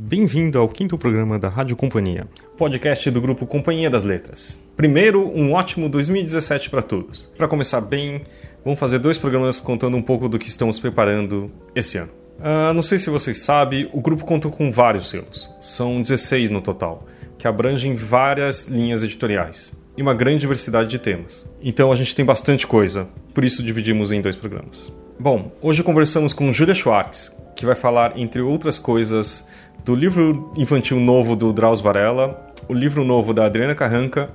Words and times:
Bem-vindo 0.00 0.60
ao 0.60 0.68
quinto 0.68 0.96
programa 0.96 1.40
da 1.40 1.48
Rádio 1.48 1.74
Companhia, 1.74 2.28
podcast 2.56 3.10
do 3.10 3.20
grupo 3.20 3.44
Companhia 3.44 3.90
das 3.90 4.04
Letras. 4.04 4.62
Primeiro, 4.76 5.28
um 5.36 5.52
ótimo 5.52 5.88
2017 5.88 6.70
para 6.70 6.82
todos. 6.82 7.26
Para 7.36 7.48
começar 7.48 7.80
bem, 7.80 8.22
vamos 8.64 8.78
fazer 8.78 9.00
dois 9.00 9.18
programas 9.18 9.58
contando 9.58 9.96
um 9.96 10.00
pouco 10.00 10.28
do 10.28 10.38
que 10.38 10.46
estamos 10.46 10.78
preparando 10.78 11.50
esse 11.74 11.98
ano. 11.98 12.12
Uh, 12.38 12.72
não 12.72 12.80
sei 12.80 13.00
se 13.00 13.10
vocês 13.10 13.40
sabem, 13.40 13.90
o 13.92 14.00
grupo 14.00 14.24
conta 14.24 14.48
com 14.48 14.70
vários 14.70 15.10
selos, 15.10 15.52
são 15.60 16.00
16 16.00 16.48
no 16.48 16.60
total, 16.60 17.04
que 17.36 17.48
abrangem 17.48 17.96
várias 17.96 18.66
linhas 18.66 19.02
editoriais 19.02 19.74
e 19.96 20.00
uma 20.00 20.14
grande 20.14 20.42
diversidade 20.42 20.88
de 20.88 21.00
temas. 21.00 21.44
Então 21.60 21.90
a 21.90 21.96
gente 21.96 22.14
tem 22.14 22.24
bastante 22.24 22.68
coisa, 22.68 23.08
por 23.34 23.44
isso 23.44 23.64
dividimos 23.64 24.12
em 24.12 24.20
dois 24.20 24.36
programas. 24.36 24.92
Bom, 25.18 25.50
hoje 25.60 25.82
conversamos 25.82 26.32
com 26.32 26.52
Julia 26.52 26.72
Schwartz, 26.72 27.36
que 27.56 27.66
vai 27.66 27.74
falar, 27.74 28.16
entre 28.16 28.40
outras 28.40 28.78
coisas, 28.78 29.44
do 29.84 29.94
livro 29.94 30.52
infantil 30.56 30.98
novo 31.00 31.34
do 31.34 31.52
Drauzio 31.52 31.84
Varela, 31.84 32.52
o 32.68 32.74
livro 32.74 33.04
novo 33.04 33.32
da 33.32 33.46
Adriana 33.46 33.74
Carranca 33.74 34.30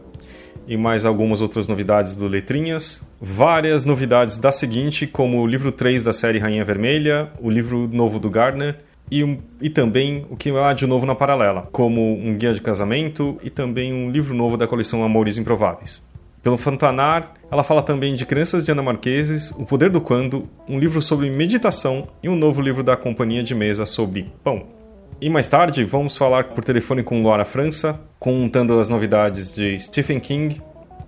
e 0.68 0.78
mais 0.78 1.06
algumas 1.06 1.42
outras 1.42 1.68
novidades 1.68 2.16
do 2.16 2.28
Letrinhas. 2.28 3.08
Várias 3.20 3.86
novidades 3.86 4.38
da 4.38 4.52
seguinte, 4.52 5.06
como 5.06 5.42
o 5.42 5.48
livro 5.48 5.72
3 5.72 6.04
da 6.04 6.14
série 6.14 6.40
Rainha 6.40 6.64
Vermelha, 6.64 7.32
o 7.40 7.50
livro 7.50 7.90
novo 7.92 8.20
do 8.20 8.30
Gardner 8.30 8.78
e, 9.12 9.38
e 9.62 9.70
também 9.70 10.26
o 10.30 10.36
que 10.36 10.50
há 10.52 10.74
de 10.74 10.88
novo 10.88 11.06
na 11.06 11.16
paralela, 11.16 11.68
como 11.72 12.14
um 12.14 12.36
guia 12.36 12.54
de 12.54 12.62
casamento 12.62 13.38
e 13.44 13.50
também 13.50 13.94
um 13.94 14.10
livro 14.10 14.34
novo 14.34 14.58
da 14.58 14.68
coleção 14.68 15.04
Amores 15.04 15.38
Improváveis. 15.38 16.02
Pelo 16.42 16.58
Fantanar, 16.58 17.32
ela 17.50 17.64
fala 17.64 17.82
também 17.82 18.16
de 18.16 18.26
Crianças 18.26 18.66
de 18.66 18.72
Ana 18.72 18.84
Marqueses, 18.84 19.52
O 19.52 19.66
Poder 19.66 19.90
do 19.90 20.02
Quando, 20.02 20.50
um 20.68 20.78
livro 20.78 21.02
sobre 21.02 21.30
meditação 21.30 22.10
e 22.22 22.28
um 22.28 22.36
novo 22.36 22.62
livro 22.62 22.84
da 22.84 22.98
companhia 22.98 23.42
de 23.42 23.56
mesa 23.56 23.86
sobre 23.86 24.30
pão. 24.44 24.83
E 25.22 25.30
mais 25.30 25.48
tarde, 25.48 25.84
vamos 25.86 26.18
falar 26.18 26.46
por 26.50 26.64
telefone 26.64 27.02
com 27.02 27.24
Laura 27.24 27.46
França, 27.46 28.00
contando 28.20 28.78
as 28.80 28.90
novidades 28.90 29.54
de 29.54 29.80
Stephen 29.80 30.20
King, 30.20 30.62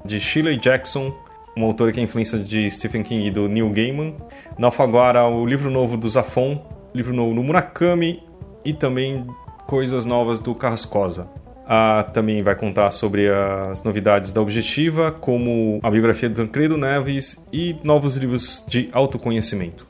de 0.05 0.19
Shirley 0.19 0.57
Jackson, 0.57 1.13
uma 1.55 1.65
autora 1.65 1.91
que 1.91 1.99
é 1.99 2.03
influência 2.03 2.39
de 2.39 2.69
Stephen 2.71 3.03
King 3.03 3.27
e 3.27 3.31
do 3.31 3.47
Neil 3.47 3.69
Gaiman. 3.69 4.15
Na 4.57 4.67
Alfaguara, 4.67 5.25
o 5.25 5.45
livro 5.45 5.69
novo 5.69 5.97
do 5.97 6.07
Zafon, 6.07 6.65
livro 6.93 7.13
novo 7.13 7.33
do 7.33 7.43
Murakami 7.43 8.23
e 8.63 8.73
também 8.73 9.25
coisas 9.67 10.05
novas 10.05 10.39
do 10.39 10.53
Carrascosa. 10.55 11.29
Ah, 11.67 12.07
também 12.13 12.43
vai 12.43 12.55
contar 12.55 12.91
sobre 12.91 13.27
as 13.29 13.83
novidades 13.83 14.31
da 14.31 14.39
Objetiva, 14.39 15.11
como 15.11 15.79
a 15.81 15.89
biografia 15.89 16.29
do 16.29 16.35
Tancredo 16.35 16.77
Neves 16.77 17.43
e 17.51 17.75
novos 17.83 18.15
livros 18.15 18.63
de 18.67 18.87
autoconhecimento. 18.93 19.87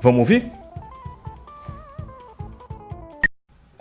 Vamos 0.00 0.18
ouvir? 0.18 0.61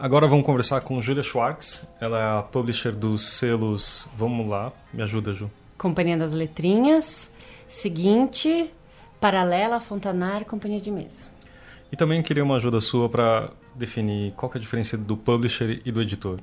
Agora 0.01 0.25
vamos 0.27 0.43
conversar 0.43 0.81
com 0.81 0.99
Julia 0.99 1.21
Schwartz. 1.21 1.87
Ela 1.99 2.19
é 2.19 2.39
a 2.39 2.41
publisher 2.41 2.91
dos 2.91 3.21
selos. 3.21 4.09
Vamos 4.17 4.47
lá, 4.47 4.73
me 4.91 5.03
ajuda, 5.03 5.31
Ju. 5.31 5.47
Companhia 5.77 6.17
das 6.17 6.31
Letrinhas, 6.31 7.29
Seguinte, 7.67 8.71
Paralela, 9.19 9.79
Fontanar, 9.79 10.43
Companhia 10.45 10.81
de 10.81 10.89
Mesa. 10.89 11.21
E 11.91 11.95
também 11.95 12.23
queria 12.23 12.43
uma 12.43 12.55
ajuda 12.55 12.81
sua 12.81 13.07
para 13.07 13.51
definir 13.75 14.31
qual 14.31 14.51
é 14.55 14.57
a 14.57 14.59
diferença 14.59 14.97
do 14.97 15.15
publisher 15.15 15.79
e 15.85 15.91
do 15.91 16.01
editor. 16.01 16.39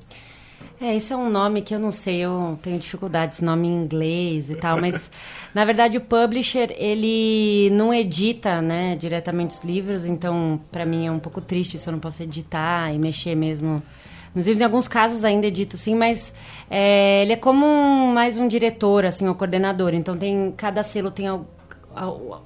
É, 0.80 0.94
isso 0.94 1.12
é 1.12 1.16
um 1.16 1.28
nome 1.28 1.60
que 1.60 1.74
eu 1.74 1.78
não 1.80 1.90
sei, 1.90 2.18
eu 2.18 2.56
tenho 2.62 2.78
dificuldades, 2.78 3.40
nome 3.40 3.66
em 3.66 3.82
inglês 3.82 4.48
e 4.48 4.54
tal, 4.54 4.80
mas 4.80 5.10
na 5.52 5.64
verdade 5.64 5.98
o 5.98 6.00
publisher, 6.00 6.72
ele 6.78 7.68
não 7.72 7.92
edita, 7.92 8.62
né, 8.62 8.94
diretamente 8.94 9.56
os 9.56 9.64
livros, 9.64 10.04
então 10.04 10.60
para 10.70 10.86
mim 10.86 11.08
é 11.08 11.10
um 11.10 11.18
pouco 11.18 11.40
triste 11.40 11.78
se 11.80 11.88
eu 11.88 11.92
não 11.92 11.98
posso 11.98 12.22
editar 12.22 12.94
e 12.94 12.98
mexer 12.98 13.34
mesmo 13.34 13.82
nos 14.32 14.46
livros. 14.46 14.60
Em 14.60 14.64
alguns 14.64 14.86
casos 14.86 15.24
ainda 15.24 15.48
edito 15.48 15.76
sim, 15.76 15.96
mas 15.96 16.32
é, 16.70 17.22
ele 17.22 17.32
é 17.32 17.36
como 17.36 17.66
um, 17.66 18.12
mais 18.12 18.36
um 18.36 18.46
diretor, 18.46 19.04
assim, 19.04 19.26
o 19.26 19.32
um 19.32 19.34
coordenador, 19.34 19.94
então 19.94 20.16
tem, 20.16 20.54
cada 20.56 20.84
selo 20.84 21.10
tem 21.10 21.26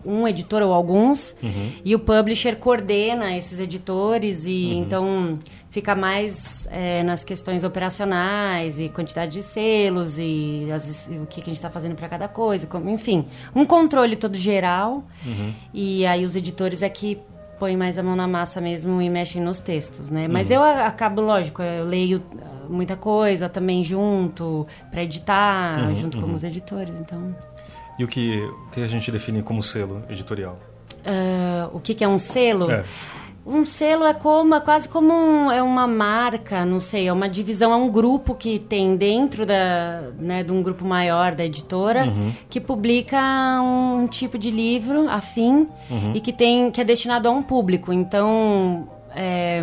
um 0.04 0.26
editor 0.26 0.62
ou 0.62 0.72
alguns 0.72 1.34
uhum. 1.42 1.72
e 1.84 1.94
o 1.94 1.98
publisher 1.98 2.56
coordena 2.56 3.36
esses 3.36 3.60
editores 3.60 4.46
e 4.46 4.72
uhum. 4.72 4.80
então 4.80 5.38
fica 5.70 5.94
mais 5.94 6.66
é, 6.70 7.02
nas 7.02 7.24
questões 7.24 7.64
operacionais 7.64 8.78
e 8.78 8.88
quantidade 8.88 9.32
de 9.32 9.42
selos 9.42 10.18
e, 10.18 10.68
as, 10.72 11.08
o 11.08 11.26
que, 11.26 11.36
que, 11.36 11.42
a 11.42 11.52
gente 11.52 11.56
está 11.56 11.70
fazendo 11.70 11.94
para 11.94 12.08
cada 12.08 12.28
coisa, 12.28 12.66
como, 12.66 12.88
enfim, 12.88 13.26
um 13.54 13.64
controle 13.64 14.16
todo 14.16 14.36
geral 14.36 15.04
uhum. 15.24 15.52
e 15.72 16.06
aí 16.06 16.24
os 16.24 16.36
editores 16.36 16.82
é 16.82 16.88
que 16.88 17.18
põem 17.58 17.76
mais 17.76 17.96
a 17.96 18.02
mão 18.02 18.16
na 18.16 18.26
massa 18.26 18.60
mesmo 18.60 19.00
e 19.00 19.08
mexem 19.08 19.40
nos 19.40 19.60
textos, 19.60 20.10
né? 20.10 20.26
Mas 20.26 20.50
uhum. 20.50 20.56
eu 20.56 20.62
acabo, 20.62 21.20
lógico, 21.20 21.62
eu 21.62 21.84
leio 21.84 22.20
ah, 22.42 22.66
muita 22.68 22.96
coisa 22.96 23.48
também 23.48 23.84
junto 23.84 24.66
para 24.90 25.04
editar, 25.04 25.86
uhum, 25.86 25.94
junto 25.94 26.18
com 26.18 26.26
uhum. 26.26 26.34
os 26.34 26.42
editores, 26.42 26.98
então 26.98 27.32
e 28.02 28.04
o 28.04 28.08
que, 28.08 28.36
o 28.38 28.70
que 28.72 28.80
a 28.80 28.88
gente 28.88 29.10
define 29.12 29.42
como 29.42 29.62
selo 29.62 30.02
editorial? 30.10 30.58
Uh, 31.06 31.76
o 31.76 31.80
que, 31.80 31.94
que, 31.94 32.02
é 32.02 32.08
um 32.08 32.18
selo? 32.18 32.70
É. 32.70 32.84
Um 33.46 33.64
selo 33.64 34.04
é 34.04 34.14
como 34.14 34.54
é 34.54 34.60
quase 34.60 34.88
como 34.88 35.12
um, 35.12 35.50
é 35.50 35.62
uma 35.62 35.86
marca, 35.86 36.64
não 36.64 36.78
sei, 36.78 37.08
é 37.08 37.12
uma 37.12 37.28
divisão, 37.28 37.72
é 37.72 37.76
um 37.76 37.90
grupo 37.90 38.34
que 38.34 38.58
tem 38.58 38.96
dentro 38.96 39.44
da, 39.46 40.10
né, 40.18 40.42
de 40.42 40.52
um 40.52 40.62
grupo 40.62 40.84
maior 40.84 41.34
da 41.34 41.44
editora 41.44 42.06
uhum. 42.06 42.32
que 42.48 42.60
publica 42.60 43.20
um, 43.60 44.02
um, 44.02 44.06
tipo 44.06 44.38
de 44.38 44.50
livro 44.50 45.08
afim 45.08 45.68
uhum. 45.90 46.12
e 46.14 46.20
que 46.20 46.32
tem 46.32 46.70
que 46.70 46.80
é 46.80 46.84
destinado 46.84 47.28
a 47.28 47.30
um 47.32 47.42
público. 47.42 47.92
Então, 47.92 48.88
é, 49.14 49.62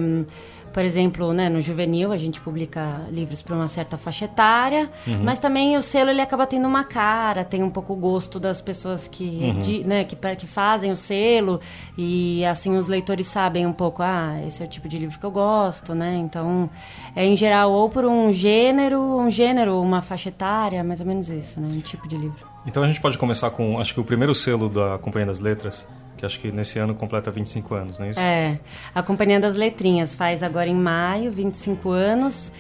por 0.72 0.84
exemplo, 0.84 1.34
né, 1.34 1.50
no 1.50 1.62
juvenil 1.62 2.12
a 2.12 2.18
gente 2.18 2.40
publica 2.42 3.02
livros 3.12 3.42
para 3.42 3.56
uma 3.56 3.68
certa 3.68 3.98
faixa 3.98 4.26
etária, 4.26 4.90
uhum. 5.08 5.24
mas 5.24 5.40
também 5.40 5.78
o 5.78 5.82
selo 5.82 6.10
ele 6.10 6.22
acaba 6.22 6.46
tendo 6.46 6.68
uma 6.68 6.84
cara, 6.84 7.44
tem 7.44 7.64
um 7.64 7.70
pouco 7.70 7.94
o 7.94 7.96
gosto 7.96 8.40
das 8.40 8.62
pessoas 8.62 9.08
que, 9.08 9.24
uhum. 9.24 9.60
de, 9.60 9.84
né, 9.84 10.04
que, 10.04 10.16
que 10.16 10.48
fazem 10.48 10.92
o 10.92 10.96
selo 10.96 11.60
e 11.98 12.44
assim 12.46 12.78
os 12.78 12.88
leitores 12.88 13.28
sabem 13.28 13.66
um 13.66 13.74
pouco, 13.74 14.02
ah, 14.04 14.40
esse 14.46 14.62
é 14.62 14.66
o 14.66 14.70
tipo 14.70 14.88
de 14.88 14.98
livro 14.98 15.20
que 15.20 15.26
eu 15.26 15.32
gosto, 15.32 15.94
né? 15.94 16.16
Então, 16.18 16.70
é 17.16 17.26
em 17.26 17.36
geral 17.36 17.72
ou 17.72 17.90
por 17.90 18.06
um 18.06 18.32
gênero, 18.32 19.00
um 19.00 19.30
gênero, 19.30 19.82
uma 19.82 20.02
faixa 20.02 20.30
etária, 20.30 20.84
mais 20.84 21.00
ou 21.00 21.06
menos 21.06 21.30
isso, 21.30 21.60
né? 21.60 21.68
Um 21.72 21.82
tipo 21.82 22.08
de 22.08 22.18
livro. 22.18 22.48
Então 22.66 22.84
a 22.84 22.88
gente 22.88 23.00
pode 23.00 23.18
começar 23.18 23.50
com, 23.52 23.80
acho 23.80 23.94
que 23.94 24.00
o 24.00 24.04
primeiro 24.04 24.36
selo 24.36 24.70
da 24.70 24.98
Companhia 24.98 25.28
das 25.28 25.40
Letras, 25.40 25.88
que 26.20 26.26
acho 26.26 26.40
que 26.40 26.52
nesse 26.52 26.78
ano 26.78 26.94
completa 26.94 27.32
25 27.32 27.74
anos, 27.74 27.98
não 27.98 28.06
é 28.06 28.10
isso? 28.10 28.20
É, 28.20 28.60
a 28.94 29.02
Companhia 29.02 29.40
das 29.40 29.56
Letrinhas 29.56 30.14
faz 30.14 30.44
agora 30.44 30.70
em 30.70 30.76
maio 30.76 31.32
25 31.32 31.90
anos. 31.92 32.52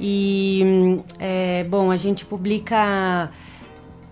E, 0.00 1.02
é, 1.18 1.64
bom, 1.64 1.90
a 1.90 1.96
gente 1.96 2.24
publica 2.24 3.30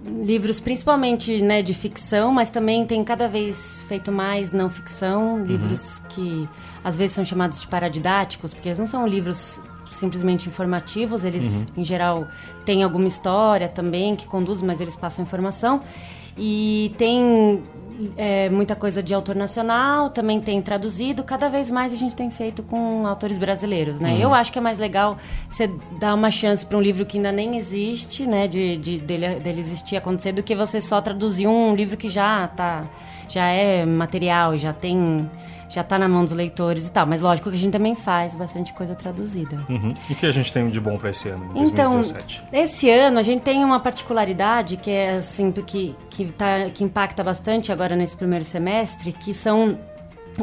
livros 0.05 0.61
principalmente 0.61 1.41
né, 1.41 1.63
de 1.63 1.73
ficção, 1.75 2.33
mas 2.33 2.51
também 2.51 2.85
tem 2.85 3.03
cada 3.05 3.29
vez 3.29 3.85
feito 3.89 4.13
mais 4.13 4.53
não 4.53 4.69
ficção, 4.69 5.45
livros 5.45 5.99
uhum. 5.99 6.05
que 6.09 6.49
às 6.85 6.97
vezes 6.97 7.13
são 7.13 7.25
chamados 7.25 7.61
de 7.61 7.67
paradidáticos, 7.69 8.53
porque 8.53 8.69
eles 8.69 8.79
não 8.79 8.87
são 8.87 9.07
livros 9.07 9.61
simplesmente 9.91 10.49
informativos, 10.49 11.25
eles 11.25 11.45
uhum. 11.45 11.83
em 11.83 11.85
geral 11.85 12.29
têm 12.65 12.83
alguma 12.83 13.09
história 13.09 13.69
também 13.69 14.15
que 14.15 14.27
conduz, 14.27 14.61
mas 14.61 14.81
eles 14.81 14.97
passam 14.97 15.25
informação. 15.25 15.83
E 16.37 16.95
tem 16.97 17.63
é, 18.17 18.49
muita 18.49 18.77
coisa 18.77 19.03
de 19.03 19.13
autor 19.13 19.35
nacional, 19.35 20.11
também 20.11 20.41
tem 20.41 20.61
traduzido. 20.63 21.25
Cada 21.25 21.49
vez 21.49 21.71
mais 21.71 21.93
a 21.93 21.97
gente 21.97 22.15
tem 22.15 22.31
feito 22.31 22.63
com 22.63 23.07
autores 23.07 23.39
brasileiros, 23.39 23.99
né? 23.99 24.13
Uhum. 24.13 24.21
Eu 24.21 24.35
acho 24.35 24.53
que 24.53 24.59
é 24.59 24.63
mais 24.63 24.79
legal 24.79 25.19
você 25.49 25.71
dar 25.99 26.15
uma 26.15 26.31
chance 26.31 26.65
para 26.65 26.79
um 26.79 26.81
livro 26.81 27.05
que 27.05 27.17
ainda 27.17 27.33
nem 27.33 27.57
existe, 27.57 28.27
né? 28.27 28.47
De, 28.47 28.77
de 28.77 28.99
dele, 28.99 29.41
dele 29.41 29.61
existir, 29.61 29.97
acontecer, 29.97 30.33
do 30.33 30.43
que 30.43 30.55
você 30.55 30.81
só 30.81 31.01
traduzir 31.01 31.47
um 31.47 31.75
livro 31.75 31.97
que 31.97 32.09
já 32.09 32.47
tá, 32.49 32.89
já 33.29 33.47
é 33.47 33.85
material, 33.85 34.57
já 34.57 34.73
tem 34.73 35.29
já 35.69 35.83
está 35.83 35.99
na 35.99 36.09
mão 36.09 36.25
dos 36.25 36.33
leitores 36.33 36.87
e 36.87 36.93
tal. 36.93 37.06
Mas 37.06 37.21
lógico 37.21 37.51
que 37.51 37.56
a 37.56 37.59
gente 37.59 37.73
também 37.73 37.94
faz 37.94 38.35
bastante 38.35 38.73
coisa 38.73 38.94
traduzida. 38.94 39.65
Uhum. 39.69 39.94
E 40.09 40.12
o 40.12 40.17
que 40.17 40.26
a 40.26 40.32
gente 40.32 40.53
tem 40.53 40.69
de 40.69 40.81
bom 40.81 40.97
para 40.97 41.11
esse 41.11 41.29
ano, 41.29 41.53
2017? 41.55 42.44
Então, 42.49 42.61
esse 42.62 42.91
ano 42.91 43.19
a 43.19 43.23
gente 43.23 43.43
tem 43.43 43.65
uma 43.65 43.81
particularidade 43.81 44.76
que 44.76 44.91
é 44.91 45.17
assim 45.17 45.53
que 45.53 45.94
que, 46.11 46.25
tá, 46.32 46.69
que 46.73 46.82
impacta 46.82 47.23
bastante 47.23 47.70
agora 47.70 47.94
nesse 47.94 48.17
primeiro 48.17 48.44
semestre, 48.44 49.12
que 49.12 49.32
são 49.32 49.79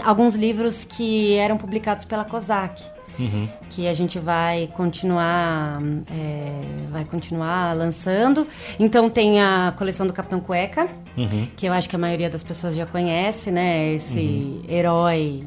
alguns 0.04 0.36
livros 0.36 0.84
que 0.84 1.36
eram 1.36 1.58
publicados 1.58 2.06
pela 2.06 2.24
COSAC. 2.24 2.95
Uhum. 3.18 3.48
que 3.70 3.88
a 3.88 3.94
gente 3.94 4.20
vai 4.20 4.70
continuar 4.74 5.80
é, 6.12 6.62
vai 6.92 7.06
continuar 7.06 7.76
lançando. 7.76 8.48
Então 8.80 9.10
tem 9.10 9.42
a 9.42 9.74
coleção 9.78 10.06
do 10.06 10.14
Capitão 10.14 10.40
Cueca, 10.40 10.88
uhum. 11.18 11.48
que 11.56 11.66
eu 11.66 11.74
acho 11.74 11.90
que 11.90 11.96
a 11.96 12.00
maioria 12.00 12.30
das 12.30 12.44
pessoas 12.44 12.76
já 12.76 12.86
conhece, 12.86 13.52
né? 13.52 13.94
Esse 13.94 14.20
uhum. 14.20 14.64
herói 14.68 15.44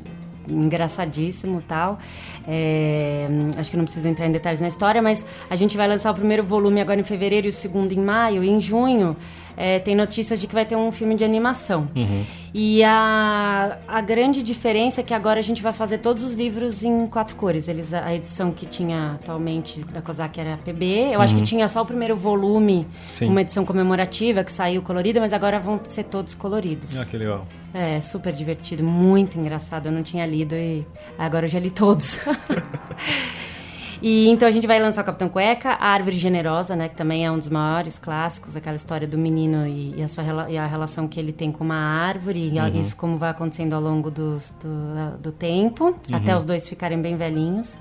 engraçadíssimo 0.48 1.62
tal. 1.62 1.98
É, 2.46 3.28
acho 3.58 3.70
que 3.70 3.76
não 3.76 3.84
preciso 3.84 4.08
entrar 4.08 4.26
em 4.26 4.32
detalhes 4.32 4.60
na 4.60 4.68
história, 4.68 5.02
mas 5.02 5.24
a 5.50 5.56
gente 5.56 5.76
vai 5.76 5.86
lançar 5.86 6.10
o 6.10 6.14
primeiro 6.14 6.42
volume 6.42 6.80
agora 6.80 6.98
em 6.98 7.04
fevereiro 7.04 7.46
e 7.46 7.50
o 7.50 7.52
segundo 7.52 7.92
em 7.92 8.00
maio. 8.00 8.42
E 8.42 8.48
em 8.48 8.60
junho 8.60 9.16
é, 9.60 9.80
tem 9.80 9.96
notícias 9.96 10.40
de 10.40 10.46
que 10.46 10.54
vai 10.54 10.64
ter 10.64 10.76
um 10.76 10.92
filme 10.92 11.16
de 11.16 11.24
animação. 11.24 11.88
Uhum. 11.96 12.24
E 12.54 12.84
a, 12.84 13.76
a 13.88 14.00
grande 14.00 14.40
diferença 14.40 15.00
é 15.00 15.04
que 15.04 15.12
agora 15.12 15.40
a 15.40 15.42
gente 15.42 15.60
vai 15.60 15.72
fazer 15.72 15.98
todos 15.98 16.22
os 16.22 16.34
livros 16.34 16.84
em 16.84 17.08
quatro 17.08 17.34
cores. 17.34 17.66
Eles, 17.66 17.92
a 17.92 18.14
edição 18.14 18.52
que 18.52 18.64
tinha 18.64 19.14
atualmente 19.16 19.80
da 19.80 20.00
COSAC 20.00 20.40
era 20.40 20.56
PB. 20.58 20.84
Eu 20.84 21.10
uhum. 21.10 21.20
acho 21.20 21.34
que 21.34 21.40
uhum. 21.40 21.44
tinha 21.44 21.68
só 21.68 21.82
o 21.82 21.84
primeiro 21.84 22.14
volume, 22.16 22.86
Sim. 23.12 23.30
uma 23.30 23.40
edição 23.40 23.64
comemorativa 23.64 24.44
que 24.44 24.52
saiu 24.52 24.80
colorida, 24.80 25.18
mas 25.18 25.32
agora 25.32 25.58
vão 25.58 25.80
ser 25.82 26.04
todos 26.04 26.34
coloridos. 26.34 26.96
Ah, 26.96 27.04
que 27.04 27.16
legal. 27.16 27.44
É, 27.74 28.00
super 28.00 28.32
divertido, 28.32 28.84
muito 28.84 29.40
engraçado. 29.40 29.86
Eu 29.86 29.92
não 29.92 30.04
tinha 30.04 30.24
lido 30.24 30.54
e 30.54 30.86
agora 31.18 31.46
eu 31.46 31.50
já 31.50 31.58
li 31.58 31.70
todos. 31.70 32.20
E 34.00 34.28
então 34.28 34.46
a 34.46 34.50
gente 34.50 34.66
vai 34.66 34.80
lançar 34.80 35.02
o 35.02 35.04
Capitão 35.04 35.28
Cueca, 35.28 35.70
a 35.70 35.88
Árvore 35.88 36.16
Generosa, 36.16 36.76
né, 36.76 36.88
que 36.88 36.94
também 36.94 37.26
é 37.26 37.30
um 37.30 37.38
dos 37.38 37.48
maiores 37.48 37.98
clássicos, 37.98 38.54
aquela 38.54 38.76
história 38.76 39.06
do 39.06 39.18
menino 39.18 39.66
e, 39.66 39.94
e 39.96 40.02
a 40.02 40.08
sua 40.08 40.48
e 40.48 40.56
a 40.56 40.66
relação 40.66 41.08
que 41.08 41.18
ele 41.18 41.32
tem 41.32 41.50
com 41.50 41.64
uma 41.64 41.76
árvore, 41.76 42.50
e 42.52 42.58
uhum. 42.58 42.80
isso 42.80 42.96
como 42.96 43.16
vai 43.16 43.30
acontecendo 43.30 43.74
ao 43.74 43.80
longo 43.80 44.10
do, 44.10 44.38
do, 44.38 45.18
do 45.20 45.32
tempo, 45.32 45.86
uhum. 45.86 46.16
até 46.16 46.36
os 46.36 46.44
dois 46.44 46.68
ficarem 46.68 47.00
bem 47.00 47.16
velhinhos 47.16 47.78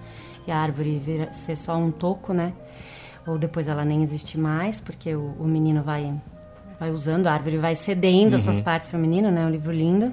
e 0.48 0.52
a 0.52 0.58
árvore 0.58 0.98
vir, 0.98 1.32
ser 1.34 1.56
só 1.56 1.76
um 1.78 1.92
toco, 1.92 2.34
né? 2.34 2.54
Ou 3.28 3.38
depois 3.38 3.68
ela 3.68 3.84
nem 3.84 4.02
existe 4.02 4.40
mais, 4.40 4.80
porque 4.80 5.14
o, 5.14 5.36
o 5.40 5.44
menino 5.46 5.84
vai 5.84 6.14
vai 6.80 6.92
usando, 6.92 7.28
a 7.28 7.34
árvore 7.34 7.58
vai 7.58 7.76
cedendo 7.76 8.32
uhum. 8.32 8.38
as 8.38 8.44
suas 8.44 8.62
partes 8.62 8.90
para 8.90 8.98
o 8.98 9.02
menino, 9.02 9.30
né? 9.30 9.46
Um 9.46 9.50
livro 9.50 9.72
lindo. 9.72 10.12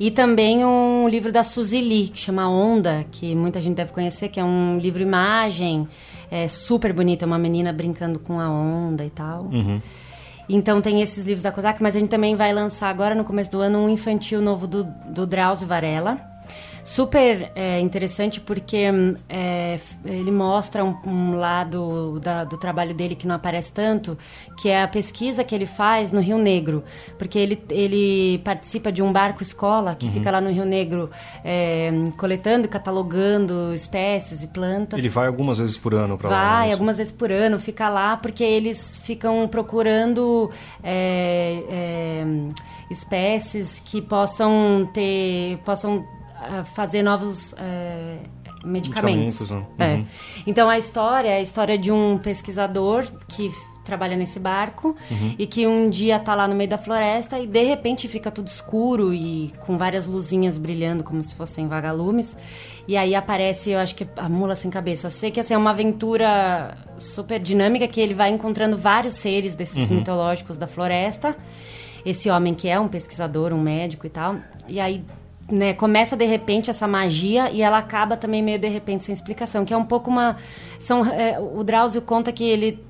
E 0.00 0.10
também 0.10 0.64
um 0.64 1.08
livro 1.08 1.32
da 1.32 1.42
Suzy 1.42 1.80
Lee, 1.80 2.08
que 2.08 2.18
chama 2.18 2.48
Onda, 2.48 3.04
que 3.10 3.34
muita 3.34 3.60
gente 3.60 3.76
deve 3.76 3.92
conhecer, 3.92 4.28
que 4.28 4.38
é 4.38 4.44
um 4.44 4.78
livro-imagem, 4.78 5.88
é 6.30 6.46
super 6.46 6.92
bonito, 6.92 7.24
é 7.24 7.26
uma 7.26 7.38
menina 7.38 7.72
brincando 7.72 8.18
com 8.18 8.38
a 8.38 8.48
onda 8.48 9.04
e 9.04 9.10
tal. 9.10 9.44
Uhum. 9.44 9.80
Então 10.48 10.80
tem 10.80 11.02
esses 11.02 11.24
livros 11.24 11.42
da 11.42 11.50
COSAC, 11.50 11.82
mas 11.82 11.96
a 11.96 11.98
gente 11.98 12.08
também 12.08 12.36
vai 12.36 12.52
lançar 12.52 12.88
agora, 12.88 13.14
no 13.14 13.24
começo 13.24 13.50
do 13.50 13.60
ano, 13.60 13.80
um 13.80 13.88
infantil 13.88 14.40
novo 14.40 14.66
do, 14.66 14.84
do 14.84 15.26
Drauzio 15.26 15.66
Varela 15.66 16.27
super 16.88 17.52
é, 17.54 17.78
interessante 17.80 18.40
porque 18.40 18.90
hum, 18.90 19.14
é, 19.28 19.78
ele 20.06 20.30
mostra 20.30 20.82
um, 20.82 20.96
um 21.04 21.36
lado 21.36 22.18
da, 22.18 22.44
do 22.44 22.56
trabalho 22.56 22.94
dele 22.94 23.14
que 23.14 23.26
não 23.26 23.34
aparece 23.34 23.70
tanto, 23.70 24.16
que 24.56 24.70
é 24.70 24.82
a 24.82 24.88
pesquisa 24.88 25.44
que 25.44 25.54
ele 25.54 25.66
faz 25.66 26.12
no 26.12 26.20
Rio 26.20 26.38
Negro. 26.38 26.82
Porque 27.18 27.38
ele, 27.38 27.62
ele 27.70 28.38
participa 28.38 28.90
de 28.90 29.02
um 29.02 29.12
barco 29.12 29.42
escola 29.42 29.94
que 29.94 30.06
uhum. 30.06 30.12
fica 30.12 30.30
lá 30.30 30.40
no 30.40 30.50
Rio 30.50 30.64
Negro 30.64 31.10
é, 31.44 31.92
coletando 32.16 32.64
e 32.64 32.68
catalogando 32.68 33.74
espécies 33.74 34.42
e 34.42 34.48
plantas. 34.48 34.98
Ele 34.98 35.10
vai 35.10 35.26
algumas 35.26 35.58
vezes 35.58 35.76
por 35.76 35.94
ano 35.94 36.16
para 36.16 36.30
lá? 36.30 36.54
Vai, 36.54 36.70
é 36.70 36.72
algumas 36.72 36.96
vezes 36.96 37.12
por 37.12 37.30
ano, 37.30 37.58
fica 37.58 37.90
lá 37.90 38.16
porque 38.16 38.42
eles 38.42 38.98
ficam 39.04 39.46
procurando 39.46 40.50
é, 40.82 41.62
é, 41.68 42.24
espécies 42.90 43.78
que 43.84 44.00
possam 44.00 44.88
ter. 44.94 45.58
possam 45.66 46.16
fazer 46.74 47.02
novos 47.02 47.54
é, 47.58 48.18
medicamentos. 48.64 49.40
medicamentos 49.40 49.50
né? 49.50 49.66
É. 49.78 49.84
uhum. 49.84 50.00
é. 50.00 50.04
Então 50.46 50.70
a 50.70 50.78
história 50.78 51.28
é 51.28 51.36
a 51.36 51.40
história 51.40 51.78
de 51.78 51.90
um 51.90 52.18
pesquisador 52.18 53.06
que 53.28 53.50
trabalha 53.88 54.16
nesse 54.16 54.38
barco 54.38 54.94
uhum. 55.10 55.34
e 55.38 55.46
que 55.46 55.66
um 55.66 55.88
dia 55.88 56.18
tá 56.18 56.34
lá 56.34 56.46
no 56.46 56.54
meio 56.54 56.68
da 56.68 56.76
floresta 56.76 57.38
e 57.38 57.46
de 57.46 57.62
repente 57.62 58.06
fica 58.06 58.30
tudo 58.30 58.46
escuro 58.46 59.14
e 59.14 59.50
com 59.60 59.78
várias 59.78 60.06
luzinhas 60.06 60.58
brilhando 60.58 61.02
como 61.02 61.22
se 61.22 61.34
fossem 61.34 61.66
vagalumes. 61.66 62.36
E 62.86 62.98
aí 62.98 63.14
aparece, 63.14 63.70
eu 63.70 63.78
acho 63.78 63.94
que 63.94 64.06
a 64.16 64.28
mula 64.28 64.54
sem 64.54 64.70
cabeça. 64.70 65.08
sei 65.08 65.30
que 65.30 65.40
assim, 65.40 65.54
é 65.54 65.56
uma 65.56 65.70
aventura 65.70 66.76
super 66.98 67.40
dinâmica 67.40 67.88
que 67.88 67.98
ele 67.98 68.12
vai 68.12 68.28
encontrando 68.28 68.76
vários 68.76 69.14
seres 69.14 69.54
desses 69.54 69.88
uhum. 69.88 69.96
mitológicos 69.96 70.58
da 70.58 70.66
floresta. 70.66 71.34
Esse 72.04 72.28
homem 72.28 72.54
que 72.54 72.68
é 72.68 72.78
um 72.78 72.88
pesquisador, 72.88 73.54
um 73.54 73.60
médico 73.60 74.06
e 74.06 74.10
tal. 74.10 74.36
E 74.68 74.78
aí 74.80 75.02
né, 75.50 75.72
começa 75.72 76.14
de 76.14 76.26
repente 76.26 76.68
essa 76.68 76.86
magia 76.86 77.50
e 77.50 77.62
ela 77.62 77.78
acaba 77.78 78.16
também 78.16 78.42
meio 78.42 78.58
de 78.58 78.68
repente 78.68 79.04
sem 79.04 79.12
explicação, 79.14 79.64
que 79.64 79.72
é 79.72 79.76
um 79.76 79.84
pouco 79.84 80.10
uma 80.10 80.36
são 80.78 81.04
é, 81.06 81.38
o 81.40 81.64
Drauzio 81.64 82.02
conta 82.02 82.30
que 82.32 82.44
ele 82.44 82.84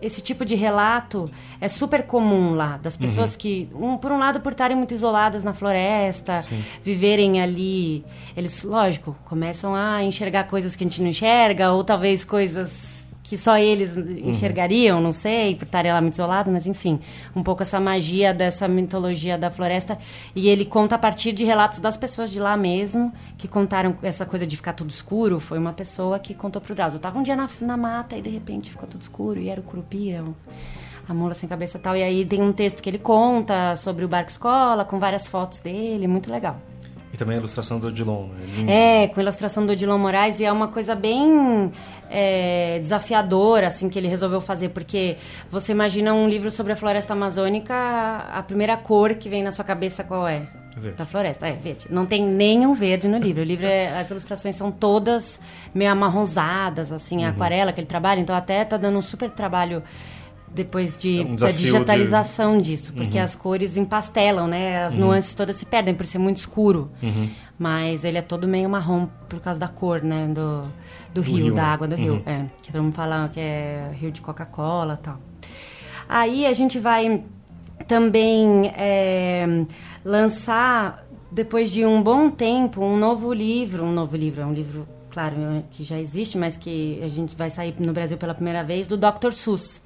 esse 0.00 0.20
tipo 0.20 0.44
de 0.44 0.54
relato 0.54 1.30
é 1.60 1.68
super 1.68 2.02
comum 2.02 2.54
lá 2.54 2.76
das 2.76 2.96
pessoas 2.96 3.32
uhum. 3.32 3.38
que 3.38 3.68
um, 3.74 3.96
por 3.96 4.12
um 4.12 4.18
lado 4.18 4.40
por 4.40 4.52
estarem 4.52 4.76
muito 4.76 4.92
isoladas 4.92 5.42
na 5.42 5.54
floresta, 5.54 6.42
Sim. 6.42 6.62
viverem 6.82 7.40
ali, 7.40 8.04
eles 8.36 8.62
lógico, 8.62 9.16
começam 9.24 9.74
a 9.74 10.02
enxergar 10.02 10.44
coisas 10.44 10.76
que 10.76 10.84
a 10.84 10.86
gente 10.86 11.00
não 11.00 11.08
enxerga 11.08 11.72
ou 11.72 11.82
talvez 11.82 12.24
coisas 12.24 12.91
que 13.32 13.38
só 13.38 13.56
eles 13.56 13.96
enxergariam, 13.96 15.00
não 15.00 15.10
sei, 15.10 15.54
por 15.54 15.64
estarem 15.64 15.90
lá 15.90 16.02
muito 16.02 16.12
isolados, 16.12 16.52
mas 16.52 16.66
enfim, 16.66 17.00
um 17.34 17.42
pouco 17.42 17.62
essa 17.62 17.80
magia 17.80 18.34
dessa 18.34 18.68
mitologia 18.68 19.38
da 19.38 19.50
floresta. 19.50 19.96
E 20.36 20.50
ele 20.50 20.66
conta 20.66 20.96
a 20.96 20.98
partir 20.98 21.32
de 21.32 21.42
relatos 21.42 21.78
das 21.78 21.96
pessoas 21.96 22.30
de 22.30 22.38
lá 22.38 22.58
mesmo, 22.58 23.10
que 23.38 23.48
contaram 23.48 23.96
essa 24.02 24.26
coisa 24.26 24.46
de 24.46 24.54
ficar 24.54 24.74
tudo 24.74 24.90
escuro. 24.90 25.40
Foi 25.40 25.58
uma 25.58 25.72
pessoa 25.72 26.18
que 26.18 26.34
contou 26.34 26.60
pro 26.60 26.74
Drauzio. 26.74 26.98
Eu 26.98 27.00
tava 27.00 27.18
um 27.18 27.22
dia 27.22 27.34
na, 27.34 27.48
na 27.62 27.76
mata 27.78 28.18
e 28.18 28.20
de 28.20 28.28
repente 28.28 28.70
ficou 28.70 28.86
tudo 28.86 29.00
escuro 29.00 29.40
e 29.40 29.48
era 29.48 29.62
o 29.62 29.64
curupira, 29.64 30.22
a 31.08 31.14
mula 31.14 31.32
sem 31.32 31.48
cabeça 31.48 31.78
e 31.78 31.80
tal. 31.80 31.96
E 31.96 32.02
aí 32.02 32.26
tem 32.26 32.42
um 32.42 32.52
texto 32.52 32.82
que 32.82 32.90
ele 32.90 32.98
conta 32.98 33.74
sobre 33.76 34.04
o 34.04 34.08
barco 34.08 34.30
escola, 34.30 34.84
com 34.84 34.98
várias 34.98 35.26
fotos 35.26 35.60
dele, 35.60 36.06
muito 36.06 36.30
legal. 36.30 36.60
E 37.12 37.16
também 37.16 37.36
a 37.36 37.38
ilustração 37.38 37.78
do 37.78 37.88
Odilon. 37.88 38.28
Né? 38.64 39.02
É, 39.02 39.08
com 39.08 39.20
a 39.20 39.22
ilustração 39.22 39.66
do 39.66 39.72
Odilon 39.72 39.98
Moraes. 39.98 40.40
E 40.40 40.44
é 40.44 40.50
uma 40.50 40.68
coisa 40.68 40.94
bem 40.94 41.70
é, 42.10 42.78
desafiadora, 42.80 43.66
assim, 43.66 43.88
que 43.88 43.98
ele 43.98 44.08
resolveu 44.08 44.40
fazer. 44.40 44.70
Porque 44.70 45.16
você 45.50 45.72
imagina 45.72 46.14
um 46.14 46.26
livro 46.26 46.50
sobre 46.50 46.72
a 46.72 46.76
floresta 46.76 47.12
amazônica, 47.12 47.74
a 47.74 48.42
primeira 48.42 48.76
cor 48.78 49.14
que 49.14 49.28
vem 49.28 49.42
na 49.42 49.52
sua 49.52 49.64
cabeça 49.64 50.02
qual 50.02 50.26
é? 50.26 50.46
Verde. 50.74 50.96
Da 50.96 51.04
floresta, 51.04 51.46
é, 51.46 51.52
verde. 51.52 51.86
Não 51.90 52.06
tem 52.06 52.26
nenhum 52.26 52.72
verde 52.72 53.06
no 53.06 53.18
livro. 53.18 53.42
O 53.42 53.44
livro, 53.44 53.66
é, 53.66 54.00
as 54.00 54.10
ilustrações 54.10 54.56
são 54.56 54.72
todas 54.72 55.38
meio 55.74 55.90
amarronzadas, 55.92 56.90
assim, 56.90 57.24
a 57.24 57.28
uhum. 57.28 57.34
aquarela 57.34 57.74
que 57.74 57.80
ele 57.80 57.86
trabalha. 57.86 58.20
Então 58.20 58.34
até 58.34 58.64
tá 58.64 58.78
dando 58.78 58.96
um 58.98 59.02
super 59.02 59.28
trabalho 59.28 59.82
depois 60.54 60.98
de 60.98 61.20
é 61.20 61.24
um 61.24 61.34
da 61.34 61.50
digitalização 61.50 62.58
de... 62.58 62.64
disso, 62.64 62.92
porque 62.92 63.18
uhum. 63.18 63.24
as 63.24 63.34
cores 63.34 63.76
empastelam, 63.76 64.46
né? 64.46 64.84
As 64.84 64.94
uhum. 64.94 65.00
nuances 65.00 65.34
todas 65.34 65.56
se 65.56 65.64
perdem 65.64 65.94
por 65.94 66.06
ser 66.06 66.18
muito 66.18 66.36
escuro. 66.36 66.90
Uhum. 67.02 67.28
Mas 67.58 68.04
ele 68.04 68.18
é 68.18 68.22
todo 68.22 68.46
meio 68.46 68.68
marrom 68.68 69.06
por 69.28 69.40
causa 69.40 69.58
da 69.58 69.68
cor, 69.68 70.02
né? 70.02 70.28
Do, 70.28 70.64
do 71.14 71.20
rio, 71.20 71.44
rio, 71.44 71.54
da 71.54 71.64
água 71.64 71.88
do 71.88 71.96
rio. 71.96 72.14
Uhum. 72.14 72.22
É, 72.26 72.44
que 72.62 72.72
todo 72.72 72.82
mundo 72.82 72.94
fala 72.94 73.28
que 73.32 73.40
é 73.40 73.90
rio 73.98 74.10
de 74.10 74.20
Coca-Cola 74.20 74.98
tal. 75.02 75.18
Aí 76.08 76.44
a 76.46 76.52
gente 76.52 76.78
vai 76.78 77.24
também 77.88 78.72
é, 78.76 79.64
lançar, 80.04 81.06
depois 81.30 81.70
de 81.70 81.86
um 81.86 82.02
bom 82.02 82.30
tempo, 82.30 82.82
um 82.84 82.96
novo 82.96 83.32
livro. 83.32 83.84
Um 83.84 83.92
novo 83.92 84.16
livro, 84.16 84.42
é 84.42 84.46
um 84.46 84.52
livro 84.52 84.86
claro, 85.10 85.36
que 85.70 85.84
já 85.84 85.98
existe, 85.98 86.38
mas 86.38 86.56
que 86.56 86.98
a 87.02 87.08
gente 87.08 87.36
vai 87.36 87.50
sair 87.50 87.74
no 87.78 87.92
Brasil 87.92 88.16
pela 88.16 88.34
primeira 88.34 88.64
vez, 88.64 88.86
do 88.86 88.96
Dr. 88.96 89.30
Seuss 89.30 89.82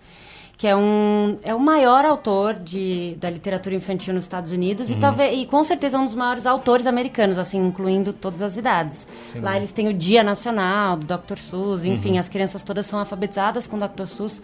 que 0.56 0.66
é 0.66 0.74
um 0.74 1.38
é 1.42 1.54
o 1.54 1.60
maior 1.60 2.04
autor 2.04 2.54
de, 2.54 3.14
da 3.20 3.28
literatura 3.28 3.74
infantil 3.74 4.14
nos 4.14 4.24
Estados 4.24 4.52
Unidos 4.52 4.88
uhum. 4.88 4.96
e 4.96 5.00
talvez 5.00 5.38
e 5.38 5.46
com 5.46 5.62
certeza 5.62 5.98
um 5.98 6.04
dos 6.04 6.14
maiores 6.14 6.46
autores 6.46 6.86
americanos, 6.86 7.36
assim, 7.36 7.58
incluindo 7.58 8.12
todas 8.12 8.40
as 8.40 8.56
idades. 8.56 9.06
Sim, 9.32 9.40
Lá 9.40 9.56
eles 9.56 9.70
têm 9.72 9.88
o 9.88 9.92
Dia 9.92 10.22
Nacional 10.22 10.96
do 10.96 11.06
Dr. 11.06 11.36
Seuss, 11.36 11.84
enfim, 11.84 12.12
uhum. 12.12 12.20
as 12.20 12.28
crianças 12.28 12.62
todas 12.62 12.86
são 12.86 12.98
alfabetizadas 12.98 13.66
com 13.66 13.76
o 13.76 13.80
Dr. 13.80 14.06
Seuss 14.06 14.42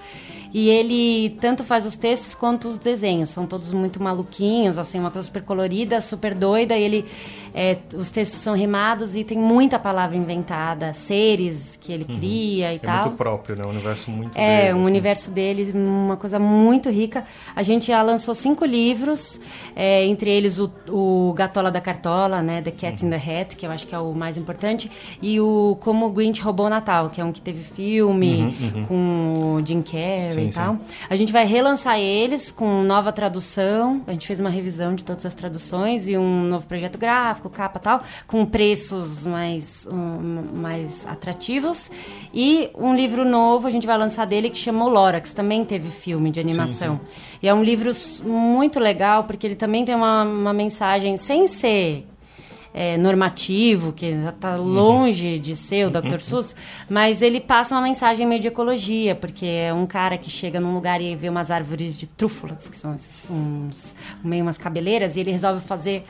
e 0.53 0.69
ele 0.69 1.31
tanto 1.41 1.65
faz 1.65 1.87
os 1.87 1.97
textos 1.97 2.35
quanto 2.35 2.69
os 2.69 2.77
desenhos, 2.77 3.31
são 3.31 3.47
todos 3.47 3.73
muito 3.73 4.03
maluquinhos, 4.03 4.77
assim, 4.77 5.01
uma 5.01 5.11
coisa 5.11 5.25
super 5.25 5.43
colorida, 5.43 6.01
super 6.03 6.35
doida, 6.35 6.77
e 6.77 6.83
ele 6.83 7.07
é, 7.55 7.79
os 7.95 8.11
textos 8.11 8.41
são 8.41 8.55
rimados 8.55 9.15
e 9.15 9.25
tem 9.25 9.39
muita 9.39 9.79
palavra 9.79 10.17
inventada, 10.17 10.93
seres 10.93 11.79
que 11.81 11.93
ele 11.93 12.05
uhum. 12.09 12.19
cria 12.19 12.73
e 12.73 12.77
é 12.77 12.79
tal. 12.79 12.97
É 12.97 13.05
muito 13.05 13.17
próprio, 13.17 13.57
né? 13.57 13.65
Um 13.65 13.71
universo 13.71 14.11
muito 14.11 14.39
É, 14.39 14.61
dele, 14.61 14.73
um 14.75 14.81
assim. 14.81 14.91
universo 14.91 15.31
dele 15.31 15.73
uma 16.05 16.17
coisa 16.17 16.39
muito 16.39 16.91
rica. 16.91 17.25
A 17.55 17.63
gente 17.63 17.87
já 17.87 18.03
lançou 18.03 18.35
cinco 18.35 18.65
livros, 18.65 19.41
é, 19.75 20.05
entre 20.07 20.31
eles 20.31 20.59
o, 20.59 20.71
o 20.89 21.33
Gatola 21.35 21.71
da 21.71 21.81
Cartola, 21.81 22.43
né, 22.43 22.61
The 22.63 22.71
Cat 22.71 23.05
in 23.05 23.11
the 23.11 23.17
Hat, 23.17 23.57
que 23.57 23.67
eu 23.67 23.71
acho 23.71 23.87
que 23.87 23.95
é 23.95 23.99
o 23.99 24.13
mais 24.13 24.37
importante, 24.37 24.91
e 25.21 25.41
o 25.41 25.77
Como 25.81 26.07
o 26.07 26.11
Grinch 26.11 26.41
Roubou 26.43 26.67
o 26.67 26.69
Natal, 26.71 27.11
que 27.11 27.21
é 27.21 27.25
um 27.25 27.33
que 27.33 27.41
teve 27.41 27.63
filme 27.63 28.43
uhum, 28.43 28.73
uhum. 28.75 28.85
com 28.87 29.55
o 29.55 29.67
Jim 29.67 29.83
Carrey 29.83 30.31
sim, 30.31 30.49
e 30.49 30.51
tal. 30.51 30.75
Sim. 30.75 30.81
A 31.09 31.17
gente 31.17 31.33
vai 31.33 31.47
relançar 31.47 31.99
eles 31.99 32.51
com 32.51 32.83
nova 32.83 33.13
tradução. 33.13 34.03
A 34.07 34.13
gente 34.13 34.27
fez 34.27 34.41
uma 34.41 34.51
revisão 34.51 34.95
de 34.95 35.05
todas 35.05 35.25
as 35.27 35.35
traduções 35.35 36.09
e 36.09 36.17
um 36.17 36.43
novo 36.45 36.67
projeto 36.67 36.99
gráfico, 36.99 37.49
capa 37.49 37.79
e 37.79 37.83
tal, 37.83 38.03
com 38.27 38.45
preços 38.45 39.27
mais, 39.27 39.87
um, 39.91 40.59
mais 40.61 41.07
atrativos. 41.07 41.91
E 42.33 42.71
um 42.77 42.95
livro 42.95 43.25
novo 43.25 43.67
a 43.67 43.71
gente 43.71 43.87
vai 43.87 43.99
lançar 43.99 44.27
dele 44.27 44.51
que 44.51 44.59
chama 44.59 44.85
o 44.85 44.89
Lorax, 44.89 45.33
também 45.33 45.65
teve 45.65 45.91
filme 45.93 46.31
de 46.31 46.41
animação. 46.41 46.97
Sim, 46.97 47.13
sim. 47.13 47.39
E 47.43 47.49
é 47.49 47.55
um 47.55 47.63
livro 47.63 47.93
muito 48.25 48.81
legal, 48.81 49.25
porque 49.25 49.47
ele 49.47 49.55
também 49.55 49.85
tem 49.85 49.95
uma, 49.95 50.25
uma 50.25 50.53
mensagem, 50.53 51.17
sem 51.17 51.47
ser 51.47 52.07
é, 52.75 52.97
normativo, 52.97 53.93
que 53.93 54.07
está 54.07 54.57
longe 54.57 55.39
de 55.39 55.55
ser 55.55 55.87
o 55.87 55.91
Dr. 55.91 56.21
Seuss, 56.21 56.55
mas 56.89 57.21
ele 57.21 57.41
passa 57.41 57.75
uma 57.75 57.83
mensagem 57.83 58.27
meio 58.27 58.41
de 58.41 58.49
ecologia, 58.49 59.15
porque 59.15 59.45
é 59.45 59.73
um 59.73 59.87
cara 59.87 60.17
que 60.17 60.31
chega 60.31 60.59
num 60.59 60.73
lugar 60.73 61.01
e 61.01 61.15
vê 61.15 61.29
umas 61.29 61.51
árvores 61.51 61.99
de 61.99 62.07
trúfulas, 62.07 62.69
que 62.69 62.77
são 62.77 62.95
esses, 62.95 63.31
uns, 63.31 63.95
meio 64.25 64.43
umas 64.43 64.57
cabeleiras, 64.57 65.17
e 65.17 65.21
ele 65.21 65.31
resolve 65.31 65.61
fazer 65.61 66.05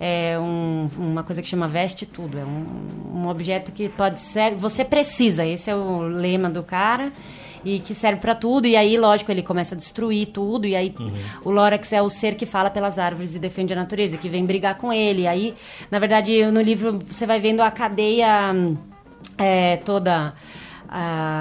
é, 0.00 0.38
um, 0.38 0.88
uma 0.96 1.22
coisa 1.22 1.42
que 1.42 1.48
chama 1.48 1.68
veste 1.68 2.06
tudo. 2.06 2.38
É 2.38 2.44
um, 2.44 3.22
um 3.22 3.28
objeto 3.28 3.70
que 3.72 3.88
pode 3.88 4.20
ser. 4.20 4.54
Você 4.54 4.84
precisa, 4.84 5.44
esse 5.44 5.70
é 5.70 5.76
o 5.76 6.00
lema 6.00 6.48
do 6.48 6.62
cara 6.62 7.12
e 7.66 7.80
que 7.80 7.96
serve 7.96 8.20
para 8.20 8.32
tudo. 8.32 8.68
E 8.68 8.76
aí, 8.76 8.96
lógico, 8.96 9.32
ele 9.32 9.42
começa 9.42 9.74
a 9.74 9.78
destruir 9.78 10.26
tudo. 10.26 10.68
E 10.68 10.76
aí, 10.76 10.94
uhum. 10.96 11.12
o 11.44 11.50
Lorax 11.50 11.92
é 11.92 12.00
o 12.00 12.08
ser 12.08 12.36
que 12.36 12.46
fala 12.46 12.70
pelas 12.70 12.96
árvores 12.96 13.34
e 13.34 13.40
defende 13.40 13.72
a 13.72 13.76
natureza, 13.76 14.16
que 14.16 14.28
vem 14.28 14.46
brigar 14.46 14.78
com 14.78 14.92
ele. 14.92 15.22
E 15.22 15.26
aí, 15.26 15.54
na 15.90 15.98
verdade, 15.98 16.46
no 16.52 16.62
livro 16.62 17.00
você 17.04 17.26
vai 17.26 17.40
vendo 17.40 17.60
a 17.60 17.70
cadeia 17.72 18.54
é, 19.36 19.78
toda. 19.78 20.32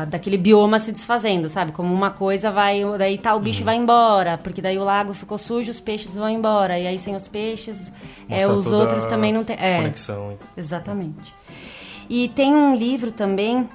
daquele 0.09 0.37
bioma 0.37 0.79
se 0.79 0.91
desfazendo, 0.91 1.47
sabe? 1.47 1.71
Como 1.71 1.93
uma 1.93 2.09
coisa 2.09 2.51
vai. 2.51 2.81
Daí 2.97 3.19
tal 3.19 3.39
bicho 3.39 3.59
uhum. 3.59 3.65
vai 3.65 3.75
embora, 3.75 4.35
porque 4.39 4.63
daí 4.63 4.79
o 4.79 4.83
lago 4.83 5.13
ficou 5.13 5.37
sujo, 5.37 5.69
os 5.69 5.79
peixes 5.79 6.15
vão 6.15 6.27
embora. 6.27 6.79
E 6.79 6.87
aí 6.87 6.97
sem 6.97 7.15
os 7.15 7.27
peixes, 7.27 7.91
é, 8.27 8.47
os 8.47 8.71
outros 8.71 9.05
também 9.05 9.31
não 9.31 9.43
tem. 9.43 9.57
É, 9.59 9.77
conexão. 9.77 10.35
Exatamente. 10.57 11.35
E 12.09 12.29
tem 12.29 12.55
um 12.55 12.75
livro 12.75 13.11
também 13.11 13.69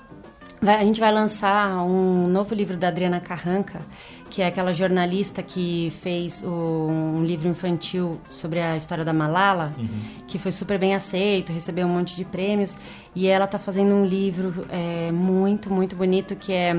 a 0.63 0.85
gente 0.85 1.01
vai 1.01 1.11
lançar 1.11 1.83
um 1.85 2.27
novo 2.27 2.55
livro 2.55 2.77
da 2.77 2.89
Adriana 2.89 3.19
Carranca, 3.19 3.81
que 4.29 4.43
é 4.43 4.47
aquela 4.47 4.73
jornalista 4.73 5.43
que 5.43 5.91
fez 6.03 6.45
um 6.45 7.25
livro 7.25 7.49
infantil 7.49 8.21
sobre 8.29 8.61
a 8.61 8.77
história 8.77 9.05
da 9.05 9.13
Malala, 9.13 9.75
uhum. 9.79 9.89
que 10.29 10.39
foi 10.39 10.53
super 10.53 10.79
bem 10.79 10.95
aceito, 10.95 11.53
recebeu 11.53 11.87
um 11.87 11.91
monte 11.91 12.15
de 12.15 12.25
prêmios. 12.25 12.77
E 13.15 13.27
ela 13.27 13.47
está 13.47 13.59
fazendo 13.59 13.95
um 13.95 14.05
livro 14.05 14.67
é, 14.69 15.11
muito, 15.11 15.73
muito 15.73 15.97
bonito 15.97 16.37
que 16.37 16.53
é. 16.53 16.75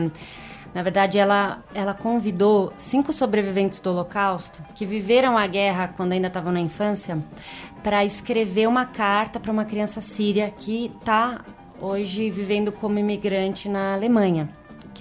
Na 0.74 0.82
verdade, 0.82 1.18
ela, 1.18 1.62
ela 1.74 1.94
convidou 1.94 2.72
cinco 2.78 3.12
sobreviventes 3.12 3.80
do 3.80 3.90
Holocausto 3.90 4.64
que 4.74 4.86
viveram 4.86 5.38
a 5.38 5.46
guerra 5.46 5.90
quando 5.98 6.14
ainda 6.14 6.28
estavam 6.28 6.54
na 6.54 6.62
infância 6.62 7.18
para 7.84 8.06
escrever 8.06 8.70
uma 8.70 8.86
carta 8.86 9.38
para 9.38 9.52
uma 9.52 9.66
criança 9.66 10.00
síria 10.00 10.50
que 10.50 10.90
está 11.02 11.42
hoje 11.82 12.30
vivendo 12.30 12.72
como 12.72 13.00
imigrante 13.00 13.68
na 13.68 13.94
Alemanha 13.94 14.50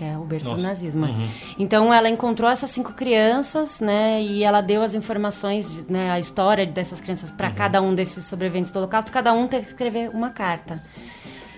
que 0.01 0.05
é 0.05 0.17
o 0.17 0.25
berço 0.25 0.49
Nossa. 0.49 0.63
do 0.63 0.67
nazismo. 0.67 1.05
Uhum. 1.05 1.29
Então 1.59 1.93
ela 1.93 2.09
encontrou 2.09 2.51
essas 2.51 2.71
cinco 2.71 2.95
crianças, 2.95 3.81
né, 3.81 4.23
e 4.23 4.43
ela 4.43 4.63
deu 4.63 4.81
as 4.83 4.95
informações, 4.95 5.87
né, 5.89 6.11
a 6.11 6.19
história 6.19 6.65
dessas 6.65 7.03
crianças 7.03 7.31
para 7.31 7.49
uhum. 7.49 7.55
cada 7.55 7.83
um 7.83 7.95
desses 7.95 8.25
sobreviventes 8.25 8.73
do 8.73 8.79
Holocausto. 8.79 9.13
Cada 9.13 9.31
um 9.35 9.47
teve 9.47 9.65
que 9.65 9.73
escrever 9.73 10.09
uma 10.09 10.31
carta. 10.31 10.83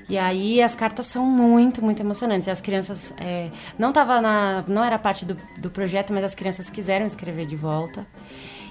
E 0.08 0.18
aí 0.18 0.60
as 0.60 0.74
cartas 0.74 1.06
são 1.06 1.24
muito, 1.24 1.82
muito 1.82 2.00
emocionantes. 2.00 2.48
E 2.48 2.50
as 2.50 2.60
crianças 2.60 3.14
é, 3.16 3.48
não 3.78 3.92
tava 3.92 4.20
na, 4.20 4.64
não 4.66 4.84
era 4.84 4.98
parte 4.98 5.24
do, 5.24 5.38
do 5.58 5.70
projeto, 5.70 6.12
mas 6.12 6.24
as 6.24 6.34
crianças 6.34 6.68
quiseram 6.68 7.06
escrever 7.06 7.46
de 7.46 7.54
volta. 7.54 8.04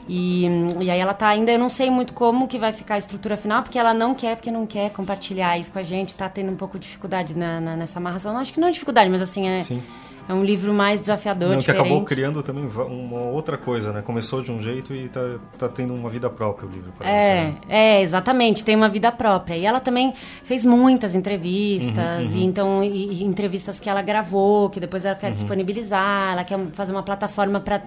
E, 0.08 0.46
e 0.79 0.89
aí 0.89 1.00
ela 1.00 1.13
tá 1.13 1.27
ainda, 1.27 1.51
eu 1.51 1.60
não 1.60 1.70
sei 1.70 1.89
muito 1.89 2.13
como 2.13 2.48
que 2.48 2.58
vai 2.58 2.74
ficar 2.74 2.96
a 2.96 2.98
estrutura 2.98 3.38
final, 3.38 3.63
porque 3.63 3.79
ela 3.79 3.93
não 3.93 4.13
quer, 4.13 4.36
porque 4.36 4.51
não 4.51 4.65
quer 4.65 4.91
compartilhar 4.91 5.58
isso 5.58 5.72
com 5.72 5.79
a 5.79 5.84
gente, 5.84 6.13
tá 6.15 6.27
tendo 6.27 6.51
um 6.51 6.55
pouco 6.55 6.77
de 6.77 6.86
dificuldade 6.86 7.38
na, 7.38 7.60
na 7.62 7.75
nessa 7.75 8.00
amarração. 8.00 8.38
Acho 8.38 8.53
que 8.53 8.60
não 8.60 8.67
é 8.67 8.72
dificuldade, 8.72 9.10
mas 9.10 9.22
assim, 9.22 9.48
é. 9.48 9.62
Sim 9.63 9.81
é 10.28 10.34
um 10.34 10.44
livro 10.44 10.74
mais 10.74 11.00
desafiador, 11.00 11.50
Não, 11.50 11.58
diferente. 11.58 11.82
que 11.82 11.88
acabou 11.88 12.06
criando 12.06 12.44
também 12.44 12.66
uma 12.66 13.22
outra 13.22 13.58
coisa, 13.58 13.92
né? 13.92 14.01
Começou 14.01 14.42
de 14.42 14.51
um 14.51 14.60
jeito 14.60 14.94
e 14.94 15.10
tá, 15.10 15.40
tá 15.58 15.70
tendo 15.70 15.94
uma 15.94 16.10
vida 16.10 16.30
própria 16.30 16.68
o 16.68 16.72
livro. 16.72 16.94
Parece, 16.98 17.30
é, 17.30 17.44
né? 17.44 17.56
é, 17.68 18.01
exatamente, 18.01 18.63
tem 18.63 18.75
uma 18.75 18.90
vida 18.90 19.12
própria. 19.12 19.56
E 19.56 19.66
ela 19.66 19.80
também 19.80 20.13
fez 20.44 20.66
muitas 20.66 21.16
entrevistas, 21.16 22.28
uhum, 22.28 22.34
uhum. 22.34 22.38
e 22.38 22.44
então 22.44 22.84
e, 22.84 23.22
e 23.22 23.24
entrevistas 23.24 23.80
que 23.80 23.90
ela 23.90 24.01
gravou, 24.01 24.70
que 24.70 24.80
depois 24.80 25.06
ela 25.06 25.16
quer 25.16 25.28
uhum. 25.28 25.34
disponibilizar, 25.34 26.34
ela 26.34 26.44
quer 26.44 26.60
fazer 26.74 26.92
uma 26.92 27.04
plataforma 27.04 27.60
para 27.60 27.82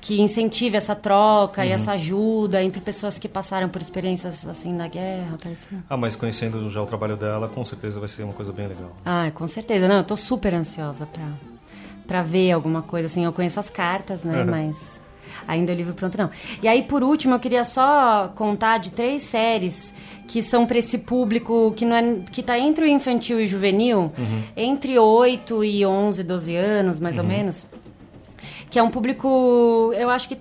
que 0.00 0.20
incentive 0.20 0.76
essa 0.76 0.94
troca 0.94 1.64
e 1.64 1.68
uhum. 1.68 1.74
essa 1.74 1.92
ajuda 1.92 2.62
entre 2.62 2.80
pessoas 2.80 3.18
que 3.18 3.28
passaram 3.28 3.68
por 3.68 3.80
experiências 3.80 4.46
assim 4.46 4.72
na 4.72 4.88
guerra, 4.88 5.36
assim. 5.50 5.82
Ah, 5.88 5.96
mas 5.96 6.16
conhecendo 6.16 6.70
já 6.70 6.82
o 6.82 6.86
trabalho 6.86 7.16
dela, 7.16 7.48
com 7.48 7.64
certeza 7.64 7.98
vai 7.98 8.08
ser 8.08 8.22
uma 8.22 8.32
coisa 8.32 8.52
bem 8.52 8.68
legal. 8.68 8.92
Ah, 9.04 9.30
com 9.34 9.46
certeza. 9.46 9.88
Não, 9.88 9.96
eu 9.96 10.04
tô 10.04 10.16
super 10.16 10.54
ansiosa 10.54 11.06
para 11.06 11.24
para 12.10 12.22
ver 12.22 12.50
alguma 12.50 12.82
coisa 12.82 13.06
assim. 13.06 13.24
Eu 13.24 13.32
conheço 13.32 13.60
as 13.60 13.70
cartas, 13.70 14.24
né? 14.24 14.42
Uhum. 14.42 14.50
Mas 14.50 15.00
ainda 15.46 15.72
o 15.72 15.76
livro 15.76 15.94
pronto 15.94 16.18
não. 16.18 16.28
E 16.60 16.66
aí, 16.66 16.82
por 16.82 17.04
último, 17.04 17.36
eu 17.36 17.38
queria 17.38 17.62
só 17.62 18.32
contar 18.34 18.78
de 18.78 18.90
três 18.90 19.22
séries 19.22 19.94
que 20.26 20.42
são 20.42 20.66
para 20.66 20.78
esse 20.78 20.98
público 20.98 21.72
que 21.76 21.84
não 21.84 21.94
é 21.94 22.16
que 22.32 22.42
tá 22.42 22.58
entre 22.58 22.84
o 22.84 22.88
infantil 22.88 23.40
e 23.40 23.44
o 23.44 23.46
juvenil, 23.46 24.12
uhum. 24.18 24.42
entre 24.56 24.98
8 24.98 25.62
e 25.62 25.86
11, 25.86 26.24
12 26.24 26.56
anos, 26.56 26.98
mais 26.98 27.16
uhum. 27.16 27.22
ou 27.22 27.28
menos. 27.28 27.64
Que 28.68 28.80
é 28.80 28.82
um 28.82 28.90
público, 28.90 29.92
eu 29.96 30.10
acho 30.10 30.28
que 30.28 30.36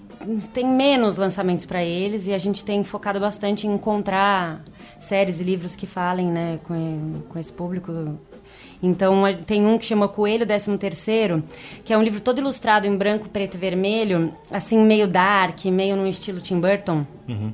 tem 0.51 0.65
menos 0.65 1.17
lançamentos 1.17 1.67
para 1.67 1.83
eles 1.83 2.25
e 2.25 2.33
a 2.33 2.37
gente 2.39 2.65
tem 2.65 2.83
focado 2.83 3.19
bastante 3.19 3.67
em 3.67 3.75
encontrar 3.75 4.63
séries 4.99 5.39
e 5.39 5.43
livros 5.43 5.75
que 5.75 5.85
falem, 5.85 6.31
né, 6.31 6.59
com, 6.63 7.21
com 7.29 7.37
esse 7.37 7.53
público 7.53 8.19
então 8.81 9.21
tem 9.45 9.65
um 9.65 9.77
que 9.77 9.85
chama 9.85 10.07
Coelho 10.07 10.45
13 10.45 10.77
Terceiro, 10.77 11.43
que 11.83 11.91
é 11.91 11.97
um 11.97 12.01
livro 12.01 12.21
todo 12.21 12.39
ilustrado 12.39 12.87
em 12.87 12.95
branco, 12.95 13.27
preto 13.27 13.55
e 13.55 13.57
vermelho, 13.57 14.33
assim 14.49 14.79
meio 14.79 15.07
dark, 15.07 15.65
meio 15.65 15.95
no 15.97 16.07
estilo 16.07 16.39
Tim 16.39 16.59
Burton, 16.59 17.05
uhum. 17.27 17.51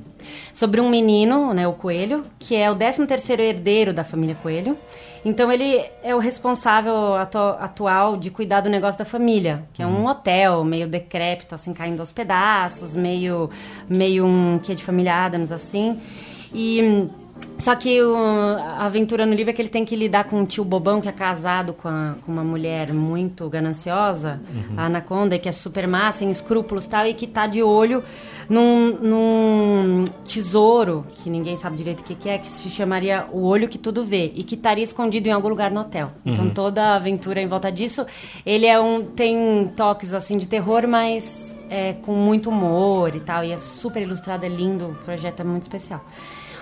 sobre 0.52 0.80
um 0.80 0.88
menino, 0.88 1.52
né, 1.52 1.66
o 1.66 1.72
Coelho, 1.72 2.24
que 2.38 2.54
é 2.54 2.70
o 2.70 2.76
13 2.76 3.06
terceiro 3.06 3.42
herdeiro 3.42 3.92
da 3.92 4.04
família 4.04 4.36
Coelho. 4.40 4.78
Então 5.24 5.50
ele 5.50 5.84
é 6.04 6.14
o 6.14 6.20
responsável 6.20 7.16
atu 7.16 7.38
atual 7.58 8.16
de 8.16 8.30
cuidar 8.30 8.60
do 8.60 8.70
negócio 8.70 8.96
da 8.96 9.04
família, 9.04 9.64
que 9.72 9.82
é 9.82 9.86
um 9.86 10.02
uhum. 10.02 10.06
hotel 10.06 10.62
meio 10.62 10.86
decrépito, 10.86 11.52
assim 11.56 11.74
caindo 11.74 11.98
aos 11.98 12.12
pedaços, 12.12 12.94
meio 12.94 13.50
meio 13.88 14.24
um 14.24 14.58
que 14.60 14.70
é 14.70 14.74
de 14.76 14.84
família 14.84 15.24
Adams 15.24 15.50
assim. 15.50 16.00
E 16.54 17.08
só 17.58 17.74
que 17.74 18.02
o, 18.02 18.14
a 18.14 18.84
aventura 18.84 19.24
no 19.24 19.34
livro 19.34 19.50
é 19.50 19.52
que 19.52 19.62
ele 19.62 19.68
tem 19.68 19.84
que 19.84 19.96
lidar 19.96 20.24
com 20.24 20.40
um 20.40 20.44
tio 20.44 20.64
bobão 20.64 21.00
que 21.00 21.08
é 21.08 21.12
casado 21.12 21.72
com, 21.72 21.88
a, 21.88 22.14
com 22.24 22.30
uma 22.30 22.44
mulher 22.44 22.92
muito 22.92 23.48
gananciosa, 23.48 24.40
uhum. 24.52 24.74
a 24.76 24.84
Anaconda, 24.84 25.38
que 25.38 25.48
é 25.48 25.52
super 25.52 25.88
má, 25.88 26.12
sem 26.12 26.30
escrúpulos 26.30 26.84
e 26.84 26.88
tal, 26.88 27.06
e 27.06 27.14
que 27.14 27.26
tá 27.26 27.46
de 27.46 27.62
olho 27.62 28.04
num, 28.48 28.96
num 29.00 30.04
tesouro, 30.24 31.06
que 31.14 31.30
ninguém 31.30 31.56
sabe 31.56 31.76
direito 31.76 32.00
o 32.00 32.04
que, 32.04 32.14
que, 32.14 32.28
é, 32.28 32.38
que 32.38 32.46
se 32.46 32.68
chamaria 32.68 33.26
O 33.32 33.42
Olho 33.42 33.68
que 33.68 33.78
Tudo 33.78 34.04
Vê, 34.04 34.32
e 34.34 34.44
que 34.44 34.54
estaria 34.54 34.84
escondido 34.84 35.26
em 35.26 35.32
algum 35.32 35.48
lugar 35.48 35.70
no 35.70 35.80
hotel. 35.80 36.12
Então, 36.24 36.44
uhum. 36.44 36.50
Então 36.50 36.50
toda 36.50 36.82
a 36.82 36.96
aventura 36.96 37.40
em 37.40 37.48
volta 37.48 37.72
disso, 37.72 38.06
ele 38.44 38.66
é 38.66 38.78
um. 38.78 39.02
tem 39.02 39.72
toques 39.74 40.12
assim 40.14 40.36
de 40.36 40.46
terror, 40.46 40.86
mas 40.86 41.56
é, 41.70 41.94
com 41.94 42.12
muito 42.12 42.50
humor 42.50 43.14
e 43.14 43.20
tal, 43.20 43.42
e 43.42 43.50
é 43.50 43.58
super 43.58 44.02
ilustrado, 44.02 44.44
é 44.44 44.48
lindo, 44.48 44.90
o 44.90 44.94
projeto 44.94 45.40
é 45.40 45.44
muito 45.44 45.62
especial. 45.62 46.04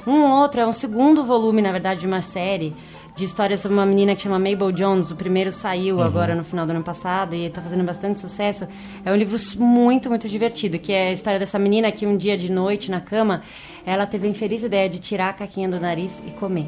Um 0.06 0.22
outro 0.30 0.60
é 0.60 0.66
um 0.66 0.72
segundo 0.72 1.24
volume, 1.24 1.62
na 1.62 1.72
verdade, 1.72 2.00
de 2.00 2.06
uma 2.06 2.20
série 2.20 2.74
de 3.14 3.24
histórias 3.24 3.60
sobre 3.60 3.76
uma 3.76 3.86
menina 3.86 4.14
que 4.14 4.22
chama 4.22 4.38
Mabel 4.38 4.72
Jones. 4.72 5.10
O 5.10 5.16
primeiro 5.16 5.52
saiu 5.52 5.96
uhum. 5.96 6.02
agora 6.02 6.34
no 6.34 6.42
final 6.42 6.66
do 6.66 6.70
ano 6.70 6.82
passado 6.82 7.34
e 7.34 7.46
está 7.46 7.62
fazendo 7.62 7.84
bastante 7.84 8.18
sucesso. 8.18 8.66
É 9.04 9.12
um 9.12 9.16
livro 9.16 9.38
muito, 9.58 10.08
muito 10.08 10.28
divertido, 10.28 10.78
que 10.78 10.92
é 10.92 11.08
a 11.08 11.12
história 11.12 11.38
dessa 11.38 11.58
menina 11.58 11.92
que 11.92 12.06
um 12.06 12.16
dia 12.16 12.36
de 12.36 12.50
noite 12.50 12.90
na 12.90 13.00
cama, 13.00 13.42
ela 13.86 14.06
teve 14.06 14.26
a 14.26 14.30
infeliz 14.30 14.62
ideia 14.62 14.88
de 14.88 14.98
tirar 14.98 15.30
a 15.30 15.32
caquinha 15.32 15.68
do 15.68 15.78
nariz 15.78 16.20
e 16.26 16.30
comer. 16.32 16.66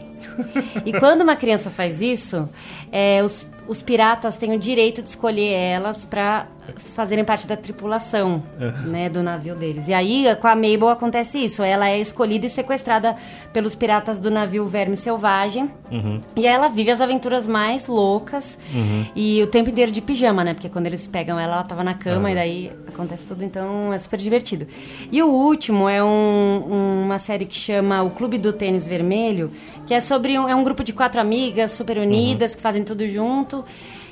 e 0.84 0.92
quando 0.92 1.22
uma 1.22 1.36
criança 1.36 1.70
faz 1.70 2.00
isso, 2.00 2.48
é, 2.92 3.22
os 3.22 3.46
os 3.68 3.82
piratas 3.82 4.36
têm 4.36 4.54
o 4.54 4.58
direito 4.58 5.02
de 5.02 5.08
escolher 5.08 5.52
elas 5.52 6.04
para 6.04 6.46
fazerem 6.94 7.24
parte 7.24 7.46
da 7.46 7.56
tripulação, 7.56 8.42
uhum. 8.58 8.90
né, 8.90 9.08
do 9.08 9.22
navio 9.22 9.54
deles. 9.54 9.86
E 9.86 9.94
aí, 9.94 10.26
com 10.40 10.48
a 10.48 10.54
Mabel 10.54 10.88
acontece 10.88 11.38
isso. 11.38 11.62
Ela 11.62 11.88
é 11.88 12.00
escolhida 12.00 12.46
e 12.46 12.50
sequestrada 12.50 13.16
pelos 13.52 13.74
piratas 13.74 14.18
do 14.18 14.30
navio 14.30 14.66
Verme 14.66 14.96
Selvagem. 14.96 15.70
Uhum. 15.90 16.20
E 16.34 16.46
aí 16.46 16.52
ela 16.52 16.68
vive 16.68 16.90
as 16.90 17.00
aventuras 17.00 17.46
mais 17.46 17.86
loucas. 17.86 18.58
Uhum. 18.74 19.06
E 19.14 19.40
o 19.42 19.46
tempo 19.46 19.70
inteiro 19.70 19.92
de 19.92 20.00
pijama, 20.00 20.42
né? 20.42 20.54
Porque 20.54 20.68
quando 20.68 20.86
eles 20.86 21.06
pegam 21.06 21.38
ela, 21.38 21.54
ela 21.54 21.64
tava 21.64 21.84
na 21.84 21.94
cama 21.94 22.30
e 22.32 22.34
daí 22.34 22.72
acontece 22.88 23.26
tudo. 23.26 23.44
Então, 23.44 23.92
é 23.92 23.98
super 23.98 24.18
divertido. 24.18 24.66
E 25.12 25.22
o 25.22 25.28
último 25.28 25.88
é 25.88 26.02
um, 26.02 27.05
uma 27.06 27.18
série 27.18 27.46
que 27.46 27.54
chama 27.54 28.02
O 28.02 28.10
Clube 28.10 28.36
do 28.36 28.52
Tênis 28.52 28.86
Vermelho, 28.86 29.50
que 29.86 29.94
é 29.94 30.00
sobre 30.00 30.38
um, 30.38 30.48
é 30.48 30.54
um 30.54 30.62
grupo 30.62 30.84
de 30.84 30.92
quatro 30.92 31.20
amigas 31.20 31.72
super 31.72 31.98
unidas 31.98 32.50
uhum. 32.50 32.56
que 32.56 32.62
fazem 32.62 32.84
tudo 32.84 33.06
junto 33.08 33.64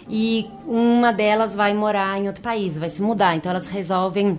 e 0.08 0.46
uma 0.66 1.12
delas 1.12 1.54
vai 1.54 1.74
morar 1.74 2.18
em 2.18 2.26
outro 2.26 2.42
país, 2.42 2.78
vai 2.78 2.88
se 2.88 3.02
mudar. 3.02 3.34
Então 3.34 3.50
elas 3.50 3.66
resolvem 3.66 4.38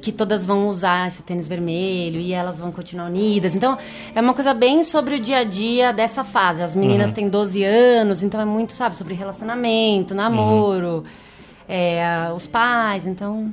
que 0.00 0.12
todas 0.12 0.46
vão 0.46 0.68
usar 0.68 1.08
esse 1.08 1.22
tênis 1.22 1.48
vermelho 1.48 2.20
e 2.20 2.32
elas 2.32 2.60
vão 2.60 2.70
continuar 2.70 3.06
unidas. 3.06 3.54
Então, 3.54 3.76
é 4.14 4.20
uma 4.20 4.32
coisa 4.32 4.54
bem 4.54 4.84
sobre 4.84 5.16
o 5.16 5.20
dia 5.20 5.38
a 5.38 5.44
dia 5.44 5.92
dessa 5.92 6.22
fase. 6.22 6.62
As 6.62 6.76
meninas 6.76 7.10
uhum. 7.10 7.16
têm 7.16 7.28
12 7.28 7.64
anos, 7.64 8.22
então 8.22 8.40
é 8.40 8.44
muito, 8.44 8.72
sabe, 8.72 8.96
sobre 8.96 9.14
relacionamento, 9.14 10.14
namoro, 10.14 10.98
uhum. 10.98 11.04
é, 11.68 12.30
os 12.34 12.46
pais. 12.46 13.06
Então, 13.06 13.52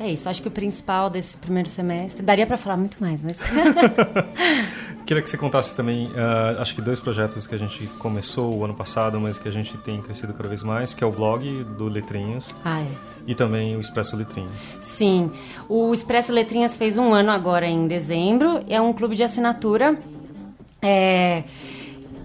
é 0.00 0.10
isso. 0.10 0.28
Acho 0.30 0.40
que 0.40 0.48
o 0.48 0.50
principal 0.50 1.10
desse 1.10 1.36
primeiro 1.36 1.68
semestre. 1.68 2.22
Daria 2.22 2.46
para 2.46 2.56
falar 2.56 2.78
muito 2.78 2.96
mais, 2.98 3.20
mas. 3.22 3.38
Queria 5.04 5.22
que 5.22 5.28
você 5.28 5.36
contasse 5.36 5.76
também, 5.76 6.06
uh, 6.06 6.60
acho 6.60 6.74
que 6.74 6.80
dois 6.80 6.98
projetos 6.98 7.46
que 7.46 7.54
a 7.54 7.58
gente 7.58 7.86
começou 7.98 8.56
o 8.56 8.64
ano 8.64 8.74
passado, 8.74 9.20
mas 9.20 9.38
que 9.38 9.46
a 9.46 9.50
gente 9.50 9.76
tem 9.76 10.00
crescido 10.00 10.32
cada 10.32 10.48
vez 10.48 10.62
mais, 10.62 10.94
que 10.94 11.04
é 11.04 11.06
o 11.06 11.10
blog 11.12 11.64
do 11.76 11.86
Letrinhas. 11.86 12.54
Ah, 12.64 12.80
é. 12.80 12.86
E 13.26 13.34
também 13.34 13.76
o 13.76 13.80
Expresso 13.80 14.16
Letrinhas. 14.16 14.76
Sim. 14.80 15.30
O 15.68 15.92
Expresso 15.92 16.32
Letrinhas 16.32 16.76
fez 16.76 16.96
um 16.96 17.12
ano 17.12 17.30
agora 17.30 17.66
em 17.66 17.86
dezembro. 17.86 18.62
É 18.68 18.80
um 18.80 18.94
clube 18.94 19.14
de 19.14 19.22
assinatura. 19.22 19.98
É. 20.80 21.44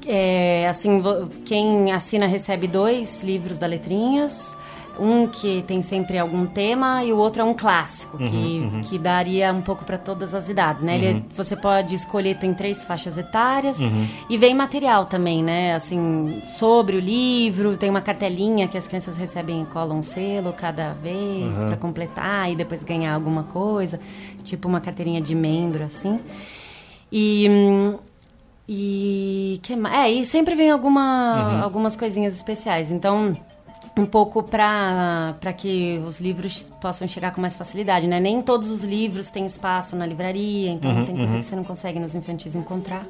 É, 0.07 0.67
assim, 0.69 1.01
quem 1.43 1.91
assina 1.91 2.27
recebe 2.27 2.67
dois 2.67 3.23
livros 3.23 3.57
da 3.57 3.65
Letrinhas 3.65 4.55
um 4.99 5.27
que 5.27 5.63
tem 5.63 5.81
sempre 5.81 6.17
algum 6.17 6.45
tema 6.45 7.03
e 7.03 7.11
o 7.11 7.17
outro 7.17 7.41
é 7.41 7.45
um 7.45 7.53
clássico, 7.53 8.17
uhum, 8.17 8.27
que, 8.27 8.35
uhum. 8.35 8.81
que 8.81 8.99
daria 8.99 9.51
um 9.53 9.61
pouco 9.61 9.83
para 9.83 9.97
todas 9.97 10.33
as 10.33 10.49
idades, 10.49 10.83
né? 10.83 10.95
Uhum. 10.95 11.03
Ele, 11.03 11.25
você 11.35 11.55
pode 11.55 11.95
escolher, 11.95 12.35
tem 12.35 12.53
três 12.53 12.83
faixas 12.83 13.17
etárias 13.17 13.79
uhum. 13.79 14.07
e 14.29 14.37
vem 14.37 14.53
material 14.53 15.05
também, 15.05 15.43
né? 15.43 15.75
Assim, 15.75 16.41
sobre 16.47 16.97
o 16.97 16.99
livro, 16.99 17.77
tem 17.77 17.89
uma 17.89 18.01
cartelinha 18.01 18.67
que 18.67 18.77
as 18.77 18.87
crianças 18.87 19.17
recebem 19.17 19.61
e 19.63 19.65
colam 19.65 19.99
um 19.99 20.03
selo 20.03 20.53
cada 20.53 20.93
vez 20.93 21.63
para 21.63 21.77
completar 21.77 22.51
e 22.51 22.55
depois 22.55 22.83
ganhar 22.83 23.13
alguma 23.13 23.43
coisa, 23.43 23.99
tipo 24.43 24.67
uma 24.67 24.81
carteirinha 24.81 25.21
de 25.21 25.35
membro, 25.35 25.83
assim. 25.83 26.19
E... 27.11 27.47
E 28.67 29.59
que 29.61 29.73
é, 29.73 30.09
e 30.09 30.25
sempre 30.25 30.55
vem 30.55 30.71
alguma, 30.71 31.51
uhum. 31.51 31.63
algumas 31.63 31.95
coisinhas 31.95 32.35
especiais. 32.35 32.91
Então, 32.91 33.37
um 33.97 34.05
pouco 34.05 34.43
para 34.43 35.53
que 35.55 36.01
os 36.05 36.19
livros 36.19 36.63
possam 36.81 37.07
chegar 37.07 37.31
com 37.31 37.39
mais 37.39 37.55
facilidade, 37.55 38.07
né? 38.07 38.19
Nem 38.19 38.41
todos 38.41 38.69
os 38.69 38.83
livros 38.83 39.29
têm 39.29 39.45
espaço 39.45 39.95
na 39.95 40.05
livraria, 40.05 40.71
então 40.71 40.91
uhum, 40.91 41.05
tem 41.05 41.15
coisa 41.15 41.33
uhum. 41.33 41.39
que 41.39 41.45
você 41.45 41.55
não 41.55 41.63
consegue 41.63 41.99
nos 41.99 42.13
infantis 42.13 42.55
encontrar. 42.55 43.05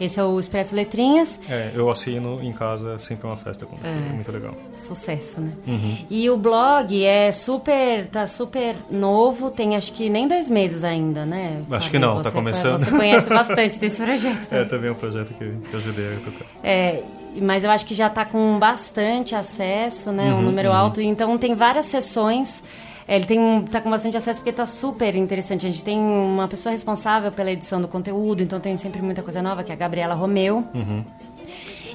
Esse 0.00 0.18
é 0.18 0.24
o 0.24 0.40
Expresso 0.40 0.74
Letrinhas. 0.74 1.38
É, 1.46 1.72
eu 1.74 1.90
assino 1.90 2.42
em 2.42 2.52
casa 2.52 2.98
sempre 2.98 3.26
uma 3.26 3.36
festa 3.36 3.66
com 3.66 3.76
é, 3.86 4.14
muito 4.14 4.32
legal. 4.32 4.54
Sucesso, 4.74 5.42
né? 5.42 5.52
Uhum. 5.66 5.98
E 6.08 6.30
o 6.30 6.38
blog 6.38 7.04
é 7.04 7.30
super, 7.30 8.06
tá 8.06 8.26
super 8.26 8.76
novo, 8.90 9.50
tem 9.50 9.76
acho 9.76 9.92
que 9.92 10.08
nem 10.08 10.26
dois 10.26 10.48
meses 10.48 10.84
ainda, 10.84 11.26
né? 11.26 11.62
Acho 11.70 11.90
que 11.90 11.98
não, 11.98 12.16
tá 12.16 12.22
você, 12.22 12.28
tá 12.30 12.30
começando. 12.30 12.82
Você 12.82 12.90
conhece 12.90 13.28
bastante 13.28 13.78
desse 13.78 14.02
projeto. 14.02 14.46
Também. 14.46 14.64
É, 14.64 14.64
também 14.64 14.88
é 14.88 14.92
um 14.92 14.96
projeto 14.96 15.34
que, 15.34 15.44
que 15.44 15.74
eu 15.74 15.80
ajudei 15.80 16.14
a 16.14 16.20
tocar. 16.20 16.46
É, 16.64 17.02
mas 17.40 17.64
eu 17.64 17.70
acho 17.70 17.84
que 17.84 17.94
já 17.94 18.06
está 18.06 18.24
com 18.24 18.58
bastante 18.58 19.34
acesso, 19.34 20.10
né? 20.12 20.32
Uhum, 20.32 20.38
um 20.38 20.42
número 20.42 20.70
uhum. 20.70 20.74
alto. 20.74 21.00
Então 21.00 21.36
tem 21.38 21.54
várias 21.54 21.86
sessões. 21.86 22.62
É, 23.06 23.16
ele 23.16 23.24
tem 23.24 23.62
tá 23.62 23.80
com 23.80 23.90
bastante 23.90 24.16
acesso 24.16 24.40
porque 24.40 24.50
está 24.50 24.66
super 24.66 25.16
interessante. 25.16 25.66
A 25.66 25.70
gente 25.70 25.82
tem 25.82 25.98
uma 25.98 26.46
pessoa 26.46 26.72
responsável 26.72 27.32
pela 27.32 27.50
edição 27.50 27.80
do 27.80 27.88
conteúdo, 27.88 28.42
então 28.42 28.60
tem 28.60 28.76
sempre 28.76 29.02
muita 29.02 29.22
coisa 29.22 29.42
nova, 29.42 29.64
que 29.64 29.72
é 29.72 29.74
a 29.74 29.78
Gabriela 29.78 30.14
Romeu. 30.14 30.64
Uhum. 30.74 31.04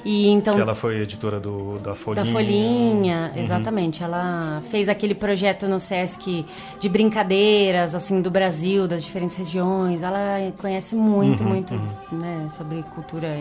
E 0.04 0.28
então 0.28 0.54
que 0.54 0.60
ela 0.60 0.74
foi 0.74 1.00
editora 1.02 1.38
do 1.40 1.78
da 1.78 1.94
Folhinha. 1.94 2.24
Da 2.24 2.32
Folhinha, 2.32 3.32
uhum. 3.34 3.42
exatamente. 3.42 4.02
Ela 4.02 4.62
fez 4.70 4.88
aquele 4.88 5.14
projeto 5.14 5.68
no 5.68 5.78
SESC 5.80 6.44
de 6.78 6.88
brincadeiras 6.88 7.94
assim 7.94 8.20
do 8.20 8.30
Brasil, 8.30 8.86
das 8.86 9.04
diferentes 9.04 9.36
regiões. 9.36 10.02
Ela 10.02 10.52
conhece 10.58 10.94
muito, 10.94 11.42
uhum, 11.42 11.48
muito, 11.48 11.74
uhum. 11.74 12.18
né, 12.18 12.48
sobre 12.56 12.82
cultura 12.94 13.36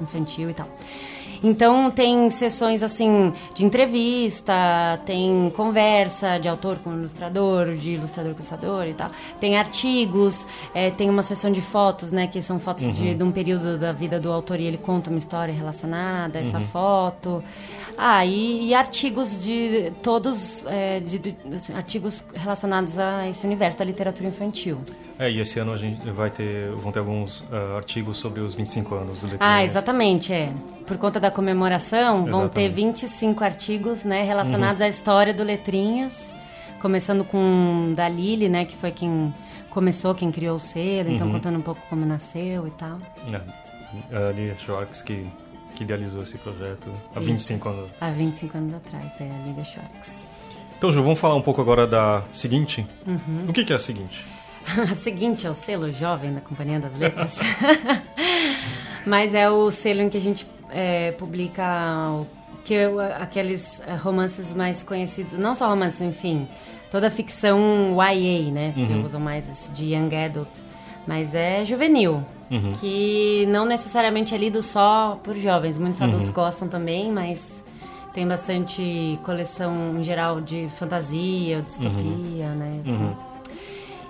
infantil 0.00 0.50
e 0.50 0.54
tal. 0.54 0.68
Então 1.44 1.90
tem 1.90 2.30
sessões 2.30 2.82
assim 2.82 3.30
de 3.54 3.66
entrevista, 3.66 4.54
tem 5.04 5.52
conversa 5.54 6.38
de 6.38 6.48
autor 6.48 6.78
com 6.78 6.94
ilustrador, 6.94 7.76
de 7.76 7.92
ilustrador 7.92 8.32
com 8.32 8.38
ilustrador 8.38 8.86
e 8.86 8.94
tal. 8.94 9.10
Tem 9.38 9.58
artigos, 9.58 10.46
é, 10.74 10.90
tem 10.90 11.10
uma 11.10 11.22
sessão 11.22 11.52
de 11.52 11.60
fotos, 11.60 12.10
né, 12.10 12.26
que 12.26 12.40
são 12.40 12.58
fotos 12.58 12.84
uhum. 12.84 12.90
de, 12.90 13.14
de, 13.14 13.22
um 13.22 13.30
período 13.30 13.76
da 13.76 13.92
vida 13.92 14.18
do 14.18 14.32
autor 14.32 14.58
e 14.58 14.64
ele 14.64 14.78
conta 14.78 15.10
uma 15.10 15.18
história 15.18 15.52
relacionada 15.52 16.38
a 16.38 16.42
essa 16.42 16.58
uhum. 16.58 16.66
foto. 16.66 17.44
Ah, 17.98 18.24
e, 18.24 18.68
e, 18.68 18.74
artigos 18.74 19.44
de 19.44 19.92
todos, 20.02 20.64
é, 20.66 20.98
de, 20.98 21.18
de, 21.18 21.36
assim, 21.54 21.74
artigos 21.74 22.24
relacionados 22.34 22.98
a 22.98 23.28
esse 23.28 23.46
universo 23.46 23.78
da 23.78 23.84
literatura 23.84 24.28
infantil. 24.28 24.80
É, 25.18 25.30
e 25.30 25.40
esse 25.40 25.58
ano 25.58 25.72
a 25.72 25.76
gente 25.76 26.10
vai 26.10 26.30
ter, 26.30 26.70
vão 26.72 26.90
ter 26.90 26.98
alguns 26.98 27.40
uh, 27.42 27.76
artigos 27.76 28.18
sobre 28.18 28.40
os 28.40 28.54
25 28.54 28.94
anos 28.94 29.18
do 29.20 29.26
Letrinhas. 29.26 29.40
Ah, 29.40 29.62
exatamente, 29.62 30.32
é. 30.32 30.52
Por 30.86 30.96
conta 30.98 31.20
da 31.20 31.30
comemoração, 31.30 32.24
exatamente. 32.24 32.30
vão 32.30 32.48
ter 32.48 32.68
25 32.68 33.44
artigos, 33.44 34.04
né, 34.04 34.22
relacionados 34.22 34.80
uhum. 34.80 34.86
à 34.86 34.88
história 34.88 35.32
do 35.32 35.44
Letrinhas, 35.44 36.34
começando 36.80 37.24
com 37.24 37.92
da 37.94 38.08
Lili, 38.08 38.48
né, 38.48 38.64
que 38.64 38.76
foi 38.76 38.90
quem 38.90 39.32
começou, 39.70 40.14
quem 40.14 40.32
criou 40.32 40.56
o 40.56 40.58
selo, 40.58 41.10
então 41.10 41.26
uhum. 41.26 41.34
contando 41.34 41.58
um 41.58 41.62
pouco 41.62 41.80
como 41.88 42.04
nasceu 42.04 42.66
e 42.66 42.70
tal. 42.72 42.98
É. 43.32 44.16
A 44.16 44.32
Lili 44.32 44.54
Schwartz, 44.56 45.00
que 45.00 45.26
que 45.74 45.82
idealizou 45.82 46.22
esse 46.22 46.38
projeto 46.38 46.90
há 47.14 47.20
Isso. 47.20 47.30
25 47.30 47.68
anos 47.68 47.90
Há 48.00 48.10
25 48.10 48.56
anos 48.56 48.74
atrás, 48.74 49.20
é 49.20 49.24
a 49.24 49.46
Lívia 49.46 49.64
Schwartz. 49.64 50.24
Então, 50.78 50.90
Ju, 50.92 51.02
vamos 51.02 51.18
falar 51.18 51.34
um 51.34 51.40
pouco 51.40 51.60
agora 51.60 51.86
da 51.86 52.22
seguinte. 52.30 52.86
Uhum. 53.06 53.48
O 53.48 53.52
que, 53.52 53.64
que 53.64 53.72
é 53.72 53.76
a 53.76 53.78
seguinte? 53.78 54.24
a 54.90 54.94
seguinte 54.94 55.46
é 55.46 55.50
o 55.50 55.54
selo 55.54 55.92
jovem 55.92 56.32
da 56.32 56.40
Companhia 56.40 56.80
das 56.80 56.96
Letras. 56.96 57.38
Mas 59.06 59.34
é 59.34 59.48
o 59.50 59.70
selo 59.70 60.00
em 60.00 60.08
que 60.08 60.16
a 60.16 60.20
gente 60.20 60.46
é, 60.70 61.12
publica 61.12 62.24
que, 62.64 62.74
aqueles 63.20 63.82
é, 63.86 63.94
romances 63.94 64.54
mais 64.54 64.82
conhecidos, 64.82 65.38
não 65.38 65.54
só 65.54 65.68
romances, 65.68 66.00
enfim, 66.00 66.48
toda 66.90 67.08
a 67.08 67.10
ficção 67.10 67.96
YA, 68.00 68.50
né? 68.50 68.72
Porque 68.74 68.92
uhum. 68.92 69.04
usam 69.04 69.20
mais 69.20 69.48
esse 69.48 69.70
de 69.70 69.94
Young 69.94 70.14
Adult. 70.16 70.48
Mas 71.06 71.34
é 71.34 71.62
juvenil 71.66 72.24
uhum. 72.50 72.72
que 72.80 73.46
não 73.50 73.66
necessariamente 73.66 74.34
é 74.34 74.38
lido 74.38 74.62
só 74.62 75.20
por 75.22 75.36
jovens. 75.36 75.76
Muitos 75.76 76.00
uhum. 76.00 76.08
adultos 76.08 76.30
gostam 76.30 76.66
também, 76.66 77.12
mas 77.12 77.62
tem 78.14 78.26
bastante 78.26 79.18
coleção 79.22 79.98
em 79.98 80.02
geral 80.02 80.40
de 80.40 80.66
fantasia, 80.78 81.60
distopia, 81.60 82.46
uhum. 82.46 82.54
né? 82.54 82.80
Assim. 82.82 83.33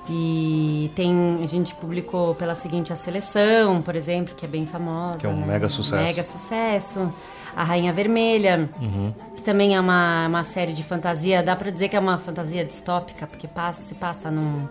E 0.09 0.90
tem, 0.95 1.40
a 1.43 1.47
gente 1.47 1.75
publicou 1.75 2.35
pela 2.35 2.55
seguinte 2.55 2.93
a 2.93 2.97
seleção, 2.97 3.81
por 3.81 3.97
exemplo, 3.97 4.35
que 4.35 4.45
é 4.45 4.49
bem 4.49 4.67
famosa. 4.67 5.19
Que 5.19 5.27
é 5.27 5.29
um 5.29 5.37
né? 5.37 5.47
mega 5.47 5.69
sucesso. 5.69 6.03
Mega 6.03 6.23
sucesso. 6.23 7.12
A 7.57 7.64
Rainha 7.64 7.93
Vermelha, 7.93 8.69
uhum. 8.81 9.14
que 9.35 9.43
também 9.43 9.77
é 9.77 9.81
uma, 9.81 10.27
uma 10.27 10.45
série 10.45 10.73
de 10.73 10.83
fantasia. 10.83 11.43
Dá 11.43 11.57
para 11.57 11.71
dizer 11.71 11.88
que 11.88 11.97
é 11.97 12.01
uma 12.01 12.19
fantasia 12.19 12.64
distópica, 12.64 13.27
porque 13.27 13.47
passa, 13.47 13.81
se 13.83 13.95
passa 13.95 14.31
num 14.31 14.69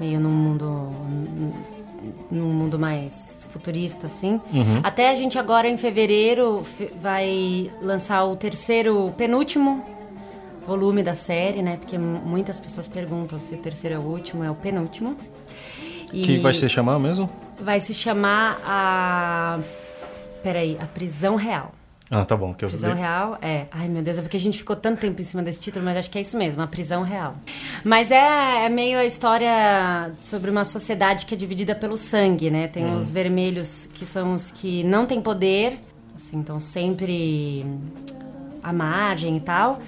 meio 0.00 0.18
num 0.18 0.30
mundo 0.30 0.90
num 2.30 2.48
mundo 2.48 2.78
mais 2.78 3.46
futurista, 3.50 4.06
assim. 4.06 4.40
Uhum. 4.52 4.80
Até 4.82 5.10
a 5.10 5.14
gente 5.14 5.38
agora, 5.38 5.68
em 5.68 5.76
fevereiro, 5.76 6.62
vai 7.00 7.70
lançar 7.80 8.24
o 8.24 8.36
terceiro, 8.36 9.12
penúltimo 9.16 9.95
volume 10.66 11.02
da 11.02 11.14
série, 11.14 11.62
né? 11.62 11.76
Porque 11.76 11.96
muitas 11.96 12.58
pessoas 12.58 12.88
perguntam 12.88 13.38
se 13.38 13.54
o 13.54 13.58
terceiro 13.58 13.96
é 13.96 13.98
o 13.98 14.02
último, 14.02 14.42
é 14.42 14.50
o 14.50 14.54
penúltimo. 14.54 15.16
E 16.12 16.22
que 16.22 16.38
vai 16.38 16.54
se 16.54 16.68
chamar 16.68 16.98
mesmo? 16.98 17.30
Vai 17.60 17.80
se 17.80 17.94
chamar 17.94 18.60
a... 18.64 19.60
Peraí, 20.42 20.76
A 20.80 20.86
Prisão 20.86 21.36
Real. 21.36 21.72
Ah, 22.10 22.24
tá 22.24 22.36
bom. 22.36 22.54
Que 22.54 22.64
eu 22.64 22.68
prisão 22.68 22.94
real, 22.94 23.36
é. 23.42 23.66
Ai, 23.70 23.88
meu 23.88 24.00
Deus, 24.00 24.18
é 24.18 24.22
porque 24.22 24.36
a 24.36 24.40
gente 24.40 24.58
ficou 24.58 24.76
tanto 24.76 25.00
tempo 25.00 25.20
em 25.20 25.24
cima 25.24 25.42
desse 25.42 25.60
título, 25.60 25.84
mas 25.84 25.96
acho 25.96 26.10
que 26.10 26.18
é 26.18 26.20
isso 26.20 26.36
mesmo, 26.36 26.62
a 26.62 26.66
prisão 26.66 27.02
real. 27.02 27.34
Mas 27.82 28.12
é, 28.12 28.64
é 28.64 28.68
meio 28.68 28.98
a 28.98 29.04
história 29.04 30.12
sobre 30.20 30.50
uma 30.50 30.64
sociedade 30.64 31.26
que 31.26 31.34
é 31.34 31.36
dividida 31.36 31.74
pelo 31.74 31.96
sangue, 31.96 32.48
né? 32.48 32.68
Tem 32.68 32.86
hum. 32.86 32.96
os 32.96 33.12
vermelhos, 33.12 33.88
que 33.92 34.06
são 34.06 34.34
os 34.34 34.52
que 34.52 34.84
não 34.84 35.04
têm 35.04 35.20
poder, 35.20 35.80
assim, 36.14 36.36
então 36.36 36.60
sempre 36.60 37.66
à 38.62 38.72
margem 38.72 39.36
e 39.36 39.40
tal. 39.40 39.80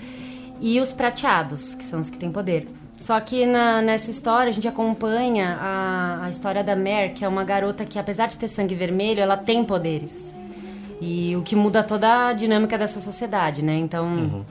E 0.61 0.81
os 0.81 0.93
prateados, 0.93 1.75
que 1.75 1.85
são 1.85 2.01
os 2.01 2.11
que 2.11 2.19
têm 2.19 2.31
poder. 2.31 2.69
Só 2.97 3.19
que 3.21 3.47
na, 3.47 3.81
nessa 3.81 4.11
história 4.11 4.51
a 4.51 4.53
gente 4.53 4.67
acompanha 4.67 5.57
a, 5.61 6.25
a 6.25 6.31
história 6.31 6.65
da 6.65 6.75
Mare, 6.75 7.11
que 7.15 7.25
é 7.25 7.29
uma 7.29 7.45
garota 7.45 7.85
que, 7.85 7.99
apesar 7.99 8.27
de 8.27 8.37
ter 8.37 8.49
sangue 8.49 8.75
vermelho, 8.75 9.21
ela 9.21 9.37
tem 9.37 9.65
poderes. 9.65 10.35
E 11.01 11.37
o 11.37 11.43
que 11.43 11.55
muda 11.55 11.85
toda 11.85 12.29
a 12.29 12.33
dinâmica 12.33 12.77
dessa 12.77 13.01
sociedade, 13.01 13.65
né? 13.65 13.77
Então. 13.77 14.07
Uhum. 14.07 14.45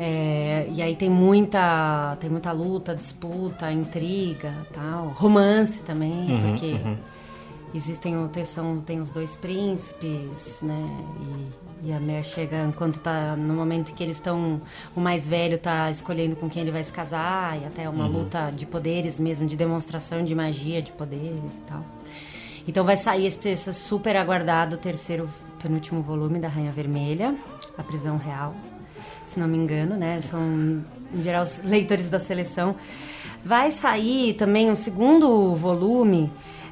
É, 0.00 0.68
e 0.72 0.80
aí 0.80 0.94
tem 0.94 1.10
muita, 1.10 2.16
tem 2.20 2.30
muita 2.30 2.52
luta, 2.52 2.94
disputa, 2.94 3.72
intriga, 3.72 4.54
tal, 4.72 5.08
romance 5.08 5.80
também, 5.80 6.30
uhum, 6.30 6.50
porque 6.50 6.66
uhum. 6.66 6.96
existem 7.74 8.14
são, 8.44 8.78
tem 8.78 9.00
os 9.00 9.10
dois 9.10 9.34
príncipes, 9.34 10.60
né? 10.62 10.88
E, 11.20 11.67
e 11.82 11.92
a 11.92 12.00
Mer 12.00 12.24
chega 12.24 12.64
enquanto 12.64 12.98
tá 13.00 13.36
no 13.36 13.54
momento 13.54 13.94
que 13.94 14.02
eles 14.02 14.16
estão, 14.16 14.60
o 14.96 15.00
mais 15.00 15.28
velho 15.28 15.58
tá 15.58 15.90
escolhendo 15.90 16.36
com 16.36 16.48
quem 16.48 16.62
ele 16.62 16.70
vai 16.70 16.82
se 16.82 16.92
casar 16.92 17.60
e 17.60 17.64
até 17.64 17.88
uma 17.88 18.06
uhum. 18.06 18.12
luta 18.12 18.50
de 18.50 18.66
poderes 18.66 19.18
mesmo, 19.18 19.46
de 19.46 19.56
demonstração 19.56 20.24
de 20.24 20.34
magia 20.34 20.82
de 20.82 20.92
poderes 20.92 21.58
e 21.58 21.60
tal. 21.66 21.84
Então 22.66 22.84
vai 22.84 22.96
sair 22.96 23.26
esse, 23.26 23.48
esse 23.48 23.72
super 23.72 24.16
aguardado 24.16 24.76
terceiro, 24.76 25.28
penúltimo 25.62 26.02
volume 26.02 26.38
da 26.38 26.48
Rainha 26.48 26.72
Vermelha, 26.72 27.34
A 27.76 27.82
Prisão 27.82 28.18
Real, 28.18 28.54
se 29.24 29.38
não 29.40 29.48
me 29.48 29.56
engano, 29.56 29.96
né? 29.96 30.20
São 30.20 30.42
em 31.14 31.22
geral 31.22 31.44
os 31.44 31.60
leitores 31.64 32.08
da 32.08 32.20
seleção. 32.20 32.76
Vai 33.44 33.70
sair 33.70 34.34
também 34.34 34.70
um 34.70 34.74
segundo 34.74 35.54
volume 35.54 36.30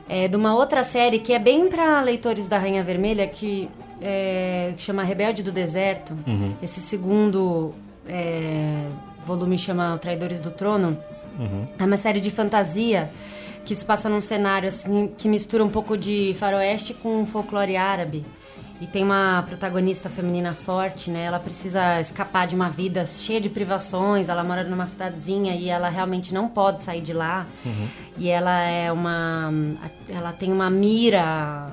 é, 0.08 0.28
de 0.28 0.36
uma 0.36 0.54
outra 0.54 0.84
série 0.84 1.18
que 1.18 1.32
é 1.32 1.38
bem 1.38 1.68
para 1.68 2.02
leitores 2.02 2.48
da 2.48 2.58
Rainha 2.58 2.82
Vermelha, 2.82 3.26
que, 3.26 3.68
é, 4.00 4.72
que 4.76 4.82
chama 4.82 5.02
Rebelde 5.02 5.42
do 5.42 5.52
Deserto. 5.52 6.16
Uhum. 6.26 6.54
Esse 6.62 6.80
segundo 6.80 7.74
é, 8.06 8.86
volume 9.24 9.58
chama 9.58 9.98
Traidores 9.98 10.40
do 10.40 10.50
Trono. 10.50 10.98
Uhum. 11.38 11.62
É 11.78 11.84
uma 11.84 11.96
série 11.96 12.20
de 12.20 12.30
fantasia 12.30 13.10
que 13.64 13.74
se 13.74 13.84
passa 13.84 14.08
num 14.08 14.20
cenário 14.20 14.68
assim 14.68 15.12
que 15.18 15.28
mistura 15.28 15.64
um 15.64 15.68
pouco 15.68 15.96
de 15.96 16.34
faroeste 16.38 16.94
com 16.94 17.26
folclore 17.26 17.76
árabe. 17.76 18.24
E 18.78 18.86
tem 18.86 19.02
uma 19.02 19.42
protagonista 19.46 20.10
feminina 20.10 20.52
forte, 20.52 21.10
né? 21.10 21.24
Ela 21.24 21.40
precisa 21.40 21.98
escapar 21.98 22.46
de 22.46 22.54
uma 22.54 22.68
vida 22.68 23.06
cheia 23.06 23.40
de 23.40 23.48
privações. 23.48 24.28
Ela 24.28 24.44
mora 24.44 24.62
numa 24.64 24.84
cidadezinha 24.84 25.54
e 25.54 25.70
ela 25.70 25.88
realmente 25.88 26.34
não 26.34 26.46
pode 26.46 26.82
sair 26.82 27.00
de 27.00 27.14
lá. 27.14 27.46
Uhum. 27.64 27.88
E 28.18 28.28
ela 28.28 28.60
é 28.60 28.92
uma. 28.92 29.50
Ela 30.10 30.30
tem 30.32 30.52
uma 30.52 30.68
mira 30.68 31.72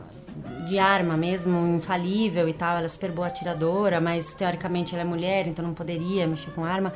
de 0.66 0.80
arma 0.80 1.16
mesmo, 1.16 1.76
infalível 1.76 2.48
e 2.48 2.54
tal. 2.54 2.78
Ela 2.78 2.86
é 2.86 2.90
super 2.90 3.12
boa 3.12 3.28
atiradora, 3.28 4.02
mas 4.02 4.34
teoricamente 4.34 4.94
ela 4.94 5.02
é 5.02 5.06
mulher, 5.06 5.48
então 5.48 5.64
não 5.64 5.74
poderia 5.74 6.26
mexer 6.28 6.52
com 6.52 6.64
arma. 6.64 6.94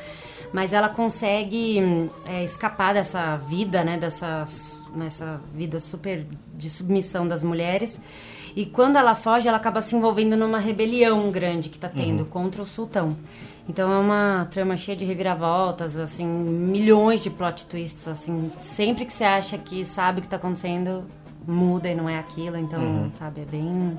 Mas 0.53 0.73
ela 0.73 0.89
consegue 0.89 1.79
é, 2.25 2.43
escapar 2.43 2.93
dessa 2.93 3.37
vida, 3.37 3.83
né? 3.83 3.97
Dessa 3.97 4.45
nessa 4.95 5.39
vida 5.53 5.79
super 5.79 6.25
de 6.55 6.69
submissão 6.69 7.27
das 7.27 7.43
mulheres. 7.43 7.99
E 8.55 8.65
quando 8.65 8.95
ela 8.95 9.13
foge, 9.13 9.47
ela 9.47 9.57
acaba 9.57 9.81
se 9.81 9.95
envolvendo 9.95 10.35
numa 10.35 10.57
rebelião 10.57 11.29
grande 11.29 11.69
que 11.69 11.77
está 11.77 11.87
tendo 11.87 12.21
uhum. 12.21 12.29
contra 12.29 12.61
o 12.61 12.65
sultão. 12.65 13.15
Então 13.69 13.91
é 13.91 13.99
uma 13.99 14.47
trama 14.49 14.77
cheia 14.77 14.97
de 14.97 15.03
reviravoltas, 15.03 15.97
assim, 15.97 16.25
milhões 16.25 17.21
de 17.21 17.29
plot 17.29 17.65
twists, 17.65 18.07
assim, 18.07 18.49
sempre 18.61 19.05
que 19.05 19.11
você 19.11 19.25
acha 19.25 19.57
que 19.57 19.83
sabe 19.83 20.19
o 20.19 20.21
que 20.21 20.27
está 20.27 20.37
acontecendo, 20.37 21.05
muda 21.47 21.89
e 21.89 21.95
não 21.95 22.09
é 22.09 22.19
aquilo, 22.19 22.57
então, 22.57 22.81
uhum. 22.81 23.09
sabe, 23.13 23.41
é 23.41 23.45
bem 23.45 23.97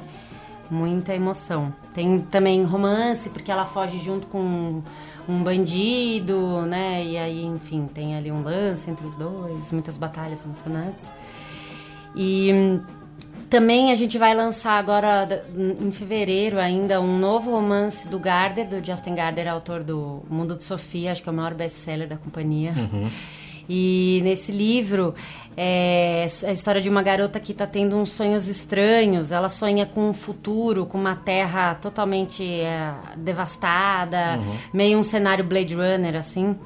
muita 0.70 1.14
emoção. 1.14 1.72
Tem 1.94 2.20
também 2.20 2.62
romance, 2.62 3.30
porque 3.30 3.50
ela 3.50 3.64
foge 3.64 3.98
junto 3.98 4.26
com 4.26 4.82
um 5.28 5.42
bandido, 5.42 6.62
né? 6.66 7.04
E 7.04 7.16
aí, 7.16 7.44
enfim, 7.44 7.88
tem 7.92 8.16
ali 8.16 8.30
um 8.30 8.42
lance 8.42 8.90
entre 8.90 9.06
os 9.06 9.16
dois, 9.16 9.72
muitas 9.72 9.96
batalhas 9.96 10.44
emocionantes. 10.44 11.12
E 12.14 12.80
também 13.48 13.90
a 13.90 13.94
gente 13.94 14.18
vai 14.18 14.34
lançar 14.34 14.78
agora, 14.78 15.42
em 15.56 15.90
fevereiro 15.90 16.58
ainda, 16.58 17.00
um 17.00 17.18
novo 17.18 17.50
romance 17.50 18.06
do 18.06 18.18
Gardner, 18.18 18.68
do 18.68 18.84
Justin 18.84 19.14
Gardner, 19.14 19.48
autor 19.48 19.82
do 19.82 20.22
Mundo 20.28 20.54
de 20.54 20.64
Sofia, 20.64 21.12
acho 21.12 21.22
que 21.22 21.28
é 21.28 21.32
o 21.32 21.34
maior 21.34 21.54
best-seller 21.54 22.06
da 22.06 22.16
companhia. 22.16 22.74
Uhum. 22.76 23.08
E 23.68 24.20
nesse 24.22 24.50
livro 24.50 25.14
é 25.60 26.24
a 26.46 26.52
história 26.52 26.80
de 26.80 26.88
uma 26.88 27.02
garota 27.02 27.40
que 27.40 27.50
está 27.50 27.66
tendo 27.66 27.96
uns 27.96 28.10
sonhos 28.10 28.46
estranhos. 28.46 29.32
Ela 29.32 29.48
sonha 29.48 29.84
com 29.84 30.08
um 30.08 30.12
futuro, 30.12 30.86
com 30.86 30.96
uma 30.96 31.16
terra 31.16 31.74
totalmente 31.74 32.44
é, 32.44 32.94
devastada, 33.16 34.38
uhum. 34.38 34.56
meio 34.72 34.96
um 34.96 35.02
cenário 35.02 35.44
Blade 35.44 35.74
Runner, 35.74 36.14
assim. 36.14 36.56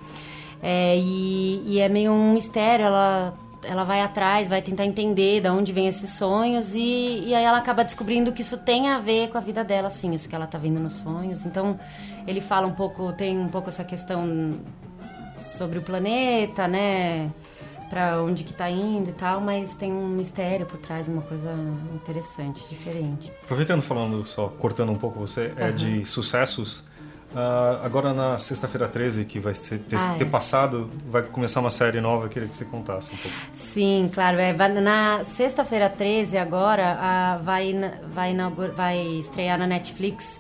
É, 0.62 0.94
e, 0.98 1.62
e, 1.66 1.80
é 1.80 1.88
meio 1.88 2.12
um 2.12 2.34
mistério. 2.34 2.84
Ela 2.84 3.34
ela 3.64 3.84
vai 3.84 4.00
atrás, 4.00 4.48
vai 4.48 4.60
tentar 4.60 4.84
entender 4.84 5.40
de 5.40 5.48
onde 5.48 5.72
vem 5.72 5.86
esses 5.86 6.10
sonhos 6.10 6.74
e, 6.74 7.22
e 7.26 7.32
aí 7.32 7.44
ela 7.44 7.58
acaba 7.58 7.84
descobrindo 7.84 8.32
que 8.32 8.42
isso 8.42 8.56
tem 8.56 8.88
a 8.88 8.98
ver 8.98 9.28
com 9.28 9.38
a 9.38 9.40
vida 9.40 9.62
dela, 9.62 9.86
assim, 9.86 10.12
isso 10.12 10.28
que 10.28 10.34
ela 10.34 10.46
está 10.46 10.58
vendo 10.58 10.80
nos 10.80 10.94
sonhos. 10.94 11.46
Então, 11.46 11.78
ele 12.26 12.40
fala 12.40 12.66
um 12.66 12.72
pouco, 12.72 13.12
tem 13.12 13.38
um 13.38 13.46
pouco 13.46 13.68
essa 13.68 13.84
questão 13.84 14.58
sobre 15.38 15.78
o 15.78 15.82
planeta, 15.82 16.66
né? 16.66 17.30
Para 17.92 18.22
onde 18.22 18.42
que 18.42 18.54
tá 18.54 18.70
indo 18.70 19.10
e 19.10 19.12
tal, 19.12 19.38
mas 19.38 19.76
tem 19.76 19.92
um 19.92 20.08
mistério 20.08 20.64
por 20.64 20.78
trás, 20.78 21.08
uma 21.08 21.20
coisa 21.20 21.54
interessante, 21.94 22.66
diferente. 22.66 23.30
Aproveitando 23.44 23.82
falando 23.82 24.24
só, 24.24 24.48
cortando 24.48 24.90
um 24.90 24.96
pouco 24.96 25.20
você, 25.20 25.52
é 25.58 25.70
de 25.70 26.06
sucessos 26.06 26.84
Uh, 27.32 27.82
agora 27.82 28.12
na 28.12 28.36
sexta-feira 28.36 28.86
13, 28.86 29.24
que 29.24 29.40
vai 29.40 29.54
ter, 29.54 29.78
ter, 29.78 29.96
ah, 29.96 30.14
ter 30.18 30.24
é. 30.24 30.28
passado, 30.28 30.90
vai 31.08 31.22
começar 31.22 31.60
uma 31.60 31.70
série 31.70 31.98
nova, 31.98 32.26
eu 32.26 32.28
queria 32.28 32.46
que 32.46 32.54
você 32.54 32.66
contasse 32.66 33.10
um 33.10 33.16
pouco. 33.16 33.36
Sim, 33.52 34.10
claro. 34.12 34.38
É, 34.38 34.52
na 34.68 35.24
sexta-feira 35.24 35.88
13 35.88 36.36
agora 36.36 37.38
vai, 37.42 37.72
vai, 38.12 38.36
vai 38.76 38.98
estrear 39.16 39.58
na 39.58 39.66
Netflix 39.66 40.38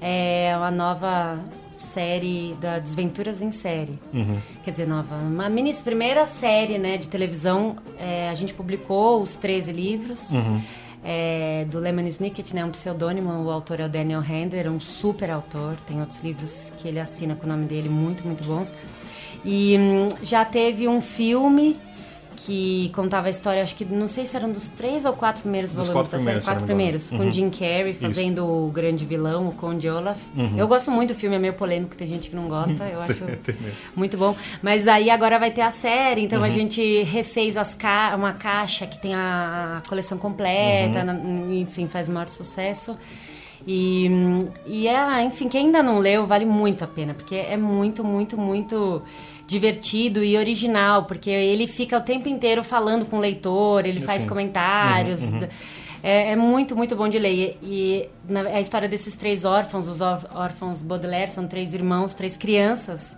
é, 0.00 0.54
uma 0.56 0.70
nova 0.70 1.38
série 1.82 2.56
da 2.60 2.78
Desventuras 2.78 3.40
em 3.40 3.50
Série. 3.50 3.98
Uhum. 4.12 4.38
Quer 4.64 4.70
dizer, 4.70 4.86
nova. 4.86 5.14
Uma 5.16 5.48
mini 5.48 5.74
primeira 5.74 6.26
série 6.26 6.78
né, 6.78 6.96
de 6.96 7.08
televisão. 7.08 7.76
É, 7.98 8.28
a 8.28 8.34
gente 8.34 8.54
publicou 8.54 9.22
os 9.22 9.34
13 9.34 9.72
livros. 9.72 10.30
Uhum 10.30 10.60
é, 11.04 11.64
do 11.70 11.78
Lemon 11.78 12.06
Snicket, 12.06 12.52
né, 12.52 12.64
um 12.64 12.70
pseudônimo, 12.70 13.30
o 13.30 13.50
autor 13.50 13.80
é 13.80 13.86
o 13.86 13.88
Daniel 13.88 14.20
Handler, 14.20 14.70
um 14.70 14.80
super 14.80 15.30
autor, 15.30 15.76
tem 15.86 16.00
outros 16.00 16.20
livros 16.20 16.72
que 16.76 16.88
ele 16.88 17.00
assina 17.00 17.34
com 17.34 17.46
o 17.46 17.48
nome 17.48 17.66
dele, 17.66 17.88
muito, 17.88 18.26
muito 18.26 18.44
bons. 18.44 18.74
E 19.44 19.76
hum, 19.78 20.08
já 20.22 20.44
teve 20.44 20.88
um 20.88 21.00
filme 21.00 21.78
que 22.40 22.90
contava 22.94 23.26
a 23.26 23.30
história, 23.30 23.62
acho 23.62 23.74
que 23.74 23.84
não 23.84 24.06
sei 24.06 24.24
se 24.24 24.36
eram 24.36 24.52
dos 24.52 24.68
três 24.68 25.04
ou 25.04 25.12
quatro 25.12 25.42
primeiros 25.42 25.72
dos 25.72 25.88
volumes 25.88 26.08
quatro 26.08 26.24
da 26.24 26.32
série, 26.32 26.44
quatro 26.44 26.64
primeiros, 26.64 27.10
uhum. 27.10 27.18
com 27.18 27.30
Jim 27.32 27.50
Carrey 27.50 27.92
fazendo 27.92 28.42
Isso. 28.42 28.66
o 28.66 28.70
grande 28.70 29.04
vilão, 29.04 29.48
o 29.48 29.52
Conde 29.52 29.88
Olaf. 29.88 30.20
Uhum. 30.36 30.56
Eu 30.56 30.68
gosto 30.68 30.88
muito 30.90 31.12
do 31.12 31.16
filme, 31.16 31.34
é 31.34 31.38
meio 31.38 31.54
polêmico, 31.54 31.96
tem 31.96 32.06
gente 32.06 32.30
que 32.30 32.36
não 32.36 32.48
gosta, 32.48 32.84
eu 32.84 33.00
acho 33.02 33.24
muito 33.96 34.16
bom. 34.16 34.36
Mas 34.62 34.86
aí 34.86 35.10
agora 35.10 35.36
vai 35.36 35.50
ter 35.50 35.62
a 35.62 35.72
série, 35.72 36.22
então 36.22 36.38
uhum. 36.38 36.44
a 36.44 36.50
gente 36.50 37.02
refez 37.02 37.56
as 37.56 37.74
ca 37.74 38.14
uma 38.14 38.32
caixa 38.32 38.86
que 38.86 38.98
tem 39.00 39.14
a, 39.14 39.82
coleção 39.88 40.16
completa, 40.16 41.04
uhum. 41.04 41.52
enfim, 41.52 41.88
faz 41.88 42.08
maior 42.08 42.28
sucesso. 42.28 42.96
E, 43.66 44.08
e 44.64 44.86
é, 44.86 45.22
enfim, 45.22 45.48
quem 45.48 45.66
ainda 45.66 45.82
não 45.82 45.98
leu, 45.98 46.24
vale 46.24 46.44
muito 46.44 46.84
a 46.84 46.86
pena, 46.86 47.14
porque 47.14 47.34
é 47.34 47.56
muito, 47.56 48.04
muito, 48.04 48.38
muito 48.38 49.02
divertido 49.48 50.22
e 50.22 50.36
original, 50.36 51.04
porque 51.04 51.30
ele 51.30 51.66
fica 51.66 51.96
o 51.96 52.02
tempo 52.02 52.28
inteiro 52.28 52.62
falando 52.62 53.06
com 53.06 53.16
o 53.16 53.20
leitor, 53.20 53.86
ele 53.86 54.02
faz 54.02 54.22
Sim. 54.22 54.28
comentários. 54.28 55.22
Uhum, 55.22 55.40
uhum. 55.40 55.48
É, 56.02 56.32
é, 56.32 56.36
muito, 56.36 56.76
muito 56.76 56.94
bom 56.94 57.08
de 57.08 57.18
ler. 57.18 57.56
E, 57.62 57.62
e 57.62 58.08
na, 58.28 58.42
a 58.42 58.60
história 58.60 58.86
desses 58.86 59.16
três 59.16 59.46
órfãos, 59.46 59.88
os 59.88 60.02
órfãos 60.02 60.82
Baudelaire, 60.82 61.32
são 61.32 61.48
três 61.48 61.72
irmãos, 61.72 62.12
três 62.12 62.36
crianças 62.36 63.16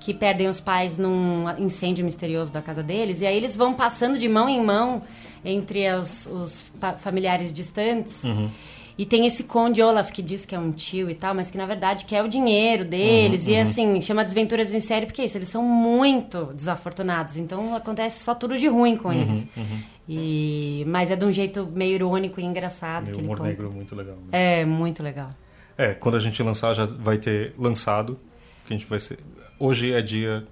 que 0.00 0.14
perdem 0.14 0.48
os 0.48 0.60
pais 0.60 0.96
num 0.96 1.44
incêndio 1.58 2.04
misterioso 2.06 2.50
da 2.50 2.62
casa 2.62 2.82
deles. 2.82 3.20
E 3.20 3.26
aí 3.26 3.36
eles 3.36 3.54
vão 3.54 3.74
passando 3.74 4.18
de 4.18 4.28
mão 4.30 4.48
em 4.48 4.64
mão 4.64 5.02
entre 5.44 5.92
os, 5.92 6.26
os 6.26 6.72
familiares 6.98 7.52
distantes. 7.52 8.24
Uhum. 8.24 8.50
E 8.98 9.04
tem 9.04 9.26
esse 9.26 9.44
Conde 9.44 9.82
Olaf 9.82 10.10
que 10.10 10.22
diz 10.22 10.46
que 10.46 10.54
é 10.54 10.58
um 10.58 10.72
tio 10.72 11.10
e 11.10 11.14
tal, 11.14 11.34
mas 11.34 11.50
que 11.50 11.58
na 11.58 11.66
verdade 11.66 12.06
quer 12.06 12.22
o 12.22 12.28
dinheiro 12.28 12.82
deles. 12.84 13.46
Uhum, 13.46 13.52
e 13.52 13.56
uhum. 13.56 13.62
assim, 13.62 14.00
chama 14.00 14.24
Desventuras 14.24 14.72
em 14.72 14.80
Série 14.80 15.04
porque 15.04 15.20
é 15.20 15.26
isso, 15.26 15.36
eles 15.36 15.50
são 15.50 15.62
muito 15.62 16.46
desafortunados. 16.54 17.36
Então 17.36 17.74
acontece 17.74 18.24
só 18.24 18.34
tudo 18.34 18.56
de 18.56 18.66
ruim 18.68 18.96
com 18.96 19.08
uhum, 19.08 19.20
eles. 19.20 19.46
Uhum. 19.54 19.82
E, 20.08 20.84
mas 20.86 21.10
é 21.10 21.16
de 21.16 21.24
um 21.26 21.30
jeito 21.30 21.66
meio 21.74 21.94
irônico 21.94 22.40
e 22.40 22.44
engraçado. 22.44 23.04
Meio 23.04 23.14
que 23.14 23.20
ele 23.20 23.26
humor 23.26 23.38
conta. 23.38 23.50
negro 23.50 23.74
muito 23.74 23.94
legal. 23.94 24.16
Né? 24.16 24.60
É, 24.60 24.64
muito 24.64 25.02
legal. 25.02 25.30
É, 25.76 25.92
quando 25.92 26.14
a 26.14 26.20
gente 26.20 26.42
lançar 26.42 26.72
já 26.72 26.86
vai 26.86 27.18
ter 27.18 27.52
lançado. 27.58 28.18
Que 28.64 28.74
a 28.74 28.76
gente 28.76 28.88
vai 28.88 28.98
ser. 28.98 29.18
Hoje 29.58 29.92
é 29.92 30.00
dia. 30.00 30.46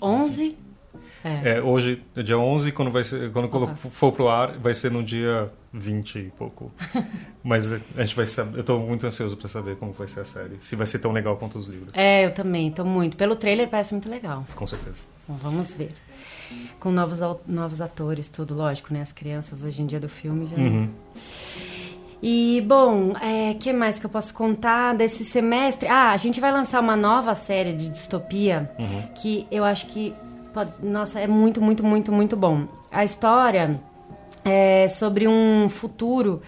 11? 0.00 0.56
É. 1.22 1.58
é. 1.58 1.62
hoje 1.62 2.02
é 2.16 2.22
dia 2.22 2.38
11, 2.38 2.72
quando, 2.72 2.90
vai 2.90 3.04
ser, 3.04 3.30
quando 3.30 3.52
uhum. 3.52 3.76
for 3.76 4.12
pro 4.12 4.28
ar, 4.28 4.52
vai 4.58 4.72
ser 4.72 4.90
no 4.90 5.04
dia 5.04 5.52
20 5.72 6.18
e 6.18 6.30
pouco. 6.30 6.70
Mas 7.42 7.72
a 7.72 7.78
gente 7.98 8.14
vai 8.14 8.26
saber, 8.26 8.56
eu 8.56 8.60
estou 8.60 8.80
muito 8.80 9.06
ansioso 9.06 9.36
para 9.36 9.48
saber 9.48 9.76
como 9.76 9.92
vai 9.92 10.06
ser 10.06 10.20
a 10.20 10.24
série. 10.24 10.56
Se 10.58 10.76
vai 10.76 10.86
ser 10.86 10.98
tão 10.98 11.12
legal 11.12 11.36
quanto 11.36 11.58
os 11.58 11.66
livros. 11.66 11.90
É, 11.94 12.24
eu 12.24 12.32
também, 12.32 12.68
estou 12.68 12.84
muito. 12.84 13.16
Pelo 13.16 13.36
trailer 13.36 13.68
parece 13.68 13.92
muito 13.92 14.08
legal. 14.08 14.44
Com 14.54 14.66
certeza. 14.66 14.98
Bom, 15.28 15.34
vamos 15.34 15.72
ver. 15.72 15.92
Com 16.80 16.90
novos, 16.90 17.20
novos 17.46 17.80
atores, 17.80 18.28
tudo, 18.28 18.54
lógico, 18.54 18.92
né? 18.92 19.02
As 19.02 19.12
crianças 19.12 19.62
hoje 19.62 19.82
em 19.82 19.86
dia 19.86 20.00
do 20.00 20.08
filme 20.08 20.46
já. 20.46 20.56
Uhum. 20.56 20.90
E, 22.22 22.62
bom, 22.66 23.12
o 23.12 23.16
é, 23.16 23.54
que 23.54 23.72
mais 23.72 23.98
que 23.98 24.04
eu 24.04 24.10
posso 24.10 24.34
contar 24.34 24.94
desse 24.94 25.24
semestre? 25.24 25.88
Ah, 25.88 26.10
a 26.10 26.16
gente 26.16 26.40
vai 26.40 26.52
lançar 26.52 26.80
uma 26.80 26.96
nova 26.96 27.34
série 27.34 27.72
de 27.72 27.88
distopia 27.88 28.70
uhum. 28.78 29.02
que 29.14 29.46
eu 29.50 29.64
acho 29.64 29.86
que 29.86 30.14
Pode, 30.52 30.72
nossa, 30.82 31.20
é 31.20 31.26
muito, 31.26 31.60
muito, 31.62 31.84
muito, 31.84 32.12
muito 32.12 32.36
bom. 32.36 32.66
A 32.90 33.04
história 33.04 33.80
é 34.44 34.88
sobre 34.88 35.26
um 35.28 35.68
futuro 35.68 36.42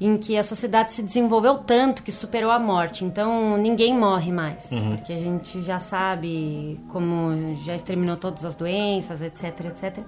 em 0.00 0.18
que 0.18 0.36
a 0.36 0.42
sociedade 0.42 0.92
se 0.92 1.02
desenvolveu 1.02 1.58
tanto 1.58 2.02
que 2.02 2.12
superou 2.12 2.50
a 2.50 2.58
morte. 2.58 3.04
Então 3.04 3.56
ninguém 3.56 3.96
morre 3.96 4.30
mais, 4.30 4.70
uhum. 4.70 4.96
porque 4.96 5.12
a 5.12 5.18
gente 5.18 5.62
já 5.62 5.78
sabe 5.78 6.78
como 6.88 7.56
já 7.64 7.74
exterminou 7.74 8.16
todas 8.16 8.44
as 8.44 8.54
doenças, 8.54 9.22
etc, 9.22 9.66
etc. 9.66 9.98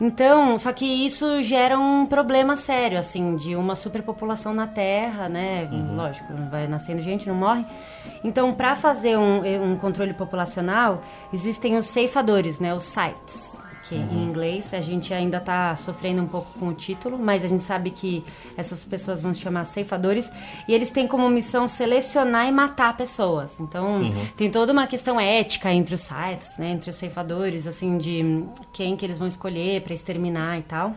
Então, 0.00 0.58
só 0.58 0.72
que 0.72 0.84
isso 0.84 1.42
gera 1.42 1.78
um 1.78 2.06
problema 2.06 2.56
sério, 2.56 2.98
assim, 2.98 3.36
de 3.36 3.54
uma 3.54 3.76
superpopulação 3.76 4.52
na 4.52 4.66
Terra, 4.66 5.28
né? 5.28 5.68
Uhum. 5.70 5.94
Lógico, 5.94 6.26
vai 6.50 6.66
nascendo 6.66 7.00
gente, 7.00 7.28
não 7.28 7.36
morre. 7.36 7.64
Então, 8.24 8.52
para 8.52 8.74
fazer 8.74 9.16
um, 9.16 9.42
um 9.62 9.76
controle 9.76 10.12
populacional, 10.12 11.02
existem 11.32 11.76
os 11.76 11.86
ceifadores, 11.86 12.58
né? 12.58 12.74
Os 12.74 12.82
sites 12.82 13.62
que 13.88 13.94
uhum. 13.94 14.08
em 14.12 14.24
inglês 14.24 14.72
a 14.74 14.80
gente 14.80 15.12
ainda 15.14 15.38
está 15.38 15.74
sofrendo 15.76 16.22
um 16.22 16.26
pouco 16.26 16.58
com 16.58 16.68
o 16.68 16.74
título, 16.74 17.18
mas 17.18 17.44
a 17.44 17.48
gente 17.48 17.64
sabe 17.64 17.90
que 17.90 18.24
essas 18.56 18.84
pessoas 18.84 19.22
vão 19.22 19.32
se 19.32 19.40
chamar 19.40 19.64
ceifadores 19.64 20.30
e 20.68 20.74
eles 20.74 20.90
têm 20.90 21.06
como 21.06 21.28
missão 21.28 21.68
selecionar 21.68 22.48
e 22.48 22.52
matar 22.52 22.96
pessoas. 22.96 23.60
Então 23.60 24.02
uhum. 24.02 24.26
tem 24.36 24.50
toda 24.50 24.72
uma 24.72 24.86
questão 24.86 25.20
ética 25.20 25.72
entre 25.72 25.94
os 25.94 26.02
sites, 26.02 26.58
né, 26.58 26.70
entre 26.70 26.90
os 26.90 26.96
ceifadores, 26.96 27.66
assim 27.66 27.96
de 27.98 28.44
quem 28.72 28.96
que 28.96 29.04
eles 29.04 29.18
vão 29.18 29.28
escolher 29.28 29.82
para 29.82 29.94
exterminar 29.94 30.58
e 30.58 30.62
tal. 30.62 30.94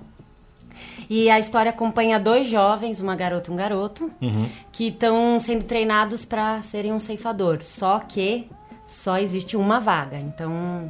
E 1.09 1.29
a 1.29 1.39
história 1.39 1.71
acompanha 1.71 2.19
dois 2.19 2.47
jovens, 2.47 3.01
uma 3.01 3.15
garota 3.15 3.49
e 3.49 3.53
um 3.53 3.57
garoto, 3.57 4.11
uhum. 4.21 4.47
que 4.71 4.87
estão 4.87 5.39
sendo 5.39 5.65
treinados 5.65 6.23
para 6.23 6.61
serem 6.61 6.93
um 6.93 6.99
ceifador. 6.99 7.61
Só 7.61 7.99
que 7.99 8.47
só 8.85 9.17
existe 9.17 9.57
uma 9.57 9.79
vaga. 9.79 10.17
Então 10.17 10.89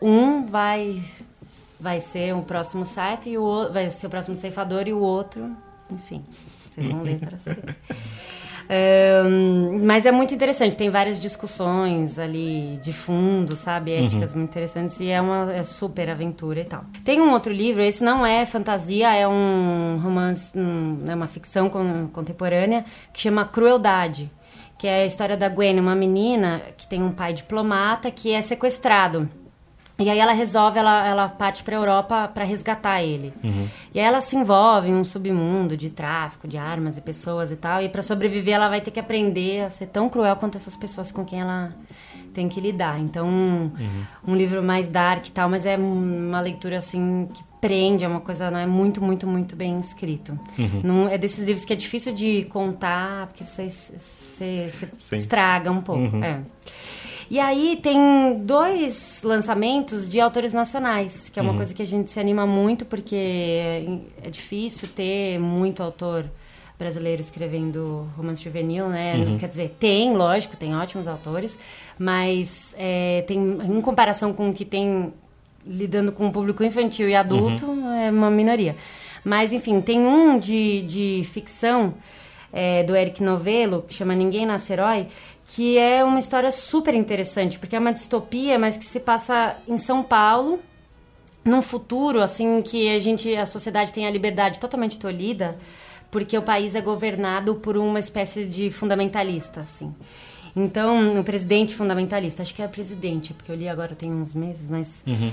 um 0.00 0.46
vai 0.46 1.02
vai 1.80 2.00
ser 2.00 2.34
o 2.34 2.42
próximo 2.42 2.84
site 2.84 3.30
e 3.30 3.38
o 3.38 3.42
outro 3.42 3.72
vai 3.72 3.88
ser 3.88 4.06
o 4.06 4.10
próximo 4.10 4.34
ceifador 4.34 4.88
e 4.88 4.92
o 4.92 4.98
outro, 4.98 5.56
enfim, 5.90 6.24
vocês 6.68 6.86
vão 6.86 7.02
ler 7.02 7.18
para 7.18 7.38
saber. 7.38 7.76
Um, 8.70 9.86
mas 9.86 10.04
é 10.04 10.12
muito 10.12 10.34
interessante, 10.34 10.76
tem 10.76 10.90
várias 10.90 11.18
discussões 11.18 12.18
ali 12.18 12.78
de 12.82 12.92
fundo, 12.92 13.56
sabe? 13.56 13.92
Éticas 13.92 14.32
uhum. 14.32 14.40
muito 14.40 14.50
interessantes 14.50 15.00
e 15.00 15.08
é 15.08 15.18
uma 15.20 15.50
é 15.54 15.62
super 15.62 16.10
aventura 16.10 16.60
e 16.60 16.64
tal. 16.64 16.84
Tem 17.02 17.18
um 17.18 17.30
outro 17.32 17.50
livro, 17.50 17.80
esse 17.80 18.04
não 18.04 18.26
é 18.26 18.44
fantasia, 18.44 19.14
é 19.14 19.26
um 19.26 19.98
romance, 20.02 20.52
um, 20.54 21.02
é 21.08 21.14
uma 21.14 21.26
ficção 21.26 21.70
contemporânea 22.12 22.84
que 23.10 23.22
chama 23.22 23.46
Crueldade, 23.46 24.30
que 24.76 24.86
é 24.86 25.02
a 25.02 25.06
história 25.06 25.36
da 25.36 25.48
Gwen, 25.48 25.80
uma 25.80 25.94
menina 25.94 26.60
que 26.76 26.86
tem 26.86 27.02
um 27.02 27.10
pai 27.10 27.32
diplomata 27.32 28.10
que 28.10 28.32
é 28.32 28.42
sequestrado. 28.42 29.30
E 30.00 30.08
aí 30.08 30.18
ela 30.20 30.32
resolve, 30.32 30.78
ela, 30.78 31.06
ela 31.08 31.28
parte 31.28 31.64
para 31.64 31.76
a 31.76 31.80
Europa 31.80 32.28
para 32.32 32.44
resgatar 32.44 33.02
ele. 33.02 33.34
Uhum. 33.42 33.66
E 33.92 33.98
aí 33.98 34.06
ela 34.06 34.20
se 34.20 34.36
envolve 34.36 34.88
em 34.88 34.94
um 34.94 35.02
submundo 35.02 35.76
de 35.76 35.90
tráfico 35.90 36.46
de 36.46 36.56
armas 36.56 36.96
e 36.96 37.00
pessoas 37.00 37.50
e 37.50 37.56
tal. 37.56 37.82
E 37.82 37.88
para 37.88 38.00
sobreviver 38.00 38.54
ela 38.54 38.68
vai 38.68 38.80
ter 38.80 38.92
que 38.92 39.00
aprender 39.00 39.64
a 39.64 39.70
ser 39.70 39.86
tão 39.86 40.08
cruel 40.08 40.36
quanto 40.36 40.56
essas 40.56 40.76
pessoas 40.76 41.10
com 41.10 41.24
quem 41.24 41.40
ela 41.40 41.74
tem 42.32 42.48
que 42.48 42.60
lidar. 42.60 43.00
Então, 43.00 43.26
um, 43.26 43.72
uhum. 43.76 44.04
um 44.28 44.36
livro 44.36 44.62
mais 44.62 44.88
dark 44.88 45.26
e 45.26 45.32
tal, 45.32 45.48
mas 45.48 45.66
é 45.66 45.76
uma 45.76 46.40
leitura 46.40 46.78
assim 46.78 47.28
que 47.34 47.42
prende, 47.60 48.04
é 48.04 48.08
uma 48.08 48.20
coisa, 48.20 48.52
não 48.52 48.60
é 48.60 48.66
muito, 48.66 49.02
muito, 49.02 49.26
muito 49.26 49.56
bem 49.56 49.80
escrito. 49.80 50.38
Uhum. 50.56 50.80
Não, 50.84 51.08
é 51.08 51.18
desses 51.18 51.44
livros 51.44 51.64
que 51.64 51.72
é 51.72 51.76
difícil 51.76 52.12
de 52.12 52.44
contar, 52.44 53.26
porque 53.26 53.42
você, 53.42 53.68
você, 53.68 54.72
você 54.96 55.16
estraga 55.16 55.72
um 55.72 55.80
pouco. 55.80 56.16
Uhum. 56.16 56.22
É. 56.22 56.40
E 57.30 57.38
aí 57.38 57.78
tem 57.82 57.98
dois 58.40 59.22
lançamentos 59.22 60.08
de 60.08 60.18
autores 60.18 60.52
nacionais, 60.52 61.28
que 61.28 61.38
é 61.38 61.42
uma 61.42 61.50
uhum. 61.50 61.56
coisa 61.58 61.74
que 61.74 61.82
a 61.82 61.86
gente 61.86 62.10
se 62.10 62.18
anima 62.18 62.46
muito, 62.46 62.86
porque 62.86 64.00
é 64.22 64.30
difícil 64.30 64.88
ter 64.88 65.38
muito 65.38 65.82
autor 65.82 66.24
brasileiro 66.78 67.20
escrevendo 67.20 68.08
romance 68.16 68.42
juvenil, 68.42 68.88
né? 68.88 69.14
Uhum. 69.16 69.36
Quer 69.36 69.48
dizer, 69.48 69.76
tem, 69.78 70.16
lógico, 70.16 70.56
tem 70.56 70.76
ótimos 70.76 71.08
autores, 71.08 71.58
mas 71.98 72.74
é, 72.78 73.24
tem, 73.26 73.38
em 73.38 73.80
comparação 73.80 74.32
com 74.32 74.48
o 74.48 74.54
que 74.54 74.64
tem 74.64 75.12
lidando 75.66 76.12
com 76.12 76.28
o 76.28 76.32
público 76.32 76.64
infantil 76.64 77.08
e 77.08 77.14
adulto, 77.14 77.66
uhum. 77.66 77.92
é 77.92 78.10
uma 78.10 78.30
minoria. 78.30 78.74
Mas, 79.22 79.52
enfim, 79.52 79.80
tem 79.80 80.00
um 80.00 80.38
de, 80.38 80.82
de 80.82 81.22
ficção 81.24 81.94
é, 82.52 82.82
do 82.84 82.96
Eric 82.96 83.22
Novello, 83.22 83.84
que 83.86 83.92
chama 83.92 84.14
Ninguém 84.14 84.46
Nasce 84.46 84.72
Herói, 84.72 85.08
que 85.48 85.78
é 85.78 86.04
uma 86.04 86.18
história 86.18 86.52
super 86.52 86.94
interessante, 86.94 87.58
porque 87.58 87.74
é 87.74 87.78
uma 87.78 87.92
distopia, 87.92 88.58
mas 88.58 88.76
que 88.76 88.84
se 88.84 89.00
passa 89.00 89.56
em 89.66 89.78
São 89.78 90.02
Paulo, 90.02 90.60
num 91.42 91.62
futuro 91.62 92.20
assim 92.20 92.60
que 92.60 92.94
a 92.94 92.98
gente, 92.98 93.34
a 93.34 93.46
sociedade 93.46 93.90
tem 93.90 94.06
a 94.06 94.10
liberdade 94.10 94.60
totalmente 94.60 94.98
tolhida, 94.98 95.58
porque 96.10 96.36
o 96.36 96.42
país 96.42 96.74
é 96.74 96.82
governado 96.82 97.54
por 97.54 97.78
uma 97.78 97.98
espécie 97.98 98.44
de 98.44 98.70
fundamentalista, 98.70 99.62
assim. 99.62 99.94
Então, 100.54 101.18
o 101.18 101.24
presidente 101.24 101.74
fundamentalista, 101.74 102.42
acho 102.42 102.54
que 102.54 102.60
é 102.60 102.68
presidente, 102.68 103.32
porque 103.32 103.50
eu 103.50 103.56
li 103.56 103.68
agora 103.68 103.94
tem 103.94 104.12
uns 104.12 104.34
meses, 104.34 104.68
mas 104.68 105.02
uhum. 105.06 105.32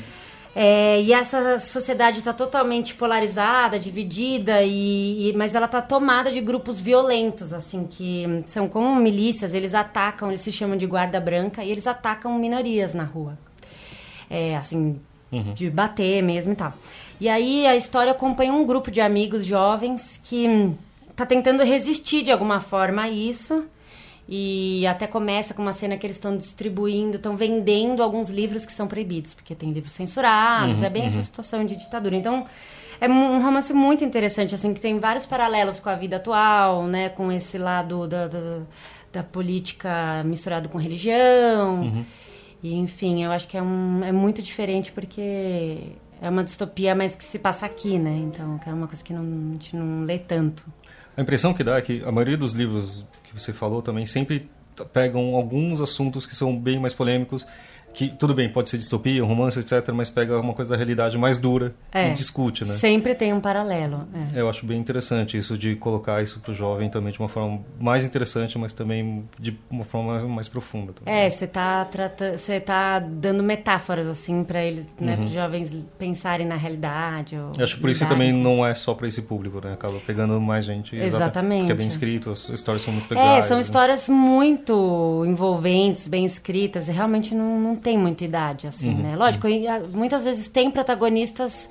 É, 0.58 1.02
e 1.02 1.12
essa 1.12 1.60
sociedade 1.60 2.20
está 2.20 2.32
totalmente 2.32 2.96
polarizada, 2.96 3.78
dividida, 3.78 4.64
e, 4.64 5.30
e 5.30 5.34
mas 5.34 5.54
ela 5.54 5.66
está 5.66 5.82
tomada 5.82 6.32
de 6.32 6.40
grupos 6.40 6.80
violentos, 6.80 7.52
assim, 7.52 7.86
que 7.86 8.26
são 8.46 8.70
como 8.70 8.96
milícias, 8.96 9.54
eles 9.54 9.76
atacam, 9.76 10.30
eles 10.30 10.40
se 10.40 10.54
chamam 10.54 10.78
de 10.78 10.88
guarda 10.88 11.20
branca, 11.20 11.62
e 11.62 11.70
eles 11.70 11.86
atacam 11.86 12.40
minorias 12.40 12.94
na 12.94 13.04
rua. 13.04 13.38
É, 14.30 14.56
assim, 14.56 14.98
uhum. 15.30 15.54
de 15.54 15.70
bater 15.70 16.24
mesmo 16.24 16.54
e 16.54 16.56
tal. 16.56 16.74
E 17.20 17.28
aí 17.28 17.68
a 17.68 17.76
história 17.76 18.14
acompanha 18.14 18.54
um 18.54 18.66
grupo 18.66 18.90
de 18.90 19.02
amigos 19.02 19.46
jovens 19.46 20.20
que 20.24 20.74
está 21.10 21.26
tentando 21.26 21.64
resistir 21.64 22.24
de 22.24 22.32
alguma 22.32 22.62
forma 22.62 23.04
a 23.04 23.10
isso 23.10 23.66
e 24.28 24.86
até 24.88 25.06
começa 25.06 25.54
com 25.54 25.62
uma 25.62 25.74
cena 25.74 25.98
que 25.98 26.06
eles 26.06 26.16
estão 26.16 26.36
distribuindo, 26.36 27.18
estão 27.18 27.38
vendendo 27.38 28.02
alguns 28.02 28.30
livros 28.30 28.66
que 28.66 28.72
são 28.72 28.88
proibidos, 28.88 29.34
porque 29.34 29.54
tem 29.54 29.72
livros 29.72 29.94
censurados, 29.94 30.80
uhum, 30.80 30.86
é 30.86 30.90
bem 30.90 31.02
uhum. 31.04 31.08
essa 31.10 31.24
situação 31.24 31.64
de 31.64 31.76
ditadura. 31.76 32.16
Então, 32.16 32.46
é 33.00 33.08
um 33.08 33.42
romance 33.42 33.74
muito 33.74 34.04
interessante, 34.04 34.56
assim, 34.56 34.74
que 34.74 34.80
tem 34.80 35.00
vários 35.00 35.26
paralelos 35.26 35.80
com 35.80 35.90
a 35.90 35.96
vida 35.96 36.16
atual, 36.16 36.88
né? 36.88 37.10
Com 37.10 37.32
esse 37.32 37.58
lado 37.58 38.08
da, 38.08 38.28
da, 38.28 38.62
da 39.12 39.24
política 39.24 40.24
misturado 40.24 40.70
com 40.70 40.78
religião. 40.78 41.82
Uhum. 41.82 42.06
E, 42.64 42.74
enfim, 42.74 43.24
eu 43.24 43.32
acho 43.32 43.48
que 43.48 43.58
é, 43.58 43.62
um, 43.62 44.04
é 44.04 44.12
muito 44.12 44.42
diferente 44.42 44.92
porque 44.92 45.78
é 46.20 46.30
uma 46.30 46.44
distopia, 46.44 46.96
mas 46.96 47.16
que 47.16 47.24
se 47.24 47.38
passa 47.38 47.66
aqui, 47.66 48.00
né? 48.00 48.16
Então, 48.24 48.60
é 48.66 48.74
uma 48.74 48.88
coisa 48.88 49.04
que 49.04 49.14
não, 49.14 49.22
a 49.22 49.54
gente 49.54 49.76
não 49.76 50.04
lê 50.04 50.18
tanto. 50.18 50.66
A 51.16 51.22
impressão 51.22 51.54
que 51.54 51.64
dá 51.64 51.78
é 51.78 51.82
que 51.82 52.04
a 52.04 52.12
maioria 52.12 52.38
dos 52.38 52.54
livros 52.54 53.06
você 53.40 53.54
falou 53.54 53.82
também 53.82 54.06
sempre 54.06 54.50
pegam 54.92 55.36
alguns 55.36 55.80
assuntos 55.80 56.26
que 56.26 56.36
são 56.36 56.58
bem 56.58 56.80
mais 56.80 56.94
polêmicos 56.94 57.46
que 57.96 58.10
tudo 58.10 58.34
bem, 58.34 58.50
pode 58.50 58.70
ser 58.70 58.78
distopia, 58.78 59.24
romance, 59.24 59.58
etc., 59.58 59.90
mas 59.94 60.10
pega 60.10 60.38
uma 60.38 60.54
coisa 60.54 60.72
da 60.72 60.76
realidade 60.76 61.18
mais 61.18 61.38
dura 61.38 61.74
é, 61.94 62.10
e 62.10 62.12
discute, 62.12 62.66
né? 62.66 62.74
Sempre 62.74 63.16
tem 63.16 63.32
um 63.32 63.40
paralelo. 63.40 64.06
É. 64.36 64.42
Eu 64.42 64.50
acho 64.50 64.66
bem 64.66 64.78
interessante 64.78 65.38
isso 65.38 65.58
de 65.58 65.78
colocar 65.78 66.22
isso 66.22 66.42
para 66.42 66.52
o 66.52 66.54
jovem 66.54 66.90
também 66.90 67.14
de 67.14 67.20
uma 67.20 67.30
forma 67.30 67.62
mais 67.80 68.06
interessante, 68.06 68.58
mas 68.58 68.74
também 68.74 69.24
de 69.40 69.58
uma 69.70 69.86
forma 69.86 70.20
mais, 70.28 70.50
profunda. 70.50 70.92
Também. 70.92 71.14
É, 71.14 71.30
você 71.30 71.46
está 71.46 71.86
tratando, 71.86 72.38
você 72.38 72.60
tá 72.60 73.00
dando 73.00 73.42
metáforas 73.42 74.08
assim 74.08 74.44
para 74.44 74.62
eles, 74.62 74.86
né, 75.00 75.14
uhum. 75.14 75.18
para 75.20 75.26
os 75.26 75.32
jovens 75.32 75.74
pensarem 75.98 76.46
na 76.46 76.56
realidade. 76.58 77.36
Eu 77.36 77.52
acho 77.58 77.80
por 77.80 77.90
isso 77.90 78.06
também 78.06 78.34
não 78.34 78.66
é 78.66 78.76
só 78.76 78.94
para 78.94 79.08
esse 79.08 79.22
público, 79.22 79.62
né? 79.66 79.72
Acaba 79.74 79.98
pegando 80.06 80.40
mais 80.42 80.66
gente. 80.66 80.98
Exatamente. 80.98 81.60
Porque 81.60 81.72
é 81.72 81.76
bem 81.76 81.88
escrito, 81.88 82.30
as 82.30 82.50
histórias 82.50 82.84
são 82.84 82.92
muito 82.92 83.10
legais. 83.10 83.46
É, 83.46 83.48
são 83.48 83.56
né? 83.56 83.64
histórias 83.64 84.10
muito 84.10 85.24
envolventes, 85.26 86.10
bem 86.10 86.26
escritas, 86.26 86.90
e 86.90 86.92
realmente 86.92 87.34
não, 87.34 87.58
não 87.58 87.76
tem 87.86 88.00
muita 88.00 88.26
idade, 88.26 88.66
assim, 88.66 88.96
uhum, 88.96 89.04
né? 89.04 89.16
Lógico, 89.16 89.48
uhum. 89.48 89.88
muitas 89.94 90.24
vezes 90.24 90.48
tem 90.48 90.72
protagonistas 90.72 91.70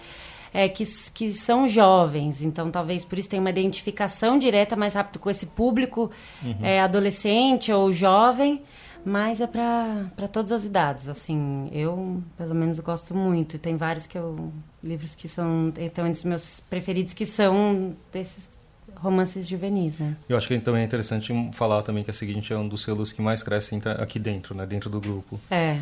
é, 0.52 0.68
que, 0.68 0.84
que 1.12 1.32
são 1.32 1.66
jovens, 1.66 2.40
então 2.40 2.70
talvez 2.70 3.04
por 3.04 3.18
isso 3.18 3.28
tenha 3.28 3.40
uma 3.40 3.50
identificação 3.50 4.38
direta 4.38 4.76
mais 4.76 4.94
rápido 4.94 5.18
com 5.18 5.28
esse 5.28 5.46
público 5.46 6.12
uhum. 6.40 6.54
é, 6.62 6.80
adolescente 6.80 7.72
ou 7.72 7.92
jovem, 7.92 8.62
mas 9.04 9.40
é 9.40 9.46
para 9.48 10.28
todas 10.30 10.52
as 10.52 10.64
idades, 10.64 11.08
assim, 11.08 11.68
eu 11.72 12.22
pelo 12.38 12.54
menos 12.54 12.78
gosto 12.78 13.12
muito, 13.12 13.58
tem 13.58 13.76
vários 13.76 14.06
que 14.06 14.16
eu, 14.16 14.52
livros 14.84 15.16
que 15.16 15.26
são, 15.26 15.72
então, 15.76 16.06
entre 16.06 16.20
os 16.20 16.24
meus 16.24 16.60
preferidos 16.60 17.12
que 17.12 17.26
são 17.26 17.96
desses 18.12 18.48
romances 18.94 19.46
juvenis, 19.48 19.98
né? 19.98 20.16
Eu 20.28 20.36
acho 20.36 20.46
que 20.46 20.58
também 20.60 20.82
é 20.82 20.84
interessante 20.84 21.32
falar 21.52 21.82
também 21.82 22.04
que 22.04 22.10
a 22.10 22.14
seguinte 22.14 22.52
é 22.52 22.56
um 22.56 22.66
dos 22.66 22.82
selos 22.82 23.12
que 23.12 23.20
mais 23.20 23.42
crescem 23.42 23.80
aqui 23.98 24.18
dentro, 24.18 24.54
né? 24.54 24.64
Dentro 24.64 24.88
do 24.88 25.00
grupo. 25.00 25.40
É. 25.50 25.80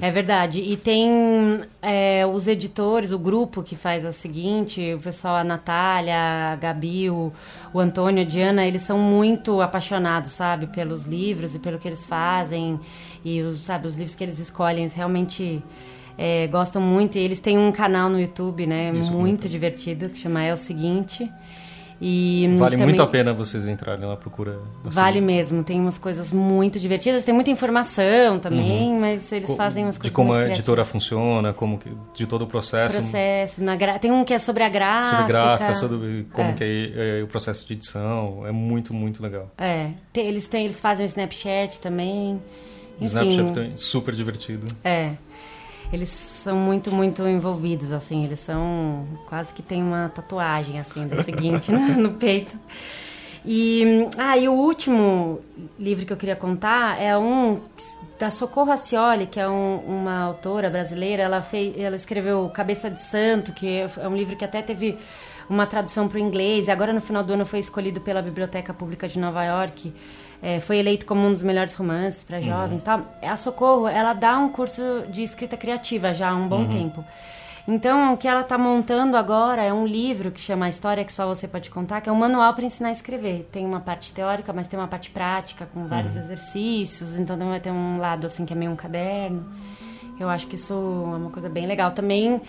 É 0.00 0.10
verdade. 0.10 0.60
E 0.60 0.76
tem 0.76 1.60
é, 1.82 2.24
os 2.26 2.46
editores, 2.46 3.12
o 3.12 3.18
grupo 3.18 3.62
que 3.62 3.74
faz 3.74 4.04
a 4.04 4.12
seguinte, 4.12 4.94
o 4.94 5.00
pessoal, 5.00 5.36
a 5.36 5.44
Natália, 5.44 6.52
a 6.52 6.56
Gabi, 6.56 7.10
o, 7.10 7.32
o 7.72 7.80
Antônio, 7.80 8.22
a 8.22 8.26
Diana, 8.26 8.66
eles 8.66 8.82
são 8.82 8.98
muito 8.98 9.60
apaixonados, 9.60 10.32
sabe, 10.32 10.66
pelos 10.66 11.04
livros 11.04 11.54
e 11.54 11.58
pelo 11.58 11.78
que 11.78 11.88
eles 11.88 12.04
fazem. 12.06 12.78
E 13.24 13.40
os, 13.42 13.60
sabe, 13.60 13.86
os 13.86 13.96
livros 13.96 14.14
que 14.14 14.24
eles 14.24 14.38
escolhem, 14.38 14.80
eles 14.80 14.94
realmente 14.94 15.62
é, 16.16 16.46
gostam 16.46 16.80
muito. 16.80 17.18
E 17.18 17.20
eles 17.20 17.40
têm 17.40 17.58
um 17.58 17.72
canal 17.72 18.08
no 18.08 18.20
YouTube, 18.20 18.66
né, 18.66 18.90
Isso, 18.90 19.10
muito, 19.10 19.12
muito 19.12 19.48
divertido, 19.48 20.08
que 20.08 20.18
chama 20.18 20.42
É 20.42 20.52
o 20.52 20.56
Seguinte. 20.56 21.30
E 22.00 22.48
vale 22.56 22.72
também, 22.72 22.86
muito 22.86 23.02
a 23.02 23.06
pena 23.06 23.34
vocês 23.34 23.66
entrarem 23.66 24.06
lá 24.06 24.16
procura. 24.16 24.58
Vale 24.82 25.20
mesmo, 25.20 25.62
tem 25.62 25.78
umas 25.78 25.98
coisas 25.98 26.32
muito 26.32 26.80
divertidas, 26.80 27.24
tem 27.24 27.34
muita 27.34 27.50
informação 27.50 28.38
também, 28.38 28.92
uhum. 28.92 29.00
mas 29.00 29.30
eles 29.32 29.48
Co 29.48 29.56
fazem 29.56 29.84
umas 29.84 29.98
coisas 29.98 30.10
De 30.10 30.14
como 30.14 30.32
a 30.32 30.48
editora 30.48 30.82
funciona, 30.82 31.52
como 31.52 31.76
que, 31.76 31.90
de 32.14 32.26
todo 32.26 32.42
o 32.42 32.46
processo. 32.46 32.96
Processo, 32.96 33.62
na 33.62 33.76
gra... 33.76 33.98
tem 33.98 34.10
um 34.10 34.24
que 34.24 34.32
é 34.32 34.38
sobre 34.38 34.62
a 34.62 34.68
gráfica. 34.70 35.16
Sobre 35.16 35.32
gráfica, 35.32 35.74
sobre 35.74 36.26
como 36.32 36.48
é. 36.48 36.52
que 36.54 36.64
é, 36.64 37.20
é, 37.20 37.22
o 37.22 37.26
processo 37.26 37.66
de 37.66 37.74
edição, 37.74 38.46
é 38.46 38.50
muito, 38.50 38.94
muito 38.94 39.22
legal. 39.22 39.50
É, 39.58 39.90
tem, 40.10 40.26
eles, 40.26 40.48
têm, 40.48 40.64
eles 40.64 40.80
fazem 40.80 41.04
o 41.04 41.08
Snapchat 41.08 41.80
também. 41.80 42.40
O 42.98 43.04
Snapchat 43.04 43.52
também, 43.52 43.76
super 43.76 44.14
divertido. 44.14 44.66
É 44.82 45.12
eles 45.92 46.08
são 46.08 46.56
muito, 46.56 46.92
muito 46.92 47.26
envolvidos, 47.26 47.92
assim. 47.92 48.24
Eles 48.24 48.40
são... 48.40 49.06
Quase 49.26 49.52
que 49.52 49.62
tem 49.62 49.82
uma 49.82 50.08
tatuagem, 50.08 50.78
assim, 50.78 51.06
da 51.06 51.22
seguinte 51.22 51.70
né, 51.72 51.94
no 51.96 52.12
peito. 52.12 52.56
E, 53.44 54.08
ah, 54.18 54.36
e 54.36 54.48
o 54.48 54.52
último 54.52 55.40
livro 55.78 56.04
que 56.04 56.12
eu 56.12 56.16
queria 56.16 56.36
contar 56.36 57.00
é 57.00 57.16
um 57.16 57.60
da 58.18 58.30
Socorro 58.30 58.70
Acioli, 58.70 59.26
que 59.26 59.40
é 59.40 59.48
um, 59.48 59.76
uma 59.78 60.20
autora 60.20 60.68
brasileira. 60.68 61.22
Ela, 61.22 61.40
fez, 61.40 61.74
ela 61.78 61.96
escreveu 61.96 62.48
Cabeça 62.50 62.90
de 62.90 63.00
Santo, 63.00 63.52
que 63.52 63.86
é 63.96 64.06
um 64.06 64.14
livro 64.14 64.36
que 64.36 64.44
até 64.44 64.60
teve 64.60 64.98
uma 65.48 65.66
tradução 65.66 66.06
para 66.06 66.16
o 66.16 66.20
inglês. 66.20 66.68
E 66.68 66.70
agora, 66.70 66.92
no 66.92 67.00
final 67.00 67.24
do 67.24 67.32
ano, 67.32 67.46
foi 67.46 67.58
escolhido 67.58 68.00
pela 68.00 68.20
Biblioteca 68.20 68.74
Pública 68.74 69.08
de 69.08 69.18
Nova 69.18 69.42
York 69.44 69.92
é, 70.42 70.58
foi 70.58 70.78
eleito 70.78 71.04
como 71.04 71.26
um 71.26 71.32
dos 71.32 71.42
melhores 71.42 71.74
romances 71.74 72.24
para 72.24 72.40
jovens 72.40 72.82
uhum. 72.82 72.84
tal. 72.84 73.02
A 73.22 73.36
Socorro, 73.36 73.86
ela 73.86 74.12
dá 74.12 74.38
um 74.38 74.48
curso 74.48 74.82
de 75.10 75.22
escrita 75.22 75.56
criativa 75.56 76.14
já 76.14 76.30
há 76.30 76.34
um 76.34 76.48
bom 76.48 76.62
uhum. 76.62 76.68
tempo. 76.68 77.04
Então, 77.68 78.14
o 78.14 78.16
que 78.16 78.26
ela 78.26 78.40
está 78.40 78.56
montando 78.56 79.16
agora 79.16 79.62
é 79.62 79.72
um 79.72 79.86
livro 79.86 80.30
que 80.30 80.40
chama 80.40 80.66
A 80.66 80.68
História 80.68 81.04
que 81.04 81.12
Só 81.12 81.26
Você 81.26 81.46
Pode 81.46 81.70
Contar, 81.70 82.00
que 82.00 82.08
é 82.08 82.12
um 82.12 82.16
manual 82.16 82.52
para 82.54 82.64
ensinar 82.64 82.88
a 82.88 82.92
escrever. 82.92 83.48
Tem 83.52 83.64
uma 83.64 83.80
parte 83.80 84.12
teórica, 84.12 84.52
mas 84.52 84.66
tem 84.66 84.78
uma 84.78 84.88
parte 84.88 85.10
prática, 85.10 85.68
com 85.72 85.86
vários 85.86 86.16
uhum. 86.16 86.22
exercícios. 86.22 87.18
Então, 87.18 87.38
vai 87.38 87.60
ter 87.60 87.70
um 87.70 87.98
lado 87.98 88.26
assim 88.26 88.46
que 88.46 88.52
é 88.52 88.56
meio 88.56 88.72
um 88.72 88.76
caderno. 88.76 89.46
Eu 90.18 90.28
acho 90.28 90.46
que 90.46 90.54
isso 90.54 90.72
é 90.72 91.16
uma 91.16 91.30
coisa 91.30 91.48
bem 91.48 91.66
legal. 91.66 91.92
Também 91.92 92.40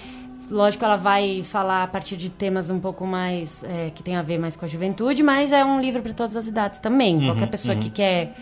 Lógico, 0.51 0.83
ela 0.83 0.97
vai 0.97 1.43
falar 1.43 1.83
a 1.83 1.87
partir 1.87 2.17
de 2.17 2.29
temas 2.29 2.69
um 2.69 2.77
pouco 2.77 3.07
mais 3.07 3.63
é, 3.63 3.89
que 3.89 4.03
tem 4.03 4.17
a 4.17 4.21
ver 4.21 4.37
mais 4.37 4.53
com 4.53 4.65
a 4.65 4.67
juventude, 4.67 5.23
mas 5.23 5.53
é 5.53 5.63
um 5.63 5.79
livro 5.79 6.01
para 6.01 6.13
todas 6.13 6.35
as 6.35 6.45
idades 6.45 6.77
também. 6.77 7.15
Uhum, 7.15 7.25
Qualquer 7.27 7.47
pessoa 7.47 7.73
uhum. 7.73 7.79
que 7.79 7.89
quer 7.89 8.35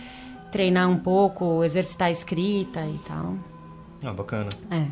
treinar 0.51 0.89
um 0.89 0.97
pouco, 0.97 1.63
exercitar 1.63 2.07
a 2.07 2.11
escrita 2.11 2.83
e 2.83 2.97
tal. 3.07 3.35
Ah, 4.03 4.11
bacana. 4.11 4.49
É. 4.71 4.87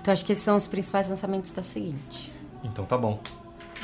Então 0.00 0.10
acho 0.10 0.24
que 0.24 0.32
esses 0.32 0.42
são 0.42 0.56
os 0.56 0.66
principais 0.66 1.10
lançamentos 1.10 1.50
da 1.50 1.62
seguinte. 1.62 2.32
Então 2.64 2.86
tá 2.86 2.96
bom. 2.96 3.20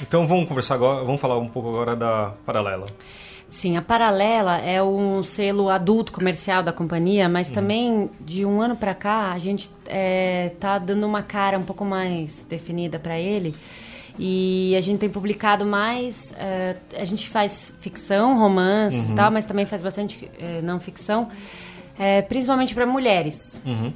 Então 0.01 0.27
vamos 0.27 0.49
conversar 0.49 0.77
agora, 0.77 1.05
vamos 1.05 1.21
falar 1.21 1.37
um 1.37 1.49
pouco 1.49 1.69
agora 1.69 1.95
da 1.95 2.33
Paralela. 2.47 2.87
Sim, 3.51 3.77
a 3.77 3.83
Paralela 3.83 4.59
é 4.59 4.81
um 4.81 5.23
selo 5.25 5.69
adulto 5.69 6.13
comercial 6.13 6.63
da 6.63 6.73
companhia, 6.73 7.29
mas 7.29 7.49
uhum. 7.49 7.55
também 7.55 8.11
de 8.21 8.47
um 8.47 8.63
ano 8.63 8.77
para 8.77 8.95
cá 8.95 9.33
a 9.33 9.39
gente 9.39 9.69
é, 9.87 10.53
tá 10.61 10.79
dando 10.79 11.05
uma 11.05 11.21
cara 11.21 11.59
um 11.59 11.65
pouco 11.65 11.85
mais 11.85 12.47
definida 12.49 12.99
para 12.99 13.19
ele. 13.19 13.55
E 14.19 14.75
a 14.77 14.81
gente 14.81 14.99
tem 14.99 15.09
publicado 15.09 15.65
mais. 15.65 16.33
Uh, 16.33 16.79
a 16.97 17.05
gente 17.05 17.29
faz 17.29 17.75
ficção, 17.81 18.39
romances 18.39 19.07
uhum. 19.07 19.13
e 19.13 19.17
tal, 19.17 19.31
mas 19.31 19.45
também 19.45 19.67
faz 19.67 19.83
bastante 19.83 20.27
uh, 20.27 20.63
não 20.63 20.79
ficção, 20.79 21.25
uh, 21.25 22.29
principalmente 22.29 22.75
para 22.75 22.85
mulheres. 22.87 23.61
Uhum. 23.65 23.93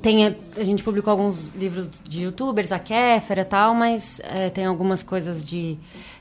Tem, 0.00 0.26
a 0.26 0.64
gente 0.64 0.82
publicou 0.82 1.10
alguns 1.10 1.50
livros 1.54 1.88
de 2.08 2.22
youtubers, 2.22 2.72
a 2.72 2.78
Kéfera 2.78 3.42
e 3.42 3.44
tal, 3.44 3.74
mas 3.74 4.20
tem 4.54 4.64
algumas 4.64 5.02
coisas 5.02 5.44
de 5.44 5.76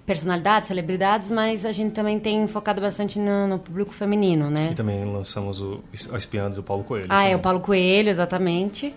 personalidades, 0.08 0.70
celebridades, 0.70 1.30
mas 1.30 1.65
a 1.65 1.74
gente 1.74 1.91
também 1.91 2.17
tem 2.17 2.48
focado 2.48 2.80
bastante 2.80 3.20
no, 3.20 3.46
no 3.46 3.60
público 3.60 3.93
feminino, 3.93 4.50
né? 4.50 4.70
E 4.72 4.74
também 4.74 5.04
lançamos 5.04 5.62
o 5.62 5.84
Espiando 5.93 6.56
do 6.56 6.63
Paulo 6.63 6.86
Coelho. 6.86 7.08
Ah, 7.10 7.17
também. 7.17 7.34
é 7.34 7.36
o 7.36 7.39
Paulo 7.39 7.60
Coelho, 7.60 8.10
exatamente. 8.10 8.96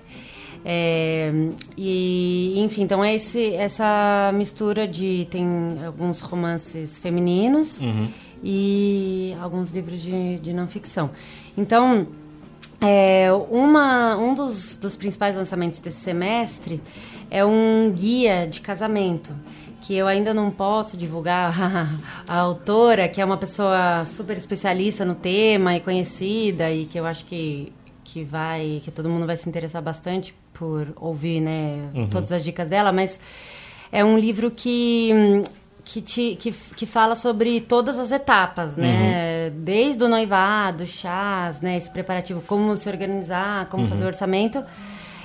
É, 0.65 1.33
e 1.77 2.55
enfim, 2.59 2.83
então 2.83 3.03
é 3.03 3.15
esse, 3.15 3.55
essa 3.55 4.31
mistura 4.35 4.87
de 4.87 5.27
tem 5.31 5.45
alguns 5.85 6.21
romances 6.21 6.99
femininos 6.99 7.81
uhum. 7.81 8.09
e 8.45 9.35
alguns 9.41 9.73
livros 9.73 10.01
de, 10.01 10.39
de 10.39 10.53
não 10.53 10.69
ficção. 10.69 11.11
Então 11.59 12.07
é, 12.81 13.29
uma, 13.51 14.17
um 14.17 14.33
dos, 14.33 14.77
dos 14.77 14.95
principais 14.95 15.35
lançamentos 15.35 15.81
desse 15.81 15.99
semestre 15.99 16.81
é 17.31 17.45
um 17.45 17.91
guia 17.93 18.47
de 18.47 18.61
casamento 18.61 19.33
que 19.91 19.97
eu 19.97 20.07
ainda 20.07 20.33
não 20.33 20.53
posso 20.53 20.97
divulgar 20.97 21.53
a, 22.29 22.37
autora, 22.37 23.09
que 23.09 23.21
é 23.21 23.25
uma 23.25 23.37
pessoa 23.37 24.05
super 24.07 24.37
especialista 24.37 25.05
no 25.05 25.17
tema 25.17 25.75
e 25.75 25.81
conhecida 25.81 26.71
e 26.71 26.87
que 26.87 26.97
eu 26.97 27.05
acho 27.05 27.25
que 27.25 27.73
que 28.05 28.23
vai 28.23 28.81
que 28.85 28.91
todo 28.93 29.09
mundo 29.09 29.27
vai 29.27 29.37
se 29.37 29.49
interessar 29.49 29.83
bastante 29.83 30.33
por 30.55 30.87
ouvir 30.95 31.41
né 31.41 31.91
uhum. 31.93 32.09
todas 32.09 32.31
as 32.31 32.45
dicas 32.45 32.69
dela 32.69 32.93
mas 32.93 33.19
é 33.91 34.05
um 34.05 34.17
livro 34.17 34.49
que 34.49 35.11
que, 35.85 36.01
te, 36.01 36.37
que, 36.37 36.53
que 36.53 36.87
fala 36.87 37.17
sobre 37.17 37.61
todas 37.61 37.99
as 37.99 38.13
etapas, 38.13 38.77
né? 38.77 39.49
Uhum. 39.49 39.65
Desde 39.65 40.05
o 40.05 40.09
noivado, 40.09 40.87
chás, 40.87 41.61
né? 41.61 41.77
Esse 41.77 41.91
preparativo, 41.91 42.41
como 42.43 42.77
se 42.77 42.89
organizar, 42.89 43.67
como 43.67 43.85
uhum. 43.85 43.89
fazer 43.89 44.05
o 44.05 44.07
orçamento 44.07 44.65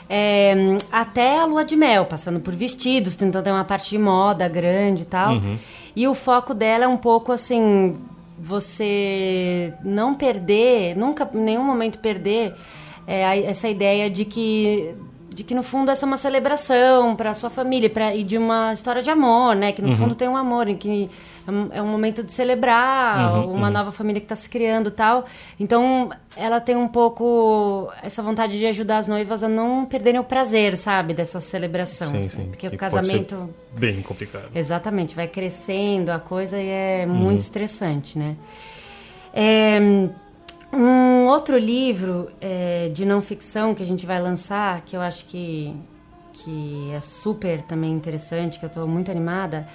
é, 0.10 0.56
até 0.92 1.40
a 1.40 1.46
lua 1.46 1.64
de 1.66 1.76
mel, 1.76 2.06
passando 2.06 2.40
por 2.40 2.54
vestidos, 2.54 3.16
tentando 3.16 3.44
ter 3.44 3.52
uma 3.52 3.64
parte 3.64 3.90
de 3.90 3.98
moda 3.98 4.48
grande 4.48 5.04
e 5.04 5.06
tal. 5.06 5.34
Uhum. 5.34 5.58
E 5.96 6.08
o 6.08 6.14
foco 6.14 6.54
dela 6.54 6.86
é 6.86 6.88
um 6.88 6.98
pouco 6.98 7.32
assim, 7.32 7.96
você 8.38 9.74
não 9.84 10.14
perder, 10.14 10.96
nunca, 10.96 11.30
em 11.34 11.40
nenhum 11.40 11.64
momento 11.64 12.00
perder 12.00 12.54
é, 13.08 13.44
essa 13.46 13.68
ideia 13.68 14.10
de 14.10 14.26
que 14.26 14.94
de 15.34 15.44
que 15.44 15.54
no 15.54 15.62
fundo 15.62 15.92
essa 15.92 16.06
é 16.06 16.08
uma 16.08 16.16
celebração 16.16 17.14
para 17.14 17.34
sua 17.34 17.50
família 17.50 17.90
pra, 17.90 18.16
e 18.16 18.24
de 18.24 18.38
uma 18.38 18.72
história 18.72 19.02
de 19.02 19.10
amor, 19.10 19.54
né? 19.54 19.74
Que 19.74 19.82
no 19.82 19.90
uhum. 19.90 19.96
fundo 19.96 20.16
tem 20.16 20.30
um 20.30 20.38
amor, 20.38 20.70
em 20.70 20.78
que 20.78 21.10
é 21.72 21.82
um 21.82 21.88
momento 21.88 22.24
de 22.24 22.34
celebrar 22.34 23.36
uhum, 23.36 23.54
uma 23.54 23.68
uhum. 23.68 23.74
nova 23.74 23.92
família 23.92 24.20
que 24.20 24.26
está 24.26 24.36
se 24.36 24.50
criando 24.50 24.90
tal. 24.90 25.26
Então, 25.60 26.10
ela 26.36 26.60
tem 26.60 26.76
um 26.76 26.88
pouco 26.88 27.92
essa 28.02 28.22
vontade 28.24 28.58
de 28.58 28.66
ajudar 28.66 29.00
as 29.00 29.08
noivas 29.08 29.44
a 29.44 29.48
não 29.48 29.86
perderem 29.86 30.20
o 30.20 30.24
prazer, 30.24 30.78
sabe, 30.78 31.14
dessa 31.14 31.40
celebração. 31.40 32.08
Sim, 32.10 32.18
assim, 32.18 32.30
sim. 32.30 32.46
Porque 32.50 32.70
que 32.70 32.76
o 32.76 32.78
casamento. 32.78 33.50
bem 33.78 34.02
complicado. 34.02 34.50
Exatamente, 34.56 35.16
vai 35.16 35.28
crescendo 35.28 36.12
a 36.12 36.20
coisa 36.20 36.60
e 36.60 36.68
é 36.68 37.06
muito 37.06 37.32
uhum. 37.32 37.38
estressante, 37.38 38.18
né? 38.18 38.36
É, 39.34 39.80
um 40.72 41.26
outro 41.28 41.58
livro 41.58 42.30
é, 42.42 42.90
de 42.90 43.06
não 43.06 43.22
ficção 43.22 43.74
que 43.74 43.84
a 43.84 43.86
gente 43.86 44.06
vai 44.06 44.22
lançar, 44.22 44.82
que 44.82 44.96
eu 44.96 45.02
acho 45.02 45.26
que, 45.26 45.76
que 46.34 46.92
é 46.92 47.00
super 47.00 47.62
também 47.64 47.92
interessante, 47.92 48.60
que 48.60 48.66
eu 48.66 48.68
estou 48.68 48.88
muito 48.88 49.10
animada, 49.12 49.68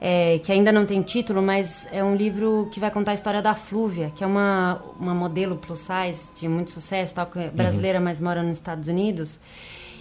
é, 0.00 0.38
que 0.38 0.50
ainda 0.50 0.72
não 0.72 0.86
tem 0.86 1.02
título, 1.02 1.42
mas 1.42 1.86
é 1.92 2.02
um 2.02 2.14
livro 2.14 2.68
que 2.72 2.80
vai 2.80 2.90
contar 2.90 3.10
a 3.10 3.14
história 3.14 3.42
da 3.42 3.54
Flúvia, 3.54 4.10
que 4.16 4.24
é 4.24 4.26
uma, 4.26 4.80
uma 4.98 5.14
modelo 5.14 5.56
plus 5.56 5.80
size 5.80 6.30
de 6.34 6.48
muito 6.48 6.70
sucesso, 6.70 7.14
tal, 7.14 7.28
é 7.36 7.48
brasileira, 7.48 7.98
uhum. 7.98 8.04
mas 8.04 8.18
mora 8.18 8.42
nos 8.42 8.52
Estados 8.52 8.88
Unidos. 8.88 9.38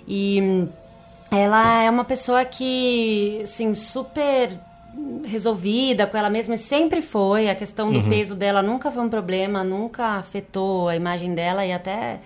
E 0.07 0.67
ela 1.29 1.83
é 1.83 1.89
uma 1.89 2.05
pessoa 2.05 2.45
que, 2.45 3.41
assim, 3.43 3.73
super 3.73 4.57
resolvida 5.25 6.07
com 6.07 6.17
ela 6.17 6.29
mesma, 6.29 6.57
sempre 6.57 7.01
foi. 7.01 7.49
A 7.49 7.55
questão 7.55 7.91
do 7.91 7.99
uhum. 7.99 8.09
peso 8.09 8.35
dela 8.35 8.61
nunca 8.61 8.89
foi 8.89 9.03
um 9.03 9.09
problema, 9.09 9.63
nunca 9.63 10.17
afetou 10.17 10.87
a 10.87 10.95
imagem 10.95 11.35
dela 11.35 11.65
e 11.65 11.73
até 11.73 12.21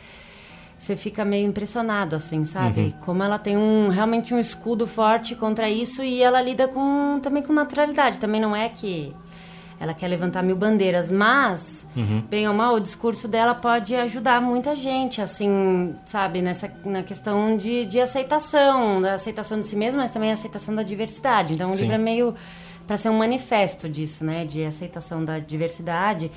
você 0.83 0.97
fica 0.97 1.23
meio 1.23 1.47
impressionado, 1.47 2.13
assim, 2.13 2.43
sabe? 2.43 2.81
Uhum. 2.81 2.93
Como 3.05 3.23
ela 3.23 3.39
tem 3.39 3.55
um 3.55 3.87
realmente 3.87 4.33
um 4.33 4.39
escudo 4.39 4.85
forte 4.85 5.33
contra 5.33 5.69
isso 5.69 6.03
e 6.03 6.21
ela 6.21 6.41
lida 6.41 6.67
com 6.67 7.21
também 7.21 7.41
com 7.41 7.53
naturalidade. 7.53 8.19
Também 8.19 8.41
não 8.41 8.53
é 8.53 8.67
que 8.67 9.15
ela 9.79 9.93
quer 9.93 10.09
levantar 10.09 10.43
mil 10.43 10.57
bandeiras, 10.57 11.09
mas, 11.09 11.87
uhum. 11.95 12.21
bem 12.29 12.45
ou 12.49 12.53
mal, 12.53 12.75
o 12.75 12.81
discurso 12.81 13.29
dela 13.29 13.55
pode 13.55 13.95
ajudar 13.95 14.41
muita 14.41 14.75
gente, 14.75 15.21
assim, 15.21 15.95
sabe? 16.05 16.41
Nessa, 16.41 16.69
na 16.83 17.01
questão 17.01 17.55
de, 17.55 17.85
de 17.85 18.01
aceitação, 18.01 19.01
da 19.01 19.13
aceitação 19.13 19.61
de 19.61 19.67
si 19.67 19.77
mesma, 19.77 20.01
mas 20.01 20.11
também 20.11 20.31
a 20.31 20.33
aceitação 20.33 20.75
da 20.75 20.83
diversidade. 20.83 21.53
Então, 21.53 21.71
o 21.71 21.75
Sim. 21.75 21.83
livro 21.83 21.95
é 21.95 21.99
meio 21.99 22.35
para 22.85 22.97
ser 22.97 23.07
um 23.07 23.17
manifesto 23.17 23.87
disso, 23.87 24.25
né? 24.25 24.43
De 24.43 24.65
aceitação 24.65 25.23
da 25.23 25.39
diversidade 25.39 26.29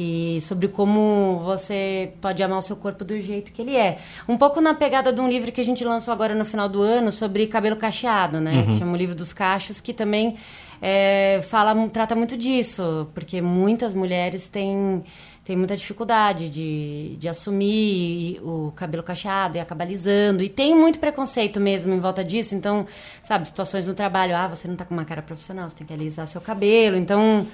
e 0.00 0.40
sobre 0.42 0.68
como 0.68 1.40
você 1.42 2.12
pode 2.20 2.40
amar 2.40 2.60
o 2.60 2.62
seu 2.62 2.76
corpo 2.76 3.04
do 3.04 3.20
jeito 3.20 3.50
que 3.50 3.60
ele 3.60 3.74
é. 3.74 3.98
Um 4.28 4.38
pouco 4.38 4.60
na 4.60 4.72
pegada 4.72 5.12
de 5.12 5.20
um 5.20 5.28
livro 5.28 5.50
que 5.50 5.60
a 5.60 5.64
gente 5.64 5.84
lançou 5.84 6.14
agora 6.14 6.36
no 6.36 6.44
final 6.44 6.68
do 6.68 6.80
ano 6.80 7.10
sobre 7.10 7.48
cabelo 7.48 7.74
cacheado, 7.74 8.40
né? 8.40 8.52
Uhum. 8.52 8.66
Que 8.66 8.78
chama 8.78 8.92
o 8.92 8.96
Livro 8.96 9.16
dos 9.16 9.32
Cachos, 9.32 9.80
que 9.80 9.92
também 9.92 10.36
é, 10.80 11.40
fala, 11.50 11.74
trata 11.88 12.14
muito 12.14 12.36
disso, 12.36 13.08
porque 13.12 13.42
muitas 13.42 13.92
mulheres 13.92 14.46
têm, 14.46 15.02
têm 15.44 15.56
muita 15.56 15.76
dificuldade 15.76 16.48
de, 16.48 17.16
de 17.18 17.28
assumir 17.28 18.38
o 18.44 18.70
cabelo 18.76 19.02
cacheado 19.02 19.56
e 19.56 19.60
acabar 19.60 19.82
alisando. 19.82 20.44
E 20.44 20.48
tem 20.48 20.76
muito 20.76 21.00
preconceito 21.00 21.58
mesmo 21.58 21.92
em 21.92 21.98
volta 21.98 22.22
disso. 22.22 22.54
Então, 22.54 22.86
sabe, 23.20 23.48
situações 23.48 23.88
no 23.88 23.94
trabalho, 23.94 24.36
ah, 24.36 24.46
você 24.46 24.68
não 24.68 24.76
tá 24.76 24.84
com 24.84 24.94
uma 24.94 25.04
cara 25.04 25.22
profissional, 25.22 25.68
você 25.68 25.74
tem 25.74 25.86
que 25.88 25.92
alisar 25.92 26.28
seu 26.28 26.40
cabelo. 26.40 26.96
Então, 26.96 27.44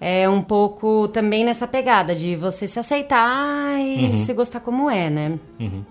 é 0.00 0.28
um 0.28 0.42
pouco 0.42 1.08
também 1.08 1.44
nessa 1.44 1.66
pegada 1.66 2.14
de 2.14 2.36
você 2.36 2.68
se 2.68 2.78
aceitar 2.78 3.78
e 3.78 4.04
uhum. 4.04 4.16
se 4.18 4.32
gostar 4.34 4.60
como 4.60 4.90
é, 4.90 5.08
né? 5.08 5.38
Uhum. 5.58 5.84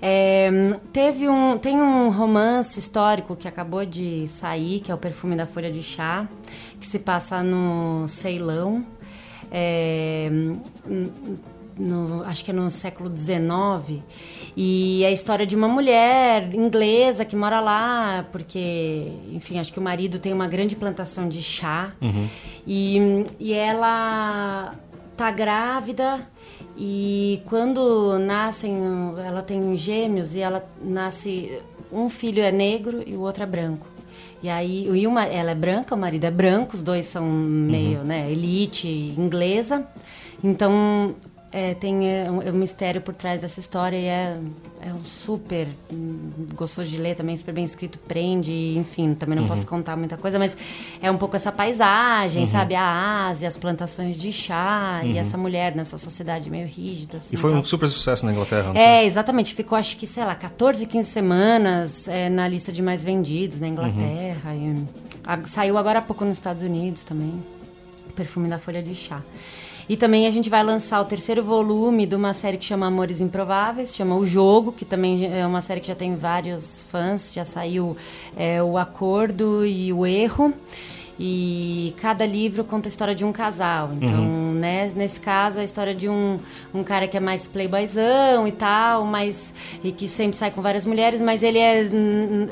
É, 0.00 0.50
teve 0.92 1.28
um, 1.28 1.58
tem 1.58 1.80
um 1.80 2.10
romance 2.10 2.78
histórico 2.78 3.34
que 3.34 3.48
acabou 3.48 3.84
de 3.84 4.28
sair, 4.28 4.80
que 4.80 4.92
é 4.92 4.94
o 4.94 4.98
Perfume 4.98 5.34
da 5.34 5.46
Folha 5.46 5.70
de 5.70 5.82
Chá, 5.82 6.28
que 6.78 6.86
se 6.86 6.98
passa 6.98 7.42
no 7.42 8.06
Ceilão. 8.06 8.84
É, 9.50 10.30
no, 11.78 12.22
acho 12.24 12.44
que 12.44 12.50
é 12.50 12.54
no 12.54 12.70
século 12.70 13.14
XIX, 13.14 14.02
e 14.56 15.04
é 15.04 15.08
a 15.08 15.12
história 15.12 15.46
de 15.46 15.54
uma 15.54 15.68
mulher 15.68 16.54
inglesa 16.54 17.24
que 17.24 17.36
mora 17.36 17.60
lá, 17.60 18.26
porque, 18.32 19.12
enfim, 19.32 19.58
acho 19.58 19.72
que 19.72 19.78
o 19.78 19.82
marido 19.82 20.18
tem 20.18 20.32
uma 20.32 20.46
grande 20.46 20.74
plantação 20.76 21.28
de 21.28 21.42
chá, 21.42 21.92
uhum. 22.00 22.26
e, 22.66 23.24
e 23.38 23.52
ela 23.52 24.74
tá 25.16 25.30
grávida 25.30 26.26
e 26.76 27.40
quando 27.46 28.18
nascem, 28.18 28.76
ela 29.24 29.40
tem 29.40 29.76
gêmeos 29.76 30.34
e 30.34 30.40
ela 30.40 30.64
nasce, 30.82 31.58
um 31.90 32.08
filho 32.08 32.42
é 32.42 32.52
negro 32.52 33.02
e 33.06 33.14
o 33.14 33.20
outro 33.20 33.42
é 33.42 33.46
branco. 33.46 33.86
E 34.42 34.48
aí, 34.50 34.86
e 34.86 35.06
uma, 35.06 35.24
ela 35.24 35.52
é 35.52 35.54
branca, 35.54 35.94
o 35.94 35.98
marido 35.98 36.24
é 36.24 36.30
branco, 36.30 36.76
os 36.76 36.82
dois 36.82 37.06
são 37.06 37.26
meio, 37.26 38.00
uhum. 38.00 38.04
né, 38.04 38.30
elite 38.30 39.14
inglesa. 39.16 39.86
Então, 40.44 41.14
é, 41.56 41.72
tem 41.72 42.06
é, 42.06 42.30
um, 42.30 42.42
é 42.42 42.50
um, 42.50 42.54
mistério 42.54 43.00
por 43.00 43.14
trás 43.14 43.40
dessa 43.40 43.58
história 43.58 43.96
e 43.96 44.04
é, 44.04 44.38
é 44.82 44.92
um 44.92 45.02
super 45.06 45.66
hum, 45.90 46.30
gostoso 46.54 46.90
de 46.90 46.98
ler 46.98 47.16
também, 47.16 47.34
super 47.34 47.54
bem 47.54 47.64
escrito, 47.64 47.98
prende, 47.98 48.52
enfim, 48.76 49.14
também 49.14 49.36
não 49.36 49.44
uhum. 49.44 49.48
posso 49.48 49.66
contar 49.66 49.96
muita 49.96 50.18
coisa, 50.18 50.38
mas 50.38 50.54
é 51.00 51.10
um 51.10 51.16
pouco 51.16 51.34
essa 51.34 51.50
paisagem, 51.50 52.42
uhum. 52.42 52.46
sabe? 52.46 52.74
A 52.74 53.28
Ásia, 53.28 53.48
as 53.48 53.56
plantações 53.56 54.20
de 54.20 54.30
chá 54.32 55.00
uhum. 55.02 55.12
e 55.12 55.16
essa 55.16 55.38
mulher 55.38 55.74
nessa 55.74 55.96
sociedade 55.96 56.50
meio 56.50 56.68
rígida. 56.68 57.16
Assim, 57.16 57.34
e 57.34 57.38
foi 57.38 57.54
um 57.54 57.64
super 57.64 57.88
sucesso 57.88 58.26
na 58.26 58.32
Inglaterra, 58.32 58.74
não 58.74 58.78
É, 58.78 59.06
exatamente. 59.06 59.54
Ficou 59.54 59.78
acho 59.78 59.96
que, 59.96 60.06
sei 60.06 60.26
lá, 60.26 60.34
14, 60.34 60.86
15 60.86 61.10
semanas 61.10 62.06
é, 62.06 62.28
na 62.28 62.46
lista 62.46 62.70
de 62.70 62.82
mais 62.82 63.02
vendidos 63.02 63.60
na 63.60 63.68
Inglaterra. 63.68 64.54
E, 64.54 64.84
a, 65.24 65.38
saiu 65.46 65.78
agora 65.78 66.00
há 66.00 66.02
pouco 66.02 66.22
nos 66.22 66.36
Estados 66.36 66.62
Unidos 66.62 67.02
também. 67.02 67.42
Perfume 68.14 68.46
da 68.46 68.58
Folha 68.58 68.82
de 68.82 68.94
Chá. 68.94 69.22
E 69.88 69.96
também 69.96 70.26
a 70.26 70.30
gente 70.30 70.50
vai 70.50 70.64
lançar 70.64 71.00
o 71.00 71.04
terceiro 71.04 71.44
volume 71.44 72.06
de 72.06 72.16
uma 72.16 72.34
série 72.34 72.56
que 72.56 72.64
chama 72.64 72.86
Amores 72.86 73.20
Improváveis, 73.20 73.94
chama 73.94 74.16
O 74.16 74.26
Jogo, 74.26 74.72
que 74.72 74.84
também 74.84 75.32
é 75.32 75.46
uma 75.46 75.62
série 75.62 75.80
que 75.80 75.86
já 75.86 75.94
tem 75.94 76.16
vários 76.16 76.84
fãs, 76.90 77.32
já 77.32 77.44
saiu 77.44 77.96
é, 78.36 78.60
O 78.60 78.76
Acordo 78.76 79.64
e 79.64 79.92
O 79.92 80.04
Erro. 80.04 80.52
E 81.18 81.94
cada 82.00 82.26
livro 82.26 82.62
conta 82.62 82.88
a 82.88 82.90
história 82.90 83.14
de 83.14 83.24
um 83.24 83.32
casal. 83.32 83.90
Então, 83.94 84.22
uhum. 84.22 84.52
né, 84.52 84.92
nesse 84.94 85.18
caso, 85.18 85.58
a 85.58 85.64
história 85.64 85.94
de 85.94 86.08
um, 86.08 86.38
um 86.74 86.84
cara 86.84 87.08
que 87.08 87.16
é 87.16 87.20
mais 87.20 87.46
playboyzão 87.46 88.46
e 88.46 88.52
tal, 88.52 89.04
mas, 89.04 89.54
e 89.82 89.90
que 89.92 90.08
sempre 90.08 90.36
sai 90.36 90.50
com 90.50 90.60
várias 90.60 90.84
mulheres, 90.84 91.22
mas 91.22 91.42
ele 91.42 91.58
é, 91.58 91.88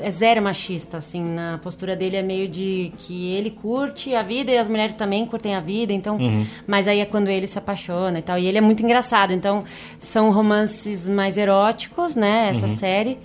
é 0.01 0.11
zero 0.11 0.41
machista, 0.41 0.97
assim. 0.97 1.23
Na 1.23 1.59
postura 1.59 1.95
dele 1.95 2.15
é 2.15 2.23
meio 2.23 2.47
de 2.47 2.91
que 2.97 3.33
ele 3.33 3.51
curte 3.51 4.15
a 4.15 4.23
vida 4.23 4.51
e 4.51 4.57
as 4.57 4.67
mulheres 4.67 4.95
também 4.95 5.25
curtem 5.25 5.55
a 5.55 5.59
vida, 5.59 5.93
então... 5.93 6.17
Uhum. 6.17 6.45
Mas 6.65 6.87
aí 6.87 6.99
é 6.99 7.05
quando 7.05 7.27
ele 7.27 7.47
se 7.47 7.59
apaixona 7.59 8.17
e 8.19 8.21
tal. 8.21 8.39
E 8.39 8.47
ele 8.47 8.57
é 8.57 8.61
muito 8.61 8.83
engraçado. 8.83 9.31
Então, 9.31 9.63
são 9.99 10.31
romances 10.31 11.07
mais 11.07 11.37
eróticos, 11.37 12.15
né, 12.15 12.49
essa 12.49 12.65
uhum. 12.65 12.75
série. 12.75 13.17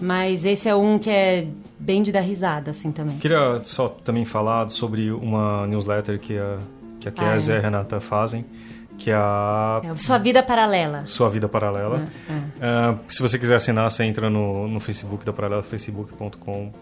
Mas 0.00 0.44
esse 0.44 0.68
é 0.68 0.74
um 0.74 0.98
que 0.98 1.10
é 1.10 1.46
bem 1.78 2.02
de 2.02 2.10
dar 2.10 2.20
risada, 2.20 2.70
assim, 2.70 2.90
também. 2.90 3.18
Queria 3.18 3.60
só 3.62 3.88
também 3.88 4.24
falar 4.24 4.68
sobre 4.70 5.10
uma 5.10 5.66
newsletter 5.66 6.18
que 6.18 6.36
a, 6.38 6.58
que 7.00 7.08
a 7.08 7.12
Kézia 7.12 7.54
ah, 7.54 7.56
é. 7.56 7.58
e 7.58 7.60
a 7.60 7.62
Renata 7.62 8.00
fazem, 8.00 8.44
que 8.98 9.10
é 9.10 9.14
a... 9.14 9.80
É, 9.84 9.94
Sua 9.96 10.18
Vida 10.18 10.42
Paralela. 10.42 11.04
Sua 11.06 11.28
Vida 11.28 11.48
Paralela. 11.48 12.06
É, 12.60 12.90
uh, 12.90 12.98
se 13.08 13.20
você 13.20 13.38
quiser 13.38 13.56
assinar, 13.56 13.90
você 13.90 14.04
entra 14.04 14.28
no, 14.28 14.66
no 14.66 14.80
Facebook 14.80 15.24
da 15.24 15.32
Paralela, 15.32 15.62
facebook.com 15.62 16.72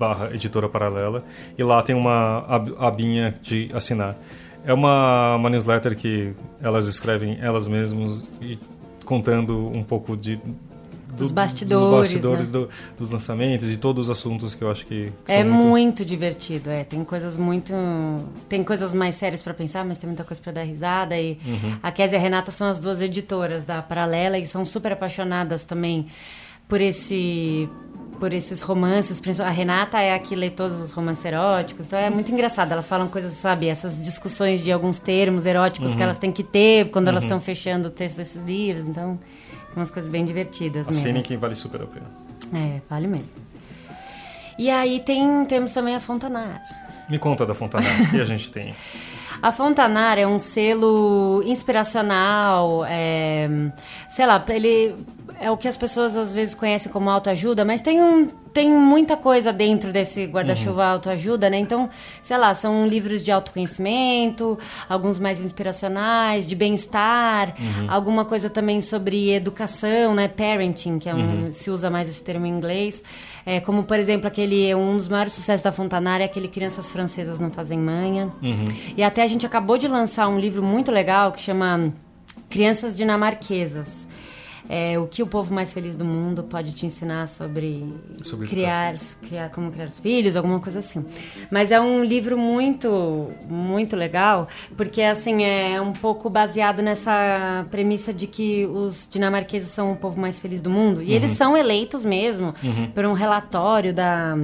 barra 0.00 0.30
editora 0.34 0.66
paralela 0.66 1.22
e 1.58 1.62
lá 1.62 1.82
tem 1.82 1.94
uma 1.94 2.46
abinha 2.78 3.34
de 3.42 3.70
assinar. 3.74 4.16
É 4.64 4.72
uma, 4.72 5.36
uma 5.36 5.50
newsletter 5.50 5.94
que 5.94 6.32
elas 6.62 6.86
escrevem 6.86 7.38
elas 7.40 7.68
mesmas 7.68 8.24
e 8.40 8.58
contando 9.04 9.68
um 9.68 9.82
pouco 9.82 10.16
de 10.16 10.40
dos 11.20 11.30
bastidores, 11.30 11.84
dos, 11.84 11.98
bastidores 11.98 12.46
né? 12.46 12.52
do, 12.52 12.68
dos 12.98 13.10
lançamentos 13.10 13.68
e 13.68 13.76
todos 13.76 14.08
os 14.08 14.10
assuntos 14.10 14.54
que 14.54 14.62
eu 14.62 14.70
acho 14.70 14.86
que, 14.86 15.12
que 15.24 15.32
é 15.32 15.44
muito... 15.44 15.66
muito... 15.66 16.04
divertido 16.04 16.70
é 16.70 16.84
tem 16.84 17.04
coisas 17.04 17.36
muito 17.36 17.72
tem 18.48 18.64
coisas 18.64 18.92
mais 18.92 19.14
sérias 19.14 19.42
para 19.42 19.54
pensar 19.54 19.84
mas 19.84 19.98
tem 19.98 20.08
muita 20.08 20.24
coisa 20.24 20.40
para 20.40 20.52
dar 20.52 20.62
risada 20.62 21.18
e 21.18 21.38
uhum. 21.44 21.76
a 21.82 21.90
Kézia 21.92 22.16
e 22.16 22.18
a 22.18 22.22
Renata 22.22 22.50
são 22.50 22.68
as 22.68 22.78
duas 22.78 23.00
editoras 23.00 23.64
da 23.64 23.82
Paralela 23.82 24.38
e 24.38 24.46
são 24.46 24.64
super 24.64 24.92
apaixonadas 24.92 25.64
também 25.64 26.06
por 26.68 26.80
esse 26.80 27.68
por 28.20 28.34
esses 28.34 28.60
romances. 28.60 29.20
A 29.40 29.50
Renata 29.50 29.98
é 29.98 30.14
a 30.14 30.18
que 30.18 30.36
lê 30.36 30.50
todos 30.50 30.78
os 30.80 30.92
romances 30.92 31.24
eróticos, 31.24 31.86
então 31.86 31.98
é 31.98 32.10
muito 32.10 32.30
engraçado. 32.30 32.70
Elas 32.70 32.86
falam 32.86 33.08
coisas, 33.08 33.32
sabe, 33.32 33.66
essas 33.66 34.00
discussões 34.00 34.62
de 34.62 34.70
alguns 34.70 34.98
termos 34.98 35.46
eróticos 35.46 35.92
uhum. 35.92 35.96
que 35.96 36.02
elas 36.02 36.18
têm 36.18 36.30
que 36.30 36.44
ter 36.44 36.90
quando 36.90 37.06
uhum. 37.06 37.12
elas 37.12 37.24
estão 37.24 37.40
fechando 37.40 37.88
o 37.88 37.90
texto 37.90 38.18
desses 38.18 38.42
livros. 38.42 38.86
Então, 38.86 39.18
umas 39.76 39.90
coisas 39.90 40.10
bem 40.10 40.24
divertidas 40.24 40.88
Assinem 40.88 41.14
mesmo. 41.14 41.28
que 41.28 41.36
vale 41.36 41.54
super 41.54 41.82
a 41.82 41.86
pena. 41.86 42.06
É, 42.54 42.80
vale 42.88 43.06
mesmo. 43.06 43.40
E 44.58 44.68
aí 44.70 45.00
tem, 45.00 45.44
temos 45.46 45.72
também 45.72 45.94
a 45.94 46.00
Fontanar. 46.00 46.60
Me 47.08 47.18
conta 47.18 47.44
da 47.46 47.54
Fontanar, 47.54 47.88
o 48.02 48.10
que 48.10 48.20
a 48.20 48.24
gente 48.24 48.50
tem? 48.50 48.74
A 49.42 49.50
Fontanar 49.50 50.18
é 50.18 50.26
um 50.26 50.38
selo 50.38 51.42
inspiracional, 51.46 52.84
é, 52.84 53.48
sei 54.06 54.26
lá, 54.26 54.44
ele 54.50 54.94
é 55.40 55.50
o 55.50 55.56
que 55.56 55.66
as 55.66 55.76
pessoas 55.76 56.14
às 56.16 56.34
vezes 56.34 56.54
conhecem 56.54 56.92
como 56.92 57.08
autoajuda, 57.08 57.64
mas 57.64 57.80
tem, 57.80 58.02
um, 58.02 58.26
tem 58.52 58.68
muita 58.68 59.16
coisa 59.16 59.50
dentro 59.50 59.90
desse 59.90 60.26
guarda-chuva 60.26 60.82
uhum. 60.82 60.92
autoajuda, 60.92 61.48
né? 61.48 61.58
Então, 61.58 61.88
sei 62.20 62.36
lá, 62.36 62.54
são 62.54 62.86
livros 62.86 63.24
de 63.24 63.32
autoconhecimento, 63.32 64.58
alguns 64.86 65.18
mais 65.18 65.40
inspiracionais, 65.40 66.46
de 66.46 66.54
bem-estar, 66.54 67.54
uhum. 67.58 67.90
alguma 67.90 68.26
coisa 68.26 68.50
também 68.50 68.82
sobre 68.82 69.32
educação, 69.32 70.14
né? 70.14 70.28
Parenting, 70.28 70.98
que 70.98 71.08
é 71.08 71.14
um, 71.14 71.46
uhum. 71.46 71.52
se 71.54 71.70
usa 71.70 71.88
mais 71.88 72.06
esse 72.10 72.22
termo 72.22 72.44
em 72.44 72.50
inglês. 72.50 73.02
É, 73.46 73.60
como, 73.60 73.84
por 73.84 73.98
exemplo, 73.98 74.26
aquele 74.26 74.74
um 74.74 74.94
dos 74.94 75.08
maiores 75.08 75.32
sucessos 75.32 75.62
da 75.62 75.72
Fontanar 75.72 76.20
é 76.20 76.24
aquele 76.24 76.48
Crianças 76.48 76.92
Francesas 76.92 77.40
Não 77.40 77.50
Fazem 77.50 77.78
Manha. 77.78 78.30
Uhum. 78.42 78.66
E 78.94 79.02
até 79.02 79.22
a 79.22 79.26
gente 79.26 79.46
acabou 79.46 79.78
de 79.78 79.88
lançar 79.88 80.28
um 80.28 80.38
livro 80.38 80.62
muito 80.62 80.92
legal 80.92 81.32
que 81.32 81.40
chama 81.40 81.94
Crianças 82.50 82.94
Dinamarquesas 82.94 84.06
é, 84.72 84.96
o 84.96 85.08
que 85.08 85.20
o 85.20 85.26
povo 85.26 85.52
mais 85.52 85.72
feliz 85.72 85.96
do 85.96 86.04
mundo 86.04 86.44
pode 86.44 86.72
te 86.72 86.86
ensinar 86.86 87.26
sobre, 87.26 87.92
sobre 88.22 88.46
criar, 88.46 88.94
criar, 89.20 89.50
como 89.50 89.68
criar 89.72 89.86
os 89.86 89.98
filhos, 89.98 90.36
alguma 90.36 90.60
coisa 90.60 90.78
assim. 90.78 91.04
Mas 91.50 91.72
é 91.72 91.80
um 91.80 92.04
livro 92.04 92.38
muito, 92.38 93.32
muito 93.48 93.96
legal, 93.96 94.46
porque 94.76 95.02
assim 95.02 95.42
é 95.42 95.80
um 95.80 95.92
pouco 95.92 96.30
baseado 96.30 96.82
nessa 96.82 97.66
premissa 97.68 98.14
de 98.14 98.28
que 98.28 98.64
os 98.66 99.08
dinamarqueses 99.10 99.70
são 99.70 99.90
o 99.90 99.96
povo 99.96 100.20
mais 100.20 100.38
feliz 100.38 100.62
do 100.62 100.70
mundo 100.70 101.02
e 101.02 101.06
uhum. 101.06 101.16
eles 101.16 101.32
são 101.32 101.56
eleitos 101.56 102.04
mesmo 102.04 102.54
uhum. 102.62 102.92
por 102.92 103.04
um 103.04 103.12
relatório 103.12 103.92
da 103.92 104.36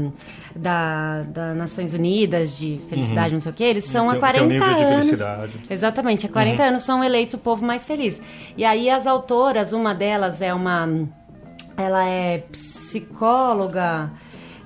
da, 0.56 1.22
da 1.22 1.54
Nações 1.54 1.94
Unidas 1.94 2.56
de 2.56 2.80
felicidade, 2.88 3.28
uhum. 3.28 3.34
não 3.34 3.40
sei 3.40 3.52
o 3.52 3.54
que, 3.54 3.64
eles 3.64 3.84
são 3.84 4.08
há 4.08 4.16
40 4.16 4.48
tem 4.48 4.60
um 4.60 4.64
anos. 4.64 4.76
De 4.78 4.86
felicidade. 4.86 5.52
Exatamente, 5.68 6.26
há 6.26 6.28
40 6.28 6.62
uhum. 6.62 6.68
anos 6.68 6.82
são 6.82 7.04
eleitos 7.04 7.34
o 7.34 7.38
povo 7.38 7.64
mais 7.64 7.86
feliz. 7.86 8.20
E 8.56 8.64
aí 8.64 8.90
as 8.90 9.06
autoras, 9.06 9.72
uma 9.72 9.94
delas 9.94 10.40
é 10.40 10.52
uma 10.52 10.88
ela 11.76 12.04
é 12.08 12.38
psicóloga 12.50 14.10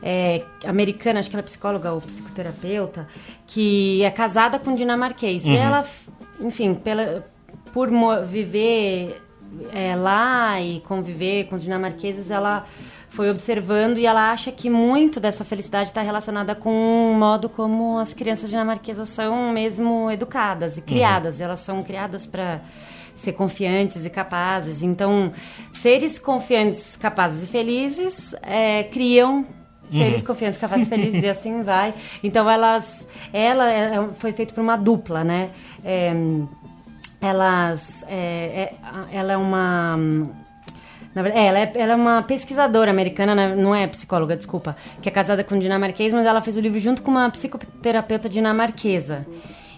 é, 0.03 0.43
americana, 0.64 1.20
acho 1.20 1.28
que 1.28 1.36
ela 1.36 1.43
é 1.43 1.45
psicóloga 1.45 1.93
ou 1.93 2.01
psicoterapeuta, 2.01 3.09
que 3.47 4.03
é 4.03 4.11
casada 4.11 4.59
com 4.59 4.70
um 4.70 4.74
dinamarquês. 4.74 5.45
Uhum. 5.45 5.53
E 5.53 5.57
ela, 5.57 5.84
enfim, 6.41 6.74
pela, 6.74 7.26
por 7.72 7.91
viver 8.24 9.20
é, 9.72 9.95
lá 9.97 10.61
e 10.61 10.80
conviver 10.80 11.45
com 11.45 11.57
os 11.57 11.62
dinamarqueses, 11.62 12.30
ela 12.30 12.64
foi 13.11 13.28
observando 13.28 13.98
e 13.98 14.06
ela 14.06 14.30
acha 14.30 14.52
que 14.52 14.70
muito 14.70 15.18
dessa 15.18 15.44
felicidade 15.44 15.90
está 15.90 16.00
relacionada 16.00 16.54
com 16.54 17.11
o 17.11 17.14
modo 17.14 17.48
como 17.48 17.98
as 17.98 18.14
crianças 18.14 18.48
dinamarquesas 18.48 19.08
são 19.08 19.52
mesmo 19.52 20.08
educadas 20.11 20.78
e 20.78 20.82
criadas. 20.82 21.38
Uhum. 21.38 21.44
Elas 21.44 21.61
são 21.61 21.82
criadas 21.82 22.24
para 22.24 22.61
ser 23.12 23.32
confiantes 23.32 24.06
e 24.06 24.11
capazes. 24.11 24.80
Então, 24.82 25.32
seres 25.72 26.20
confiantes, 26.20 26.94
capazes 26.94 27.42
e 27.42 27.46
felizes 27.48 28.32
é, 28.42 28.84
criam 28.84 29.44
seres 29.88 30.20
uhum. 30.20 30.28
confiantes, 30.28 30.61
capazes, 30.61 30.88
felizes 30.88 31.22
e 31.24 31.28
assim 31.28 31.62
vai. 31.62 31.92
Então 32.22 32.48
elas, 32.48 33.08
ela 33.32 33.68
é, 33.68 33.96
é, 33.96 34.08
foi 34.12 34.32
feito 34.32 34.54
por 34.54 34.61
uma 34.61 34.76
dupla, 34.76 35.24
né? 35.24 35.50
É, 35.84 36.12
elas, 37.20 38.04
é, 38.08 38.16
é, 38.16 38.74
ela 39.12 39.32
é 39.32 39.36
uma 39.36 39.98
na 41.14 41.22
verdade, 41.22 41.44
é, 41.44 41.48
ela, 41.48 41.58
é, 41.58 41.72
ela 41.74 41.92
é 41.92 41.96
uma 41.96 42.22
pesquisadora 42.22 42.90
americana, 42.90 43.34
né? 43.34 43.54
não 43.54 43.74
é 43.74 43.86
psicóloga, 43.86 44.36
desculpa, 44.36 44.76
que 45.02 45.08
é 45.08 45.12
casada 45.12 45.42
com 45.42 45.56
um 45.56 45.58
dinamarquês, 45.58 46.12
mas 46.12 46.24
ela 46.24 46.40
fez 46.40 46.56
o 46.56 46.61
livro 46.61 46.78
junto 46.78 47.02
com 47.02 47.11
uma 47.11 47.28
psicoterapeuta 47.30 48.28
dinamarquesa. 48.28 49.26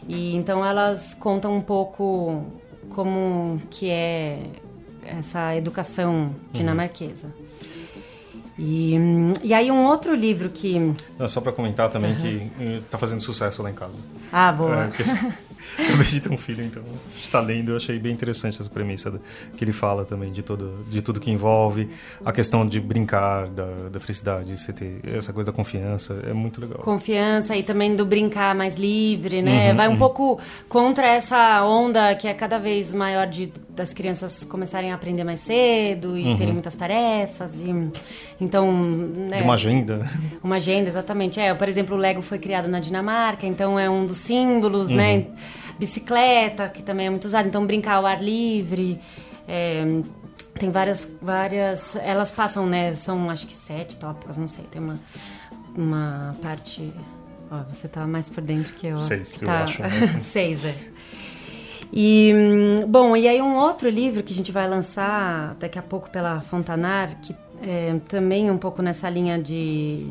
E 0.07 0.37
então 0.37 0.65
elas 0.65 1.15
contam 1.15 1.57
um 1.57 1.61
pouco 1.61 2.45
como 2.91 3.63
que 3.71 3.89
é 3.89 4.41
essa 5.05 5.57
educação 5.57 6.35
dinamarquesa. 6.53 7.29
Uhum. 7.29 7.43
E, 8.59 8.95
e 9.43 9.55
aí 9.55 9.71
um 9.71 9.85
outro 9.85 10.15
livro 10.15 10.51
que... 10.51 10.95
só 11.27 11.41
para 11.41 11.53
comentar 11.53 11.89
também 11.89 12.13
uhum. 12.13 12.51
que 12.51 12.65
está 12.85 12.99
fazendo 12.99 13.23
sucesso 13.23 13.63
lá 13.63 13.71
em 13.71 13.75
casa. 13.75 13.99
Ah, 14.31 14.53
boa. 14.53 14.85
É, 14.85 14.89
que... 14.89 15.03
Acabei 15.83 16.05
de 16.05 16.21
ter 16.21 16.31
um 16.31 16.37
filho, 16.37 16.63
então 16.63 16.83
está 17.25 17.41
lendo. 17.41 17.71
Eu 17.71 17.77
achei 17.77 17.99
bem 17.99 18.13
interessante 18.13 18.61
essa 18.61 18.71
premissa 18.71 19.13
que 19.57 19.65
ele 19.65 19.73
fala 19.73 20.05
também 20.05 20.33
de, 20.33 20.43
todo, 20.43 20.85
de 20.89 21.03
tudo 21.03 21.21
que 21.21 21.31
envolve 21.31 21.89
a 22.25 22.33
questão 22.33 22.67
de 22.67 22.81
brincar, 22.81 23.49
da, 23.49 23.89
da 23.91 24.01
felicidade, 24.01 24.59
você 24.59 24.73
ter 24.73 25.01
essa 25.05 25.33
coisa 25.33 25.51
da 25.51 25.57
confiança. 25.57 26.23
É 26.27 26.33
muito 26.33 26.61
legal. 26.61 26.79
Confiança 26.79 27.57
e 27.57 27.63
também 27.63 27.95
do 27.95 28.05
brincar 28.05 28.55
mais 28.55 28.77
livre, 28.77 29.43
né? 29.43 29.71
Uhum, 29.71 29.77
Vai 29.77 29.89
um 29.89 29.93
uhum. 29.93 29.97
pouco 29.99 30.41
contra 30.69 31.07
essa 31.07 31.65
onda 31.65 32.15
que 32.15 32.29
é 32.29 32.35
cada 32.35 32.59
vez 32.59 32.95
maior 32.95 33.27
de 33.27 33.53
das 33.75 33.95
crianças 33.95 34.45
começarem 34.45 34.93
a 34.93 34.95
aprender 34.95 35.25
mais 35.25 35.41
cedo 35.41 36.17
e 36.17 36.25
uhum. 36.25 36.37
terem 36.37 36.53
muitas 36.53 36.77
tarefas 36.77 37.59
e 37.59 37.91
então 38.41 38.71
né, 38.71 39.39
de 39.39 39.43
uma 39.43 39.55
agenda 39.55 40.05
uma 40.45 40.57
agenda 40.57 40.89
exatamente 40.89 41.41
é 41.41 41.55
por 41.55 41.69
exemplo 41.69 41.97
o 41.97 41.99
Lego 41.99 42.21
foi 42.21 42.39
criado 42.39 42.69
na 42.69 42.81
Dinamarca 42.81 43.47
então 43.47 43.79
é 43.79 43.89
um 43.89 44.05
dos 44.05 44.19
símbolos 44.19 44.91
né? 44.91 45.27
Né 45.73 45.77
bicicleta, 45.79 46.69
que 46.69 46.83
também 46.83 47.07
é 47.07 47.11
muito 47.11 47.25
usada. 47.25 47.47
Então, 47.49 47.67
brincar 47.67 47.95
ao 47.95 48.07
ar 48.07 48.23
livre. 48.23 49.01
É, 49.47 49.85
tem 50.59 50.71
várias, 50.71 51.09
várias. 51.21 51.97
Elas 51.97 52.31
passam, 52.31 52.67
né? 52.67 52.95
São 52.95 53.31
acho 53.31 53.47
que 53.47 53.55
sete 53.55 53.97
tópicos, 53.99 54.37
não 54.37 54.49
sei. 54.49 54.65
Tem 54.71 54.81
uma, 54.81 54.99
uma 55.77 56.37
parte. 56.43 56.93
Ó, 57.51 57.63
você 57.71 57.89
tá 57.89 58.07
mais 58.07 58.31
por 58.31 58.43
dentro 58.43 58.73
que 58.75 58.87
eu. 58.87 59.03
Seis, 59.03 59.39
tá, 59.41 59.47
eu 59.47 59.51
acho. 59.65 59.83
Seis, 60.21 60.65
é. 60.65 60.75
E, 61.93 62.33
bom, 62.89 63.15
e 63.15 63.29
aí 63.29 63.43
um 63.43 63.55
outro 63.55 63.89
livro 63.91 64.23
que 64.23 64.33
a 64.33 64.37
gente 64.37 64.51
vai 64.51 64.67
lançar 64.67 65.55
daqui 65.57 65.79
a 65.79 65.83
pouco 65.83 66.09
pela 66.09 66.41
Fontanar, 66.41 67.21
que 67.21 67.37
é 67.63 68.01
também 68.09 68.51
um 68.51 68.57
pouco 68.57 68.81
nessa 68.81 69.11
linha 69.11 69.39
de, 69.39 70.07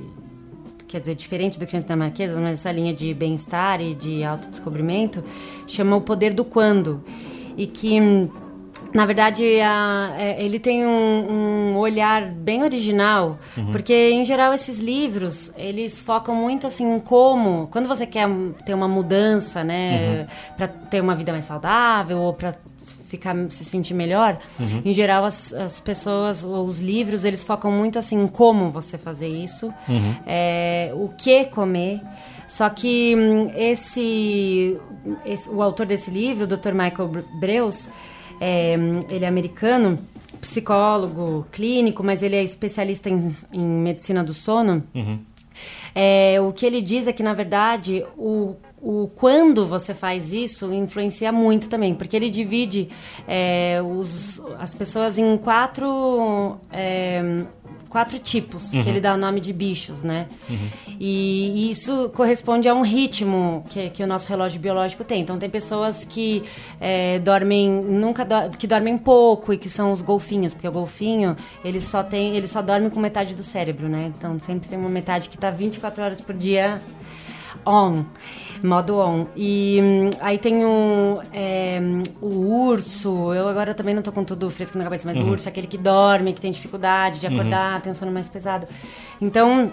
quer 0.92 1.00
dizer, 1.00 1.16
diferente 1.16 1.58
do 1.58 1.66
Criança 1.66 1.88
da 1.88 1.96
Marquesa, 1.96 2.40
mas 2.42 2.60
essa 2.60 2.72
linha 2.72 2.94
de 2.94 3.14
bem-estar 3.14 3.82
e 3.82 3.96
de 3.96 4.24
autodescobrimento, 4.24 5.24
chama 5.66 5.96
O 5.96 6.02
Poder 6.02 6.34
do 6.34 6.44
Quando. 6.44 7.02
E 7.56 7.66
que, 7.66 8.00
na 8.94 9.06
verdade, 9.06 9.44
a, 9.62 10.14
é, 10.18 10.44
ele 10.44 10.60
tem 10.60 10.86
um, 10.86 11.72
um, 11.72 11.78
olhar 11.78 12.26
bem 12.26 12.64
original, 12.64 13.40
uhum. 13.56 13.72
porque, 13.72 13.94
em 13.94 14.26
geral, 14.26 14.54
esses 14.54 14.80
livros, 14.80 15.52
eles 15.56 16.02
focam 16.02 16.36
muito, 16.36 16.68
assim, 16.68 16.86
em 16.86 17.00
como, 17.00 17.68
quando 17.72 17.88
você 17.88 18.06
quer 18.06 18.28
ter 18.66 18.74
uma 18.74 18.88
mudança, 18.88 19.64
né, 19.64 20.22
uhum. 20.22 20.56
para 20.58 20.68
ter 20.68 21.00
uma 21.00 21.16
vida 21.16 21.32
mais 21.32 21.46
saudável 21.46 22.20
ou 22.20 22.34
para 22.34 22.54
ficar 23.12 23.36
se 23.50 23.66
sentir 23.66 23.94
melhor, 23.94 24.40
uhum. 24.58 24.82
em 24.86 24.94
geral 24.94 25.26
as, 25.26 25.54
as 25.54 25.82
pessoas, 25.82 26.44
os 26.44 26.80
livros, 26.80 27.26
eles 27.26 27.44
focam 27.44 27.70
muito 27.70 28.00
assim 28.00 28.18
em 28.18 28.28
como 28.28 28.70
você 28.70 28.98
fazer 28.98 29.28
isso, 29.28 29.68
uhum. 29.88 30.16
é, 30.26 30.92
o 30.96 31.10
que 31.10 31.46
comer. 31.46 32.02
Só 32.48 32.70
que 32.70 33.16
hum, 33.16 33.52
esse, 33.56 34.78
esse, 35.26 35.50
o 35.50 35.62
autor 35.62 35.86
desse 35.86 36.12
livro, 36.12 36.44
o 36.44 36.48
Dr. 36.48 36.74
Michael 36.74 37.10
Breus, 37.40 37.90
é, 38.42 38.76
ele 39.10 39.24
é 39.24 39.28
americano, 39.28 40.00
psicólogo, 40.40 41.46
clínico, 41.52 42.04
mas 42.04 42.24
ele 42.24 42.36
é 42.36 42.44
especialista 42.44 43.10
em, 43.10 43.32
em 43.54 43.66
medicina 43.66 44.24
do 44.24 44.34
sono. 44.34 44.84
Uhum. 44.94 45.20
É, 45.94 46.42
o 46.42 46.52
que 46.52 46.66
ele 46.66 46.82
diz 46.82 47.08
é 47.08 47.14
que, 47.14 47.24
na 47.24 47.34
verdade, 47.34 48.06
o 48.18 48.56
o 48.82 49.08
quando 49.16 49.66
você 49.68 49.94
faz 49.94 50.34
isso 50.34 50.74
influencia 50.74 51.32
muito 51.32 51.70
também, 51.70 51.94
porque 51.94 52.16
ele 52.16 52.32
divide 52.32 52.90
é, 53.28 53.80
os, 53.82 54.42
as 54.58 54.74
pessoas 54.74 55.20
em 55.20 55.38
quatro, 55.38 56.58
é, 56.72 57.44
quatro 57.88 58.18
tipos, 58.18 58.74
uhum. 58.74 58.82
que 58.82 58.90
ele 58.90 59.00
dá 59.00 59.14
o 59.14 59.18
nome 59.18 59.40
de 59.40 59.54
bichos, 59.54 60.04
né? 60.04 60.28
Uhum. 60.50 60.68
E, 61.00 61.68
e, 61.68 61.72
isso 61.72 62.10
corresponde 62.16 62.68
a 62.68 62.74
um 62.74 62.82
ritmo 62.82 63.64
que, 63.70 63.92
que 63.92 64.04
o 64.04 64.08
nosso 64.08 64.28
relógio 64.28 64.60
biológico 64.60 65.04
tem. 65.04 65.22
Então 65.22 65.38
tem 65.38 65.50
pessoas 65.50 66.04
que 66.04 66.42
é, 66.80 67.20
dormem 67.20 67.70
nunca 67.70 68.26
do, 68.26 68.58
que 68.58 68.66
dormem 68.66 68.98
pouco 68.98 69.54
e 69.54 69.58
que 69.58 69.70
são 69.70 69.92
os 69.92 70.02
golfinhos, 70.02 70.56
porque 70.56 70.68
o 70.68 70.72
golfinho 70.72 71.38
ele 71.64 71.80
só 71.80 72.02
tem 72.02 72.36
ele 72.36 72.48
só 72.48 72.64
dorme 72.64 72.90
com 72.90 73.00
metade 73.00 73.36
do 73.36 73.44
cérebro, 73.44 73.88
né? 73.88 74.12
Então 74.18 74.40
sempre 74.40 74.68
tem 74.68 74.80
uma 74.80 74.90
metade 74.90 75.30
que 75.30 75.36
está 75.36 75.52
24 75.52 76.04
horas 76.04 76.20
por 76.20 76.34
dia 76.34 76.82
on 77.64 78.04
modo 78.64 78.98
on. 78.98 79.28
E 79.36 79.80
hum, 79.82 80.10
aí 80.22 80.38
tem 80.38 80.64
o, 80.66 81.22
é, 81.34 81.80
o 82.22 82.28
urso, 82.68 83.34
eu 83.34 83.48
agora 83.48 83.74
também 83.74 83.94
não 83.94 84.02
tô 84.02 84.12
com 84.12 84.24
tudo 84.24 84.50
fresco 84.50 84.78
na 84.78 84.84
cabeça, 84.84 85.08
mas 85.08 85.18
uhum. 85.18 85.28
o 85.28 85.30
urso 85.32 85.48
é 85.48 85.52
aquele 85.52 85.68
que 85.68 85.78
dorme, 85.78 86.34
que 86.34 86.42
tem 86.42 86.52
dificuldade 86.52 87.20
de 87.20 87.28
acordar, 87.28 87.76
uhum. 87.76 87.82
tem 87.82 87.92
um 87.92 87.96
sono 87.96 88.12
mais 88.12 88.30
pesado. 88.30 88.68
Então, 89.20 89.72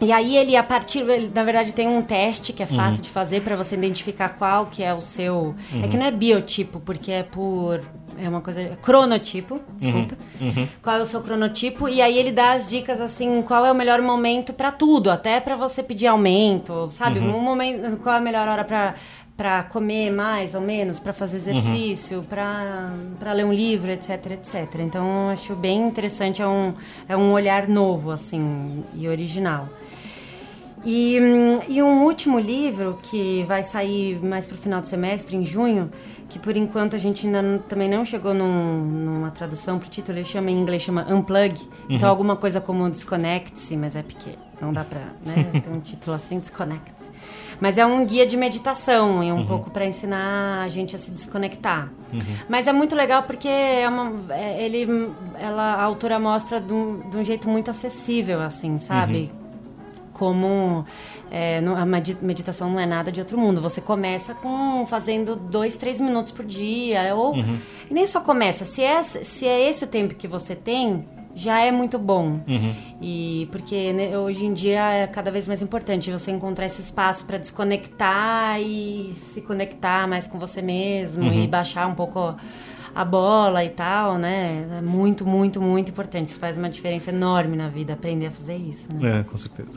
e 0.00 0.12
aí 0.12 0.36
ele, 0.36 0.56
a 0.56 0.62
partir, 0.62 1.08
ele, 1.08 1.30
na 1.34 1.42
verdade, 1.44 1.72
tem 1.72 1.88
um 1.88 2.02
teste 2.02 2.52
que 2.52 2.62
é 2.62 2.66
fácil 2.66 2.96
uhum. 2.96 3.02
de 3.02 3.10
fazer 3.10 3.40
para 3.42 3.56
você 3.56 3.74
identificar 3.74 4.30
qual 4.30 4.66
que 4.66 4.82
é 4.82 4.92
o 4.92 5.00
seu. 5.00 5.54
Uhum. 5.72 5.84
É 5.84 5.88
que 5.88 5.96
não 5.96 6.06
é 6.06 6.10
biotipo, 6.10 6.80
porque 6.80 7.12
é 7.12 7.22
por. 7.22 7.80
É 8.18 8.28
uma 8.28 8.40
coisa. 8.40 8.60
É 8.60 8.76
cronotipo, 8.80 9.60
desculpa. 9.76 10.16
Uhum. 10.40 10.48
uhum. 10.48 10.68
Qual 10.82 10.96
é 10.96 11.00
o 11.00 11.06
seu 11.06 11.20
cronotipo? 11.22 11.88
E 11.88 12.02
aí 12.02 12.18
ele 12.18 12.32
dá 12.32 12.52
as 12.52 12.68
dicas 12.68 13.00
assim, 13.00 13.42
qual 13.42 13.64
é 13.64 13.72
o 13.72 13.74
melhor 13.74 14.02
momento 14.02 14.52
para 14.52 14.70
tudo, 14.70 15.10
até 15.10 15.40
para 15.40 15.56
você 15.56 15.82
pedir 15.82 16.06
aumento, 16.06 16.90
sabe? 16.92 17.20
Uhum. 17.20 17.36
Um 17.36 17.40
momento, 17.40 17.96
qual 17.98 18.16
é 18.16 18.18
a 18.18 18.20
melhor 18.20 18.48
hora 18.48 18.64
para 18.64 18.94
para 19.36 19.64
comer 19.64 20.12
mais 20.12 20.54
ou 20.54 20.60
menos, 20.60 21.00
para 21.00 21.12
fazer 21.12 21.38
exercício, 21.38 22.18
uhum. 22.18 22.24
para 22.24 23.32
ler 23.32 23.44
um 23.44 23.52
livro, 23.52 23.90
etc, 23.90 24.30
etc. 24.32 24.76
Então, 24.78 25.28
acho 25.30 25.56
bem 25.56 25.88
interessante, 25.88 26.40
é 26.40 26.46
um, 26.46 26.72
é 27.08 27.16
um 27.16 27.32
olhar 27.32 27.66
novo, 27.66 28.12
assim, 28.12 28.84
e 28.94 29.08
original. 29.08 29.68
E, 30.84 31.18
e 31.68 31.82
um 31.82 32.04
último 32.04 32.38
livro 32.38 32.98
que 33.02 33.42
vai 33.44 33.62
sair 33.62 34.22
mais 34.22 34.46
para 34.46 34.54
o 34.54 34.58
final 34.58 34.80
do 34.80 34.86
semestre, 34.86 35.36
em 35.36 35.44
junho, 35.44 35.90
que 36.28 36.38
por 36.38 36.56
enquanto 36.56 36.94
a 36.94 36.98
gente 36.98 37.26
ainda 37.26 37.58
também 37.68 37.88
não 37.88 38.04
chegou 38.04 38.34
num, 38.34 38.84
numa 38.84 39.30
tradução 39.30 39.78
para 39.78 39.86
o 39.86 39.90
título, 39.90 40.18
ele 40.18 40.24
chama 40.24 40.50
em 40.50 40.58
inglês 40.58 40.82
chama 40.82 41.06
Unplug, 41.08 41.54
então 41.54 41.68
uhum. 41.68 41.96
então 41.96 42.08
alguma 42.08 42.36
coisa 42.36 42.60
como 42.60 42.88
Desconnect-se, 42.90 43.76
mas 43.76 43.96
é 43.96 44.02
porque 44.02 44.30
não 44.60 44.72
dá 44.72 44.84
para 44.84 45.00
né, 45.24 45.44
ter 45.60 45.70
um 45.70 45.80
título 45.80 46.14
assim, 46.14 46.38
Desconnect-se. 46.38 47.10
Mas 47.60 47.78
é 47.78 47.86
um 47.86 48.04
guia 48.04 48.26
de 48.26 48.36
meditação 48.36 49.22
e 49.22 49.32
um 49.32 49.36
uhum. 49.36 49.46
pouco 49.46 49.70
para 49.70 49.86
ensinar 49.86 50.62
a 50.62 50.68
gente 50.68 50.94
a 50.94 50.98
se 50.98 51.10
desconectar. 51.10 51.90
Uhum. 52.12 52.20
Mas 52.48 52.66
é 52.66 52.72
muito 52.72 52.94
legal 52.94 53.22
porque 53.22 53.48
é 53.48 53.88
uma, 53.88 54.12
é, 54.34 54.62
ele, 54.62 55.12
ela, 55.38 55.74
a 55.74 55.82
autora 55.82 56.18
mostra 56.18 56.60
de 56.60 56.72
um, 56.72 57.08
de 57.08 57.16
um 57.16 57.24
jeito 57.24 57.48
muito 57.48 57.70
acessível, 57.70 58.40
assim, 58.40 58.78
sabe? 58.78 59.32
Como 60.14 60.86
é, 61.30 61.58
a 61.58 61.84
meditação 61.84 62.70
não 62.70 62.80
é 62.80 62.86
nada 62.86 63.12
de 63.12 63.20
outro 63.20 63.36
mundo. 63.36 63.60
Você 63.60 63.80
começa 63.80 64.34
com 64.34 64.86
fazendo 64.86 65.36
dois, 65.36 65.76
três 65.76 66.00
minutos 66.00 66.32
por 66.32 66.44
dia, 66.44 67.14
ou 67.14 67.34
uhum. 67.34 67.58
e 67.90 67.92
nem 67.92 68.06
só 68.06 68.20
começa. 68.20 68.64
Se 68.64 68.82
é, 68.82 69.02
se 69.02 69.46
é 69.46 69.68
esse 69.68 69.84
o 69.84 69.86
tempo 69.86 70.14
que 70.14 70.26
você 70.26 70.54
tem, 70.54 71.04
já 71.34 71.60
é 71.60 71.72
muito 71.72 71.98
bom. 71.98 72.40
Uhum. 72.46 72.74
E 73.02 73.48
porque 73.50 73.92
né, 73.92 74.16
hoje 74.16 74.46
em 74.46 74.52
dia 74.52 74.92
é 74.92 75.06
cada 75.06 75.30
vez 75.30 75.48
mais 75.48 75.60
importante 75.60 76.10
você 76.10 76.30
encontrar 76.30 76.66
esse 76.66 76.80
espaço 76.80 77.24
para 77.24 77.36
desconectar 77.36 78.60
e 78.60 79.12
se 79.12 79.40
conectar 79.40 80.06
mais 80.06 80.26
com 80.26 80.38
você 80.38 80.62
mesmo 80.62 81.24
uhum. 81.24 81.44
e 81.44 81.46
baixar 81.46 81.86
um 81.88 81.94
pouco 81.94 82.36
a 82.94 83.04
bola 83.04 83.64
e 83.64 83.70
tal, 83.70 84.16
né? 84.16 84.78
É 84.78 84.80
muito, 84.80 85.26
muito, 85.26 85.60
muito 85.60 85.90
importante. 85.90 86.28
Isso 86.28 86.38
faz 86.38 86.56
uma 86.56 86.70
diferença 86.70 87.10
enorme 87.10 87.56
na 87.56 87.68
vida, 87.68 87.94
aprender 87.94 88.26
a 88.26 88.30
fazer 88.30 88.56
isso, 88.56 88.88
né? 88.94 89.20
É, 89.20 89.22
com 89.24 89.36
certeza. 89.36 89.70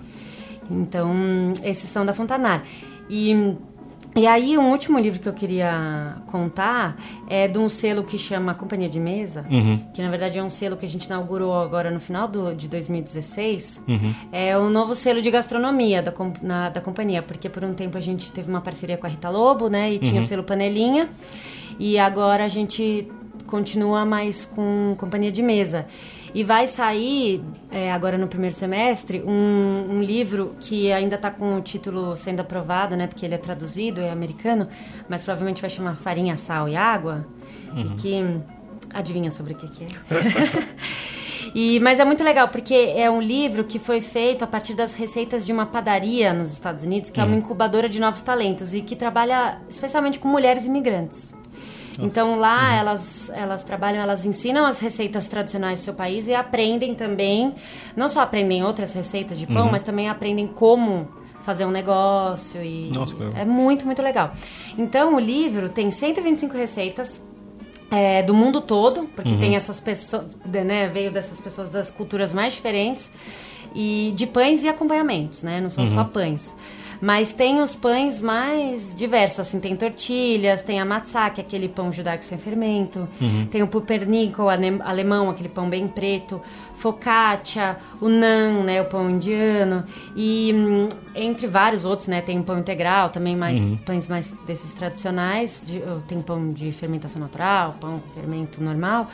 Então, 0.70 1.54
esses 1.64 1.90
são 1.90 2.06
da 2.06 2.14
Fontanar. 2.14 2.64
E, 3.10 3.56
e 4.16 4.26
aí, 4.28 4.58
um 4.58 4.70
último 4.72 5.00
livro 5.00 5.20
que 5.20 5.30
eu 5.30 5.34
queria 5.34 6.18
contar 6.28 6.98
é 7.30 7.48
de 7.48 7.58
um 7.58 7.70
selo 7.70 8.04
que 8.04 8.18
chama 8.18 8.54
Companhia 8.54 8.90
de 8.90 9.00
Mesa, 9.00 9.46
uhum. 9.50 9.80
que 9.94 10.02
na 10.02 10.10
verdade 10.10 10.40
é 10.40 10.44
um 10.44 10.50
selo 10.50 10.76
que 10.76 10.86
a 10.86 10.90
gente 10.90 11.06
inaugurou 11.06 11.54
agora 11.54 11.92
no 11.92 12.00
final 12.00 12.28
do, 12.28 12.54
de 12.54 12.68
2016. 12.68 13.82
Uhum. 13.88 14.16
É 14.32 14.58
o 14.58 14.70
novo 14.70 14.96
selo 14.96 15.22
de 15.22 15.32
gastronomia 15.32 16.02
da, 16.02 16.14
na, 16.42 16.70
da 16.70 16.82
companhia, 16.82 17.22
porque 17.22 17.48
por 17.48 17.64
um 17.64 17.74
tempo 17.74 17.98
a 17.98 18.02
gente 18.02 18.32
teve 18.32 18.50
uma 18.50 18.62
parceria 18.62 18.98
com 18.98 19.06
a 19.06 19.10
Rita 19.10 19.30
Lobo, 19.30 19.70
né? 19.70 19.94
E 19.94 20.00
tinha 20.00 20.14
uhum. 20.14 20.20
o 20.20 20.28
selo 20.28 20.44
Panelinha. 20.44 21.10
E 21.80 22.00
agora 22.00 22.44
a 22.44 22.48
gente 22.48 23.08
continua 23.46 24.06
mais 24.06 24.46
com 24.46 24.96
companhia 24.98 25.32
de 25.32 25.42
mesa. 25.42 25.88
E 26.38 26.44
vai 26.44 26.68
sair, 26.68 27.44
é, 27.72 27.92
agora 27.92 28.16
no 28.16 28.28
primeiro 28.28 28.56
semestre, 28.56 29.24
um, 29.26 29.88
um 29.90 30.04
livro 30.04 30.56
que 30.60 30.92
ainda 30.92 31.16
está 31.16 31.32
com 31.32 31.56
o 31.56 31.62
título 31.62 32.16
sendo 32.16 32.42
aprovado, 32.42 32.96
né? 32.96 33.08
Porque 33.08 33.26
ele 33.26 33.34
é 33.34 33.40
traduzido, 33.40 34.00
é 34.00 34.12
americano, 34.12 34.68
mas 35.10 35.24
provavelmente 35.24 35.62
vai 35.62 35.70
chamar 35.72 35.96
Farinha, 35.96 36.38
Sal 36.38 36.70
e 36.70 36.76
Água. 36.76 37.26
Uhum. 37.74 37.82
E 37.82 37.90
que. 37.96 38.40
Adivinha 38.94 39.32
sobre 39.32 39.54
o 39.54 39.56
que, 39.56 39.68
que 39.68 39.86
é? 39.86 39.88
E, 41.56 41.80
mas 41.80 42.00
é 42.00 42.06
muito 42.06 42.24
legal, 42.24 42.50
porque 42.50 42.94
é 42.96 43.10
um 43.10 43.22
livro 43.22 43.64
que 43.64 43.80
foi 43.80 44.02
feito 44.02 44.44
a 44.44 44.48
partir 44.48 44.76
das 44.76 44.94
receitas 44.94 45.46
de 45.46 45.52
uma 45.52 45.66
padaria 45.66 46.34
nos 46.34 46.52
Estados 46.52 46.84
Unidos, 46.84 47.10
que 47.10 47.20
é 47.20 47.24
uma 47.24 47.32
uhum. 47.32 47.40
incubadora 47.40 47.88
de 47.90 48.00
novos 48.00 48.22
talentos 48.22 48.74
e 48.74 48.82
que 48.82 48.96
trabalha 48.96 49.60
especialmente 49.68 50.20
com 50.20 50.28
mulheres 50.28 50.66
imigrantes. 50.66 51.34
Então 52.06 52.38
lá 52.38 52.70
uhum. 52.70 52.78
elas, 52.80 53.30
elas 53.34 53.64
trabalham, 53.64 54.02
elas 54.02 54.26
ensinam 54.26 54.66
as 54.66 54.80
receitas 54.80 55.28
tradicionais 55.28 55.80
do 55.80 55.84
seu 55.84 55.94
país 55.94 56.28
e 56.28 56.34
aprendem 56.34 56.94
também, 56.94 57.56
não 57.96 58.08
só 58.10 58.22
aprendem 58.22 58.64
outras 58.64 58.94
receitas 58.94 59.38
de 59.38 59.48
pão, 59.48 59.66
uhum. 59.66 59.72
mas 59.72 59.84
também 59.84 60.10
aprendem 60.10 60.48
como 60.48 61.08
fazer 61.42 61.66
um 61.66 61.72
negócio 61.72 62.62
e 62.62 62.92
Nossa, 62.94 63.16
é 63.36 63.46
muito, 63.46 63.86
muito 63.86 64.02
legal. 64.02 64.32
Então 64.78 65.16
o 65.16 65.20
livro 65.20 65.70
tem 65.70 65.90
125 65.90 66.56
receitas 66.56 67.22
é, 67.90 68.22
do 68.22 68.34
mundo 68.34 68.60
todo, 68.60 69.08
porque 69.16 69.32
uhum. 69.32 69.40
tem 69.40 69.56
essas 69.56 69.80
pessoas, 69.80 70.26
né, 70.46 70.88
veio 70.88 71.12
dessas 71.12 71.40
pessoas 71.40 71.70
das 71.70 71.90
culturas 71.90 72.34
mais 72.34 72.54
diferentes 72.54 73.10
e 73.74 74.12
de 74.16 74.28
pães 74.28 74.64
e 74.64 74.68
acompanhamentos, 74.68 75.44
né? 75.44 75.62
Não 75.62 75.70
são 75.70 75.84
uhum. 75.84 75.90
só 75.90 76.04
pães. 76.04 76.56
Mas 77.02 77.32
tem 77.32 77.62
os 77.62 77.76
pães 77.76 78.22
mais 78.22 78.94
diversos, 78.96 79.40
assim, 79.40 79.60
tem 79.60 79.76
tortilhas, 79.76 80.64
tem 80.64 80.80
a 80.80 80.86
matzah, 80.86 81.30
que 81.30 81.42
é 81.42 81.44
aquele 81.44 81.68
pão 81.68 81.92
judaico 81.92 82.26
sem 82.26 82.38
fermento, 82.38 83.08
uhum. 83.22 83.48
tem 83.50 83.62
o 83.62 83.68
pumpernickel 83.68 84.50
alemão, 84.50 85.30
aquele 85.30 85.50
pão 85.50 85.70
bem 85.70 85.88
preto, 85.88 86.42
focaccia, 86.74 87.78
o 88.02 88.10
naan, 88.10 88.64
né, 88.64 88.82
o 88.82 88.86
pão 88.86 89.10
indiano, 89.10 89.84
e 90.16 90.52
hum, 90.54 90.90
entre 91.16 91.48
vários 91.48 91.86
outros, 91.86 92.08
né, 92.08 92.22
tem 92.22 92.42
pão 92.42 92.60
integral, 92.60 93.10
também 93.10 93.36
mais 93.36 93.62
uhum. 93.62 93.78
pães 93.78 94.08
mais 94.08 94.34
desses 94.46 94.74
tradicionais, 94.74 95.62
de, 95.66 95.82
tem 96.08 96.22
pão 96.22 96.52
de 96.52 96.72
fermentação 96.72 97.22
natural, 97.22 97.76
pão 97.80 98.00
com 98.00 98.10
fermento 98.10 98.62
normal, 98.64 99.08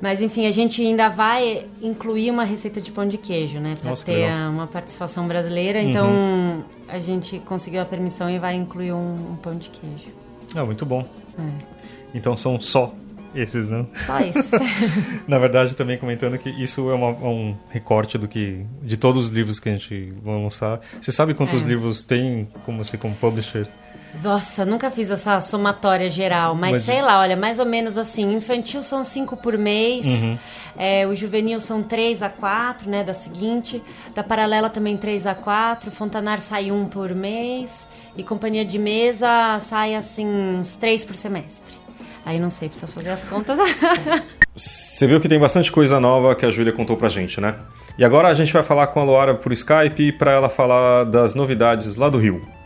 mas 0.00 0.20
enfim, 0.20 0.46
a 0.46 0.50
gente 0.50 0.82
ainda 0.82 1.08
vai 1.08 1.66
incluir 1.82 2.30
uma 2.30 2.44
receita 2.44 2.80
de 2.80 2.90
pão 2.90 3.06
de 3.06 3.18
queijo, 3.18 3.58
né? 3.58 3.74
Para 3.80 3.94
ter 3.94 4.30
uma 4.48 4.66
participação 4.66 5.28
brasileira. 5.28 5.80
Uhum. 5.80 5.88
Então 5.88 6.64
a 6.88 6.98
gente 6.98 7.38
conseguiu 7.40 7.82
a 7.82 7.84
permissão 7.84 8.30
e 8.30 8.38
vai 8.38 8.54
incluir 8.54 8.92
um, 8.92 9.32
um 9.32 9.36
pão 9.36 9.56
de 9.56 9.68
queijo. 9.68 10.08
Ah, 10.54 10.64
muito 10.64 10.86
bom. 10.86 11.06
É. 11.38 11.42
Então 12.14 12.36
são 12.36 12.58
só 12.60 12.94
esses, 13.34 13.70
né? 13.70 13.86
Só 13.94 14.18
esses. 14.20 14.50
Na 15.28 15.38
verdade, 15.38 15.74
também 15.74 15.96
comentando 15.96 16.36
que 16.38 16.50
isso 16.50 16.90
é 16.90 16.94
uma, 16.94 17.10
um 17.10 17.56
recorte 17.68 18.18
do 18.18 18.26
que 18.26 18.64
de 18.82 18.96
todos 18.96 19.26
os 19.26 19.30
livros 19.30 19.60
que 19.60 19.68
a 19.68 19.72
gente 19.72 20.12
vai 20.22 20.34
lançar. 20.34 20.80
Você 21.00 21.12
sabe 21.12 21.34
quantos 21.34 21.62
é. 21.62 21.66
livros 21.66 22.04
tem 22.04 22.48
como 22.64 22.82
você 22.82 22.96
como 22.96 23.14
publisher? 23.14 23.68
Nossa, 24.22 24.66
nunca 24.66 24.90
fiz 24.90 25.10
essa 25.10 25.40
somatória 25.40 26.08
geral, 26.08 26.54
mas, 26.54 26.72
mas, 26.72 26.82
sei 26.82 27.00
lá, 27.00 27.20
olha, 27.20 27.36
mais 27.36 27.58
ou 27.58 27.66
menos 27.66 27.96
assim, 27.96 28.34
infantil 28.34 28.82
são 28.82 29.04
cinco 29.04 29.36
por 29.36 29.56
mês, 29.56 30.04
uhum. 30.04 30.38
é, 30.76 31.06
o 31.06 31.14
juvenil 31.14 31.60
são 31.60 31.82
três 31.82 32.22
a 32.22 32.28
quatro, 32.28 32.90
né, 32.90 33.04
da 33.04 33.14
seguinte, 33.14 33.82
da 34.14 34.22
paralela 34.22 34.68
também 34.68 34.96
três 34.96 35.26
a 35.26 35.34
quatro, 35.34 35.90
Fontanar 35.90 36.40
sai 36.40 36.72
um 36.72 36.86
por 36.86 37.14
mês, 37.14 37.86
e 38.16 38.22
companhia 38.22 38.64
de 38.64 38.78
mesa 38.78 39.58
sai 39.60 39.94
assim, 39.94 40.26
uns 40.26 40.74
três 40.76 41.04
por 41.04 41.14
semestre. 41.16 41.78
Aí 42.24 42.38
não 42.38 42.50
sei, 42.50 42.68
precisa 42.68 42.90
fazer 42.90 43.10
as 43.10 43.24
contas. 43.24 43.58
Você 44.54 45.06
viu 45.06 45.20
que 45.20 45.28
tem 45.28 45.38
bastante 45.38 45.72
coisa 45.72 45.98
nova 45.98 46.34
que 46.34 46.44
a 46.44 46.50
Júlia 46.50 46.72
contou 46.72 46.96
pra 46.96 47.08
gente, 47.08 47.40
né? 47.40 47.54
E 47.96 48.04
agora 48.04 48.28
a 48.28 48.34
gente 48.34 48.52
vai 48.52 48.62
falar 48.62 48.88
com 48.88 49.00
a 49.00 49.04
Luara 49.04 49.34
por 49.34 49.52
Skype 49.52 50.12
para 50.12 50.32
ela 50.32 50.48
falar 50.48 51.04
das 51.04 51.34
novidades 51.34 51.96
lá 51.96 52.10
do 52.10 52.18
Rio. 52.18 52.59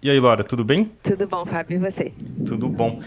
E 0.00 0.08
aí, 0.08 0.20
Laura, 0.20 0.44
tudo 0.44 0.64
bem? 0.64 0.92
Tudo 1.02 1.26
bom, 1.26 1.44
Fábio, 1.44 1.74
e 1.74 1.90
você? 1.90 2.12
Tudo 2.46 2.68
bom. 2.68 3.00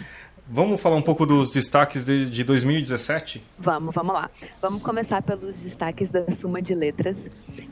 Vamos 0.46 0.82
falar 0.82 0.98
um 0.98 1.02
pouco 1.02 1.26
dos 1.26 1.50
destaques 1.50 2.04
de, 2.04 2.30
de 2.30 2.44
2017? 2.44 3.42
Vamos, 3.58 3.96
vamos 3.96 4.14
lá. 4.14 4.30
Vamos 4.62 4.84
começar 4.84 5.22
pelos 5.22 5.56
destaques 5.56 6.10
da 6.10 6.26
Suma 6.42 6.62
de 6.62 6.76
Letras, 6.76 7.16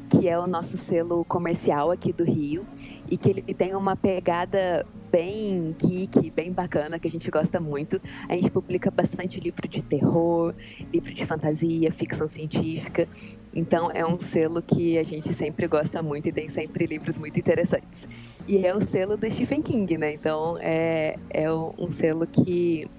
que 0.10 0.30
é 0.30 0.40
o 0.40 0.48
nosso 0.48 0.78
selo 0.86 1.26
comercial 1.26 1.92
aqui 1.92 2.14
do 2.14 2.24
Rio, 2.24 2.66
e 3.10 3.18
que 3.18 3.30
ele 3.30 3.42
tem 3.42 3.76
uma 3.76 3.98
pegada 3.98 4.86
bem 5.12 5.76
geek, 5.78 6.32
bem 6.32 6.54
bacana, 6.54 6.98
que 6.98 7.10
a 7.10 7.12
gente 7.12 7.30
gosta 7.30 7.60
muito. 7.60 8.02
A 8.30 8.34
gente 8.36 8.50
publica 8.50 8.90
bastante 8.90 9.38
livro 9.42 9.68
de 9.68 9.82
terror, 9.82 10.54
livro 10.94 11.14
de 11.14 11.26
fantasia, 11.26 11.92
ficção 11.92 12.30
científica. 12.30 13.06
Então 13.54 13.92
é 13.92 14.06
um 14.06 14.18
selo 14.32 14.62
que 14.62 14.98
a 14.98 15.04
gente 15.04 15.34
sempre 15.34 15.68
gosta 15.68 16.02
muito 16.02 16.30
e 16.30 16.32
tem 16.32 16.50
sempre 16.52 16.86
livros 16.86 17.18
muito 17.18 17.38
interessantes. 17.38 18.08
E 18.50 18.66
é 18.66 18.76
o 18.76 18.84
selo 18.90 19.16
do 19.16 19.32
Stephen 19.32 19.62
King, 19.62 19.96
né? 19.96 20.16
Então 20.16 20.58
é, 20.60 21.16
é 21.30 21.54
um 21.54 21.94
selo 22.00 22.26
que 22.26 22.90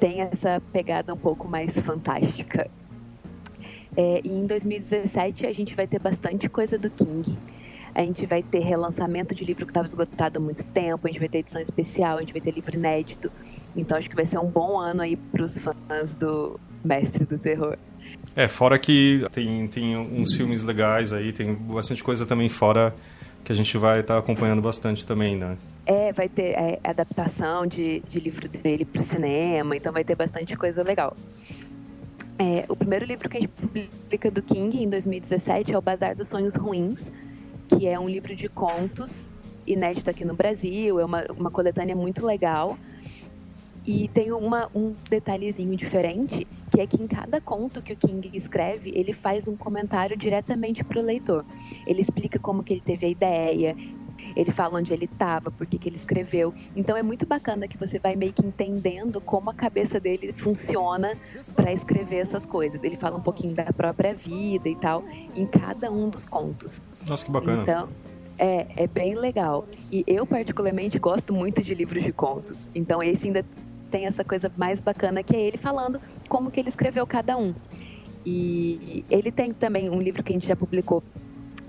tem 0.00 0.20
essa 0.20 0.60
pegada 0.72 1.14
um 1.14 1.16
pouco 1.16 1.46
mais 1.46 1.72
fantástica. 1.74 2.68
É, 3.96 4.20
e 4.24 4.28
em 4.28 4.48
2017 4.48 5.46
a 5.46 5.52
gente 5.52 5.76
vai 5.76 5.86
ter 5.86 6.00
bastante 6.00 6.48
coisa 6.48 6.76
do 6.76 6.90
King. 6.90 7.38
A 7.94 8.02
gente 8.02 8.26
vai 8.26 8.42
ter 8.42 8.58
relançamento 8.58 9.32
de 9.32 9.44
livro 9.44 9.64
que 9.64 9.70
estava 9.70 9.86
esgotado 9.86 10.38
há 10.38 10.42
muito 10.42 10.64
tempo, 10.64 11.06
a 11.06 11.08
gente 11.08 11.20
vai 11.20 11.28
ter 11.28 11.38
edição 11.38 11.62
especial, 11.62 12.16
a 12.16 12.20
gente 12.22 12.32
vai 12.32 12.42
ter 12.42 12.50
livro 12.50 12.74
inédito. 12.74 13.30
Então 13.76 13.96
acho 13.96 14.10
que 14.10 14.16
vai 14.16 14.26
ser 14.26 14.40
um 14.40 14.50
bom 14.50 14.76
ano 14.76 15.02
aí 15.02 15.14
para 15.14 15.44
os 15.44 15.56
fãs 15.56 16.12
do 16.18 16.58
Mestre 16.84 17.24
do 17.24 17.38
Terror. 17.38 17.78
É, 18.34 18.48
fora 18.48 18.76
que 18.76 19.24
tem, 19.30 19.68
tem 19.68 19.96
uns 19.96 20.34
filmes 20.34 20.64
legais 20.64 21.12
aí, 21.12 21.32
tem 21.32 21.54
bastante 21.54 22.02
coisa 22.02 22.26
também 22.26 22.48
fora 22.48 22.92
que 23.46 23.52
a 23.52 23.54
gente 23.54 23.78
vai 23.78 24.00
estar 24.00 24.14
tá 24.14 24.18
acompanhando 24.18 24.60
bastante 24.60 25.06
também, 25.06 25.36
né? 25.36 25.56
É, 25.86 26.12
vai 26.12 26.28
ter 26.28 26.58
é, 26.58 26.80
adaptação 26.82 27.64
de, 27.64 28.00
de 28.00 28.18
livro 28.18 28.48
dele 28.48 28.84
para 28.84 29.02
o 29.02 29.06
cinema, 29.06 29.76
então 29.76 29.92
vai 29.92 30.02
ter 30.02 30.16
bastante 30.16 30.56
coisa 30.56 30.82
legal. 30.82 31.16
É, 32.40 32.64
o 32.68 32.74
primeiro 32.74 33.04
livro 33.04 33.28
que 33.28 33.36
a 33.36 33.40
gente 33.40 33.52
publica 33.52 34.32
do 34.32 34.42
King 34.42 34.82
em 34.82 34.90
2017 34.90 35.72
é 35.72 35.78
o 35.78 35.80
Bazar 35.80 36.16
dos 36.16 36.28
Sonhos 36.28 36.56
Ruins, 36.56 36.98
que 37.68 37.86
é 37.86 37.96
um 38.00 38.08
livro 38.08 38.34
de 38.34 38.48
contos 38.48 39.12
inédito 39.64 40.10
aqui 40.10 40.24
no 40.24 40.34
Brasil, 40.34 40.98
é 40.98 41.04
uma, 41.04 41.24
uma 41.30 41.50
coletânea 41.50 41.94
muito 41.94 42.26
legal. 42.26 42.76
E 43.86 44.08
tem 44.08 44.32
uma, 44.32 44.68
um 44.74 44.94
detalhezinho 45.08 45.76
diferente, 45.76 46.46
que 46.72 46.80
é 46.80 46.86
que 46.86 47.00
em 47.00 47.06
cada 47.06 47.40
conto 47.40 47.80
que 47.80 47.92
o 47.92 47.96
King 47.96 48.30
escreve, 48.34 48.90
ele 48.94 49.12
faz 49.12 49.46
um 49.46 49.56
comentário 49.56 50.16
diretamente 50.16 50.82
para 50.82 50.98
o 50.98 51.02
leitor. 51.02 51.44
Ele 51.86 52.02
explica 52.02 52.38
como 52.38 52.64
que 52.64 52.72
ele 52.72 52.80
teve 52.80 53.06
a 53.06 53.08
ideia, 53.08 53.76
ele 54.34 54.50
fala 54.50 54.78
onde 54.78 54.92
ele 54.92 55.04
estava, 55.04 55.50
por 55.50 55.66
que 55.66 55.78
ele 55.88 55.96
escreveu. 55.96 56.52
Então 56.74 56.96
é 56.96 57.02
muito 57.02 57.26
bacana 57.26 57.68
que 57.68 57.76
você 57.76 57.98
vai 57.98 58.16
meio 58.16 58.32
que 58.32 58.44
entendendo 58.44 59.20
como 59.20 59.50
a 59.50 59.54
cabeça 59.54 60.00
dele 60.00 60.32
funciona 60.32 61.12
para 61.54 61.72
escrever 61.72 62.18
essas 62.18 62.44
coisas. 62.44 62.82
Ele 62.82 62.96
fala 62.96 63.16
um 63.16 63.22
pouquinho 63.22 63.54
da 63.54 63.72
própria 63.72 64.14
vida 64.14 64.68
e 64.68 64.74
tal 64.76 65.04
em 65.34 65.46
cada 65.46 65.90
um 65.90 66.08
dos 66.08 66.28
contos. 66.28 66.72
Nossa, 67.08 67.24
que 67.24 67.30
bacana. 67.30 67.62
Então, 67.62 67.88
é, 68.38 68.66
é 68.76 68.86
bem 68.86 69.14
legal. 69.14 69.66
E 69.90 70.04
eu, 70.06 70.26
particularmente, 70.26 70.98
gosto 70.98 71.32
muito 71.32 71.62
de 71.62 71.74
livros 71.74 72.02
de 72.02 72.12
contos. 72.12 72.56
Então, 72.74 73.02
esse 73.02 73.26
ainda 73.26 73.44
tem 73.90 74.06
essa 74.06 74.24
coisa 74.24 74.50
mais 74.56 74.80
bacana 74.80 75.22
que 75.22 75.34
é 75.34 75.40
ele 75.40 75.58
falando 75.58 76.00
como 76.28 76.50
que 76.50 76.60
ele 76.60 76.68
escreveu 76.68 77.06
cada 77.06 77.36
um. 77.36 77.54
E 78.24 79.04
ele 79.08 79.30
tem 79.30 79.52
também 79.52 79.88
um 79.88 80.00
livro 80.00 80.22
que 80.22 80.32
a 80.32 80.34
gente 80.34 80.48
já 80.48 80.56
publicou, 80.56 81.02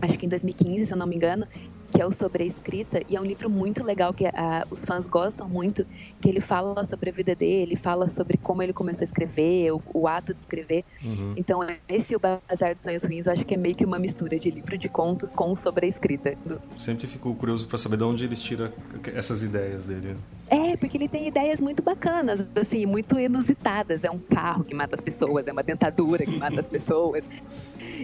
acho 0.02 0.18
que 0.18 0.26
em 0.26 0.30
2015, 0.30 0.88
se 0.88 0.92
eu 0.92 0.98
não 0.98 1.06
me 1.06 1.16
engano, 1.16 1.48
que 1.92 2.02
é 2.02 2.06
o 2.06 2.12
Sobre 2.12 2.44
a 2.44 2.46
Escrita, 2.46 3.02
e 3.08 3.16
é 3.16 3.22
um 3.22 3.26
livro 3.26 3.50
muito 3.50 3.84
legal 3.84 4.14
que 4.14 4.26
a, 4.26 4.66
os 4.70 4.84
fãs 4.84 5.06
gostam 5.06 5.48
muito, 5.48 5.86
que 6.22 6.30
ele 6.30 6.42
fala 6.42 6.86
sobre 6.86 7.10
a 7.10 7.14
vida 7.14 7.36
dele, 7.36 7.76
fala 7.76 8.10
sobre 8.10 8.38
como 8.38 8.62
ele 8.62 8.74
começou 8.74 9.04
a 9.04 9.06
escrever, 9.06 9.72
o, 9.72 9.82
o 9.94 10.08
ato 10.08 10.34
de 10.34 10.40
escrever. 10.40 10.84
Uhum. 11.04 11.34
Então, 11.38 11.60
esse 11.88 12.16
O 12.16 12.20
Bazar 12.20 12.76
dos 12.76 12.84
Sonhos 12.84 13.04
Ruins, 13.04 13.26
eu 13.26 13.34
acho 13.34 13.46
que 13.46 13.54
é 13.54 13.58
meio 13.58 13.76
que 13.76 13.86
uma 13.86 14.00
mistura 14.00 14.38
de 14.40 14.50
livro 14.50 14.78
de 14.78 14.90
contos 14.90 15.32
com 15.32 15.56
Sobre 15.56 15.86
a 15.86 15.90
Escrita. 15.90 16.36
Sempre 16.78 17.08
fico 17.08 17.34
curioso 17.36 17.68
para 17.68 17.78
saber 17.78 17.98
de 17.98 18.04
onde 18.04 18.26
eles 18.26 18.40
tiram 18.40 18.72
essas 19.16 19.44
ideias 19.44 19.86
dele. 19.86 20.16
É, 20.50 20.78
porque 20.78 20.98
ele 20.98 21.08
tem 21.08 21.28
ideias 21.28 21.60
muito 21.60 21.84
bacanas, 21.84 22.42
assim, 22.56 22.86
muito 22.86 23.20
inusitadas. 23.20 24.04
É 24.04 24.12
um 24.12 24.20
carro 24.20 24.64
que 24.64 24.74
mata 24.74 24.96
as 24.96 25.02
pessoas, 25.02 25.48
é 25.48 25.52
uma 25.52 25.64
dentadura 25.64 26.26
que 26.26 26.38
mata 26.38 26.62
as 26.62 26.68
pessoas. 26.68 27.24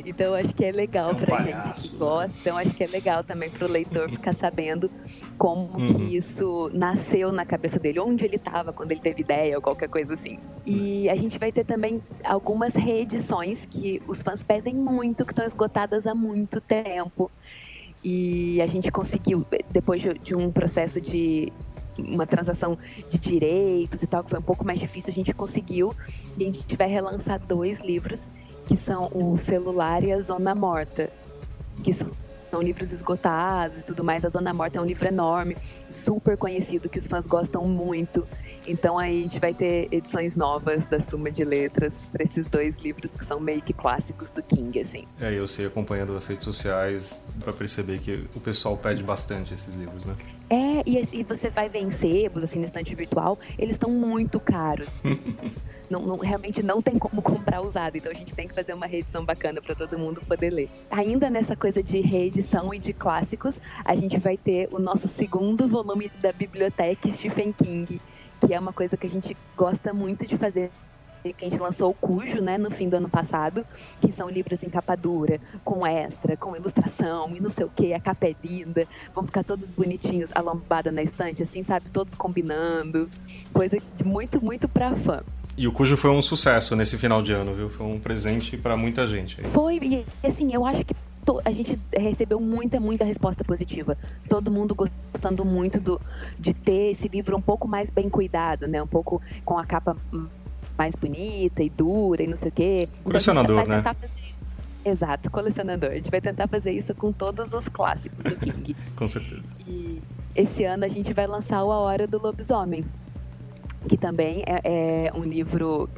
Então 0.05 0.33
acho 0.33 0.53
que 0.53 0.65
é 0.65 0.71
legal 0.71 1.09
é 1.09 1.13
um 1.13 1.15
pra 1.15 1.37
palhaço, 1.37 1.81
gente 1.81 1.91
que 1.91 1.97
gosta. 1.97 2.31
Então 2.41 2.57
acho 2.57 2.71
que 2.71 2.83
é 2.83 2.87
legal 2.87 3.23
também 3.23 3.49
pro 3.49 3.67
leitor 3.67 4.09
ficar 4.09 4.35
sabendo 4.35 4.89
como 5.37 5.77
uhum. 5.77 5.93
que 5.93 6.17
isso 6.17 6.69
nasceu 6.73 7.31
na 7.31 7.45
cabeça 7.45 7.79
dele, 7.79 7.99
onde 7.99 8.25
ele 8.25 8.35
estava 8.35 8.71
quando 8.71 8.91
ele 8.91 9.01
teve 9.01 9.21
ideia 9.21 9.55
ou 9.55 9.61
qualquer 9.61 9.89
coisa 9.89 10.13
assim. 10.13 10.37
E 10.65 11.09
a 11.09 11.15
gente 11.15 11.37
vai 11.37 11.51
ter 11.51 11.65
também 11.65 12.01
algumas 12.23 12.73
reedições 12.73 13.59
que 13.69 14.01
os 14.07 14.21
fãs 14.21 14.41
pedem 14.43 14.75
muito, 14.75 15.25
que 15.25 15.31
estão 15.31 15.45
esgotadas 15.45 16.05
há 16.05 16.15
muito 16.15 16.61
tempo. 16.61 17.31
E 18.03 18.61
a 18.61 18.67
gente 18.67 18.91
conseguiu, 18.91 19.45
depois 19.71 20.01
de 20.01 20.35
um 20.35 20.51
processo 20.51 20.99
de 20.99 21.51
uma 21.97 22.25
transação 22.25 22.77
de 23.09 23.17
direitos 23.17 24.01
e 24.01 24.07
tal, 24.07 24.23
que 24.23 24.29
foi 24.31 24.39
um 24.39 24.43
pouco 24.43 24.65
mais 24.65 24.79
difícil, 24.79 25.11
a 25.11 25.13
gente 25.13 25.33
conseguiu. 25.33 25.95
E 26.37 26.43
a 26.43 26.51
gente 26.51 26.75
vai 26.75 26.87
relançar 26.87 27.39
dois 27.39 27.79
livros, 27.79 28.19
que 28.65 28.77
são 28.85 29.09
o 29.13 29.37
Celular 29.45 30.03
e 30.03 30.11
a 30.11 30.19
Zona 30.21 30.55
Morta, 30.55 31.09
que 31.83 31.93
são, 31.93 32.11
são 32.49 32.61
livros 32.61 32.91
esgotados 32.91 33.79
e 33.79 33.83
tudo 33.83 34.03
mais. 34.03 34.23
A 34.23 34.29
Zona 34.29 34.53
Morta 34.53 34.77
é 34.77 34.81
um 34.81 34.85
livro 34.85 35.07
enorme, 35.07 35.57
super 36.05 36.37
conhecido, 36.37 36.89
que 36.89 36.99
os 36.99 37.07
fãs 37.07 37.25
gostam 37.25 37.65
muito. 37.65 38.27
Então 38.67 38.97
aí 38.97 39.19
a 39.19 39.23
gente 39.23 39.39
vai 39.39 39.53
ter 39.53 39.87
edições 39.91 40.35
novas 40.35 40.83
da 40.89 40.99
Suma 41.01 41.31
de 41.31 41.43
Letras 41.43 41.93
para 42.11 42.23
esses 42.23 42.49
dois 42.49 42.75
livros 42.77 43.11
que 43.11 43.25
são 43.25 43.39
meio 43.39 43.61
que 43.61 43.73
clássicos 43.73 44.29
do 44.29 44.41
King, 44.41 44.79
assim. 44.79 45.05
É, 45.19 45.33
eu 45.33 45.47
sei 45.47 45.65
acompanhando 45.65 46.15
as 46.15 46.27
redes 46.27 46.43
sociais 46.43 47.23
para 47.39 47.53
perceber 47.53 47.99
que 47.99 48.25
o 48.35 48.39
pessoal 48.39 48.77
pede 48.77 49.03
bastante 49.03 49.53
esses 49.53 49.75
livros, 49.75 50.05
né? 50.05 50.15
É, 50.49 50.83
e, 50.85 51.19
e 51.19 51.23
você 51.23 51.49
vai 51.49 51.69
sebos, 51.99 52.43
assim, 52.43 52.59
no 52.59 52.65
estante 52.65 52.93
virtual, 52.93 53.39
eles 53.57 53.75
estão 53.75 53.89
muito 53.89 54.39
caros. 54.39 54.87
não, 55.89 56.01
não, 56.01 56.17
realmente 56.17 56.61
não 56.61 56.81
tem 56.81 56.99
como 56.99 57.21
comprar 57.21 57.61
usado, 57.61 57.97
então 57.97 58.11
a 58.11 58.15
gente 58.15 58.33
tem 58.33 58.47
que 58.47 58.53
fazer 58.53 58.73
uma 58.73 58.85
reedição 58.85 59.25
bacana 59.25 59.61
para 59.61 59.73
todo 59.73 59.97
mundo 59.97 60.21
poder 60.27 60.51
ler. 60.51 60.69
Ainda 60.91 61.29
nessa 61.29 61.55
coisa 61.55 61.81
de 61.81 61.99
reedição 62.01 62.73
e 62.73 62.79
de 62.79 62.93
clássicos, 62.93 63.55
a 63.83 63.95
gente 63.95 64.17
vai 64.19 64.37
ter 64.37 64.67
o 64.71 64.79
nosso 64.79 65.09
segundo 65.17 65.67
volume 65.67 66.11
da 66.21 66.31
biblioteca 66.31 67.11
Stephen 67.11 67.53
King, 67.53 67.99
que 68.45 68.53
é 68.53 68.59
uma 68.59 68.73
coisa 68.73 68.97
que 68.97 69.07
a 69.07 69.09
gente 69.09 69.35
gosta 69.55 69.93
muito 69.93 70.25
de 70.25 70.37
fazer 70.37 70.71
que 71.31 71.45
a 71.45 71.49
gente 71.49 71.61
lançou 71.61 71.91
o 71.91 71.93
Cujo, 71.93 72.41
né, 72.41 72.57
no 72.57 72.69
fim 72.69 72.89
do 72.89 72.97
ano 72.97 73.07
passado, 73.07 73.63
que 74.01 74.11
são 74.11 74.29
livros 74.29 74.61
em 74.61 74.69
capa 74.69 74.93
dura, 74.93 75.39
com 75.63 75.87
extra, 75.87 76.35
com 76.35 76.53
ilustração 76.53 77.33
e 77.33 77.39
não 77.39 77.49
sei 77.49 77.63
o 77.63 77.69
que, 77.69 77.93
a 77.93 77.99
capa 77.99 78.25
é 78.25 78.35
linda, 78.43 78.85
vão 79.15 79.23
ficar 79.23 79.41
todos 79.41 79.69
bonitinhos, 79.69 80.29
a 80.35 80.41
lombada 80.41 80.91
na 80.91 81.01
estante, 81.01 81.41
assim, 81.41 81.63
sabe, 81.63 81.85
todos 81.93 82.13
combinando, 82.15 83.07
coisa 83.53 83.77
muito, 84.03 84.43
muito 84.43 84.67
pra 84.67 84.93
fã. 84.97 85.23
E 85.55 85.67
o 85.67 85.71
Cujo 85.71 85.95
foi 85.95 86.09
um 86.09 86.21
sucesso 86.21 86.75
nesse 86.75 86.97
final 86.97 87.21
de 87.21 87.31
ano, 87.31 87.53
viu? 87.53 87.69
Foi 87.69 87.85
um 87.85 87.99
presente 87.99 88.57
para 88.57 88.75
muita 88.75 89.05
gente. 89.05 89.41
Foi, 89.53 89.77
e 89.77 90.27
assim, 90.27 90.53
eu 90.53 90.65
acho 90.65 90.83
que 90.83 90.95
a 91.45 91.51
gente 91.51 91.79
recebeu 91.91 92.39
muita, 92.39 92.79
muita 92.79 93.05
resposta 93.05 93.43
positiva. 93.43 93.97
Todo 94.27 94.51
mundo 94.51 94.75
gostando 94.75 95.45
muito 95.45 95.79
do, 95.79 96.01
de 96.39 96.53
ter 96.53 96.91
esse 96.91 97.07
livro 97.07 97.37
um 97.37 97.41
pouco 97.41 97.67
mais 97.67 97.89
bem 97.89 98.09
cuidado, 98.09 98.67
né? 98.67 98.81
Um 98.81 98.87
pouco 98.87 99.21
com 99.45 99.57
a 99.57 99.65
capa 99.65 99.95
mais 100.77 100.93
bonita 100.95 101.63
e 101.63 101.69
dura 101.69 102.23
e 102.23 102.27
não 102.27 102.37
sei 102.37 102.49
o 102.49 102.51
quê. 102.51 102.87
Colecionador, 103.03 103.61
então, 103.61 103.81
né? 103.81 103.95
Exato, 104.85 105.29
colecionador. 105.29 105.91
A 105.91 105.95
gente 105.95 106.11
vai 106.11 106.19
tentar 106.19 106.47
fazer 106.47 106.71
isso 106.71 106.93
com 106.93 107.11
todos 107.11 107.53
os 107.53 107.67
clássicos 107.69 108.19
do 108.23 108.35
King. 108.35 108.75
com 108.95 109.07
certeza. 109.07 109.49
E 109.65 110.01
esse 110.35 110.63
ano 110.65 110.83
a 110.83 110.89
gente 110.89 111.13
vai 111.13 111.25
lançar 111.25 111.63
o 111.63 111.71
A 111.71 111.79
Hora 111.79 112.05
do 112.05 112.21
Lobisomem, 112.21 112.83
que 113.87 113.95
também 113.95 114.43
é, 114.45 115.07
é 115.07 115.13
um 115.15 115.23
livro 115.23 115.89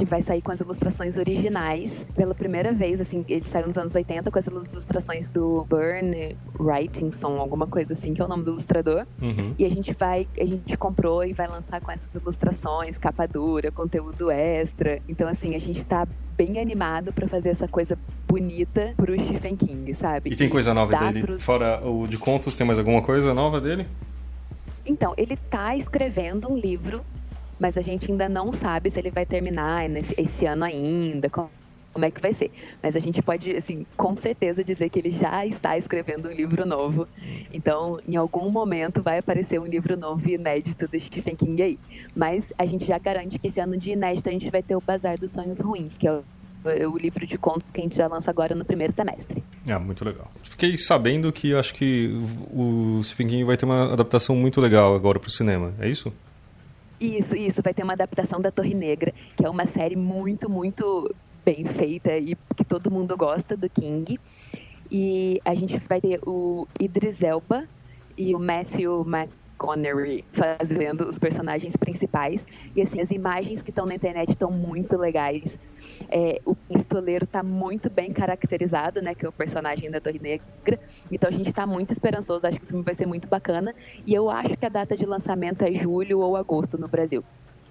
que 0.00 0.04
vai 0.06 0.22
sair 0.22 0.40
com 0.40 0.50
as 0.50 0.58
ilustrações 0.58 1.14
originais 1.18 1.90
pela 2.16 2.34
primeira 2.34 2.72
vez, 2.72 2.98
assim, 3.02 3.22
ele 3.28 3.44
saiu 3.52 3.66
nos 3.66 3.76
anos 3.76 3.94
80 3.94 4.30
com 4.30 4.38
as 4.38 4.46
ilustrações 4.46 5.28
do 5.28 5.66
Burn 5.68 6.36
Writingson, 6.58 7.36
alguma 7.38 7.66
coisa 7.66 7.92
assim, 7.92 8.14
que 8.14 8.22
é 8.22 8.24
o 8.24 8.28
nome 8.28 8.42
do 8.42 8.52
ilustrador. 8.52 9.06
Uhum. 9.20 9.54
E 9.58 9.64
a 9.66 9.68
gente 9.68 9.92
vai, 9.92 10.26
a 10.38 10.44
gente 10.46 10.74
comprou 10.78 11.22
e 11.22 11.34
vai 11.34 11.46
lançar 11.46 11.82
com 11.82 11.90
essas 11.90 12.14
ilustrações, 12.14 12.96
capa 12.96 13.26
dura, 13.26 13.70
conteúdo 13.70 14.30
extra. 14.30 15.02
Então, 15.06 15.28
assim, 15.28 15.54
a 15.54 15.58
gente 15.58 15.84
tá 15.84 16.08
bem 16.34 16.58
animado 16.58 17.12
para 17.12 17.28
fazer 17.28 17.50
essa 17.50 17.68
coisa 17.68 17.98
bonita 18.26 18.94
pro 18.96 19.12
Stephen 19.12 19.54
King, 19.54 19.94
sabe? 20.00 20.30
E 20.30 20.36
tem 20.36 20.48
coisa 20.48 20.72
nova 20.72 20.96
dele? 20.96 21.20
Pros... 21.20 21.44
Fora 21.44 21.86
o 21.86 22.08
de 22.08 22.16
contos, 22.16 22.54
tem 22.54 22.66
mais 22.66 22.78
alguma 22.78 23.02
coisa 23.02 23.34
nova 23.34 23.60
dele? 23.60 23.86
Então, 24.86 25.12
ele 25.18 25.36
tá 25.36 25.76
escrevendo 25.76 26.50
um 26.50 26.56
livro 26.56 27.04
mas 27.60 27.76
a 27.76 27.82
gente 27.82 28.10
ainda 28.10 28.28
não 28.28 28.52
sabe 28.54 28.90
se 28.90 28.98
ele 28.98 29.10
vai 29.10 29.26
terminar 29.26 29.84
esse 30.16 30.46
ano 30.46 30.64
ainda, 30.64 31.28
como, 31.28 31.50
é 32.00 32.10
que 32.10 32.20
vai 32.20 32.32
ser. 32.32 32.50
Mas 32.82 32.96
a 32.96 32.98
gente 32.98 33.20
pode, 33.20 33.54
assim, 33.54 33.86
com 33.96 34.16
certeza 34.16 34.64
dizer 34.64 34.88
que 34.88 34.98
ele 34.98 35.10
já 35.10 35.46
está 35.46 35.76
escrevendo 35.76 36.28
um 36.28 36.32
livro 36.32 36.64
novo. 36.64 37.06
Então, 37.52 38.00
em 38.08 38.16
algum 38.16 38.50
momento 38.50 39.02
vai 39.02 39.18
aparecer 39.18 39.60
um 39.60 39.66
livro 39.66 39.96
novo 39.96 40.26
inédito 40.28 40.88
do 40.88 40.98
Stephen 40.98 41.36
King 41.36 41.62
aí. 41.62 41.78
Mas 42.16 42.42
a 42.56 42.64
gente 42.64 42.86
já 42.86 42.98
garante 42.98 43.38
que 43.38 43.48
esse 43.48 43.60
ano 43.60 43.76
de 43.76 43.90
inédito 43.90 44.28
a 44.28 44.32
gente 44.32 44.50
vai 44.50 44.62
ter 44.62 44.74
o 44.74 44.80
Bazar 44.80 45.18
dos 45.18 45.30
Sonhos 45.30 45.58
Ruins, 45.58 45.92
que 45.98 46.08
é 46.08 46.12
o 46.12 46.24
o 46.86 46.98
livro 46.98 47.26
de 47.26 47.38
contos 47.38 47.70
que 47.70 47.80
a 47.80 47.82
gente 47.82 47.96
já 47.96 48.06
lança 48.06 48.30
agora 48.30 48.54
no 48.54 48.64
primeiro 48.64 48.92
semestre. 48.92 49.42
É, 49.66 49.78
muito 49.78 50.04
legal. 50.04 50.30
Fiquei 50.42 50.76
sabendo 50.76 51.32
que 51.32 51.54
acho 51.54 51.74
que 51.74 52.14
o 52.52 53.00
Stephen 53.02 53.28
King 53.28 53.44
vai 53.44 53.56
ter 53.56 53.64
uma 53.64 53.92
adaptação 53.92 54.36
muito 54.36 54.60
legal 54.60 54.94
agora 54.94 55.18
para 55.18 55.28
o 55.28 55.30
cinema, 55.30 55.72
é 55.80 55.88
isso? 55.88 56.12
Isso, 57.00 57.34
isso. 57.34 57.62
Vai 57.62 57.72
ter 57.72 57.82
uma 57.82 57.94
adaptação 57.94 58.40
da 58.40 58.50
Torre 58.50 58.74
Negra, 58.74 59.12
que 59.34 59.44
é 59.44 59.48
uma 59.48 59.66
série 59.66 59.96
muito, 59.96 60.50
muito 60.50 61.12
bem 61.42 61.64
feita 61.64 62.16
e 62.18 62.36
que 62.54 62.64
todo 62.64 62.90
mundo 62.90 63.16
gosta 63.16 63.56
do 63.56 63.70
King. 63.70 64.20
E 64.90 65.40
a 65.44 65.54
gente 65.54 65.78
vai 65.88 66.00
ter 66.00 66.20
o 66.26 66.68
Idris 66.78 67.22
Elba 67.22 67.66
e 68.18 68.34
o 68.34 68.38
Matthew 68.38 69.06
McConaughey 69.06 70.24
fazendo 70.32 71.08
os 71.08 71.18
personagens 71.18 71.74
principais. 71.76 72.40
E 72.76 72.82
assim, 72.82 73.00
as 73.00 73.10
imagens 73.10 73.62
que 73.62 73.70
estão 73.70 73.86
na 73.86 73.94
internet 73.94 74.32
estão 74.32 74.50
muito 74.50 74.96
legais. 74.98 75.42
É, 76.12 76.40
o 76.44 76.54
pistoleiro 76.54 77.24
está 77.24 77.42
muito 77.42 77.88
bem 77.88 78.10
caracterizado, 78.10 79.00
né? 79.00 79.14
Que 79.14 79.24
é 79.24 79.28
o 79.28 79.32
personagem 79.32 79.90
da 79.90 80.00
Torre 80.00 80.18
Negra. 80.18 80.80
Então 81.10 81.28
a 81.28 81.32
gente 81.32 81.48
está 81.48 81.66
muito 81.66 81.92
esperançoso, 81.92 82.46
acho 82.46 82.58
que 82.58 82.64
o 82.64 82.68
filme 82.68 82.82
vai 82.82 82.94
ser 82.94 83.06
muito 83.06 83.28
bacana. 83.28 83.74
E 84.06 84.12
eu 84.12 84.28
acho 84.28 84.56
que 84.56 84.66
a 84.66 84.68
data 84.68 84.96
de 84.96 85.06
lançamento 85.06 85.62
é 85.62 85.72
julho 85.72 86.20
ou 86.20 86.36
agosto 86.36 86.76
no 86.76 86.88
Brasil. 86.88 87.22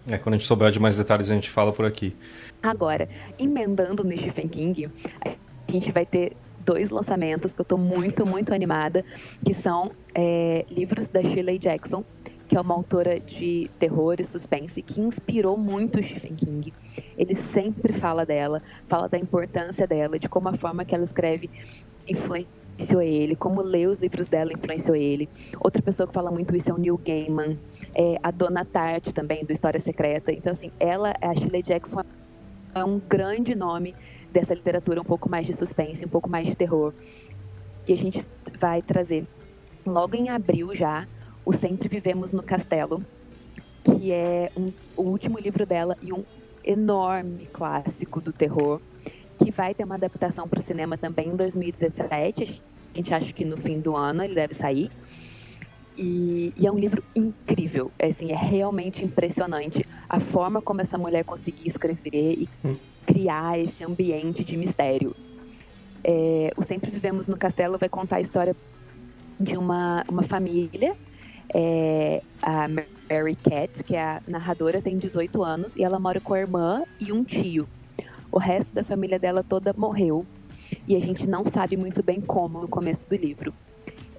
É, 0.08 0.18
quando 0.18 0.36
a 0.36 0.38
gente 0.38 0.48
souber 0.48 0.72
de 0.72 0.80
mais 0.80 0.98
detalhes, 0.98 1.30
a 1.30 1.36
gente 1.36 1.50
fala 1.50 1.74
por 1.74 1.86
aqui. 1.86 2.16
Agora, 2.64 3.10
emendando 3.38 4.04
no 4.04 4.18
Stephen 4.18 4.48
King, 4.48 4.90
a 5.24 5.72
gente 5.72 5.92
vai 5.92 6.06
ter 6.06 6.36
dois 6.70 6.90
lançamentos 6.90 7.54
que 7.54 7.62
eu 7.62 7.64
estou 7.64 7.78
muito, 7.78 8.26
muito 8.26 8.54
animada, 8.54 9.04
que 9.44 9.54
são 9.56 9.92
é, 10.14 10.66
livros 10.70 11.08
da 11.08 11.22
Shirley 11.22 11.58
Jackson, 11.58 12.04
que 12.50 12.58
é 12.58 12.62
uma 12.62 12.74
autora 12.74 13.20
de 13.20 13.70
terror 13.78 14.16
e 14.20 14.26
suspense 14.26 14.82
que 14.82 15.00
inspirou 15.00 15.56
muito 15.56 16.04
Stephen 16.04 16.36
King. 16.36 16.74
Ele 17.16 17.36
sempre 17.54 17.94
fala 17.94 18.26
dela, 18.26 18.60
fala 18.88 19.08
da 19.08 19.20
importância 19.20 19.86
dela, 19.86 20.18
de 20.18 20.28
como 20.28 20.50
a 20.50 20.58
forma 20.58 20.84
que 20.84 20.96
ela 20.96 21.06
escreve 21.06 21.48
influenciou 22.08 23.04
ele, 23.04 23.36
como 23.36 23.62
ler 23.62 23.88
os 23.88 24.00
livros 24.00 24.28
dela 24.28 24.52
influenciou 24.52 24.96
ele. 24.96 25.30
Outra 25.60 25.80
pessoa 25.80 26.08
que 26.08 26.14
fala 26.14 26.32
muito 26.32 26.56
isso 26.56 26.72
é 26.72 26.74
o 26.74 26.78
Neil 26.80 26.98
Gaiman, 26.98 27.56
é 27.96 28.18
a 28.24 28.32
Dona 28.32 28.66
Tart 28.66 29.14
também, 29.14 29.46
do 29.46 29.54
História 29.54 29.80
Secreta. 29.80 30.32
Então, 30.32 30.54
assim, 30.54 30.72
ela, 30.80 31.14
a 31.22 31.36
Shirley 31.36 31.62
Jackson, 31.62 32.02
é 32.74 32.84
um 32.84 33.00
grande 33.00 33.54
nome 33.54 33.94
dessa 34.34 34.56
literatura 34.56 35.02
um 35.02 35.06
pouco 35.06 35.30
mais 35.30 35.46
de 35.46 35.54
suspense, 35.54 36.04
um 36.04 36.10
pouco 36.10 36.28
mais 36.28 36.48
de 36.48 36.56
terror. 36.56 36.94
E 37.88 37.94
a 37.94 37.98
gente 37.98 38.26
vai 38.60 38.82
trazer 38.82 39.28
logo 39.86 40.16
em 40.16 40.30
abril 40.30 40.76
já 40.76 41.08
o 41.50 41.58
Sempre 41.58 41.90
Vivemos 41.90 42.32
no 42.32 42.44
Castelo, 42.44 43.04
que 43.84 44.12
é 44.12 44.52
um, 44.56 44.72
o 44.96 45.02
último 45.02 45.40
livro 45.40 45.66
dela 45.66 45.98
e 46.00 46.14
um 46.14 46.24
enorme 46.64 47.48
clássico 47.52 48.22
do 48.22 48.32
terror, 48.32 48.80
que 49.40 49.50
vai 49.50 49.74
ter 49.74 49.84
uma 49.84 49.96
adaptação 49.96 50.48
para 50.48 50.60
o 50.60 50.64
cinema 50.64 50.96
também 50.96 51.30
em 51.30 51.36
2017. 51.36 52.62
A 52.94 52.98
gente 52.98 53.12
acha 53.12 53.34
que 53.34 53.44
no 53.44 53.58
fim 53.58 53.80
do 53.80 53.96
ano 53.96 54.24
ele 54.24 54.36
deve 54.36 54.54
sair. 54.54 54.92
E, 55.98 56.54
e, 56.56 56.68
é 56.68 56.72
um 56.72 56.78
livro 56.78 57.04
incrível, 57.16 57.92
é, 57.98 58.10
assim, 58.10 58.32
é 58.32 58.36
realmente 58.36 59.04
impressionante 59.04 59.84
a 60.08 60.20
forma 60.20 60.62
como 60.62 60.82
essa 60.82 61.00
mulher 61.00 61.24
conseguiu 61.24 61.66
escrever 61.66 62.44
e 62.44 62.50
hum. 62.64 62.76
criar 63.08 63.58
esse 63.58 63.84
ambiente 63.84 64.44
de 64.44 64.56
mistério. 64.56 65.16
É, 66.04 66.54
o 66.56 66.64
Sempre 66.64 66.92
Vivemos 66.92 67.26
no 67.26 67.36
Castelo 67.36 67.80
vai 67.80 67.90
contar 67.90 68.18
a 68.18 68.22
história 68.22 68.56
de 69.40 69.58
uma, 69.58 70.06
uma 70.08 70.22
família 70.22 70.96
é, 71.54 72.22
a 72.42 72.68
Mary 72.68 73.36
Cat, 73.36 73.84
que 73.84 73.96
é 73.96 74.02
a 74.02 74.22
narradora, 74.28 74.82
tem 74.82 74.98
18 74.98 75.44
anos 75.44 75.76
e 75.76 75.84
ela 75.84 76.00
mora 76.00 76.20
com 76.20 76.34
a 76.34 76.40
irmã 76.40 76.84
e 77.00 77.12
um 77.12 77.24
tio. 77.24 77.68
O 78.32 78.38
resto 78.38 78.74
da 78.74 78.84
família 78.84 79.18
dela 79.18 79.44
toda 79.44 79.74
morreu 79.74 80.26
e 80.88 80.96
a 80.96 81.00
gente 81.00 81.28
não 81.28 81.46
sabe 81.46 81.76
muito 81.76 82.04
bem 82.04 82.22
como 82.22 82.62
no 82.62 82.68
começo 82.68 83.08
do 83.10 83.16
livro. 83.16 83.54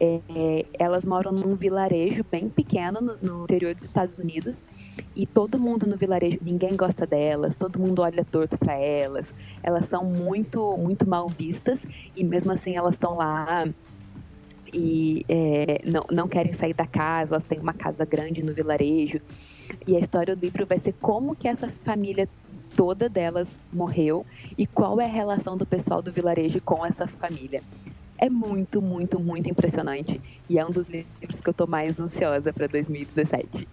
É, 0.00 0.64
elas 0.78 1.04
moram 1.04 1.30
num 1.30 1.54
vilarejo 1.54 2.24
bem 2.30 2.48
pequeno 2.48 3.00
no, 3.00 3.16
no, 3.20 3.44
interior 3.44 3.74
dos 3.74 3.84
Estados 3.84 4.18
Unidos 4.18 4.64
e 5.14 5.26
todo 5.26 5.58
mundo 5.58 5.86
no 5.86 5.96
vilarejo, 5.96 6.38
ninguém 6.40 6.74
gosta 6.74 7.06
delas, 7.06 7.54
todo 7.54 7.78
mundo 7.78 8.00
olha 8.00 8.24
torto 8.24 8.56
para 8.56 8.74
elas. 8.74 9.26
Elas 9.62 9.88
são 9.88 10.04
muito, 10.04 10.76
muito 10.78 11.06
mal 11.08 11.28
vistas 11.28 11.78
e 12.16 12.24
mesmo 12.24 12.50
assim 12.50 12.76
elas 12.76 12.94
estão 12.94 13.16
lá 13.16 13.68
e 14.72 15.24
é, 15.28 15.80
não, 15.84 16.04
não 16.10 16.28
querem 16.28 16.54
sair 16.54 16.74
da 16.74 16.86
casa, 16.86 17.34
elas 17.34 17.46
têm 17.46 17.58
uma 17.58 17.72
casa 17.72 18.04
grande 18.04 18.42
no 18.42 18.52
vilarejo. 18.52 19.20
E 19.86 19.96
a 19.96 20.00
história 20.00 20.34
do 20.34 20.40
livro 20.40 20.66
vai 20.66 20.80
ser 20.80 20.94
como 21.00 21.34
que 21.34 21.48
essa 21.48 21.68
família 21.84 22.28
toda 22.74 23.08
delas 23.08 23.48
morreu 23.72 24.24
e 24.56 24.66
qual 24.66 25.00
é 25.00 25.04
a 25.04 25.08
relação 25.08 25.56
do 25.56 25.66
pessoal 25.66 26.00
do 26.00 26.12
vilarejo 26.12 26.60
com 26.60 26.84
essa 26.84 27.06
família. 27.06 27.62
é 28.18 28.28
muito, 28.28 28.82
muito, 28.82 29.18
muito 29.18 29.48
impressionante 29.48 30.20
e 30.48 30.58
é 30.58 30.66
um 30.66 30.70
dos 30.70 30.86
livros 30.88 31.40
que 31.40 31.48
eu 31.48 31.52
estou 31.52 31.66
mais 31.66 31.98
ansiosa 31.98 32.52
para 32.52 32.66
2017. 32.66 33.66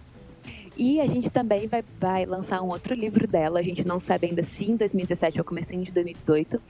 E 0.74 1.00
a 1.00 1.06
gente 1.06 1.28
também 1.28 1.66
vai, 1.66 1.84
vai 2.00 2.24
lançar 2.24 2.62
um 2.62 2.68
outro 2.68 2.94
livro 2.94 3.26
dela, 3.26 3.58
a 3.58 3.62
gente 3.62 3.86
não 3.86 3.98
sabe 3.98 4.28
ainda 4.28 4.44
se 4.56 4.70
em 4.70 4.76
2017 4.76 5.38
ou 5.38 5.44
comecinho 5.44 5.84
de 5.84 5.92
2018, 5.92 6.62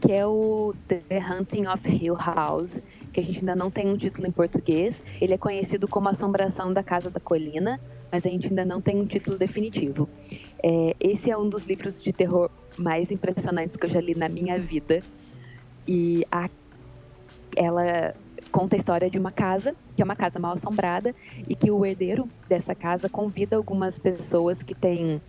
que 0.00 0.12
é 0.12 0.26
o 0.26 0.74
The 0.86 1.02
Hunting 1.18 1.66
of 1.66 1.88
Hill 1.88 2.14
House, 2.14 2.70
que 3.14 3.20
a 3.20 3.22
gente 3.22 3.38
ainda 3.38 3.54
não 3.54 3.70
tem 3.70 3.88
um 3.88 3.96
título 3.96 4.26
em 4.26 4.32
português. 4.32 4.94
Ele 5.20 5.32
é 5.32 5.38
conhecido 5.38 5.86
como 5.86 6.08
Assombração 6.08 6.72
da 6.72 6.82
Casa 6.82 7.08
da 7.08 7.20
Colina, 7.20 7.80
mas 8.10 8.26
a 8.26 8.28
gente 8.28 8.48
ainda 8.48 8.64
não 8.64 8.80
tem 8.80 9.00
um 9.00 9.06
título 9.06 9.38
definitivo. 9.38 10.08
É, 10.62 10.96
esse 10.98 11.30
é 11.30 11.38
um 11.38 11.48
dos 11.48 11.64
livros 11.64 12.02
de 12.02 12.12
terror 12.12 12.50
mais 12.76 13.10
impressionantes 13.12 13.76
que 13.76 13.86
eu 13.86 13.88
já 13.88 14.00
li 14.00 14.16
na 14.16 14.28
minha 14.28 14.58
vida. 14.58 15.00
E 15.86 16.26
a, 16.30 16.50
ela 17.56 18.14
conta 18.50 18.74
a 18.74 18.78
história 18.78 19.08
de 19.08 19.18
uma 19.18 19.30
casa, 19.30 19.76
que 19.94 20.02
é 20.02 20.04
uma 20.04 20.16
casa 20.16 20.40
mal 20.40 20.54
assombrada, 20.54 21.14
e 21.48 21.54
que 21.54 21.70
o 21.70 21.86
herdeiro 21.86 22.28
dessa 22.48 22.74
casa 22.74 23.08
convida 23.08 23.56
algumas 23.56 23.96
pessoas 23.96 24.60
que 24.60 24.74
têm 24.74 25.22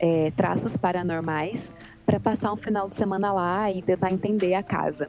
é, 0.00 0.32
traços 0.32 0.76
paranormais 0.76 1.60
para 2.04 2.18
passar 2.18 2.52
um 2.52 2.56
final 2.56 2.88
de 2.88 2.96
semana 2.96 3.32
lá 3.32 3.70
e 3.70 3.80
tentar 3.80 4.10
entender 4.10 4.54
a 4.54 4.62
casa. 4.62 5.08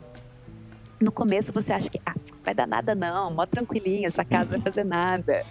No 1.00 1.12
começo 1.12 1.52
você 1.52 1.72
acha 1.72 1.89
que 1.89 2.00
ah, 2.06 2.16
vai 2.43 2.54
dar 2.54 2.68
nada 2.68 2.93
não, 2.93 3.34
mó 3.34 3.45
tranquilinha, 3.45 4.08
essa 4.08 4.26
casa 4.26 4.52
vai 4.52 4.62
fazer 4.62 4.84
nada. 4.84 5.45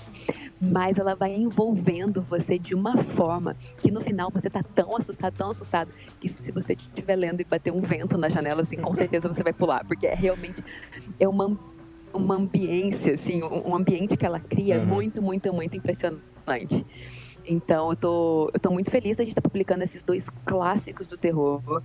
Mas 0.61 0.99
ela 0.99 1.14
vai 1.14 1.34
envolvendo 1.34 2.20
você 2.22 2.59
de 2.59 2.74
uma 2.74 2.96
forma 3.05 3.57
que 3.78 3.90
no 3.90 4.01
final 4.01 4.30
você 4.30 4.51
tá 4.51 4.62
tão 4.62 4.96
assustado, 4.96 5.34
tão 5.36 5.51
assustado, 5.51 5.90
que 6.20 6.28
se 6.28 6.51
você 6.51 6.72
estiver 6.72 7.16
lendo 7.16 7.40
e 7.40 7.44
bater 7.44 7.72
um 7.72 7.80
vento 7.80 8.18
na 8.18 8.28
janela, 8.28 8.62
assim, 8.62 8.76
com 8.76 8.94
certeza 8.94 9.28
você 9.28 9.42
vai 9.42 9.53
pular, 9.53 9.84
porque 9.84 10.07
é 10.07 10.14
realmente 10.14 10.62
é 11.18 11.28
uma, 11.28 11.57
uma 12.12 12.34
ambiência, 12.34 13.14
assim, 13.14 13.40
um 13.42 13.74
ambiente 13.74 14.16
que 14.16 14.26
ela 14.26 14.40
cria 14.40 14.80
uhum. 14.80 14.86
muito, 14.86 15.22
muito, 15.22 15.53
muito 15.53 15.76
impressionante. 15.76 16.84
Então 17.46 17.90
eu 17.90 17.96
tô, 17.96 18.51
eu 18.53 18.61
tô 18.61 18.70
muito 18.70 18.90
feliz 18.90 19.16
de 19.16 19.22
a 19.22 19.24
gente 19.24 19.32
estar 19.32 19.40
tá 19.40 19.49
publicando 19.49 19.84
esses 19.84 20.03
dois 20.03 20.24
clássicos 20.44 21.07
do 21.07 21.16
terror. 21.16 21.82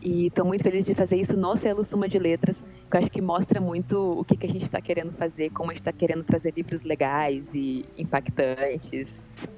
E 0.00 0.28
estou 0.28 0.44
muito 0.44 0.62
feliz 0.62 0.86
de 0.86 0.94
fazer 0.94 1.16
isso 1.16 1.36
no 1.36 1.56
selo 1.56 1.84
Suma 1.84 2.08
de 2.08 2.18
Letras, 2.18 2.56
que 2.88 2.96
eu 2.96 3.00
acho 3.00 3.10
que 3.10 3.20
mostra 3.20 3.60
muito 3.60 4.20
o 4.20 4.24
que, 4.24 4.36
que 4.36 4.46
a 4.46 4.50
gente 4.50 4.64
está 4.64 4.80
querendo 4.80 5.12
fazer, 5.12 5.50
como 5.50 5.70
a 5.70 5.74
gente 5.74 5.82
está 5.82 5.92
querendo 5.92 6.24
trazer 6.24 6.52
livros 6.56 6.82
legais 6.82 7.44
e 7.52 7.84
impactantes. 7.96 9.08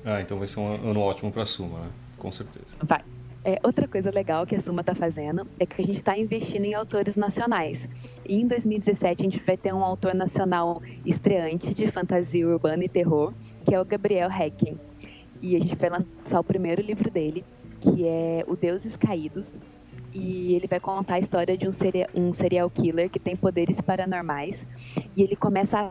Ah, 0.05 0.21
então 0.21 0.39
vai 0.39 0.47
ser 0.47 0.61
um 0.61 0.91
ano 0.91 1.01
ótimo 1.01 1.31
para 1.31 1.43
a 1.43 1.47
Suma, 1.47 1.81
né? 1.81 1.91
Com 2.19 2.31
certeza. 2.31 2.77
Vai. 2.83 3.03
É, 3.43 3.59
outra 3.63 3.89
coisa 3.89 4.11
legal 4.11 4.47
que 4.47 4.55
a 4.55 4.61
Suma 4.61 4.83
está 4.83 4.95
fazendo 4.95 5.47
é 5.59 5.65
que 5.65 5.81
a 5.81 5.85
gente 5.85 5.97
está 5.99 6.19
investindo 6.19 6.65
em 6.65 6.75
autores 6.75 7.17
nacionais. 7.17 7.79
E 8.27 8.35
em 8.35 8.47
2017 8.47 9.23
a 9.23 9.25
gente 9.25 9.41
vai 9.45 9.57
ter 9.57 9.73
um 9.73 9.83
autor 9.83 10.15
nacional 10.15 10.83
estreante 11.07 11.73
de 11.73 11.91
fantasia 11.91 12.47
urbana 12.47 12.85
e 12.85 12.89
terror, 12.89 13.33
que 13.65 13.75
é 13.75 13.81
o 13.81 13.85
Gabriel 13.85 14.31
Hecken. 14.31 14.79
E 15.41 15.57
a 15.57 15.59
gente 15.59 15.75
vai 15.75 15.89
lançar 15.89 16.41
o 16.41 16.45
primeiro 16.45 16.83
livro 16.83 17.11
dele, 17.11 17.43
que 17.81 18.07
é 18.07 18.45
O 18.47 18.57
Deuses 18.57 18.95
Caídos, 18.97 19.59
e 20.13 20.55
ele 20.55 20.67
vai 20.67 20.81
contar 20.81 21.15
a 21.15 21.19
história 21.21 21.57
de 21.57 21.69
um, 21.69 21.73
serial, 21.73 22.09
um 22.15 22.33
serial 22.33 22.71
killer 22.71 23.09
que 23.11 23.19
tem 23.19 23.37
poderes 23.37 23.81
paranormais 23.81 24.57
e 25.17 25.23
ele 25.23 25.37
começa 25.37 25.79
a 25.79 25.91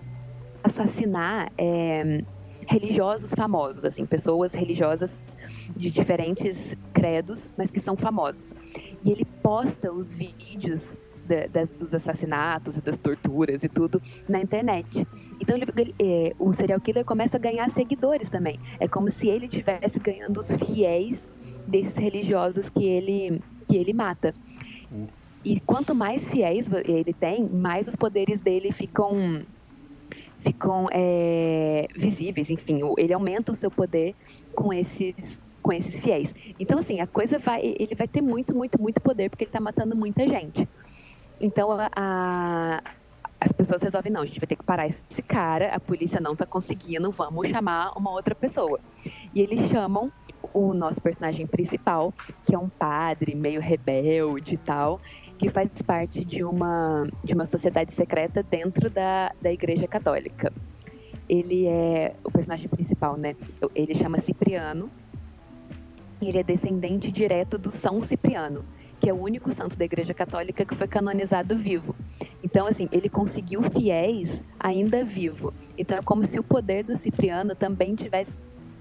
assassinar 0.64 1.52
é, 1.58 2.22
religiosos 2.68 3.32
famosos, 3.34 3.86
assim, 3.86 4.06
pessoas 4.06 4.54
religiosas 4.54 5.10
de 5.76 5.90
diferentes 5.90 6.58
credos, 6.94 7.50
mas 7.58 7.70
que 7.72 7.80
são 7.80 7.96
famosos. 7.96 8.54
E 9.04 9.12
ele 9.12 9.26
posta 9.42 9.92
os 9.92 10.12
vídeos 10.12 10.82
dos 11.78 11.94
assassinatos 11.94 12.78
e 12.78 12.82
das 12.82 12.98
torturas 12.98 13.64
e 13.64 13.70
tudo 13.70 14.02
na 14.28 14.42
internet. 14.42 15.08
Então 15.40 15.56
ele, 15.56 15.68
ele, 15.78 15.96
é, 16.02 16.34
o 16.40 16.52
serial 16.54 16.82
killer 16.82 17.06
começa 17.06 17.38
a 17.38 17.40
ganhar 17.40 17.70
seguidores 17.72 18.30
também. 18.30 18.60
É 18.80 18.88
como 18.88 19.12
se 19.12 19.28
ele 19.28 19.46
estivesse 19.46 20.00
ganhando 20.00 20.40
os 20.40 20.52
fiéis 20.52 21.20
desses 21.68 21.96
religiosos 21.96 22.68
que 22.70 22.84
ele 22.84 23.42
que 23.70 23.78
ele 23.78 23.94
mata. 23.94 24.34
E 25.46 25.60
quanto 25.62 25.94
mais 25.94 26.28
fiéis 26.28 26.68
ele 26.86 27.14
tem, 27.14 27.48
mais 27.48 27.88
os 27.88 27.96
poderes 27.96 28.40
dele 28.42 28.72
ficam 28.72 29.42
ficam 30.40 30.88
é, 30.92 31.86
visíveis, 31.94 32.50
enfim, 32.50 32.80
ele 32.98 33.14
aumenta 33.14 33.52
o 33.52 33.56
seu 33.56 33.70
poder 33.70 34.16
com 34.56 34.74
esses 34.74 35.14
com 35.62 35.74
esses 35.74 36.00
fiéis. 36.00 36.30
Então 36.60 36.80
assim, 36.80 37.00
a 37.00 37.08
coisa 37.08 37.38
vai, 37.38 37.62
ele 37.62 37.94
vai 37.94 38.08
ter 38.08 38.22
muito, 38.22 38.56
muito, 38.56 38.82
muito 38.82 39.00
poder 39.02 39.30
porque 39.30 39.44
ele 39.44 39.50
está 39.50 39.60
matando 39.60 39.96
muita 39.96 40.28
gente. 40.28 40.68
Então 41.40 41.72
a, 41.72 41.90
a, 41.96 42.82
as 43.40 43.52
pessoas 43.52 43.82
resolvem 43.82 44.12
não, 44.12 44.22
a 44.22 44.26
gente 44.26 44.40
vai 44.40 44.48
ter 44.48 44.56
que 44.56 44.64
parar 44.64 44.88
esse 44.88 45.22
cara, 45.22 45.76
a 45.76 45.80
polícia 45.80 46.20
não 46.20 46.34
está 46.34 46.46
conseguindo, 46.46 47.12
vamos 47.12 47.50
chamar 47.50 47.92
uma 47.98 48.12
outra 48.12 48.34
pessoa. 48.34 48.80
E 49.34 49.42
eles 49.42 49.70
chamam 49.70 50.12
o 50.54 50.74
nosso 50.74 51.02
personagem 51.02 51.46
principal, 51.46 52.14
que 52.46 52.56
é 52.56 52.58
um 52.58 52.70
padre 52.70 53.36
meio 53.36 53.62
rebelde 53.62 54.56
e 54.56 54.58
tal, 54.58 55.00
que 55.38 55.50
faz 55.50 55.70
parte 55.86 56.24
de 56.26 56.44
uma, 56.44 57.08
de 57.24 57.34
uma 57.34 57.46
sociedade 57.46 57.94
secreta 57.96 58.44
dentro 58.44 58.90
da, 58.90 59.32
da 59.42 59.52
Igreja 59.52 59.88
Católica. 59.88 60.52
Ele 61.28 61.66
é 61.68 62.16
o 62.24 62.32
personagem 62.32 62.68
principal, 62.68 63.16
né? 63.16 63.36
Ele 63.74 63.96
chama 63.96 64.20
Cipriano. 64.22 64.90
E 66.22 66.28
ele 66.28 66.40
é 66.40 66.44
descendente 66.44 67.10
direto 67.10 67.58
do 67.58 67.72
São 67.72 68.04
Cipriano, 68.04 68.66
que 69.00 69.10
é 69.10 69.14
o 69.14 69.22
único 69.22 69.54
santo 69.54 69.78
da 69.78 69.86
Igreja 69.86 70.14
Católica 70.14 70.66
que 70.66 70.76
foi 70.76 70.88
canonizado 70.88 71.58
vivo. 71.58 71.96
Então, 72.44 72.68
assim, 72.68 72.90
ele 72.92 73.08
conseguiu 73.08 73.64
fiéis 73.64 74.30
ainda 74.60 75.06
vivo. 75.06 75.54
Então, 75.78 75.98
é 75.98 76.02
como 76.02 76.26
se 76.26 76.38
o 76.38 76.44
poder 76.44 76.84
do 76.84 76.98
Cipriano 76.98 77.56
também 77.56 77.96
tivesse 77.96 78.32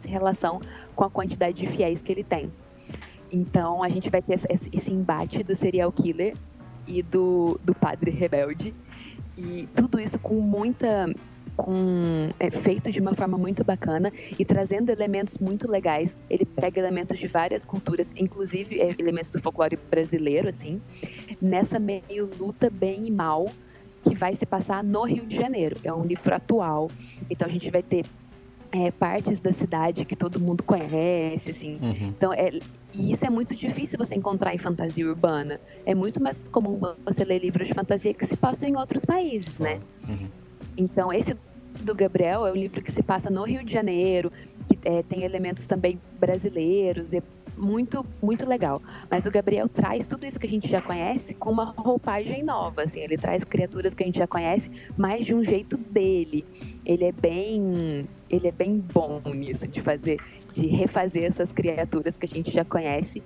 relação 0.02 0.60
com 0.98 1.04
a 1.04 1.10
quantidade 1.10 1.56
de 1.56 1.68
fiéis 1.68 2.02
que 2.02 2.10
ele 2.10 2.24
tem. 2.24 2.50
Então 3.30 3.84
a 3.84 3.88
gente 3.88 4.10
vai 4.10 4.20
ter 4.20 4.40
esse 4.72 4.90
embate 4.90 5.44
do 5.44 5.56
serial 5.56 5.92
killer 5.92 6.34
e 6.88 7.04
do, 7.04 7.60
do 7.62 7.72
padre 7.72 8.10
rebelde. 8.10 8.74
E 9.36 9.68
tudo 9.76 10.00
isso 10.00 10.18
com 10.18 10.40
muita. 10.40 11.08
Com, 11.56 12.30
é, 12.38 12.50
feito 12.50 12.90
de 12.90 13.00
uma 13.00 13.14
forma 13.14 13.36
muito 13.36 13.64
bacana 13.64 14.12
e 14.38 14.44
trazendo 14.44 14.90
elementos 14.90 15.38
muito 15.38 15.70
legais. 15.70 16.08
Ele 16.30 16.44
pega 16.44 16.80
elementos 16.80 17.18
de 17.18 17.26
várias 17.28 17.64
culturas, 17.64 18.06
inclusive 18.16 18.80
é, 18.80 18.94
elementos 18.98 19.30
do 19.30 19.40
folclore 19.40 19.76
brasileiro, 19.90 20.48
assim, 20.48 20.80
nessa 21.42 21.80
meio 21.80 22.30
luta 22.38 22.70
bem 22.70 23.06
e 23.06 23.10
mal 23.10 23.46
que 24.04 24.14
vai 24.14 24.36
se 24.36 24.46
passar 24.46 24.84
no 24.84 25.02
Rio 25.02 25.26
de 25.26 25.34
Janeiro. 25.36 25.76
É 25.82 25.92
um 25.92 26.04
livro 26.04 26.32
atual, 26.32 26.90
então 27.28 27.48
a 27.48 27.50
gente 27.50 27.68
vai 27.70 27.82
ter 27.82 28.04
é, 28.72 28.90
partes 28.90 29.40
da 29.40 29.52
cidade 29.52 30.04
que 30.04 30.14
todo 30.14 30.40
mundo 30.40 30.62
conhece, 30.62 31.50
assim. 31.50 31.78
Uhum. 31.80 32.08
Então, 32.08 32.32
é, 32.32 32.58
e 32.94 33.12
isso 33.12 33.24
é 33.24 33.30
muito 33.30 33.54
difícil 33.54 33.98
você 33.98 34.14
encontrar 34.14 34.54
em 34.54 34.58
fantasia 34.58 35.06
urbana. 35.06 35.60
É 35.86 35.94
muito 35.94 36.22
mais 36.22 36.42
comum 36.48 36.78
você 37.04 37.24
ler 37.24 37.40
livros 37.40 37.66
de 37.66 37.74
fantasia 37.74 38.12
que 38.14 38.26
se 38.26 38.36
passam 38.36 38.68
em 38.68 38.76
outros 38.76 39.04
países, 39.04 39.58
né? 39.58 39.80
Uhum. 40.06 40.28
Então, 40.76 41.12
esse 41.12 41.36
do 41.82 41.94
Gabriel 41.94 42.46
é 42.46 42.52
um 42.52 42.56
livro 42.56 42.82
que 42.82 42.92
se 42.92 43.02
passa 43.02 43.30
no 43.30 43.44
Rio 43.44 43.64
de 43.64 43.72
Janeiro, 43.72 44.32
que 44.68 44.78
é, 44.84 45.02
tem 45.02 45.22
elementos 45.22 45.66
também 45.66 46.00
brasileiros, 46.18 47.12
é 47.12 47.22
muito, 47.56 48.04
muito 48.22 48.46
legal. 48.46 48.80
Mas 49.10 49.24
o 49.26 49.30
Gabriel 49.30 49.68
traz 49.68 50.06
tudo 50.06 50.24
isso 50.24 50.38
que 50.38 50.46
a 50.46 50.50
gente 50.50 50.68
já 50.68 50.80
conhece 50.80 51.34
com 51.34 51.50
uma 51.50 51.64
roupagem 51.76 52.42
nova, 52.42 52.82
assim. 52.82 53.00
Ele 53.00 53.16
traz 53.16 53.42
criaturas 53.44 53.94
que 53.94 54.02
a 54.02 54.06
gente 54.06 54.18
já 54.18 54.26
conhece, 54.26 54.70
mas 54.96 55.26
de 55.26 55.34
um 55.34 55.44
jeito 55.44 55.76
dele. 55.76 56.44
Ele 56.84 57.04
é 57.04 57.12
bem 57.12 58.06
ele 58.30 58.48
é 58.48 58.52
bem 58.52 58.78
bom 58.92 59.20
nisso, 59.34 59.66
de 59.66 59.80
fazer, 59.80 60.18
de 60.52 60.66
refazer 60.66 61.24
essas 61.24 61.50
criaturas 61.52 62.14
que 62.16 62.26
a 62.26 62.28
gente 62.28 62.50
já 62.50 62.64
conhece 62.64 63.22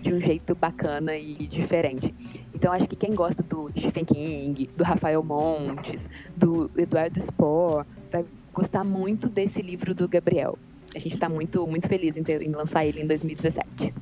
de 0.00 0.12
um 0.12 0.20
jeito 0.20 0.54
bacana 0.54 1.16
e 1.16 1.46
diferente. 1.46 2.14
Então 2.54 2.72
acho 2.72 2.88
que 2.88 2.96
quem 2.96 3.10
gosta 3.10 3.42
do 3.42 3.70
Stephen 3.78 4.04
King, 4.04 4.68
do 4.76 4.82
Rafael 4.82 5.22
Montes, 5.22 6.00
do 6.36 6.70
Eduardo 6.76 7.20
Spohr, 7.20 7.84
vai 8.10 8.24
gostar 8.52 8.84
muito 8.84 9.28
desse 9.28 9.62
livro 9.62 9.94
do 9.94 10.08
Gabriel. 10.08 10.58
A 10.94 10.98
gente 10.98 11.14
está 11.14 11.28
muito, 11.28 11.66
muito 11.66 11.88
feliz 11.88 12.16
em, 12.16 12.22
ter, 12.22 12.42
em 12.42 12.50
lançar 12.50 12.84
ele 12.84 13.00
em 13.02 13.06
2017. 13.06 13.64
Uh, 13.86 13.92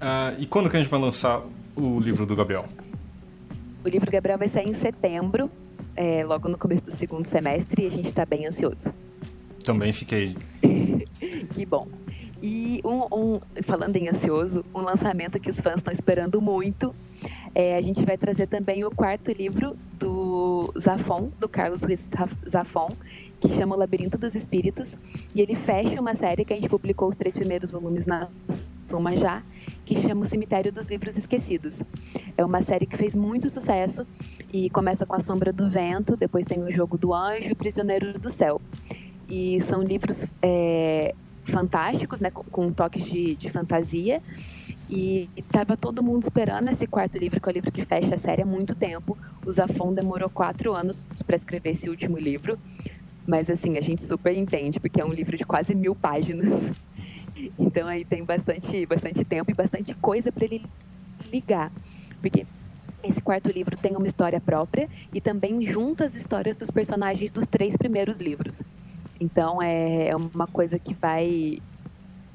ah, 0.00 0.34
e 0.38 0.46
quando 0.46 0.68
que 0.68 0.76
a 0.76 0.78
gente 0.78 0.90
vai 0.90 1.00
lançar 1.00 1.42
o 1.74 1.98
livro 1.98 2.26
do 2.26 2.36
Gabriel? 2.36 2.66
O 3.84 3.88
livro 3.88 4.06
do 4.06 4.12
Gabriel 4.12 4.38
vai 4.38 4.48
sair 4.48 4.68
em 4.68 4.74
setembro, 4.80 5.50
é, 5.96 6.24
logo 6.24 6.48
no 6.48 6.58
começo 6.58 6.84
do 6.84 6.92
segundo 6.92 7.28
semestre, 7.28 7.84
e 7.84 7.86
a 7.86 7.90
gente 7.90 8.08
está 8.08 8.26
bem 8.26 8.46
ansioso. 8.46 8.92
Também 9.64 9.92
fiquei. 9.92 10.36
que 11.54 11.66
bom. 11.66 11.88
E 12.42 12.82
um, 12.84 13.04
um, 13.10 13.40
falando 13.62 13.96
em 13.96 14.10
ansioso, 14.10 14.62
um 14.74 14.80
lançamento 14.80 15.40
que 15.40 15.50
os 15.50 15.58
fãs 15.58 15.76
estão 15.76 15.92
esperando 15.92 16.42
muito. 16.42 16.94
É, 17.54 17.76
a 17.76 17.80
gente 17.80 18.04
vai 18.04 18.18
trazer 18.18 18.46
também 18.46 18.84
o 18.84 18.90
quarto 18.90 19.32
livro 19.32 19.74
do 19.98 20.70
Zafon, 20.78 21.30
do 21.40 21.48
Carlos 21.48 21.82
Ruiz 21.82 21.98
Zafon, 22.50 22.90
que 23.40 23.48
chama 23.54 23.74
O 23.74 23.78
Labirinto 23.78 24.18
dos 24.18 24.34
Espíritos. 24.34 24.86
E 25.34 25.40
ele 25.40 25.54
fecha 25.54 25.98
uma 25.98 26.14
série 26.14 26.44
que 26.44 26.52
a 26.52 26.56
gente 26.56 26.68
publicou 26.68 27.08
os 27.08 27.16
três 27.16 27.34
primeiros 27.34 27.70
volumes 27.70 28.04
na 28.04 28.28
Suma 28.90 29.16
já, 29.16 29.42
que 29.86 29.98
chama 30.02 30.26
O 30.26 30.28
Cemitério 30.28 30.70
dos 30.70 30.86
Livros 30.86 31.16
Esquecidos. 31.16 31.74
É 32.36 32.44
uma 32.44 32.62
série 32.62 32.84
que 32.84 32.98
fez 32.98 33.14
muito 33.14 33.48
sucesso 33.48 34.06
e 34.52 34.68
começa 34.68 35.06
com 35.06 35.16
A 35.16 35.20
Sombra 35.20 35.50
do 35.50 35.70
Vento, 35.70 36.16
depois 36.16 36.44
tem 36.44 36.62
O 36.62 36.70
Jogo 36.70 36.98
do 36.98 37.14
Anjo 37.14 37.48
e 37.48 37.54
Prisioneiro 37.54 38.18
do 38.18 38.30
Céu. 38.30 38.60
E 39.28 39.62
são 39.68 39.82
livros 39.82 40.24
é, 40.42 41.14
fantásticos, 41.44 42.20
né, 42.20 42.30
com, 42.30 42.72
toques 42.72 43.04
de, 43.04 43.34
de 43.36 43.50
fantasia. 43.50 44.22
E 44.88 45.28
estava 45.36 45.76
todo 45.76 46.02
mundo 46.02 46.24
esperando 46.24 46.70
esse 46.70 46.86
quarto 46.86 47.16
livro, 47.16 47.40
que 47.40 47.48
é 47.48 47.52
o 47.52 47.54
livro 47.54 47.72
que 47.72 47.84
fecha 47.84 48.14
a 48.14 48.18
série 48.18 48.42
há 48.42 48.46
muito 48.46 48.74
tempo. 48.74 49.16
O 49.44 49.52
Zafon 49.52 49.94
demorou 49.94 50.28
quatro 50.28 50.74
anos 50.74 51.02
para 51.26 51.36
escrever 51.36 51.70
esse 51.70 51.88
último 51.88 52.18
livro. 52.18 52.58
Mas 53.26 53.48
assim, 53.48 53.78
a 53.78 53.80
gente 53.80 54.04
super 54.04 54.36
entende, 54.36 54.78
porque 54.78 55.00
é 55.00 55.04
um 55.04 55.12
livro 55.12 55.36
de 55.36 55.44
quase 55.44 55.74
mil 55.74 55.94
páginas. 55.94 56.48
Então 57.58 57.88
aí 57.88 58.04
tem 58.04 58.22
bastante, 58.22 58.86
bastante 58.86 59.24
tempo 59.24 59.50
e 59.50 59.54
bastante 59.54 59.92
coisa 59.94 60.30
para 60.30 60.44
ele 60.44 60.64
ligar. 61.32 61.72
Porque 62.20 62.46
esse 63.02 63.20
quarto 63.20 63.50
livro 63.50 63.76
tem 63.76 63.96
uma 63.96 64.06
história 64.06 64.40
própria 64.40 64.88
e 65.12 65.20
também 65.20 65.60
junta 65.66 66.06
as 66.06 66.14
histórias 66.14 66.56
dos 66.56 66.70
personagens 66.70 67.32
dos 67.32 67.46
três 67.46 67.76
primeiros 67.76 68.18
livros. 68.18 68.62
Então 69.20 69.62
é, 69.62 70.08
é 70.08 70.16
uma 70.16 70.46
coisa 70.46 70.78
que 70.78 70.94
vai 70.94 71.58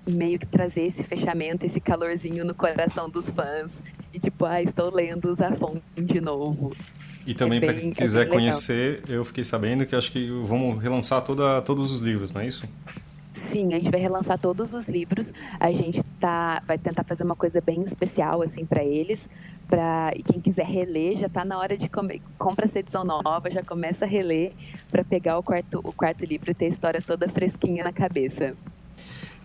meio 0.10 0.40
que 0.40 0.46
trazer 0.46 0.88
esse 0.88 1.04
fechamento, 1.04 1.66
esse 1.66 1.80
calorzinho 1.80 2.44
no 2.44 2.54
coração 2.54 3.10
dos 3.10 3.30
fãs. 3.30 3.70
E 4.14 4.20
tipo, 4.20 4.46
ah, 4.46 4.62
estou 4.62 4.94
lendo 4.94 5.36
Zafon 5.36 5.80
de 5.96 6.20
novo. 6.20 6.76
E 7.28 7.34
também 7.34 7.60
é 7.60 7.62
para 7.62 7.74
quem 7.74 7.92
é 7.92 7.94
quiser 7.94 8.24
é 8.24 8.26
conhecer, 8.26 9.04
eu 9.08 9.24
fiquei 9.24 9.44
sabendo 9.44 9.86
que 9.86 9.96
acho 9.96 10.12
que 10.12 10.30
vamos 10.44 10.82
relançar 10.82 11.22
toda, 11.22 11.62
todos 11.62 11.92
os 11.92 12.02
livros, 12.02 12.32
não 12.32 12.42
é 12.42 12.48
isso? 12.48 12.68
Sim, 13.52 13.74
a 13.74 13.78
gente 13.78 13.90
vai 13.90 14.00
relançar 14.00 14.40
todos 14.40 14.74
os 14.74 14.88
livros. 14.88 15.34
A 15.60 15.72
gente 15.72 16.02
tá, 16.20 16.62
vai 16.66 16.78
tentar 16.78 17.04
fazer 17.04 17.24
uma 17.24 17.36
coisa 17.36 17.62
bem 17.62 17.84
especial 17.84 18.42
assim 18.42 18.66
para 18.66 18.84
eles. 18.84 19.20
Pra, 19.70 20.12
e 20.16 20.24
quem 20.24 20.42
quiser 20.42 20.66
reler, 20.66 21.20
já 21.20 21.28
está 21.28 21.46
na 21.46 21.58
hora 21.58 21.78
de 21.78 21.88
comer, 21.88 22.20
compra 22.40 22.66
essa 22.66 22.80
edição 22.80 23.04
nova, 23.04 23.52
já 23.52 23.64
começa 23.64 24.04
a 24.04 24.08
reler 24.08 24.52
para 24.90 25.04
pegar 25.04 25.38
o 25.38 25.44
quarto, 25.44 25.80
o 25.84 25.94
quarto 25.94 26.26
livro 26.26 26.50
e 26.50 26.56
ter 26.56 26.66
a 26.66 26.70
história 26.70 27.02
toda 27.02 27.30
fresquinha 27.30 27.84
na 27.84 27.94
cabeça. 27.94 28.56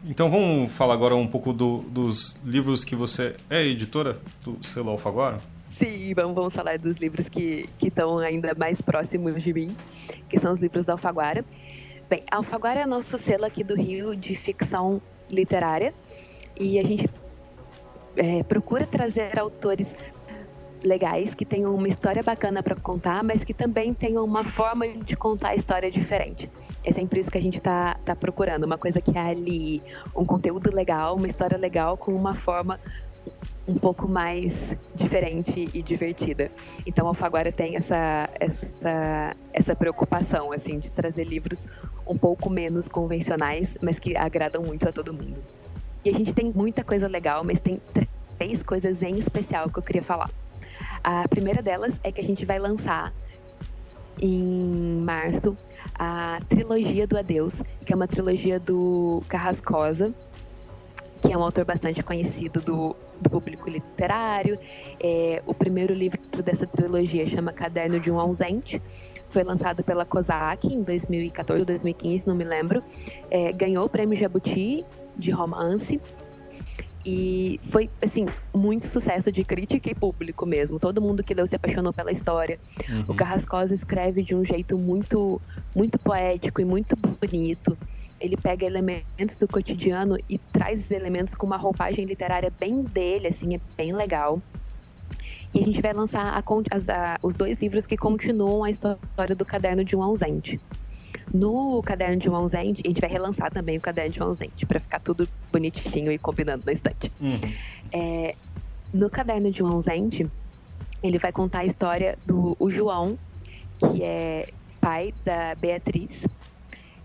Então 0.06 0.30
vamos 0.30 0.72
falar 0.72 0.94
agora 0.94 1.14
um 1.14 1.26
pouco 1.26 1.52
do, 1.52 1.78
dos 1.82 2.40
livros 2.44 2.84
que 2.84 2.96
você 2.96 3.36
é 3.50 3.62
editora 3.62 4.18
do 4.42 4.64
selo 4.64 4.90
Alfaguara? 4.90 5.40
Sim, 5.78 6.14
vamos, 6.14 6.34
vamos 6.34 6.54
falar 6.54 6.78
dos 6.78 6.96
livros 6.96 7.28
que 7.28 7.68
estão 7.82 8.18
ainda 8.18 8.54
mais 8.54 8.80
próximos 8.80 9.42
de 9.42 9.52
mim, 9.52 9.76
que 10.28 10.38
são 10.40 10.54
os 10.54 10.60
livros 10.60 10.84
da 10.84 10.92
Alfaguara. 10.92 11.44
Bem, 12.08 12.22
a 12.30 12.36
Alfaguara 12.36 12.80
é 12.80 12.86
nosso 12.86 13.18
selo 13.18 13.44
aqui 13.44 13.64
do 13.64 13.74
Rio 13.74 14.14
de 14.14 14.36
ficção 14.36 15.02
literária 15.28 15.92
e 16.58 16.78
a 16.78 16.82
gente 16.82 17.08
é, 18.16 18.42
procura 18.42 18.86
trazer 18.86 19.38
autores 19.38 19.88
legais, 20.84 21.34
que 21.34 21.44
tenham 21.44 21.74
uma 21.74 21.88
história 21.88 22.22
bacana 22.22 22.62
para 22.62 22.76
contar, 22.76 23.22
mas 23.24 23.42
que 23.42 23.54
também 23.54 23.94
tenham 23.94 24.24
uma 24.24 24.44
forma 24.44 24.86
de 24.86 25.16
contar 25.16 25.50
a 25.50 25.54
história 25.54 25.90
diferente. 25.90 26.50
É 26.84 26.92
sempre 26.92 27.20
isso 27.20 27.30
que 27.30 27.38
a 27.38 27.42
gente 27.42 27.56
está 27.56 27.96
tá 28.04 28.14
procurando, 28.14 28.64
uma 28.64 28.76
coisa 28.76 29.00
que 29.00 29.16
é 29.16 29.20
ali, 29.20 29.82
um 30.14 30.24
conteúdo 30.24 30.74
legal, 30.74 31.16
uma 31.16 31.26
história 31.26 31.56
legal 31.56 31.96
com 31.96 32.12
uma 32.14 32.34
forma 32.34 32.78
um 33.66 33.76
pouco 33.76 34.06
mais 34.06 34.52
diferente 34.94 35.70
e 35.72 35.82
divertida. 35.82 36.50
Então, 36.86 37.06
a 37.06 37.10
Alfaguara 37.10 37.50
tem 37.50 37.76
essa, 37.76 38.28
essa, 38.38 39.36
essa 39.52 39.74
preocupação, 39.74 40.52
assim, 40.52 40.78
de 40.78 40.90
trazer 40.90 41.24
livros 41.24 41.66
um 42.06 42.18
pouco 42.18 42.50
menos 42.50 42.86
convencionais, 42.86 43.66
mas 43.80 43.98
que 43.98 44.14
agradam 44.16 44.62
muito 44.62 44.86
a 44.86 44.92
todo 44.92 45.14
mundo. 45.14 45.36
E 46.04 46.10
a 46.10 46.12
gente 46.12 46.34
tem 46.34 46.52
muita 46.54 46.84
coisa 46.84 47.08
legal, 47.08 47.42
mas 47.42 47.58
tem 47.60 47.80
três 48.36 48.62
coisas 48.62 49.02
em 49.02 49.16
especial 49.18 49.70
que 49.70 49.78
eu 49.78 49.82
queria 49.82 50.02
falar. 50.02 50.30
A 51.04 51.28
primeira 51.28 51.60
delas 51.60 51.92
é 52.02 52.10
que 52.10 52.18
a 52.18 52.24
gente 52.24 52.46
vai 52.46 52.58
lançar 52.58 53.12
em 54.18 55.02
março 55.02 55.54
a 55.98 56.40
trilogia 56.48 57.06
do 57.06 57.18
Adeus, 57.18 57.52
que 57.84 57.92
é 57.92 57.96
uma 57.96 58.08
trilogia 58.08 58.58
do 58.58 59.22
Carrascosa, 59.28 60.14
que 61.20 61.30
é 61.30 61.36
um 61.36 61.42
autor 61.42 61.66
bastante 61.66 62.02
conhecido 62.02 62.58
do, 62.62 62.96
do 63.20 63.28
público 63.28 63.68
literário. 63.68 64.58
É, 64.98 65.42
o 65.46 65.52
primeiro 65.52 65.92
livro 65.92 66.18
dessa 66.42 66.66
trilogia 66.66 67.28
chama 67.28 67.52
Caderno 67.52 68.00
de 68.00 68.10
um 68.10 68.18
Ausente. 68.18 68.80
Foi 69.28 69.44
lançado 69.44 69.84
pela 69.84 70.06
COSAC 70.06 70.68
em 70.68 70.82
2014 70.82 71.60
ou 71.60 71.66
2015, 71.66 72.26
não 72.26 72.34
me 72.34 72.44
lembro. 72.44 72.82
É, 73.30 73.52
ganhou 73.52 73.84
o 73.84 73.90
prêmio 73.90 74.16
Jabuti 74.16 74.86
de 75.16 75.30
romance 75.30 76.00
e 77.04 77.60
foi, 77.70 77.90
assim, 78.02 78.26
muito 78.54 78.88
sucesso 78.88 79.30
de 79.30 79.44
crítica 79.44 79.90
e 79.90 79.94
público 79.94 80.46
mesmo. 80.46 80.78
Todo 80.78 81.02
mundo 81.02 81.22
que 81.22 81.34
leu 81.34 81.46
se 81.46 81.54
apaixonou 81.54 81.92
pela 81.92 82.10
história. 82.10 82.58
Uhum. 82.88 83.04
O 83.08 83.14
Carrascosa 83.14 83.74
escreve 83.74 84.22
de 84.22 84.34
um 84.34 84.44
jeito 84.44 84.78
muito, 84.78 85.40
muito 85.74 85.98
poético 85.98 86.62
e 86.62 86.64
muito 86.64 86.96
bonito. 86.96 87.76
Ele 88.18 88.36
pega 88.36 88.64
elementos 88.64 89.36
do 89.38 89.46
cotidiano 89.46 90.16
e 90.30 90.38
traz 90.38 90.78
esses 90.78 90.90
elementos 90.90 91.34
com 91.34 91.46
uma 91.46 91.58
roupagem 91.58 92.06
literária 92.06 92.50
bem 92.58 92.82
dele, 92.82 93.28
assim, 93.28 93.54
é 93.54 93.60
bem 93.76 93.92
legal. 93.92 94.40
E 95.52 95.60
a 95.60 95.62
gente 95.62 95.82
vai 95.82 95.92
lançar 95.92 96.24
a, 96.24 96.38
a, 96.38 97.18
os 97.22 97.34
dois 97.34 97.58
livros 97.60 97.86
que 97.86 97.96
continuam 97.96 98.64
a 98.64 98.70
história 98.70 99.36
do 99.36 99.44
caderno 99.44 99.84
de 99.84 99.94
um 99.94 100.02
ausente. 100.02 100.58
No 101.32 101.82
caderno 101.82 102.16
de 102.16 102.28
um 102.28 102.34
ausente, 102.34 102.82
a 102.84 102.88
gente 102.88 103.00
vai 103.00 103.10
relançar 103.10 103.50
também 103.50 103.76
o 103.76 103.80
caderno 103.80 104.12
de 104.12 104.20
um 104.20 104.26
ausente, 104.26 104.66
para 104.66 104.80
ficar 104.80 105.00
tudo 105.00 105.28
bonitinho 105.50 106.12
e 106.12 106.18
combinando 106.18 106.64
na 106.66 106.72
estante. 106.72 107.10
Uhum. 107.20 107.40
É, 107.92 108.34
no 108.92 109.10
caderno 109.10 109.50
de 109.50 109.62
um 109.62 109.66
ausente, 109.66 110.28
ele 111.02 111.18
vai 111.18 111.32
contar 111.32 111.60
a 111.60 111.64
história 111.64 112.16
do 112.26 112.56
João, 112.70 113.18
que 113.78 114.02
é 114.02 114.48
pai 114.80 115.12
da 115.24 115.54
Beatriz. 115.54 116.10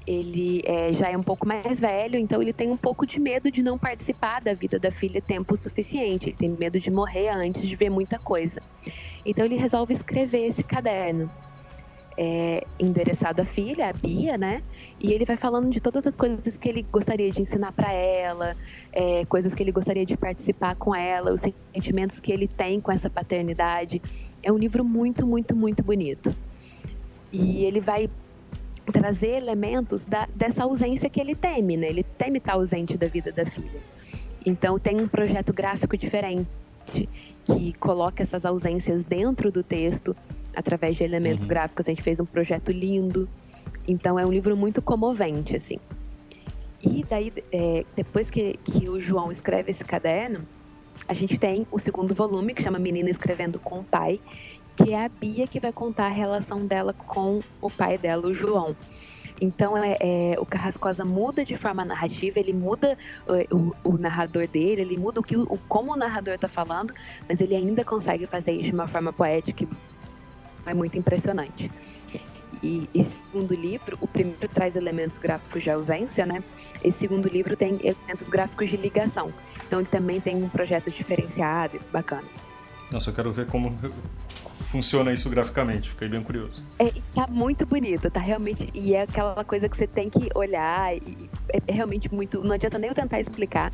Ele 0.06 0.64
é, 0.66 0.92
já 0.94 1.10
é 1.10 1.18
um 1.18 1.24
pouco 1.24 1.48
mais 1.48 1.80
velho, 1.80 2.18
então 2.18 2.42
ele 2.42 2.52
tem 2.52 2.70
um 2.70 2.78
pouco 2.78 3.06
de 3.06 3.20
medo 3.20 3.52
de 3.52 3.62
não 3.62 3.78
participar 3.78 4.42
da 4.42 4.54
vida 4.54 4.80
da 4.80 4.92
filha 4.92 5.22
tempo 5.22 5.56
suficiente. 5.56 6.30
Ele 6.30 6.36
tem 6.36 6.50
medo 6.50 6.80
de 6.80 6.90
morrer 6.90 7.30
antes 7.30 7.62
de 7.62 7.76
ver 7.76 7.90
muita 7.90 8.18
coisa. 8.18 8.60
Então 9.26 9.46
ele 9.46 9.56
resolve 9.56 9.94
escrever 9.94 10.48
esse 10.48 10.64
caderno 10.64 11.30
é, 12.22 12.66
endereçado 12.78 13.42
à 13.42 13.46
filha, 13.46 13.88
a 13.88 13.94
Bia, 13.94 14.38
né? 14.38 14.62
E 15.00 15.14
ele 15.14 15.24
vai 15.24 15.38
falando 15.38 15.72
de 15.72 15.80
todas 15.80 16.06
as 16.06 16.18
coisas 16.18 16.58
que 16.58 16.68
ele 16.68 16.86
gostaria 16.92 17.32
de 17.32 17.42
ensinar 17.42 17.72
para 17.72 17.94
ela, 17.94 18.58
é, 18.92 19.24
coisas 19.24 19.54
que 19.54 19.64
ele 19.64 19.72
gostaria 19.72 20.06
de 20.06 20.18
participar 20.18 20.76
com 20.76 20.94
ela, 20.94 21.34
os 21.34 21.40
sentimentos 21.74 22.20
que 22.20 22.34
ele 22.34 22.46
tem 22.46 22.82
com 22.82 22.92
essa 22.92 23.10
paternidade. 23.10 24.02
É 24.44 24.52
um 24.52 24.58
livro 24.58 24.84
muito, 24.84 25.26
muito, 25.26 25.56
muito 25.56 25.82
bonito. 25.82 26.36
E 27.32 27.64
ele 27.64 27.80
vai 27.80 28.10
trazer 28.92 29.38
elementos 29.38 30.04
da, 30.04 30.28
dessa 30.36 30.64
ausência 30.64 31.10
que 31.10 31.22
ele 31.22 31.36
teme, 31.36 31.78
né? 31.78 31.88
Ele 31.88 32.04
teme 32.04 32.40
estar 32.40 32.56
ausente 32.56 32.98
da 32.98 33.08
vida 33.08 33.32
da 33.32 33.46
filha. 33.46 33.80
Então 34.46 34.78
tem 34.78 35.00
um 35.00 35.08
projeto 35.08 35.54
gráfico 35.54 35.96
diferente 35.96 36.50
que 37.46 37.72
coloca 37.80 38.24
essas 38.24 38.44
ausências 38.44 39.06
dentro 39.06 39.50
do 39.50 39.64
texto 39.64 40.14
através 40.60 40.96
de 40.96 41.04
elementos 41.04 41.44
uhum. 41.44 41.50
gráficos. 41.50 41.86
A 41.88 41.90
gente 41.90 42.04
fez 42.04 42.20
um 42.20 42.26
projeto 42.26 42.72
lindo. 42.72 43.28
Então 43.88 44.20
é 44.20 44.26
um 44.26 44.32
livro 44.32 44.56
muito 44.56 44.82
comovente, 44.82 45.56
assim. 45.56 45.80
E 46.82 47.04
daí, 47.10 47.34
é, 47.52 47.86
depois 47.96 48.30
que, 48.30 48.58
que 48.64 48.88
o 48.88 49.02
João 49.02 49.32
escreve 49.32 49.72
esse 49.72 49.84
caderno, 49.84 50.42
a 51.08 51.14
gente 51.14 51.38
tem 51.38 51.66
o 51.72 51.80
segundo 51.80 52.14
volume, 52.14 52.54
que 52.54 52.62
chama 52.62 52.78
Menina 52.78 53.10
Escrevendo 53.10 53.60
com 53.60 53.80
o 53.80 53.84
Pai, 53.84 54.20
que 54.76 54.94
é 54.94 55.06
a 55.06 55.10
Bia 55.10 55.48
que 55.48 55.60
vai 55.60 55.74
contar 55.74 56.06
a 56.06 56.10
relação 56.10 56.66
dela 56.66 56.94
com 56.94 57.42
o 57.62 57.70
pai 57.70 57.98
dela, 57.98 58.28
o 58.28 58.34
João. 58.34 58.76
Então, 59.42 59.78
é, 59.78 59.98
é, 60.00 60.36
o 60.40 60.46
Carrascosa 60.46 61.06
muda 61.06 61.46
de 61.46 61.56
forma 61.56 61.84
narrativa, 61.86 62.40
ele 62.40 62.54
muda 62.54 62.98
o, 63.52 63.56
o, 63.56 63.76
o 63.94 63.98
narrador 63.98 64.48
dele, 64.48 64.82
ele 64.82 64.98
muda 64.98 65.20
o 65.20 65.24
que, 65.24 65.36
o, 65.36 65.46
como 65.68 65.94
o 65.94 65.96
narrador 65.96 66.34
está 66.34 66.48
falando, 66.48 66.94
mas 67.28 67.40
ele 67.40 67.56
ainda 67.56 67.84
consegue 67.84 68.28
fazer 68.28 68.52
isso 68.54 68.66
de 68.66 68.74
uma 68.74 68.88
forma 68.88 69.14
poética 69.14 69.66
é 70.66 70.74
muito 70.74 70.98
impressionante. 70.98 71.72
E 72.62 72.90
esse 72.94 73.12
segundo 73.26 73.54
livro, 73.54 73.98
o 74.02 74.08
primeiro 74.08 74.48
traz 74.48 74.76
elementos 74.76 75.18
gráficos 75.18 75.64
de 75.64 75.70
ausência, 75.70 76.26
né? 76.26 76.44
Esse 76.84 77.00
segundo 77.00 77.30
livro 77.30 77.56
tem 77.56 77.80
elementos 77.82 78.28
gráficos 78.28 78.70
de 78.70 78.78
ligação. 78.78 79.34
Então 79.66 79.80
ele 79.80 79.88
também 79.88 80.20
tem 80.20 80.36
um 80.36 80.50
projeto 80.50 80.92
diferenciado 80.92 81.78
e 81.78 81.80
bacana. 81.92 82.28
Nossa, 82.92 83.12
eu 83.12 83.14
quero 83.14 83.32
ver 83.32 83.46
como 83.46 83.78
funciona 84.70 85.12
isso 85.12 85.30
graficamente, 85.30 85.90
fiquei 85.90 86.08
bem 86.08 86.22
curioso. 86.22 86.64
É, 86.78 86.92
tá 87.14 87.26
muito 87.28 87.66
bonito, 87.66 88.10
tá 88.10 88.20
realmente. 88.20 88.70
E 88.74 88.94
é 88.94 89.04
aquela 89.04 89.44
coisa 89.44 89.70
que 89.70 89.78
você 89.78 89.88
tem 89.88 90.10
que 90.10 90.30
olhar 90.36 90.96
e 90.96 91.30
é, 91.52 91.60
é 91.68 91.72
realmente 91.72 92.14
muito. 92.14 92.44
Não 92.44 92.54
adianta 92.54 92.78
nem 92.78 92.90
eu 92.90 92.96
tentar 92.96 93.20
explicar 93.20 93.72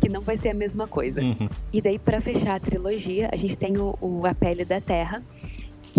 que 0.00 0.08
não 0.08 0.20
vai 0.20 0.36
ser 0.36 0.50
a 0.50 0.54
mesma 0.54 0.86
coisa. 0.86 1.20
Uhum. 1.20 1.48
E 1.72 1.80
daí, 1.80 1.98
para 1.98 2.20
fechar 2.20 2.56
a 2.56 2.60
trilogia, 2.60 3.28
a 3.32 3.36
gente 3.36 3.56
tem 3.56 3.78
o, 3.78 3.96
o 4.00 4.26
A 4.26 4.34
Pele 4.34 4.64
da 4.64 4.80
Terra, 4.80 5.22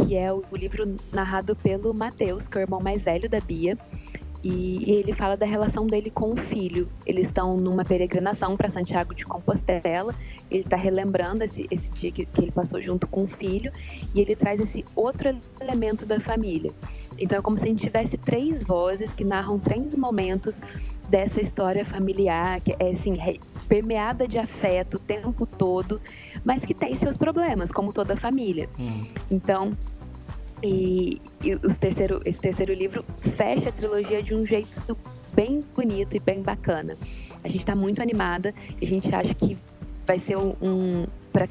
que 0.06 0.16
é 0.16 0.32
o, 0.32 0.44
livro 0.54 0.96
narrado 1.14 1.56
pelo 1.56 1.94
Matheus, 1.94 2.48
que 2.48 2.58
é 2.58 2.62
o 2.62 2.64
irmão 2.64 2.80
mais 2.80 3.02
velho 3.02 3.30
da 3.30 3.40
Bia, 3.40 3.78
E, 4.42 4.90
e 4.90 4.92
ele 4.94 5.14
fala 5.14 5.36
da 5.36 5.46
relação 5.46 5.86
dele 5.86 6.10
com 6.10 6.32
o 6.32 6.38
filho. 6.38 6.88
Eles 7.06 7.28
estão 7.28 7.58
numa 7.58 7.84
peregrinação 7.84 8.56
para 8.56 8.70
Santiago 8.70 9.14
de 9.14 9.26
Compostela. 9.26 10.16
Ele 10.50 10.64
está 10.64 10.78
relembrando 10.78 11.44
esse, 11.44 11.68
esse 11.70 11.92
dia 11.92 12.12
que, 12.12 12.26
que 12.26 12.42
ele 12.42 12.52
passou 12.52 12.82
junto 12.82 13.06
com 13.06 13.24
o 13.24 13.28
filho. 13.28 13.70
E 14.16 14.22
ele 14.22 14.38
traz 14.38 14.62
esse 14.62 14.86
outro 14.96 15.36
elemento 15.60 16.06
da 16.06 16.22
família. 16.22 16.72
Então 17.20 17.38
é 17.38 17.42
como 17.42 17.58
se 17.58 17.66
a 17.66 17.68
gente 17.68 17.82
tivesse 17.82 18.18
três 18.18 18.64
vozes 18.64 19.12
que 19.12 19.26
narram 19.26 19.60
três 19.60 19.94
momentos 19.94 20.58
dessa 21.10 21.42
história 21.42 21.84
familiar, 21.86 22.62
que 22.62 22.72
é 22.80 22.92
assim, 22.92 23.18
permeada 23.68 24.28
de 24.28 24.38
afeto 24.38 24.96
o 24.96 25.00
tempo 25.00 25.46
todo, 25.46 26.00
mas 26.46 26.64
que 26.64 26.74
tem 26.74 26.96
seus 26.96 27.18
problemas, 27.18 27.72
como 27.72 27.92
toda 27.92 28.16
família. 28.16 28.70
Hum. 28.80 29.04
Então, 29.30 29.78
e, 30.64 31.22
e 31.44 31.56
os 31.56 31.78
terceiro, 31.78 32.22
esse 32.26 32.40
terceiro 32.40 32.74
livro 32.74 33.04
fecha 33.36 33.70
a 33.70 33.72
trilogia 33.72 34.22
de 34.22 34.34
um 34.34 34.46
jeito 34.46 34.98
bem 35.34 35.60
bonito 35.76 36.16
e 36.16 36.20
bem 36.20 36.42
bacana. 36.42 36.98
A 37.44 37.48
gente 37.48 37.62
está 37.62 37.76
muito 37.76 38.02
animada 38.02 38.54
e 38.82 38.86
a 38.86 38.90
gente 38.90 39.14
acha 39.14 39.34
que 39.34 39.58
vai 40.06 40.20
ser 40.20 40.38
um. 40.38 40.56
um 40.62 41.08
para 41.32 41.48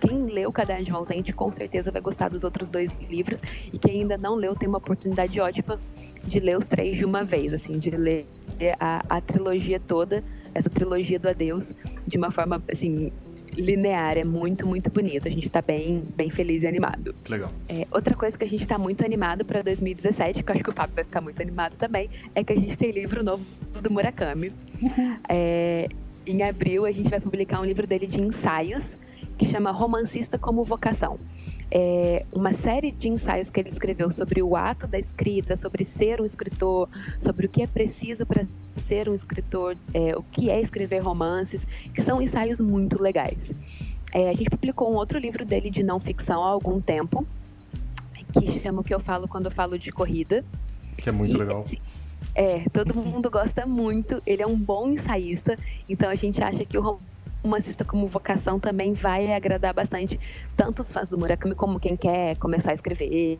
quem 0.00 0.26
leu 0.26 0.50
Caderno 0.50 0.84
de 0.84 0.92
um 0.92 0.96
Ausente, 0.96 1.32
com 1.32 1.52
certeza 1.52 1.90
vai 1.90 2.00
gostar 2.00 2.30
dos 2.30 2.42
outros 2.42 2.68
dois 2.68 2.90
livros. 3.08 3.38
E 3.72 3.78
quem 3.78 4.00
ainda 4.00 4.16
não 4.16 4.34
leu, 4.34 4.54
tem 4.54 4.68
uma 4.68 4.78
oportunidade 4.78 5.38
ótima 5.40 5.78
de 6.24 6.40
ler 6.40 6.58
os 6.58 6.66
três 6.66 6.96
de 6.96 7.04
uma 7.04 7.22
vez, 7.22 7.52
assim, 7.52 7.78
de 7.78 7.90
ler 7.90 8.26
a, 8.78 9.04
a 9.08 9.20
trilogia 9.20 9.78
toda, 9.78 10.24
essa 10.54 10.68
trilogia 10.68 11.18
do 11.18 11.28
Adeus, 11.28 11.72
de 12.06 12.16
uma 12.16 12.30
forma, 12.30 12.62
assim, 12.72 13.12
linear, 13.56 14.16
é 14.16 14.24
muito, 14.24 14.66
muito 14.66 14.90
bonito. 14.90 15.26
A 15.26 15.30
gente 15.30 15.48
tá 15.48 15.62
bem, 15.62 16.02
bem 16.14 16.30
feliz 16.30 16.62
e 16.62 16.66
animado. 16.66 17.14
Legal. 17.28 17.50
É, 17.68 17.86
outra 17.90 18.14
coisa 18.14 18.36
que 18.36 18.44
a 18.44 18.48
gente 18.48 18.66
tá 18.66 18.78
muito 18.78 19.04
animado 19.04 19.44
para 19.44 19.62
2017, 19.62 20.42
que 20.42 20.50
eu 20.50 20.54
acho 20.54 20.64
que 20.64 20.70
o 20.70 20.72
Fábio 20.72 20.94
vai 20.94 21.04
ficar 21.04 21.20
muito 21.20 21.40
animado 21.40 21.74
também, 21.78 22.10
é 22.34 22.42
que 22.44 22.52
a 22.52 22.56
gente 22.56 22.76
tem 22.76 22.90
livro 22.90 23.22
novo 23.22 23.44
do 23.80 23.92
Murakami. 23.92 24.52
É, 25.28 25.88
em 26.26 26.42
abril 26.42 26.86
a 26.86 26.90
gente 26.90 27.08
vai 27.08 27.20
publicar 27.20 27.60
um 27.60 27.64
livro 27.64 27.86
dele 27.86 28.06
de 28.06 28.20
ensaios 28.20 28.84
que 29.36 29.46
chama 29.46 29.70
Romancista 29.70 30.38
como 30.38 30.64
Vocação 30.64 31.18
é, 31.70 32.24
uma 32.32 32.52
série 32.54 32.90
de 32.90 33.08
ensaios 33.08 33.48
que 33.48 33.60
ele 33.60 33.70
escreveu 33.70 34.10
sobre 34.10 34.42
o 34.42 34.56
ato 34.56 34.86
da 34.86 34.98
escrita, 34.98 35.56
sobre 35.56 35.84
ser 35.84 36.20
um 36.20 36.24
escritor, 36.24 36.88
sobre 37.22 37.46
o 37.46 37.48
que 37.48 37.62
é 37.62 37.66
preciso 37.66 38.26
para 38.26 38.44
ser 38.88 39.08
um 39.08 39.14
escritor, 39.14 39.76
é, 39.94 40.16
o 40.16 40.22
que 40.22 40.50
é 40.50 40.60
escrever 40.60 40.98
romances, 40.98 41.64
que 41.94 42.02
são 42.02 42.20
ensaios 42.20 42.60
muito 42.60 43.00
legais. 43.00 43.38
É, 44.12 44.30
a 44.30 44.34
gente 44.34 44.50
publicou 44.50 44.92
um 44.92 44.96
outro 44.96 45.18
livro 45.18 45.44
dele 45.44 45.70
de 45.70 45.82
não 45.82 46.00
ficção 46.00 46.42
há 46.42 46.48
algum 46.48 46.80
tempo, 46.80 47.24
que 48.32 48.60
chama 48.60 48.80
O 48.80 48.84
que 48.84 48.94
eu 48.94 49.00
falo 49.00 49.28
quando 49.28 49.46
eu 49.46 49.50
falo 49.52 49.78
de 49.78 49.92
corrida. 49.92 50.44
Que 50.96 51.08
é 51.08 51.12
muito 51.12 51.36
e, 51.36 51.38
legal. 51.38 51.66
É, 52.34 52.64
todo 52.72 52.94
mundo 52.94 53.30
gosta 53.30 53.66
muito. 53.66 54.22
Ele 54.26 54.42
é 54.42 54.46
um 54.46 54.56
bom 54.56 54.88
ensaísta, 54.88 55.56
então 55.88 56.08
a 56.08 56.14
gente 56.14 56.42
acha 56.42 56.64
que 56.64 56.76
o 56.76 56.98
romancista 57.42 57.84
como 57.84 58.06
vocação 58.06 58.60
também 58.60 58.92
vai 58.92 59.32
agradar 59.32 59.74
bastante 59.74 60.18
tanto 60.56 60.82
os 60.82 60.92
fãs 60.92 61.08
do 61.08 61.18
Murakami 61.18 61.54
como 61.54 61.80
quem 61.80 61.96
quer 61.96 62.36
começar 62.36 62.72
a 62.72 62.74
escrever, 62.74 63.38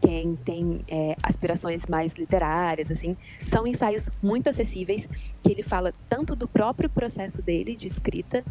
quem 0.00 0.36
tem 0.36 0.80
é, 0.88 1.14
aspirações 1.22 1.82
mais 1.86 2.12
literárias, 2.14 2.90
assim. 2.90 3.16
São 3.48 3.66
ensaios 3.66 4.08
muito 4.22 4.48
acessíveis 4.48 5.06
que 5.42 5.52
ele 5.52 5.62
fala 5.62 5.92
tanto 6.08 6.34
do 6.34 6.48
próprio 6.48 6.88
processo 6.88 7.42
dele 7.42 7.76
de 7.76 7.86
escrita 7.86 8.42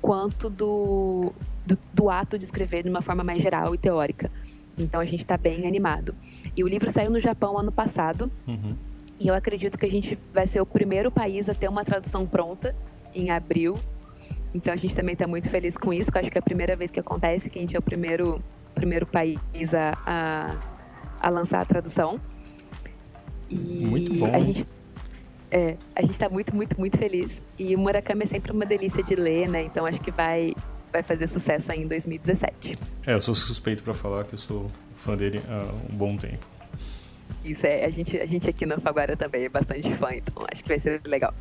quanto 0.00 0.48
do, 0.48 1.32
do, 1.66 1.78
do 1.92 2.10
ato 2.10 2.38
de 2.38 2.44
escrever 2.44 2.82
de 2.82 2.90
uma 2.90 3.02
forma 3.02 3.24
mais 3.24 3.42
geral 3.42 3.74
e 3.74 3.78
teórica. 3.78 4.30
Então 4.78 5.00
a 5.00 5.04
gente 5.04 5.20
está 5.22 5.36
bem 5.36 5.66
animado. 5.66 6.14
E 6.56 6.62
o 6.62 6.68
livro 6.68 6.90
saiu 6.90 7.10
no 7.10 7.20
Japão 7.20 7.58
ano 7.58 7.72
passado. 7.72 8.30
Uhum. 8.46 8.76
E 9.18 9.28
eu 9.28 9.34
acredito 9.34 9.78
que 9.78 9.86
a 9.86 9.90
gente 9.90 10.18
vai 10.32 10.46
ser 10.46 10.60
o 10.60 10.66
primeiro 10.66 11.10
país 11.10 11.48
a 11.48 11.54
ter 11.54 11.68
uma 11.68 11.84
tradução 11.84 12.26
pronta 12.26 12.74
em 13.14 13.30
abril. 13.30 13.76
Então 14.54 14.72
a 14.72 14.76
gente 14.76 14.94
também 14.94 15.14
está 15.14 15.26
muito 15.26 15.48
feliz 15.50 15.76
com 15.76 15.92
isso, 15.92 16.10
que 16.12 16.18
acho 16.18 16.30
que 16.30 16.38
é 16.38 16.40
a 16.40 16.42
primeira 16.42 16.76
vez 16.76 16.90
que 16.90 17.00
acontece, 17.00 17.50
que 17.50 17.58
a 17.58 17.62
gente 17.62 17.74
é 17.74 17.78
o 17.78 17.82
primeiro, 17.82 18.42
primeiro 18.74 19.06
país 19.06 19.38
a, 19.74 19.98
a, 20.06 20.56
a 21.20 21.28
lançar 21.28 21.60
a 21.60 21.64
tradução. 21.64 22.20
E 23.50 23.56
muito 23.86 24.14
bom. 24.14 24.32
A 24.32 24.38
gente, 24.38 24.66
é, 25.50 25.76
a 25.94 26.02
gente 26.02 26.12
está 26.12 26.28
muito, 26.28 26.54
muito, 26.54 26.78
muito 26.78 26.96
feliz. 26.96 27.30
E 27.58 27.74
o 27.74 27.78
Murakami 27.78 28.24
é 28.24 28.26
sempre 28.26 28.52
uma 28.52 28.64
delícia 28.64 29.02
de 29.02 29.14
ler, 29.14 29.48
né? 29.48 29.64
Então 29.64 29.84
acho 29.84 30.00
que 30.00 30.10
vai, 30.10 30.54
vai 30.92 31.02
fazer 31.02 31.26
sucesso 31.26 31.70
aí 31.70 31.82
em 31.82 31.88
2017. 31.88 32.72
É, 33.06 33.14
eu 33.14 33.20
sou 33.20 33.34
suspeito 33.34 33.82
para 33.82 33.94
falar 33.94 34.24
que 34.24 34.34
eu 34.34 34.38
sou 34.38 34.70
fã 34.94 35.16
dele 35.16 35.42
há 35.48 35.92
um 35.92 35.96
bom 35.96 36.16
tempo. 36.16 36.46
Isso 37.44 37.66
é, 37.66 37.84
a 37.84 37.90
gente, 37.90 38.16
a 38.18 38.26
gente 38.26 38.48
aqui 38.48 38.64
no 38.64 38.80
Faguara 38.80 39.16
também 39.16 39.44
é 39.44 39.48
bastante 39.48 39.92
fã, 39.96 40.14
então 40.14 40.46
acho 40.50 40.62
que 40.62 40.68
vai 40.68 40.78
ser 40.78 41.00
legal. 41.04 41.34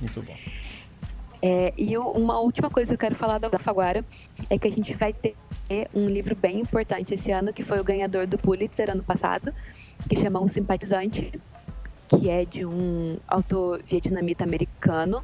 Muito 0.00 0.20
bom. 0.22 0.36
É, 1.42 1.72
e 1.76 1.96
uma 1.98 2.38
última 2.40 2.70
coisa 2.70 2.88
que 2.88 2.94
eu 2.94 2.98
quero 2.98 3.14
falar 3.14 3.38
da 3.38 3.58
Faguara 3.58 4.04
é 4.48 4.58
que 4.58 4.68
a 4.68 4.70
gente 4.70 4.94
vai 4.94 5.12
ter 5.12 5.34
um 5.94 6.08
livro 6.08 6.34
bem 6.34 6.60
importante 6.60 7.14
esse 7.14 7.30
ano, 7.30 7.52
que 7.52 7.62
foi 7.62 7.78
o 7.80 7.84
ganhador 7.84 8.26
do 8.26 8.38
Pulitzer 8.38 8.90
ano 8.90 9.02
passado, 9.02 9.52
que 10.08 10.18
chama 10.20 10.40
Um 10.40 10.48
Simpatizante, 10.48 11.32
que 12.08 12.30
é 12.30 12.44
de 12.44 12.64
um 12.64 13.18
autor 13.26 13.82
vietnamita 13.82 14.44
americano, 14.44 15.22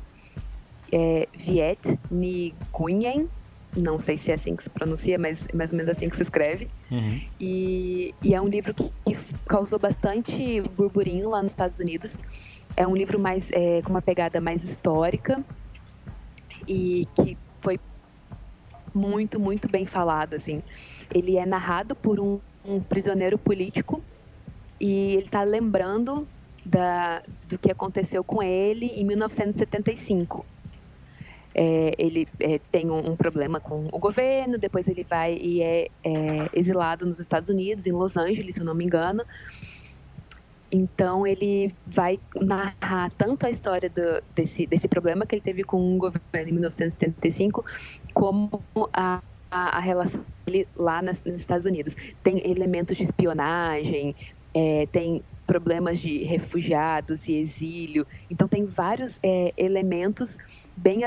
é, 0.90 1.26
Viet 1.32 1.98
Nguyen, 2.10 3.28
não 3.76 3.98
sei 3.98 4.18
se 4.18 4.30
é 4.30 4.34
assim 4.34 4.54
que 4.54 4.64
se 4.64 4.68
pronuncia, 4.70 5.18
mas 5.18 5.38
é 5.48 5.56
mais 5.56 5.70
ou 5.72 5.78
menos 5.78 5.90
assim 5.90 6.08
que 6.10 6.16
se 6.16 6.22
escreve. 6.22 6.68
Uhum. 6.90 7.20
E, 7.40 8.14
e, 8.22 8.34
é 8.34 8.40
um 8.40 8.48
livro 8.48 8.74
que, 8.74 8.90
que, 9.06 9.16
causou 9.46 9.78
bastante 9.78 10.60
burburinho 10.76 11.30
lá 11.30 11.42
nos 11.42 11.52
Estados 11.52 11.78
Unidos. 11.78 12.14
É 12.76 12.86
um 12.86 12.94
livro 12.94 13.18
mais 13.18 13.44
é, 13.50 13.80
com 13.82 13.90
uma 13.90 14.02
pegada 14.02 14.40
mais 14.42 14.62
histórica 14.62 15.42
e 16.66 17.06
que 17.14 17.36
foi 17.60 17.78
muito, 18.94 19.38
muito 19.40 19.68
bem 19.68 19.86
falado, 19.86 20.34
assim. 20.34 20.62
Ele 21.12 21.36
é 21.36 21.46
narrado 21.46 21.94
por 21.94 22.20
um, 22.20 22.40
um 22.64 22.80
prisioneiro 22.80 23.38
político 23.38 24.02
e 24.80 25.14
ele 25.16 25.26
está 25.26 25.42
lembrando 25.42 26.26
da, 26.64 27.22
do 27.48 27.58
que 27.58 27.70
aconteceu 27.70 28.22
com 28.22 28.42
ele 28.42 28.86
em 28.86 29.04
1975. 29.04 30.44
É, 31.54 31.94
ele 31.98 32.26
é, 32.40 32.58
tem 32.70 32.90
um, 32.90 33.10
um, 33.12 33.16
problema 33.16 33.60
com 33.60 33.88
o 33.92 33.98
governo, 33.98 34.56
depois 34.56 34.88
ele 34.88 35.04
vai 35.04 35.34
e 35.34 35.60
é, 35.60 35.88
é, 36.02 36.48
exilado 36.54 37.04
nos 37.04 37.18
Estados 37.18 37.50
Unidos, 37.50 37.86
em 37.86 37.92
Los 37.92 38.16
Angeles, 38.16 38.54
se 38.54 38.60
eu 38.60 38.64
não 38.64 38.74
me 38.74 38.84
engano, 38.84 39.22
então 40.72 41.26
ele 41.26 41.74
vai 41.86 42.18
narrar 42.34 43.12
tanto 43.18 43.44
a 43.44 43.50
história 43.50 43.90
do, 43.90 44.22
desse, 44.34 44.66
desse 44.66 44.88
problema 44.88 45.26
que 45.26 45.34
ele 45.34 45.42
teve 45.42 45.62
com 45.62 45.94
o 45.94 45.98
governo 45.98 46.48
em 46.48 46.52
1975, 46.52 47.62
como 48.14 48.62
a, 48.90 49.20
a, 49.50 49.76
a 49.76 49.80
relação 49.80 50.24
dele 50.46 50.66
lá 50.74 51.02
nas, 51.02 51.22
nos 51.24 51.36
Estados 51.36 51.66
Unidos. 51.66 51.94
Tem 52.22 52.38
elementos 52.50 52.96
de 52.96 53.02
espionagem, 53.02 54.16
é, 54.54 54.88
tem 54.90 55.22
problemas 55.46 55.98
de 55.98 56.24
refugiados 56.24 57.20
e 57.28 57.34
exílio. 57.34 58.06
Então 58.30 58.48
tem 58.48 58.64
vários 58.64 59.12
é, 59.22 59.50
elementos 59.58 60.38
bem 60.74 61.04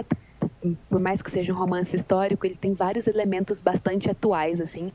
por 0.89 0.99
mais 0.99 1.21
que 1.21 1.31
seja 1.31 1.53
um 1.53 1.55
romance 1.55 1.95
histórico, 1.95 2.45
ele 2.45 2.55
tem 2.55 2.73
vários 2.73 3.07
elementos 3.07 3.59
bastante 3.59 4.09
atuais 4.09 4.61
assim. 4.61 4.91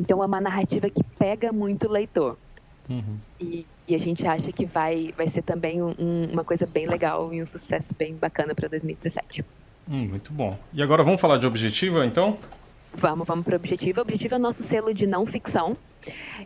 Então 0.00 0.22
é 0.22 0.26
uma 0.26 0.40
narrativa 0.40 0.88
que 0.88 1.02
pega 1.18 1.52
muito 1.52 1.86
o 1.86 1.90
leitor. 1.90 2.38
Uhum. 2.88 3.18
E, 3.40 3.66
e, 3.86 3.94
a 3.94 3.98
gente 3.98 4.26
acha 4.26 4.50
que 4.52 4.64
vai, 4.64 5.12
vai 5.16 5.28
ser 5.28 5.42
também 5.42 5.82
um, 5.82 5.94
uma 6.32 6.44
coisa 6.44 6.66
bem 6.66 6.86
legal 6.86 7.32
e 7.32 7.42
um 7.42 7.46
sucesso 7.46 7.94
bem 7.98 8.14
bacana 8.14 8.54
para 8.54 8.68
2017. 8.68 9.44
Hum, 9.88 10.08
muito 10.08 10.32
bom. 10.32 10.58
E 10.72 10.82
agora 10.82 11.02
vamos 11.02 11.20
falar 11.20 11.38
de 11.38 11.46
Objetiva, 11.46 12.06
então? 12.06 12.38
Vamos, 12.96 13.26
vamos 13.26 13.44
para 13.44 13.54
o 13.54 13.56
Objetivo. 13.56 14.00
Objetivo 14.00 14.34
é 14.34 14.38
o 14.38 14.40
nosso 14.40 14.62
selo 14.62 14.94
de 14.94 15.06
não 15.06 15.26
ficção. 15.26 15.76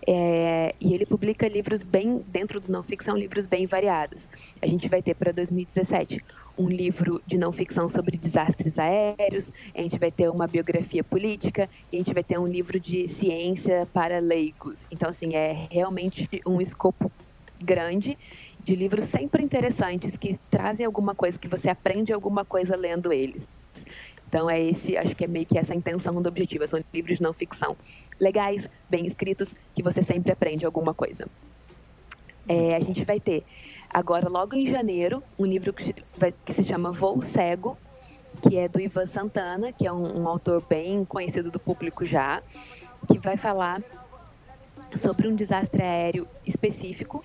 É, 0.06 0.74
e 0.80 0.94
ele 0.94 1.04
publica 1.04 1.46
livros 1.46 1.82
bem, 1.82 2.22
dentro 2.28 2.60
do 2.60 2.70
não 2.70 2.82
ficção, 2.82 3.16
livros 3.16 3.46
bem 3.46 3.66
variados. 3.66 4.22
A 4.62 4.66
gente 4.66 4.88
vai 4.88 5.02
ter 5.02 5.14
para 5.14 5.32
2017 5.32 6.24
um 6.56 6.68
livro 6.68 7.22
de 7.26 7.36
não 7.38 7.52
ficção 7.52 7.88
sobre 7.88 8.16
desastres 8.16 8.76
aéreos, 8.78 9.50
a 9.74 9.80
gente 9.80 9.98
vai 9.98 10.10
ter 10.10 10.28
uma 10.28 10.46
biografia 10.46 11.04
política, 11.04 11.68
e 11.92 11.96
a 11.96 11.98
gente 11.98 12.12
vai 12.12 12.24
ter 12.24 12.38
um 12.38 12.46
livro 12.46 12.80
de 12.80 13.08
ciência 13.08 13.86
para 13.92 14.18
leigos. 14.18 14.80
Então, 14.90 15.08
assim, 15.10 15.36
é 15.36 15.68
realmente 15.70 16.28
um 16.44 16.60
escopo 16.60 17.10
grande 17.60 18.16
de 18.68 18.76
livros 18.76 19.08
sempre 19.08 19.42
interessantes 19.42 20.16
que 20.16 20.38
trazem 20.50 20.84
alguma 20.84 21.14
coisa, 21.14 21.38
que 21.38 21.48
você 21.48 21.70
aprende 21.70 22.12
alguma 22.12 22.44
coisa 22.44 22.76
lendo 22.76 23.12
eles. 23.12 23.42
Então 24.28 24.50
é 24.50 24.60
esse, 24.60 24.96
acho 24.96 25.14
que 25.14 25.24
é 25.24 25.26
meio 25.26 25.46
que 25.46 25.56
essa 25.56 25.72
a 25.72 25.76
intenção 25.76 26.20
do 26.20 26.28
objetivo, 26.28 26.68
são 26.68 26.78
livros 26.92 27.16
de 27.16 27.22
não 27.22 27.32
ficção. 27.32 27.74
Legais, 28.20 28.66
bem 28.90 29.06
escritos, 29.06 29.48
que 29.74 29.82
você 29.82 30.02
sempre 30.02 30.30
aprende 30.30 30.66
alguma 30.66 30.92
coisa. 30.92 31.26
É, 32.46 32.76
a 32.76 32.80
gente 32.80 33.04
vai 33.04 33.18
ter 33.18 33.42
agora, 33.88 34.28
logo 34.28 34.54
em 34.54 34.70
janeiro, 34.70 35.22
um 35.38 35.46
livro 35.46 35.72
que, 35.72 35.94
que 36.44 36.54
se 36.54 36.64
chama 36.64 36.92
Voo 36.92 37.22
Cego, 37.22 37.78
que 38.42 38.58
é 38.58 38.68
do 38.68 38.78
Ivan 38.78 39.06
Santana, 39.06 39.72
que 39.72 39.86
é 39.86 39.92
um, 39.92 40.22
um 40.22 40.28
autor 40.28 40.62
bem 40.68 41.06
conhecido 41.06 41.50
do 41.50 41.58
público 41.58 42.04
já, 42.04 42.42
que 43.06 43.18
vai 43.18 43.38
falar 43.38 43.80
sobre 45.00 45.26
um 45.26 45.34
desastre 45.34 45.80
aéreo 45.80 46.28
específico 46.46 47.24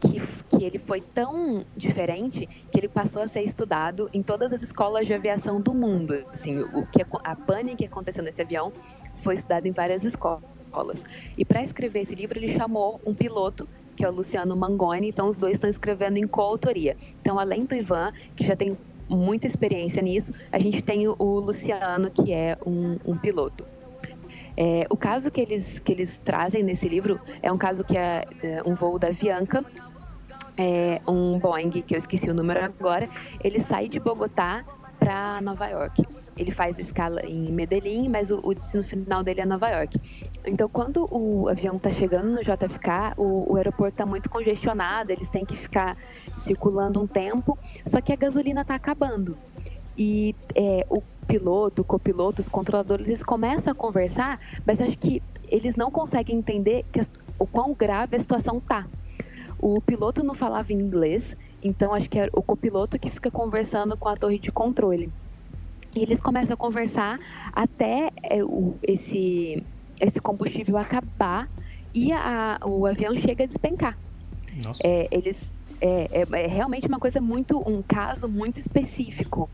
que, 0.00 0.20
que 0.50 0.64
ele 0.64 0.78
foi 0.78 1.00
tão 1.00 1.64
diferente 1.76 2.48
que 2.70 2.78
ele 2.78 2.88
passou 2.88 3.22
a 3.22 3.28
ser 3.28 3.42
estudado 3.42 4.08
em 4.12 4.22
todas 4.22 4.52
as 4.52 4.62
escolas 4.62 5.06
de 5.06 5.12
aviação 5.14 5.60
do 5.60 5.74
mundo. 5.74 6.14
Assim, 6.32 6.58
o 6.60 6.86
que 6.86 7.04
a 7.24 7.36
pane 7.36 7.76
que 7.76 7.84
aconteceu 7.84 8.22
nesse 8.22 8.40
avião 8.40 8.72
foi 9.22 9.34
estudado 9.34 9.66
em 9.66 9.72
várias 9.72 10.02
escolas. 10.02 10.98
E 11.36 11.44
para 11.44 11.62
escrever 11.62 12.00
esse 12.00 12.14
livro, 12.14 12.38
ele 12.38 12.56
chamou 12.56 13.00
um 13.06 13.14
piloto 13.14 13.68
que 13.96 14.04
é 14.04 14.08
o 14.08 14.12
Luciano 14.12 14.56
Mangoni, 14.56 15.10
então 15.10 15.26
os 15.26 15.36
dois 15.36 15.54
estão 15.54 15.68
escrevendo 15.68 16.16
em 16.16 16.26
coautoria. 16.26 16.96
Então, 17.20 17.38
além 17.38 17.66
do 17.66 17.74
Ivan, 17.74 18.14
que 18.34 18.46
já 18.46 18.56
tem 18.56 18.74
muita 19.06 19.46
experiência 19.46 20.00
nisso, 20.00 20.32
a 20.50 20.58
gente 20.58 20.80
tem 20.80 21.06
o, 21.06 21.14
Luciano, 21.18 22.10
que 22.10 22.32
é 22.32 22.56
um, 22.64 22.98
um 23.04 23.18
piloto. 23.18 23.62
É, 24.56 24.86
o 24.88 24.96
caso 24.96 25.30
que 25.30 25.40
eles, 25.40 25.78
que 25.80 25.92
eles 25.92 26.10
trazem 26.24 26.62
nesse 26.62 26.88
livro 26.88 27.20
é 27.42 27.52
um 27.52 27.58
caso 27.58 27.84
que 27.84 27.96
é, 27.96 28.26
é 28.42 28.62
um 28.64 28.74
voo 28.74 28.98
da 28.98 29.08
Avianca, 29.08 29.64
é, 30.60 31.00
um 31.08 31.38
Boeing, 31.38 31.70
que 31.70 31.94
eu 31.94 31.98
esqueci 31.98 32.28
o 32.28 32.34
número 32.34 32.62
agora, 32.62 33.08
ele 33.42 33.62
sai 33.62 33.88
de 33.88 33.98
Bogotá 33.98 34.62
para 34.98 35.40
Nova 35.40 35.66
York. 35.66 36.06
Ele 36.36 36.50
faz 36.50 36.78
escala 36.78 37.22
em 37.24 37.50
Medellín, 37.50 38.10
mas 38.10 38.30
o, 38.30 38.40
o, 38.42 38.54
destino 38.54 38.84
final 38.84 39.22
dele 39.22 39.40
é 39.40 39.46
Nova 39.46 39.70
York. 39.70 39.98
Então, 40.46 40.68
quando 40.68 41.08
o 41.10 41.48
avião 41.48 41.76
está 41.76 41.90
chegando 41.90 42.30
no 42.30 42.42
JFK, 42.42 43.14
o, 43.16 43.54
o 43.54 43.56
aeroporto 43.56 43.94
está 43.94 44.04
muito 44.04 44.28
congestionado, 44.28 45.10
eles 45.10 45.28
têm 45.30 45.46
que 45.46 45.56
ficar 45.56 45.96
circulando 46.44 47.00
um 47.00 47.06
tempo, 47.06 47.58
só 47.86 48.00
que 48.02 48.12
a 48.12 48.16
gasolina 48.16 48.60
está 48.60 48.74
acabando. 48.74 49.38
E 49.96 50.34
é, 50.54 50.86
o 50.90 51.02
piloto, 51.26 51.82
o 51.82 51.84
copiloto, 51.84 52.42
os 52.42 52.48
controladores, 52.48 53.08
eles 53.08 53.22
começam 53.22 53.72
a 53.72 53.74
conversar, 53.74 54.38
mas 54.66 54.80
acho 54.80 54.96
que 54.98 55.22
eles 55.48 55.74
não 55.74 55.90
conseguem 55.90 56.36
entender 56.36 56.84
que, 56.92 57.00
o 57.38 57.46
quão 57.46 57.72
grave 57.72 58.16
a 58.16 58.20
situação 58.20 58.60
tá. 58.60 58.86
O 59.62 59.80
piloto 59.80 60.22
não 60.22 60.34
falava 60.34 60.72
inglês, 60.72 61.22
então 61.62 61.92
acho 61.92 62.08
que 62.08 62.18
é 62.18 62.28
o 62.32 62.42
copiloto 62.42 62.98
que 62.98 63.10
fica 63.10 63.30
conversando 63.30 63.96
com 63.96 64.08
a 64.08 64.16
torre 64.16 64.38
de 64.38 64.50
controle. 64.50 65.10
E 65.94 66.02
eles 66.02 66.20
começam 66.20 66.54
a 66.54 66.56
conversar 66.56 67.18
até 67.52 68.10
é, 68.22 68.42
o, 68.42 68.76
esse, 68.82 69.62
esse 70.00 70.20
combustível 70.20 70.78
acabar 70.78 71.48
e 71.92 72.12
a, 72.12 72.58
o 72.64 72.86
avião 72.86 73.18
chega 73.18 73.44
a 73.44 73.46
despencar. 73.46 73.98
É, 74.82 75.08
eles 75.10 75.36
é, 75.80 76.08
é, 76.12 76.42
é, 76.42 76.46
realmente 76.46 76.86
uma 76.86 76.98
coisa 76.98 77.20
muito, 77.20 77.58
um 77.68 77.82
caso 77.82 78.28
muito 78.28 78.58
específico. 78.58 79.48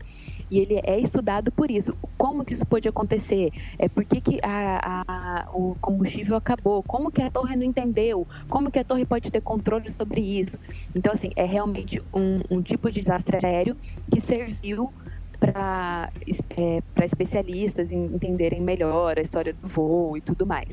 E 0.49 0.59
ele 0.59 0.79
é 0.83 0.99
estudado 0.99 1.51
por 1.51 1.69
isso. 1.69 1.95
Como 2.17 2.45
que 2.45 2.53
isso 2.53 2.65
pode 2.65 2.87
acontecer? 2.87 3.51
É, 3.77 3.89
por 3.89 4.05
que, 4.05 4.21
que 4.21 4.39
a, 4.41 5.03
a, 5.07 5.49
o 5.51 5.75
combustível 5.81 6.35
acabou? 6.35 6.81
Como 6.83 7.11
que 7.11 7.21
a 7.21 7.29
torre 7.29 7.55
não 7.55 7.63
entendeu? 7.63 8.25
Como 8.49 8.71
que 8.71 8.79
a 8.79 8.83
torre 8.83 9.05
pode 9.05 9.29
ter 9.29 9.41
controle 9.41 9.89
sobre 9.91 10.21
isso? 10.21 10.57
Então, 10.95 11.13
assim, 11.13 11.31
é 11.35 11.45
realmente 11.45 12.01
um, 12.13 12.41
um 12.49 12.61
tipo 12.61 12.89
de 12.89 13.01
desastre 13.01 13.45
aéreo 13.45 13.75
que 14.09 14.21
serviu 14.21 14.91
para 15.39 16.11
é, 16.55 16.81
especialistas 17.05 17.91
entenderem 17.91 18.61
melhor 18.61 19.17
a 19.17 19.21
história 19.21 19.53
do 19.53 19.67
voo 19.67 20.17
e 20.17 20.21
tudo 20.21 20.45
mais. 20.45 20.69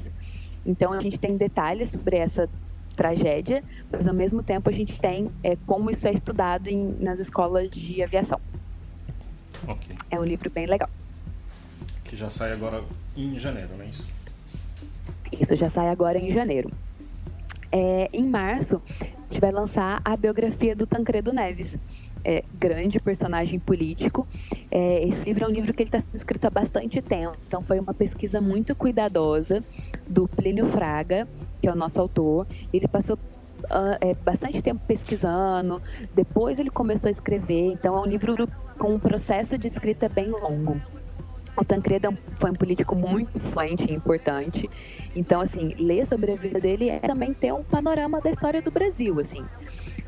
Então 0.65 0.93
a 0.93 1.01
gente 1.01 1.19
tem 1.19 1.37
detalhes 1.37 1.91
sobre 1.91 2.17
essa 2.17 2.49
tragédia, 2.97 3.63
mas 3.91 4.07
ao 4.07 4.15
mesmo 4.15 4.43
tempo 4.43 4.71
a 4.71 4.73
gente 4.73 4.99
tem 4.99 5.31
é, 5.43 5.57
como 5.67 5.91
isso 5.91 6.07
é 6.07 6.13
estudado 6.13 6.69
em, 6.69 6.97
nas 7.01 7.19
escolas 7.19 7.69
de 7.69 8.03
aviação. 8.03 8.41
É 10.10 10.18
um 10.18 10.24
livro 10.24 10.51
bem 10.51 10.66
legal. 10.66 10.89
Que 12.05 12.16
já 12.16 12.31
sai 12.31 12.52
agora 12.52 12.85
em 13.16 13.39
janeiro, 13.39 13.70
não 13.76 13.85
é 13.85 13.89
isso? 13.89 14.06
Isso 15.32 15.56
já 15.56 15.70
sai 15.70 15.89
agora 15.89 16.18
em 16.18 16.32
janeiro. 16.32 16.70
É, 17.72 18.09
em 18.12 18.24
março, 18.28 18.81
a 19.01 19.05
gente 19.05 19.40
vai 19.40 19.51
lançar 19.51 20.01
a 20.05 20.16
biografia 20.16 20.76
do 20.76 20.86
Tancredo 20.86 21.32
Neves, 21.32 21.68
é, 22.24 22.44
grande 22.55 23.01
personagem 23.01 23.59
político. 23.59 24.26
É, 24.70 25.09
esse 25.09 25.24
livro 25.24 25.44
é 25.44 25.48
um 25.48 25.51
livro 25.51 25.74
que 25.74 25.82
ele 25.82 25.89
está 25.89 26.02
escrito 26.14 26.44
há 26.44 26.51
bastante 26.51 27.02
tempo, 27.02 27.36
então 27.47 27.62
foi 27.62 27.81
uma 27.81 27.93
pesquisa 27.93 28.40
muito 28.40 28.74
cuidadosa 28.74 29.62
do 30.09 30.28
Plínio 30.28 30.70
Fraga, 30.70 31.26
que 31.60 31.68
é 31.68 31.72
o 31.72 31.74
nosso 31.74 32.01
autor. 32.01 32.47
Ele 32.72 32.86
passou 32.86 33.18
é, 34.01 34.15
bastante 34.15 34.62
tempo 34.62 34.81
pesquisando, 34.86 35.81
depois 36.15 36.59
ele 36.59 36.70
começou 36.70 37.09
a 37.09 37.11
escrever, 37.11 37.73
então 37.73 37.97
é 37.97 38.01
um 38.01 38.07
livro 38.07 38.49
com 38.78 38.95
um 38.95 38.99
processo 38.99 39.57
de 39.57 39.69
escrita 39.69 40.09
bem 40.09 40.28
longo. 40.28 40.81
O 41.57 41.65
Tancredo 41.65 42.09
é 42.09 42.16
foi 42.41 42.51
um 42.51 42.55
político 42.55 42.97
muito 42.97 43.36
influente 43.39 43.89
e 43.89 43.95
importante. 43.95 44.69
Então, 45.15 45.41
assim, 45.41 45.74
ler 45.78 46.05
sobre 46.07 46.32
a 46.32 46.36
vida 46.36 46.59
dele 46.59 46.91
é 46.91 46.99
também 46.99 47.32
ter 47.32 47.53
um 47.53 47.62
panorama 47.62 48.20
da 48.20 48.31
história 48.31 48.61
do 48.61 48.73
Brasil, 48.73 49.20
assim 49.20 49.45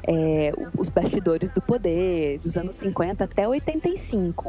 é, 0.07 0.53
os 0.79 0.89
bastidores 0.89 1.51
do 1.53 1.61
poder, 1.61 2.39
dos 2.39 2.57
anos 2.57 2.77
50 2.77 3.25
até 3.25 3.47
85. 3.47 4.49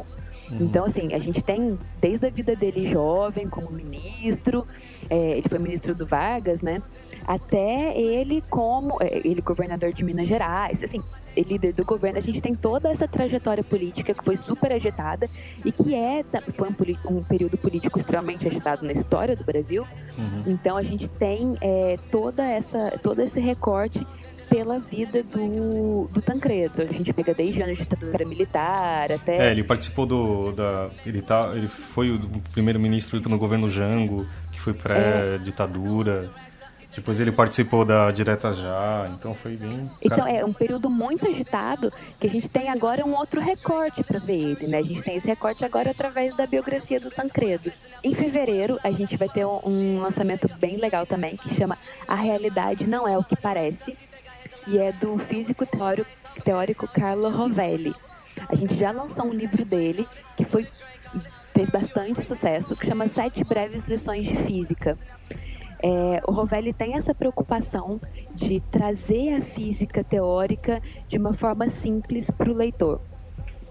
Uhum. 0.50 0.58
Então, 0.60 0.86
assim, 0.86 1.12
a 1.12 1.18
gente 1.18 1.42
tem 1.42 1.78
desde 2.00 2.26
a 2.26 2.30
vida 2.30 2.54
dele 2.54 2.88
jovem, 2.88 3.48
como 3.48 3.70
ministro, 3.70 4.66
é, 5.10 5.38
ele 5.38 5.48
foi 5.48 5.58
ministro 5.58 5.94
do 5.94 6.06
Vargas, 6.06 6.62
né? 6.62 6.80
Até 7.28 7.94
ele 7.94 8.42
como, 8.48 8.96
é, 9.02 9.20
ele 9.22 9.42
governador 9.42 9.92
de 9.92 10.02
Minas 10.02 10.26
Gerais, 10.26 10.82
assim, 10.82 11.02
líder 11.36 11.74
do 11.74 11.84
governo, 11.84 12.18
a 12.18 12.22
gente 12.22 12.40
tem 12.40 12.54
toda 12.54 12.88
essa 12.88 13.06
trajetória 13.06 13.62
política 13.62 14.14
que 14.14 14.24
foi 14.24 14.38
super 14.38 14.72
agitada 14.72 15.28
e 15.62 15.70
que 15.70 15.94
é, 15.94 16.24
foi 16.56 16.70
um, 16.70 17.18
um 17.18 17.22
período 17.22 17.58
político 17.58 17.98
extremamente 17.98 18.48
agitado 18.48 18.86
na 18.86 18.92
história 18.92 19.36
do 19.36 19.44
Brasil. 19.44 19.86
Uhum. 20.16 20.44
Então, 20.46 20.78
a 20.78 20.82
gente 20.82 21.06
tem 21.06 21.54
é, 21.60 21.98
toda 22.10 22.42
essa, 22.42 22.98
todo 23.02 23.20
esse 23.20 23.38
recorte 23.38 24.06
pela 24.48 24.78
vida 24.78 25.22
do, 25.22 26.08
do 26.10 26.22
Tancredo. 26.22 26.80
A 26.80 26.86
gente 26.86 27.12
pega 27.12 27.34
desde 27.34 27.62
anos 27.62 27.76
de 27.76 27.84
ditadura 27.84 28.24
militar 28.24 29.12
até. 29.12 29.48
É, 29.48 29.50
ele 29.50 29.62
participou 29.62 30.06
do. 30.06 30.52
Da, 30.52 30.88
ele, 31.04 31.20
tá, 31.20 31.52
ele 31.54 31.68
foi 31.68 32.10
o 32.10 32.20
primeiro-ministro 32.52 33.20
no 33.28 33.36
governo 33.36 33.68
Jango, 33.68 34.26
que 34.50 34.58
foi 34.58 34.72
pré-ditadura. 34.72 36.30
É. 36.44 36.47
Depois 36.98 37.20
ele 37.20 37.30
participou 37.30 37.84
da 37.84 38.10
Direta 38.10 38.50
Já, 38.50 39.08
então 39.14 39.32
foi 39.32 39.54
bem. 39.54 39.88
Então 40.02 40.26
é 40.26 40.44
um 40.44 40.52
período 40.52 40.90
muito 40.90 41.28
agitado 41.28 41.92
que 42.18 42.26
a 42.26 42.30
gente 42.30 42.48
tem 42.48 42.68
agora 42.68 43.06
um 43.06 43.14
outro 43.14 43.40
recorte 43.40 44.02
para 44.02 44.18
ver 44.18 44.40
ele, 44.40 44.66
né? 44.66 44.78
A 44.78 44.82
gente 44.82 45.02
tem 45.02 45.14
esse 45.14 45.26
recorte 45.28 45.64
agora 45.64 45.92
através 45.92 46.36
da 46.36 46.44
biografia 46.44 46.98
do 46.98 47.08
Tancredo. 47.08 47.72
Em 48.02 48.16
fevereiro 48.16 48.80
a 48.82 48.90
gente 48.90 49.16
vai 49.16 49.28
ter 49.28 49.46
um, 49.46 50.00
lançamento 50.00 50.48
bem 50.58 50.76
legal 50.76 51.06
também 51.06 51.36
que 51.36 51.54
chama 51.54 51.78
A 52.08 52.16
Realidade 52.16 52.84
Não 52.84 53.06
É 53.06 53.16
o 53.16 53.22
que 53.22 53.36
Parece, 53.36 53.96
e 54.66 54.76
é 54.76 54.90
do 54.90 55.18
físico 55.18 55.64
teórico, 55.64 56.10
teórico 56.44 56.88
Carlo 56.88 57.30
Rovelli. 57.30 57.94
A 58.48 58.56
gente 58.56 58.74
já 58.74 58.90
lançou 58.90 59.26
um 59.26 59.32
livro 59.32 59.64
dele 59.64 60.04
que 60.36 60.44
foi 60.44 60.66
fez 61.54 61.70
bastante 61.70 62.24
sucesso, 62.24 62.76
que 62.76 62.86
chama 62.86 63.08
Sete 63.08 63.44
Breves 63.44 63.86
Lições 63.86 64.26
de 64.26 64.36
Física. 64.44 64.98
É, 65.82 66.20
o 66.26 66.32
Rovelli 66.32 66.72
tem 66.72 66.94
essa 66.94 67.14
preocupação 67.14 68.00
de 68.34 68.60
trazer 68.72 69.34
a 69.34 69.40
física 69.42 70.02
teórica 70.02 70.82
de 71.08 71.18
uma 71.18 71.34
forma 71.34 71.70
simples 71.82 72.26
para 72.36 72.50
o 72.50 72.54
leitor. 72.54 73.00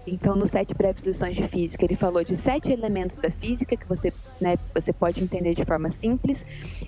Então, 0.06 0.34
nos 0.34 0.50
Sete 0.50 0.72
Breves 0.74 1.04
Lições 1.04 1.36
de 1.36 1.46
Física, 1.48 1.84
ele 1.84 1.94
falou 1.94 2.24
de 2.24 2.34
sete 2.36 2.72
elementos 2.72 3.18
da 3.18 3.30
física 3.30 3.76
que 3.76 3.86
você, 3.86 4.10
né, 4.40 4.56
você 4.74 4.90
pode 4.90 5.22
entender 5.22 5.54
de 5.54 5.66
forma 5.66 5.90
simples. 6.00 6.38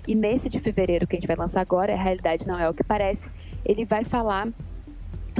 E 0.07 0.15
nesse 0.15 0.49
de 0.49 0.59
fevereiro 0.59 1.05
que 1.05 1.15
a 1.15 1.19
gente 1.19 1.27
vai 1.27 1.35
lançar 1.35 1.61
agora, 1.61 1.93
a 1.93 2.01
realidade 2.01 2.47
não 2.47 2.59
é 2.59 2.67
o 2.67 2.73
que 2.73 2.83
parece, 2.83 3.21
ele 3.63 3.85
vai 3.85 4.03
falar 4.03 4.47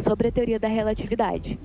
sobre 0.03 0.27
a 0.27 0.31
teoria 0.31 0.59
da 0.59 0.67
relatividade. 0.67 1.57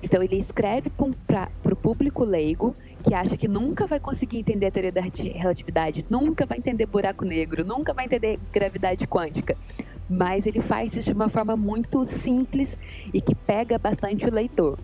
Então 0.00 0.22
ele 0.22 0.38
escreve 0.38 0.90
para 1.26 1.48
o 1.64 1.76
público 1.76 2.24
leigo 2.24 2.74
que 3.02 3.14
acha 3.14 3.36
que 3.36 3.48
nunca 3.48 3.86
vai 3.86 3.98
conseguir 3.98 4.38
entender 4.38 4.66
a 4.66 4.70
teoria 4.70 4.92
da 4.92 5.00
relatividade, 5.00 6.04
nunca 6.08 6.46
vai 6.46 6.58
entender 6.58 6.86
buraco 6.86 7.24
negro, 7.24 7.64
nunca 7.64 7.92
vai 7.92 8.04
entender 8.04 8.38
gravidade 8.52 9.06
quântica. 9.06 9.56
Mas 10.08 10.46
ele 10.46 10.60
faz 10.60 10.94
isso 10.94 11.06
de 11.06 11.12
uma 11.12 11.28
forma 11.28 11.56
muito 11.56 12.06
simples 12.22 12.68
e 13.12 13.20
que 13.20 13.34
pega 13.34 13.78
bastante 13.78 14.26
o 14.26 14.32
leitor. 14.32 14.78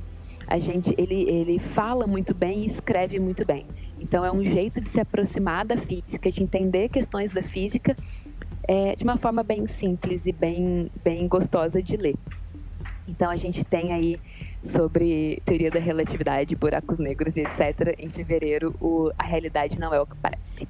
A 0.46 0.58
gente, 0.58 0.94
ele, 0.96 1.28
ele 1.28 1.58
fala 1.58 2.06
muito 2.06 2.34
bem 2.34 2.64
e 2.64 2.68
escreve 2.68 3.18
muito 3.20 3.44
bem. 3.44 3.66
Então 4.00 4.24
é 4.24 4.32
um 4.32 4.42
jeito 4.42 4.80
de 4.80 4.90
se 4.90 5.00
aproximar 5.00 5.64
da 5.66 5.76
física, 5.76 6.30
de 6.30 6.42
entender 6.42 6.88
questões 6.88 7.30
da 7.32 7.42
física 7.42 7.96
é, 8.66 8.94
de 8.94 9.02
uma 9.02 9.16
forma 9.16 9.42
bem 9.42 9.66
simples 9.66 10.20
e 10.24 10.32
bem, 10.32 10.90
bem 11.02 11.26
gostosa 11.26 11.82
de 11.82 11.96
ler. 11.96 12.16
Então 13.06 13.30
a 13.30 13.36
gente 13.36 13.64
tem 13.64 13.92
aí 13.92 14.16
sobre 14.64 15.42
teoria 15.44 15.70
da 15.70 15.80
relatividade, 15.80 16.54
buracos 16.56 16.98
negros 16.98 17.36
e 17.36 17.40
etc. 17.40 17.94
Em 17.98 18.08
fevereiro, 18.08 18.74
o 18.80 19.10
A 19.18 19.24
Realidade 19.24 19.78
Não 19.78 19.92
É 19.94 20.00
O 20.00 20.06
Que 20.06 20.16
Parece. 20.16 20.68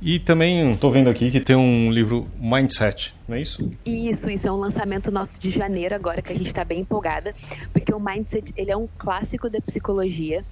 E 0.00 0.18
também 0.18 0.70
estou 0.70 0.90
vendo 0.90 1.10
aqui 1.10 1.30
que 1.30 1.40
tem 1.40 1.56
um 1.56 1.90
livro 1.90 2.26
Mindset, 2.38 3.14
não 3.26 3.36
é 3.36 3.40
isso? 3.40 3.70
Isso, 3.84 4.30
isso 4.30 4.46
é 4.46 4.52
um 4.52 4.56
lançamento 4.56 5.10
nosso 5.10 5.38
de 5.40 5.50
janeiro 5.50 5.94
agora 5.94 6.22
que 6.22 6.32
a 6.32 6.36
gente 6.36 6.48
está 6.48 6.64
bem 6.64 6.80
empolgada, 6.80 7.34
porque 7.72 7.92
o 7.92 7.98
Mindset 7.98 8.52
ele 8.56 8.70
é 8.70 8.76
um 8.76 8.88
clássico 8.98 9.48
da 9.50 9.60
psicologia. 9.60 10.44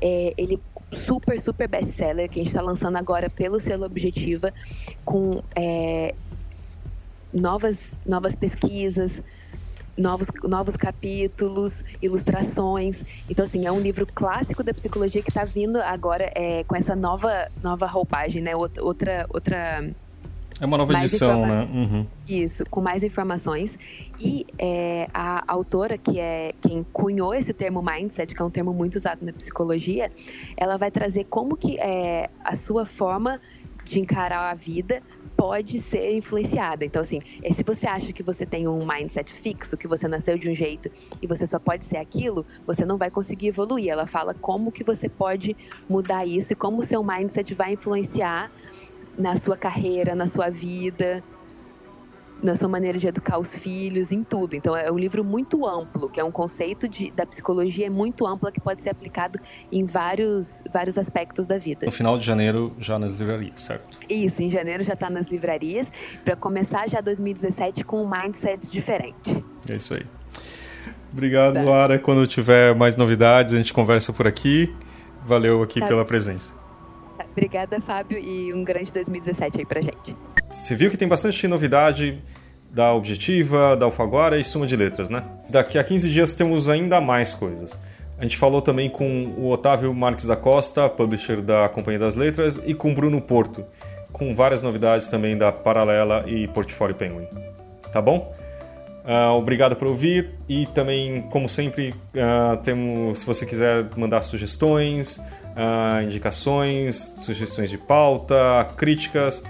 É, 0.00 0.32
ele 0.36 0.58
super 1.06 1.40
super 1.40 1.68
best-seller 1.68 2.28
que 2.28 2.40
a 2.40 2.42
gente 2.42 2.50
está 2.50 2.62
lançando 2.62 2.96
agora 2.96 3.28
pelo 3.28 3.60
selo 3.60 3.84
Objetiva, 3.84 4.52
com 5.04 5.42
é, 5.54 6.14
novas, 7.32 7.76
novas 8.06 8.34
pesquisas, 8.34 9.10
novos, 9.98 10.28
novos 10.44 10.76
capítulos, 10.76 11.82
ilustrações. 12.00 12.96
Então, 13.28 13.44
assim, 13.44 13.66
é 13.66 13.72
um 13.72 13.80
livro 13.80 14.06
clássico 14.06 14.62
da 14.62 14.72
psicologia 14.72 15.22
que 15.22 15.30
está 15.30 15.44
vindo 15.44 15.80
agora 15.80 16.30
é, 16.34 16.64
com 16.64 16.76
essa 16.76 16.94
nova, 16.94 17.48
nova 17.62 17.86
roupagem, 17.86 18.40
né? 18.40 18.54
Outra. 18.54 19.26
outra 19.28 19.90
é 20.60 20.66
uma 20.66 20.78
nova 20.78 20.94
edição, 20.94 21.46
né? 21.46 21.68
Uhum. 21.72 22.06
Isso, 22.26 22.64
com 22.70 22.80
mais 22.80 23.02
informações. 23.02 23.70
E 24.18 24.44
é, 24.58 25.06
a 25.14 25.44
autora, 25.46 25.96
que 25.96 26.18
é 26.18 26.52
quem 26.60 26.84
cunhou 26.92 27.32
esse 27.32 27.52
termo 27.52 27.80
mindset, 27.82 28.34
que 28.34 28.42
é 28.42 28.44
um 28.44 28.50
termo 28.50 28.72
muito 28.72 28.96
usado 28.96 29.24
na 29.24 29.32
psicologia, 29.32 30.10
ela 30.56 30.76
vai 30.76 30.90
trazer 30.90 31.24
como 31.24 31.56
que 31.56 31.78
é, 31.78 32.28
a 32.44 32.56
sua 32.56 32.84
forma 32.84 33.40
de 33.84 34.00
encarar 34.00 34.50
a 34.50 34.54
vida 34.54 35.02
pode 35.38 35.80
ser 35.80 36.16
influenciada. 36.16 36.84
Então, 36.84 37.00
assim, 37.00 37.20
é, 37.44 37.54
se 37.54 37.62
você 37.62 37.86
acha 37.86 38.12
que 38.12 38.24
você 38.24 38.44
tem 38.44 38.66
um 38.66 38.84
mindset 38.84 39.32
fixo, 39.34 39.76
que 39.76 39.86
você 39.86 40.08
nasceu 40.08 40.36
de 40.36 40.50
um 40.50 40.54
jeito 40.54 40.90
e 41.22 41.28
você 41.28 41.46
só 41.46 41.60
pode 41.60 41.86
ser 41.86 41.96
aquilo, 41.96 42.44
você 42.66 42.84
não 42.84 42.98
vai 42.98 43.08
conseguir 43.08 43.46
evoluir. 43.46 43.88
Ela 43.88 44.08
fala 44.08 44.34
como 44.34 44.72
que 44.72 44.82
você 44.82 45.08
pode 45.08 45.56
mudar 45.88 46.26
isso 46.26 46.52
e 46.52 46.56
como 46.56 46.82
o 46.82 46.84
seu 46.84 47.04
mindset 47.04 47.54
vai 47.54 47.74
influenciar 47.74 48.50
na 49.16 49.36
sua 49.36 49.56
carreira, 49.56 50.12
na 50.16 50.26
sua 50.26 50.50
vida, 50.50 51.22
na 52.42 52.56
sua 52.56 52.68
maneira 52.68 52.98
de 52.98 53.06
educar 53.06 53.38
os 53.38 53.54
filhos, 53.56 54.12
em 54.12 54.22
tudo. 54.22 54.54
Então 54.54 54.76
é 54.76 54.90
um 54.90 54.98
livro 54.98 55.24
muito 55.24 55.66
amplo, 55.66 56.08
que 56.08 56.20
é 56.20 56.24
um 56.24 56.30
conceito 56.30 56.88
de, 56.88 57.10
da 57.10 57.26
psicologia 57.26 57.90
muito 57.90 58.26
ampla 58.26 58.52
que 58.52 58.60
pode 58.60 58.82
ser 58.82 58.90
aplicado 58.90 59.38
em 59.70 59.84
vários, 59.84 60.62
vários 60.72 60.96
aspectos 60.96 61.46
da 61.46 61.58
vida. 61.58 61.86
No 61.86 61.92
final 61.92 62.18
de 62.18 62.24
janeiro 62.24 62.72
já 62.78 62.98
nas 62.98 63.18
livrarias, 63.18 63.60
certo? 63.60 63.98
Isso, 64.08 64.42
em 64.42 64.50
janeiro 64.50 64.84
já 64.84 64.94
está 64.94 65.10
nas 65.10 65.26
livrarias, 65.28 65.86
para 66.24 66.36
começar 66.36 66.88
já 66.88 67.00
2017 67.00 67.84
com 67.84 68.02
um 68.02 68.08
mindset 68.08 68.70
diferente. 68.70 69.44
É 69.68 69.76
isso 69.76 69.94
aí. 69.94 70.06
Obrigado, 71.12 71.54
tá. 71.54 71.62
Lara. 71.62 71.98
Quando 71.98 72.26
tiver 72.26 72.74
mais 72.74 72.96
novidades, 72.96 73.54
a 73.54 73.56
gente 73.56 73.72
conversa 73.72 74.12
por 74.12 74.26
aqui. 74.26 74.74
Valeu 75.24 75.62
aqui 75.62 75.80
tá. 75.80 75.86
pela 75.86 76.04
presença. 76.04 76.54
Obrigada, 77.32 77.80
Fábio, 77.80 78.18
e 78.18 78.52
um 78.52 78.64
grande 78.64 78.90
2017 78.92 79.58
aí 79.58 79.66
pra 79.66 79.80
gente. 79.80 80.16
Você 80.50 80.74
viu 80.74 80.90
que 80.90 80.96
tem 80.96 81.06
bastante 81.06 81.46
novidade 81.46 82.22
da 82.70 82.94
Objetiva, 82.94 83.76
da 83.76 83.86
Alfaguara 83.86 84.38
e 84.38 84.44
Suma 84.44 84.66
de 84.66 84.76
Letras, 84.76 85.10
né? 85.10 85.22
Daqui 85.48 85.78
a 85.78 85.84
15 85.84 86.10
dias 86.10 86.34
temos 86.34 86.68
ainda 86.68 87.00
mais 87.00 87.34
coisas. 87.34 87.78
A 88.18 88.22
gente 88.22 88.36
falou 88.36 88.60
também 88.60 88.90
com 88.90 89.26
o 89.36 89.50
Otávio 89.50 89.94
Marques 89.94 90.24
da 90.24 90.36
Costa, 90.36 90.88
publisher 90.88 91.40
da 91.40 91.68
Companhia 91.68 92.00
das 92.00 92.14
Letras, 92.14 92.60
e 92.64 92.74
com 92.74 92.94
Bruno 92.94 93.20
Porto, 93.20 93.64
com 94.10 94.34
várias 94.34 94.62
novidades 94.62 95.08
também 95.08 95.36
da 95.36 95.52
Paralela 95.52 96.24
e 96.26 96.48
Portfólio 96.48 96.96
Penguin. 96.96 97.28
Tá 97.92 98.02
bom? 98.02 98.34
Uh, 99.04 99.32
obrigado 99.38 99.76
por 99.76 99.86
ouvir 99.86 100.34
e 100.48 100.66
também, 100.66 101.22
como 101.30 101.48
sempre, 101.48 101.90
uh, 101.90 102.56
temos, 102.62 103.20
se 103.20 103.26
você 103.26 103.46
quiser 103.46 103.86
mandar 103.96 104.20
sugestões, 104.22 105.18
uh, 105.18 106.02
indicações, 106.02 107.14
sugestões 107.18 107.70
de 107.70 107.78
pauta, 107.78 108.66
críticas, 108.76 109.42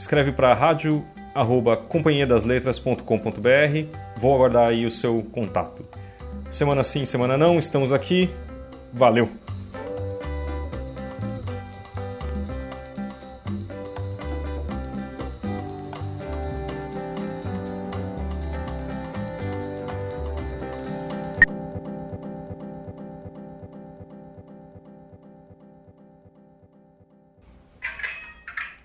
escreve 0.00 0.32
para 0.32 0.54
rádio 0.54 1.04
arroba 1.34 1.76
companhiadasletras.com.br. 1.76 3.98
Vou 4.16 4.34
aguardar 4.34 4.70
aí 4.70 4.86
o 4.86 4.90
seu 4.90 5.22
contato. 5.30 5.86
Semana 6.48 6.82
sim, 6.82 7.04
semana 7.04 7.36
não, 7.36 7.58
estamos 7.58 7.92
aqui. 7.92 8.30
Valeu! 8.92 9.49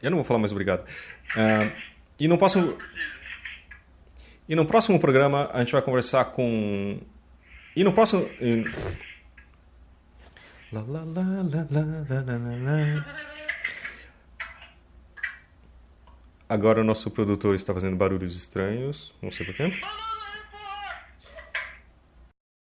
Eu 0.06 0.12
não 0.12 0.20
vou 0.20 0.24
falar 0.24 0.40
mais 0.40 0.52
obrigado. 0.52 0.88
Uh, 1.36 1.72
e 2.20 2.28
no 2.28 2.38
próximo. 2.38 2.78
E 4.48 4.56
no 4.56 4.64
próximo 4.66 5.00
programa 5.00 5.50
a 5.52 5.60
gente 5.60 5.72
vai 5.72 5.82
conversar 5.82 6.26
com. 6.26 7.00
E 7.76 7.84
no 7.84 7.92
próximo. 7.92 8.30
Lá, 10.72 10.84
lá, 10.88 11.04
lá, 11.04 11.46
Agora 16.48 16.82
o 16.82 16.84
nosso 16.84 17.10
produtor 17.10 17.56
está 17.56 17.74
fazendo 17.74 17.96
barulhos 17.96 18.38
estranhos. 18.38 19.12
Não 19.24 19.32
sei 19.32 19.48
porquê. 19.48 19.72